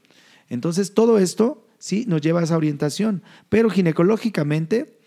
Entonces 0.50 0.94
todo 0.94 1.18
esto 1.18 1.68
sí 1.80 2.06
nos 2.08 2.22
lleva 2.22 2.42
a 2.42 2.44
esa 2.44 2.58
orientación, 2.58 3.24
pero 3.50 3.70
ginecológicamente 3.72 5.00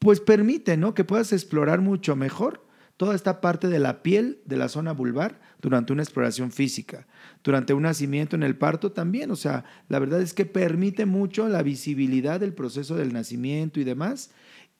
pues 0.00 0.18
permite, 0.20 0.76
¿no? 0.76 0.94
Que 0.94 1.04
puedas 1.04 1.32
explorar 1.32 1.80
mucho 1.80 2.16
mejor 2.16 2.66
toda 3.00 3.14
esta 3.14 3.40
parte 3.40 3.68
de 3.68 3.78
la 3.78 4.02
piel 4.02 4.42
de 4.44 4.58
la 4.58 4.68
zona 4.68 4.92
vulvar 4.92 5.40
durante 5.62 5.90
una 5.94 6.02
exploración 6.02 6.52
física, 6.52 7.06
durante 7.42 7.72
un 7.72 7.84
nacimiento 7.84 8.36
en 8.36 8.42
el 8.42 8.58
parto 8.58 8.92
también, 8.92 9.30
o 9.30 9.36
sea, 9.36 9.64
la 9.88 9.98
verdad 9.98 10.20
es 10.20 10.34
que 10.34 10.44
permite 10.44 11.06
mucho 11.06 11.48
la 11.48 11.62
visibilidad 11.62 12.40
del 12.40 12.52
proceso 12.52 12.96
del 12.96 13.14
nacimiento 13.14 13.80
y 13.80 13.84
demás, 13.84 14.32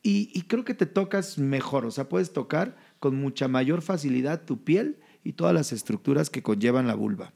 y, 0.02 0.30
y 0.34 0.42
creo 0.42 0.66
que 0.66 0.74
te 0.74 0.84
tocas 0.84 1.38
mejor, 1.38 1.86
o 1.86 1.90
sea, 1.90 2.10
puedes 2.10 2.34
tocar 2.34 2.76
con 2.98 3.16
mucha 3.16 3.48
mayor 3.48 3.80
facilidad 3.80 4.44
tu 4.44 4.64
piel 4.64 5.00
y 5.24 5.32
todas 5.32 5.54
las 5.54 5.72
estructuras 5.72 6.28
que 6.28 6.42
conllevan 6.42 6.86
la 6.86 6.96
vulva. 6.96 7.32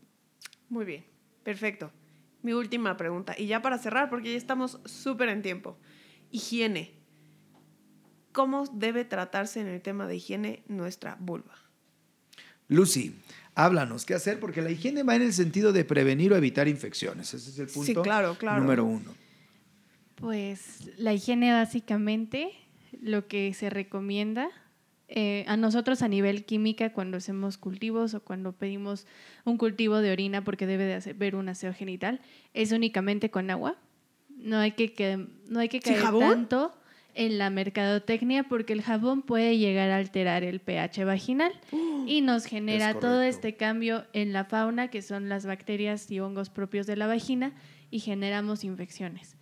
Muy 0.69 0.85
bien, 0.85 1.07
perfecto. 1.45 1.93
Mi 2.43 2.53
última 2.53 2.99
pregunta, 2.99 3.35
y 3.39 3.47
ya 3.47 3.63
para 3.63 3.79
cerrar, 3.79 4.11
porque 4.11 4.33
ya 4.33 4.37
estamos 4.37 4.81
súper 4.85 5.31
en 5.31 5.41
tiempo. 5.41 5.79
Higiene. 6.31 7.04
¿Cómo 8.35 8.65
debe 8.67 9.05
tratarse 9.05 9.61
en 9.61 9.69
el 9.69 9.81
tema 9.81 10.09
de 10.09 10.17
higiene 10.17 10.65
nuestra 10.67 11.17
vulva? 11.21 11.55
Lucy, 12.67 13.15
háblanos, 13.55 14.05
¿qué 14.05 14.15
hacer? 14.15 14.41
Porque 14.41 14.61
la 14.61 14.71
higiene 14.71 15.05
va 15.05 15.15
en 15.15 15.23
el 15.23 15.33
sentido 15.33 15.73
de 15.73 15.85
prevenir 15.85 16.33
o 16.33 16.37
evitar 16.37 16.67
infecciones. 16.67 17.33
Ese 17.33 17.51
es 17.51 17.59
el 17.61 17.69
Sí, 17.69 17.75
punto 17.79 18.03
claro, 18.03 18.35
claro. 18.37 18.61
número 18.61 18.85
uno. 18.85 19.15
Pues 20.17 20.91
la 20.97 21.13
higiene 21.13 21.53
básicamente, 21.53 22.51
lo 23.01 23.27
que 23.29 23.55
se 23.55 23.71
recomienda 23.71 24.49
eh, 25.07 25.45
a 25.47 25.57
nosotros 25.57 26.03
a 26.03 26.09
nivel 26.09 26.45
química 26.45 26.93
cuando 26.93 27.19
hacemos 27.19 27.57
cultivos 27.59 28.15
o 28.15 28.21
cuando 28.25 28.53
pedimos 28.53 29.07
un 29.45 29.59
cultivo 29.59 29.99
de 29.99 30.11
orina 30.11 30.43
porque 30.43 30.67
debe 30.67 30.85
de 30.87 30.95
haber 31.11 31.37
un 31.37 31.49
aseo 31.49 31.73
genital, 31.73 32.21
es 32.53 32.73
únicamente 32.73 33.31
con 33.31 33.51
agua. 33.51 33.77
No 34.37 34.59
hay 34.59 34.73
que, 34.73 34.93
que- 34.93 35.29
no 35.49 35.61
hay 35.61 35.69
que 35.69 35.81
¿Sin 35.81 35.93
caer 35.93 36.05
jabón? 36.05 36.21
tanto 36.23 36.75
en 37.15 37.39
la 37.39 37.51
mercadotecnia 37.51 38.45
porque 38.45 38.73
el 38.73 38.83
jabón 38.83 39.23
puede 39.23 39.57
llegar 39.57 39.91
a 39.91 39.97
alterar 39.97 40.45
el 40.45 40.61
pH 40.61 41.05
vaginal. 41.05 41.53
Y 42.07 42.21
nos 42.21 42.45
genera 42.45 42.91
Es 42.91 43.01
todo 43.01 43.23
este 43.23 43.57
cambio 43.57 44.05
en 44.13 44.33
la 44.33 44.45
fauna 44.45 44.89
que 44.89 45.03
son 45.03 45.29
las 45.29 45.47
bacterias 45.47 46.11
y 46.11 46.21
hongos 46.21 46.51
propios 46.51 46.87
de 46.87 46.97
la 46.97 47.07
vagina 47.07 47.53
y 47.91 48.01
generamos 48.01 48.65
infecciones. 48.65 49.37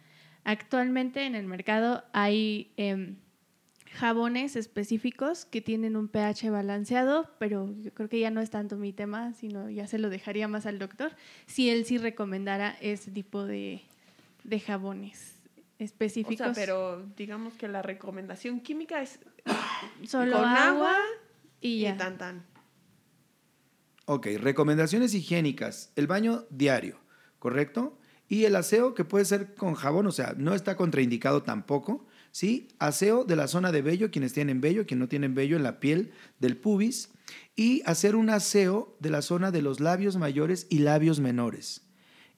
Actualmente 0.44 1.24
en 1.24 1.34
el 1.34 1.46
mercado 1.46 2.04
hay 2.12 2.72
em, 2.76 3.16
jabones 3.92 4.56
específicos 4.56 5.44
que 5.44 5.60
tienen 5.60 5.96
un 5.96 6.08
pH 6.08 6.50
balanceado, 6.50 7.30
pero 7.38 7.74
yo 7.80 7.92
creo 7.94 8.08
que 8.08 8.20
ya 8.20 8.30
no 8.30 8.40
es 8.40 8.50
tanto 8.50 8.76
mi 8.76 8.92
tema, 8.92 9.32
sino 9.34 9.70
ya 9.70 9.86
se 9.86 9.98
lo 9.98 10.10
dejaría 10.10 10.48
más 10.48 10.66
al 10.66 10.78
doctor, 10.78 11.12
si 11.46 11.70
él 11.70 11.84
sí 11.84 11.98
recomendara 11.98 12.76
ese 12.80 13.10
tipo 13.10 13.44
de, 13.44 13.82
de 14.44 14.60
jabones 14.60 15.41
O 15.78 15.84
específicos. 15.84 16.36
sea, 16.36 16.52
pero 16.54 17.06
digamos 17.16 17.54
que 17.54 17.68
la 17.68 17.82
recomendación 17.82 18.60
química 18.60 19.02
es 19.02 19.18
Solo 20.06 20.36
con 20.36 20.44
agua 20.44 20.68
agua 20.68 20.96
y 21.60 21.68
y 21.68 21.80
ya. 21.82 21.96
tan 21.96 22.18
tan. 22.18 22.46
Ok, 24.06 24.26
recomendaciones 24.38 25.14
higiénicas. 25.14 25.92
El 25.96 26.06
baño 26.06 26.46
diario, 26.50 26.98
¿correcto? 27.38 27.98
Y 28.28 28.44
el 28.46 28.56
aseo 28.56 28.94
que 28.94 29.04
puede 29.04 29.24
ser 29.24 29.54
con 29.54 29.74
jabón, 29.74 30.06
o 30.06 30.12
sea, 30.12 30.34
no 30.36 30.54
está 30.54 30.76
contraindicado 30.76 31.42
tampoco, 31.42 32.06
¿sí? 32.30 32.68
Aseo 32.78 33.24
de 33.24 33.36
la 33.36 33.46
zona 33.46 33.72
de 33.72 33.82
vello, 33.82 34.10
quienes 34.10 34.32
tienen 34.32 34.60
vello, 34.60 34.86
quienes 34.86 35.00
no 35.00 35.08
tienen 35.08 35.34
vello 35.34 35.56
en 35.56 35.62
la 35.62 35.80
piel 35.80 36.12
del 36.38 36.56
pubis. 36.56 37.10
Y 37.54 37.82
hacer 37.84 38.16
un 38.16 38.30
aseo 38.30 38.96
de 39.00 39.10
la 39.10 39.22
zona 39.22 39.50
de 39.50 39.62
los 39.62 39.80
labios 39.80 40.16
mayores 40.16 40.66
y 40.70 40.78
labios 40.78 41.20
menores. 41.20 41.82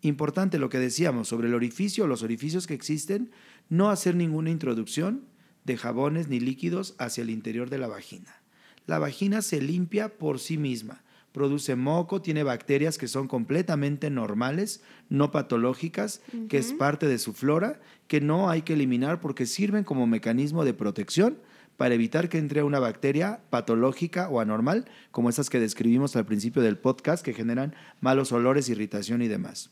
Importante 0.05 0.59
lo 0.59 0.69
que 0.69 0.79
decíamos 0.79 1.29
sobre 1.29 1.49
el 1.49 1.55
orificio 1.55 2.05
o 2.05 2.07
los 2.07 2.23
orificios 2.23 2.67
que 2.67 2.75
existen, 2.75 3.31
no 3.71 3.89
hacer 3.89 4.15
ninguna 4.15 4.51
introducción 4.51 5.25
de 5.65 5.79
jabones 5.79 6.29
ni 6.29 6.41
líquidos 6.41 6.95
hacia 6.99 7.23
el 7.23 7.31
interior 7.31 7.71
de 7.71 7.79
la 7.79 7.89
vagina. 7.89 8.43
La 8.85 8.99
vagina 8.99 9.41
se 9.41 9.63
limpia 9.63 10.19
por 10.19 10.41
sí 10.41 10.59
misma, 10.59 11.03
produce 11.33 11.75
moco, 11.75 12.21
tiene 12.21 12.43
bacterias 12.43 12.99
que 12.99 13.09
son 13.09 13.29
completamente 13.29 14.11
normales, 14.11 14.83
no 15.09 15.31
patológicas, 15.31 16.21
que 16.51 16.59
es 16.59 16.75
parte 16.75 17.09
de 17.09 17.19
su 17.19 17.33
flora, 17.33 17.81
que 18.07 18.21
no 18.21 18.51
hay 18.51 18.61
que 18.61 18.75
eliminar 18.75 19.21
porque 19.23 19.47
sirven 19.47 19.85
como 19.85 20.07
mecanismo 20.07 20.67
de 20.67 20.75
protección 20.75 21.39
para 21.79 21.95
evitar 21.95 22.29
que 22.29 22.37
entre 22.37 22.63
una 22.63 22.79
bacteria 22.79 23.41
patológica 23.49 24.29
o 24.29 24.41
anormal, 24.41 24.85
como 25.11 25.31
esas 25.31 25.49
que 25.49 25.61
describimos 25.61 26.15
al 26.15 26.27
principio 26.27 26.61
del 26.61 26.77
podcast, 26.77 27.25
que 27.25 27.33
generan 27.33 27.75
malos 28.03 28.33
olores, 28.33 28.69
irritación 28.69 29.23
y 29.23 29.29
demás 29.29 29.71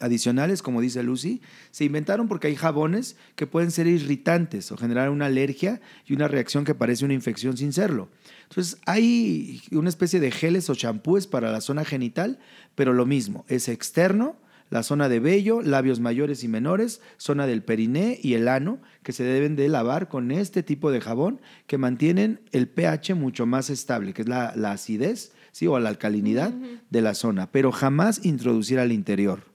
adicionales, 0.00 0.62
como 0.62 0.80
dice 0.80 1.02
Lucy, 1.02 1.40
se 1.70 1.84
inventaron 1.84 2.28
porque 2.28 2.48
hay 2.48 2.56
jabones 2.56 3.16
que 3.36 3.46
pueden 3.46 3.70
ser 3.70 3.86
irritantes 3.86 4.72
o 4.72 4.76
generar 4.76 5.10
una 5.10 5.26
alergia 5.26 5.80
y 6.06 6.14
una 6.14 6.28
reacción 6.28 6.64
que 6.64 6.74
parece 6.74 7.04
una 7.04 7.14
infección 7.14 7.56
sin 7.56 7.72
serlo. 7.72 8.08
Entonces, 8.48 8.78
hay 8.86 9.62
una 9.70 9.88
especie 9.88 10.20
de 10.20 10.30
geles 10.30 10.68
o 10.70 10.74
champúes 10.74 11.26
para 11.26 11.52
la 11.52 11.60
zona 11.60 11.84
genital, 11.84 12.38
pero 12.74 12.92
lo 12.92 13.06
mismo, 13.06 13.44
es 13.48 13.68
externo, 13.68 14.36
la 14.70 14.82
zona 14.82 15.10
de 15.10 15.20
vello, 15.20 15.60
labios 15.60 16.00
mayores 16.00 16.42
y 16.44 16.48
menores, 16.48 17.02
zona 17.18 17.46
del 17.46 17.62
periné 17.62 18.18
y 18.22 18.34
el 18.34 18.48
ano, 18.48 18.80
que 19.02 19.12
se 19.12 19.22
deben 19.22 19.54
de 19.54 19.68
lavar 19.68 20.08
con 20.08 20.30
este 20.30 20.62
tipo 20.62 20.90
de 20.90 21.02
jabón 21.02 21.42
que 21.66 21.76
mantienen 21.76 22.40
el 22.52 22.68
pH 22.68 23.14
mucho 23.14 23.44
más 23.44 23.68
estable, 23.68 24.14
que 24.14 24.22
es 24.22 24.28
la, 24.28 24.54
la 24.56 24.72
acidez 24.72 25.32
¿sí? 25.52 25.66
o 25.66 25.78
la 25.78 25.90
alcalinidad 25.90 26.54
de 26.88 27.02
la 27.02 27.12
zona, 27.12 27.52
pero 27.52 27.70
jamás 27.70 28.24
introducir 28.24 28.78
al 28.78 28.92
interior. 28.92 29.51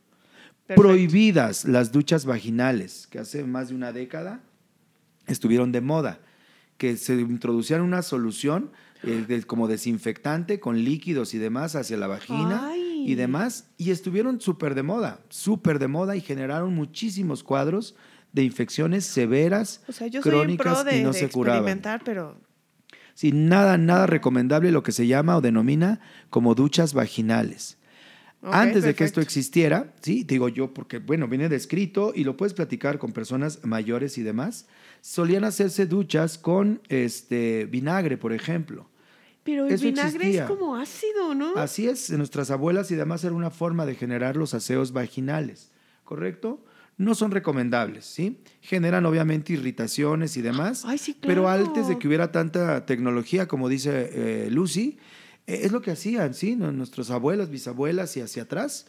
Perfecto. 0.68 0.82
Prohibidas 0.82 1.66
las 1.66 1.92
duchas 1.92 2.26
vaginales, 2.26 3.08
que 3.10 3.20
hace 3.20 3.44
más 3.46 3.70
de 3.70 3.76
una 3.76 3.94
década 3.94 4.42
estuvieron 5.26 5.72
de 5.72 5.82
moda, 5.82 6.20
que 6.78 6.98
se 6.98 7.14
introducían 7.16 7.82
una 7.82 8.02
solución 8.02 8.72
eh, 9.04 9.24
de- 9.28 9.44
como 9.44 9.68
desinfectante 9.68 10.60
con 10.60 10.84
líquidos 10.84 11.34
y 11.34 11.38
demás 11.38 11.76
hacia 11.76 11.98
la 11.98 12.08
vagina 12.08 12.70
Ay. 12.70 13.04
y 13.10 13.16
demás, 13.16 13.68
y 13.78 13.92
estuvieron 13.92 14.42
súper 14.42 14.74
de 14.76 14.84
moda, 14.84 15.20
súper 15.30 15.80
de 15.80 15.88
moda 15.88 16.16
y 16.16 16.22
generaron 16.22 16.74
muchísimos 16.74 17.44
cuadros 17.44 17.96
de 18.34 18.44
infecciones 18.44 19.06
severas, 19.06 19.82
O 19.88 19.92
sea, 19.92 20.08
yo 20.08 20.22
soy 20.22 20.32
en 20.34 20.38
crónicas 20.40 20.84
de, 20.86 21.00
y 21.00 21.04
no 21.04 21.12
de 21.14 21.20
se 21.20 21.30
curaban. 21.30 21.82
pero 22.04 22.40
Sí, 23.14 23.32
nada, 23.32 23.78
nada 23.78 24.06
recomendable 24.06 24.72
lo 24.72 24.84
que 24.84 24.92
se 24.92 25.08
llama 25.08 25.38
o 25.38 25.42
denomina 25.42 26.00
como 26.30 26.54
duchas 26.56 26.94
vaginales. 26.94 27.77
Antes 28.52 28.84
de 28.84 28.96
que 28.96 29.04
esto 29.04 29.22
existiera, 29.22 29.94
sí, 30.02 30.24
digo 30.24 30.50
yo, 30.50 30.74
porque 30.74 31.00
bueno, 31.00 31.28
viene 31.28 31.50
descrito 31.50 32.12
y 32.16 32.24
lo 32.24 32.38
puedes 32.38 32.54
platicar 32.54 32.98
con 33.00 33.12
personas 33.12 33.60
mayores 33.64 34.18
y 34.18 34.24
demás, 34.24 34.68
solían 35.02 35.44
hacerse 35.44 35.86
duchas 35.86 36.38
con 36.38 36.82
este 36.90 37.66
vinagre, 37.66 38.18
por 38.18 38.34
ejemplo. 38.34 38.88
Pero 39.44 39.66
el 39.66 39.74
Eso 39.74 39.86
vinagre 39.86 40.16
existía. 40.18 40.44
es 40.44 40.50
como 40.50 40.76
ácido, 40.76 41.34
¿no? 41.34 41.56
Así 41.56 41.88
es, 41.88 42.10
nuestras 42.12 42.52
abuelas 42.52 42.92
y 42.92 42.96
demás 42.96 43.24
era 43.24 43.34
una 43.34 43.50
forma 43.50 43.86
de 43.86 43.96
generar 43.96 44.36
los 44.36 44.54
aseos 44.54 44.92
vaginales, 44.92 45.72
¿correcto? 46.04 46.64
No 46.98 47.16
son 47.16 47.32
recomendables, 47.32 48.06
¿sí? 48.06 48.40
Generan 48.60 49.06
obviamente 49.06 49.54
irritaciones 49.54 50.36
y 50.36 50.42
demás, 50.42 50.84
Ay, 50.84 50.98
sí, 50.98 51.16
pero 51.22 51.44
claro. 51.44 51.66
antes 51.66 51.88
de 51.88 51.98
que 51.98 52.08
hubiera 52.08 52.32
tanta 52.32 52.86
tecnología, 52.86 53.48
como 53.48 53.70
dice 53.70 54.10
eh, 54.12 54.50
Lucy, 54.52 54.98
es 55.48 55.72
lo 55.72 55.82
que 55.82 55.92
hacían, 55.92 56.34
¿sí? 56.34 56.56
Nu- 56.56 56.72
Nuestros 56.72 57.10
abuelas, 57.10 57.50
bisabuelas 57.50 58.16
y 58.18 58.22
hacia 58.22 58.44
atrás, 58.44 58.88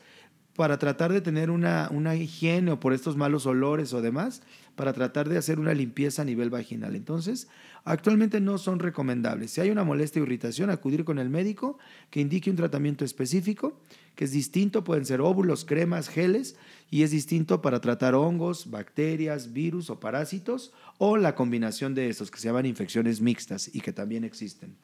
para 0.57 0.79
tratar 0.79 1.13
de 1.13 1.21
tener 1.21 1.51
una, 1.51 1.89
una 1.93 2.17
higiene 2.17 2.73
o 2.73 2.81
por 2.81 2.93
estos 2.93 3.17
malos 3.17 3.47
olores 3.47 3.93
o 3.93 4.03
demás, 4.03 4.43
para 4.75 4.93
tratar 4.93 5.29
de 5.29 5.39
hacer 5.39 5.61
una 5.61 5.73
limpieza 5.73 6.23
a 6.23 6.25
nivel 6.25 6.51
vaginal. 6.51 6.97
Entonces, 6.97 7.47
actualmente 7.85 8.41
no 8.41 8.59
son 8.59 8.81
recomendables. 8.81 9.53
Si 9.53 9.61
hay 9.61 9.71
una 9.71 9.85
molestia 9.85 10.21
o 10.21 10.25
irritación, 10.25 10.71
acudir 10.71 11.05
con 11.05 11.21
el 11.21 11.31
médico 11.31 11.79
que 12.11 12.21
indique 12.21 12.51
un 12.51 12.57
tratamiento 12.57 13.05
específico, 13.05 13.81
que 14.17 14.25
es 14.25 14.33
distinto, 14.33 14.83
pueden 14.83 15.05
ser 15.05 15.21
óvulos, 15.21 15.65
cremas, 15.65 16.09
geles, 16.09 16.57
y 16.91 17.03
es 17.03 17.13
distinto 17.13 17.63
para 17.63 17.81
tratar 17.81 18.15
hongos, 18.17 18.69
bacterias, 18.71 19.53
virus 19.53 19.91
o 19.91 20.01
parásitos, 20.01 20.73
o 20.99 21.17
la 21.17 21.37
combinación 21.37 21.95
de 21.95 22.09
estos 22.09 22.31
que 22.33 22.41
se 22.41 22.49
llaman 22.49 22.67
infecciones 22.67 23.21
mixtas 23.21 23.71
y 23.73 23.81
que 23.81 23.93
también 23.93 24.25
existen. 24.25 24.75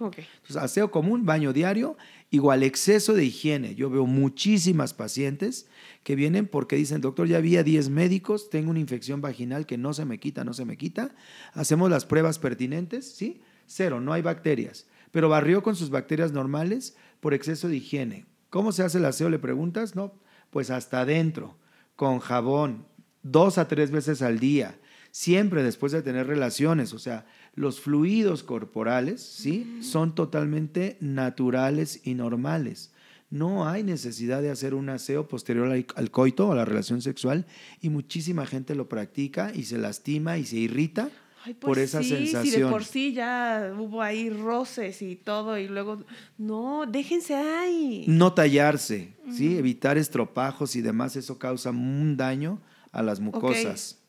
Ok. 0.00 0.16
Entonces, 0.18 0.56
aseo 0.56 0.90
común, 0.90 1.26
baño 1.26 1.52
diario, 1.52 1.98
igual 2.30 2.62
exceso 2.62 3.12
de 3.12 3.26
higiene. 3.26 3.74
Yo 3.74 3.90
veo 3.90 4.06
muchísimas 4.06 4.94
pacientes 4.94 5.68
que 6.04 6.16
vienen 6.16 6.46
porque 6.46 6.74
dicen, 6.74 7.02
doctor, 7.02 7.28
ya 7.28 7.36
había 7.36 7.62
10 7.62 7.90
médicos, 7.90 8.48
tengo 8.48 8.70
una 8.70 8.80
infección 8.80 9.20
vaginal 9.20 9.66
que 9.66 9.76
no 9.76 9.92
se 9.92 10.06
me 10.06 10.18
quita, 10.18 10.42
no 10.42 10.54
se 10.54 10.64
me 10.64 10.78
quita. 10.78 11.14
Hacemos 11.52 11.90
las 11.90 12.06
pruebas 12.06 12.38
pertinentes, 12.38 13.14
¿sí? 13.14 13.42
Cero, 13.66 14.00
no 14.00 14.14
hay 14.14 14.22
bacterias. 14.22 14.86
Pero 15.12 15.28
barrió 15.28 15.62
con 15.62 15.76
sus 15.76 15.90
bacterias 15.90 16.32
normales 16.32 16.96
por 17.20 17.34
exceso 17.34 17.68
de 17.68 17.76
higiene. 17.76 18.24
¿Cómo 18.48 18.72
se 18.72 18.82
hace 18.82 18.96
el 18.98 19.04
aseo? 19.04 19.28
Le 19.28 19.38
preguntas, 19.38 19.94
no, 19.94 20.14
pues 20.48 20.70
hasta 20.70 21.02
adentro, 21.02 21.58
con 21.94 22.20
jabón, 22.20 22.86
dos 23.22 23.58
a 23.58 23.68
tres 23.68 23.90
veces 23.90 24.22
al 24.22 24.38
día, 24.38 24.78
siempre 25.10 25.62
después 25.62 25.92
de 25.92 26.00
tener 26.00 26.26
relaciones. 26.26 26.94
O 26.94 26.98
sea, 26.98 27.26
los 27.54 27.80
fluidos 27.80 28.42
corporales, 28.42 29.20
¿sí? 29.20 29.78
Son 29.82 30.14
totalmente 30.14 30.96
naturales 31.00 32.00
y 32.04 32.14
normales. 32.14 32.92
No 33.30 33.68
hay 33.68 33.84
necesidad 33.84 34.42
de 34.42 34.50
hacer 34.50 34.74
un 34.74 34.88
aseo 34.88 35.28
posterior 35.28 35.70
al, 35.70 36.10
coito 36.10 36.48
o 36.48 36.52
a 36.52 36.56
la 36.56 36.64
relación 36.64 37.00
sexual 37.00 37.46
y 37.80 37.88
muchísima 37.88 38.44
gente 38.44 38.74
lo 38.74 38.88
practica 38.88 39.52
y 39.54 39.64
se 39.64 39.78
lastima 39.78 40.36
y 40.38 40.44
se 40.44 40.56
irrita 40.56 41.10
Ay, 41.44 41.54
por 41.54 41.70
pues 41.70 41.78
esa 41.78 42.02
sí, 42.02 42.08
Si 42.08 42.14
de 42.14 42.26
sensación. 42.26 42.70
por 42.70 42.84
sí 42.84 43.14
ya 43.14 43.72
hubo 43.78 44.02
ahí 44.02 44.28
roces 44.28 45.00
y 45.00 45.16
todo, 45.16 45.56
y 45.56 45.68
luego, 45.68 46.04
no, 46.36 46.84
déjense 46.86 47.34
ahí. 47.34 48.04
No 48.08 48.34
tallarse, 48.34 49.14
¿sí? 49.32 49.56
Evitar 49.56 49.96
estropajos 49.96 50.76
y 50.76 50.82
demás, 50.82 51.16
eso 51.16 51.38
causa 51.38 51.70
un 51.70 52.18
daño 52.18 52.60
a 52.92 53.02
las 53.02 53.20
mucosas. 53.20 53.99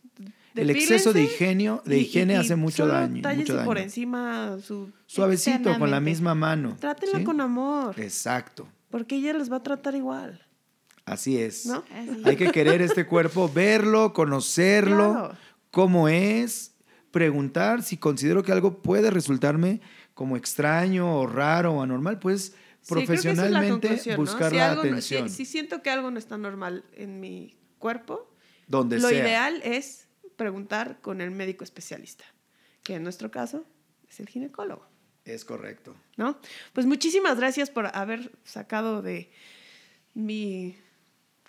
El 0.55 0.69
exceso 0.69 1.13
de 1.13 1.23
higiene, 1.23 1.79
de 1.85 1.97
y- 1.97 2.01
higiene 2.01 2.33
y- 2.33 2.35
y 2.37 2.39
hace 2.39 2.55
mucho 2.55 2.77
solo 2.83 2.93
daño. 2.93 3.21
Mucho 3.35 3.55
por 3.63 3.75
daño. 3.75 3.85
encima 3.85 4.57
su... 4.65 4.91
Suavecito, 5.05 5.77
con 5.79 5.89
la 5.91 5.99
misma 5.99 6.35
mano. 6.35 6.75
Trátenla 6.79 7.19
¿sí? 7.19 7.23
con 7.23 7.39
amor, 7.41 7.99
Exacto, 7.99 8.67
porque 8.89 9.15
ella 9.15 9.33
los 9.33 9.51
va 9.51 9.57
a 9.57 9.63
tratar 9.63 9.95
igual, 9.95 10.45
así 11.05 11.37
es. 11.37 11.65
¿no? 11.65 11.83
Así. 11.91 12.21
Hay 12.25 12.35
que 12.35 12.51
querer 12.51 12.81
este 12.81 13.05
cuerpo, 13.05 13.49
verlo, 13.53 14.13
conocerlo, 14.13 15.13
Claro. 15.13 15.37
cómo 15.71 16.07
es, 16.09 16.73
preguntar 17.11 17.83
si 17.83 17.97
considero 17.97 18.43
que 18.43 18.51
algo 18.51 18.81
puede 18.81 19.09
resultarme 19.11 19.81
como 20.13 20.37
extraño 20.37 21.17
o 21.19 21.27
raro 21.27 21.73
o 21.75 21.81
anormal, 21.81 22.19
pues 22.19 22.41
Sí, 22.43 22.55
es 22.83 22.89
la 22.89 22.95
profesionalmente 22.95 24.15
buscar 24.17 24.49
Si 24.51 24.55
la 24.57 24.71
algo 24.71 24.83
no- 24.83 25.01
si- 25.01 25.15
atención, 25.15 25.29
si, 25.29 25.45
siento 25.45 25.81
que 25.83 25.89
algo 25.91 26.09
no 26.09 26.17
está 26.17 26.37
normal 26.37 26.83
en 26.95 27.19
mi 27.19 27.55
cuerpo, 27.77 28.27
donde 28.67 28.99
lo 28.99 29.09
sea. 29.09 29.19
ideal 29.19 29.61
es 29.63 30.07
preguntar 30.41 30.99
con 31.01 31.21
el 31.21 31.29
médico 31.29 31.63
especialista, 31.63 32.25
que 32.81 32.95
en 32.95 33.03
nuestro 33.03 33.29
caso 33.29 33.63
es 34.09 34.19
el 34.19 34.27
ginecólogo. 34.27 34.87
Es 35.23 35.45
correcto. 35.45 35.95
¿no? 36.17 36.39
Pues 36.73 36.87
muchísimas 36.87 37.37
gracias 37.37 37.69
por 37.69 37.95
haber 37.95 38.31
sacado 38.43 39.03
de 39.03 39.31
mi 40.15 40.75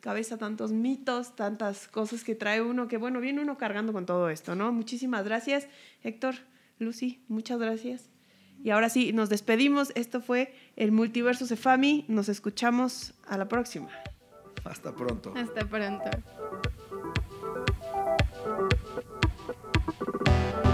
cabeza 0.02 0.36
tantos 0.36 0.72
mitos, 0.72 1.34
tantas 1.36 1.88
cosas 1.88 2.22
que 2.22 2.34
trae 2.34 2.60
uno, 2.60 2.86
que 2.86 2.98
bueno, 2.98 3.18
viene 3.18 3.40
uno 3.40 3.56
cargando 3.56 3.94
con 3.94 4.04
todo 4.04 4.28
esto, 4.28 4.54
¿no? 4.54 4.72
Muchísimas 4.72 5.24
gracias, 5.24 5.68
Héctor, 6.02 6.34
Lucy, 6.78 7.24
muchas 7.28 7.58
gracias. 7.58 8.10
Y 8.62 8.70
ahora 8.70 8.90
sí, 8.90 9.14
nos 9.14 9.30
despedimos. 9.30 9.90
Esto 9.94 10.20
fue 10.20 10.54
el 10.76 10.92
Multiverso 10.92 11.46
Cefami. 11.46 12.04
Nos 12.08 12.28
escuchamos 12.28 13.14
a 13.26 13.38
la 13.38 13.48
próxima. 13.48 13.88
Hasta 14.64 14.94
pronto. 14.94 15.32
Hasta 15.34 15.66
pronto. 15.66 16.10
Thank 20.04 20.66
you. 20.66 20.71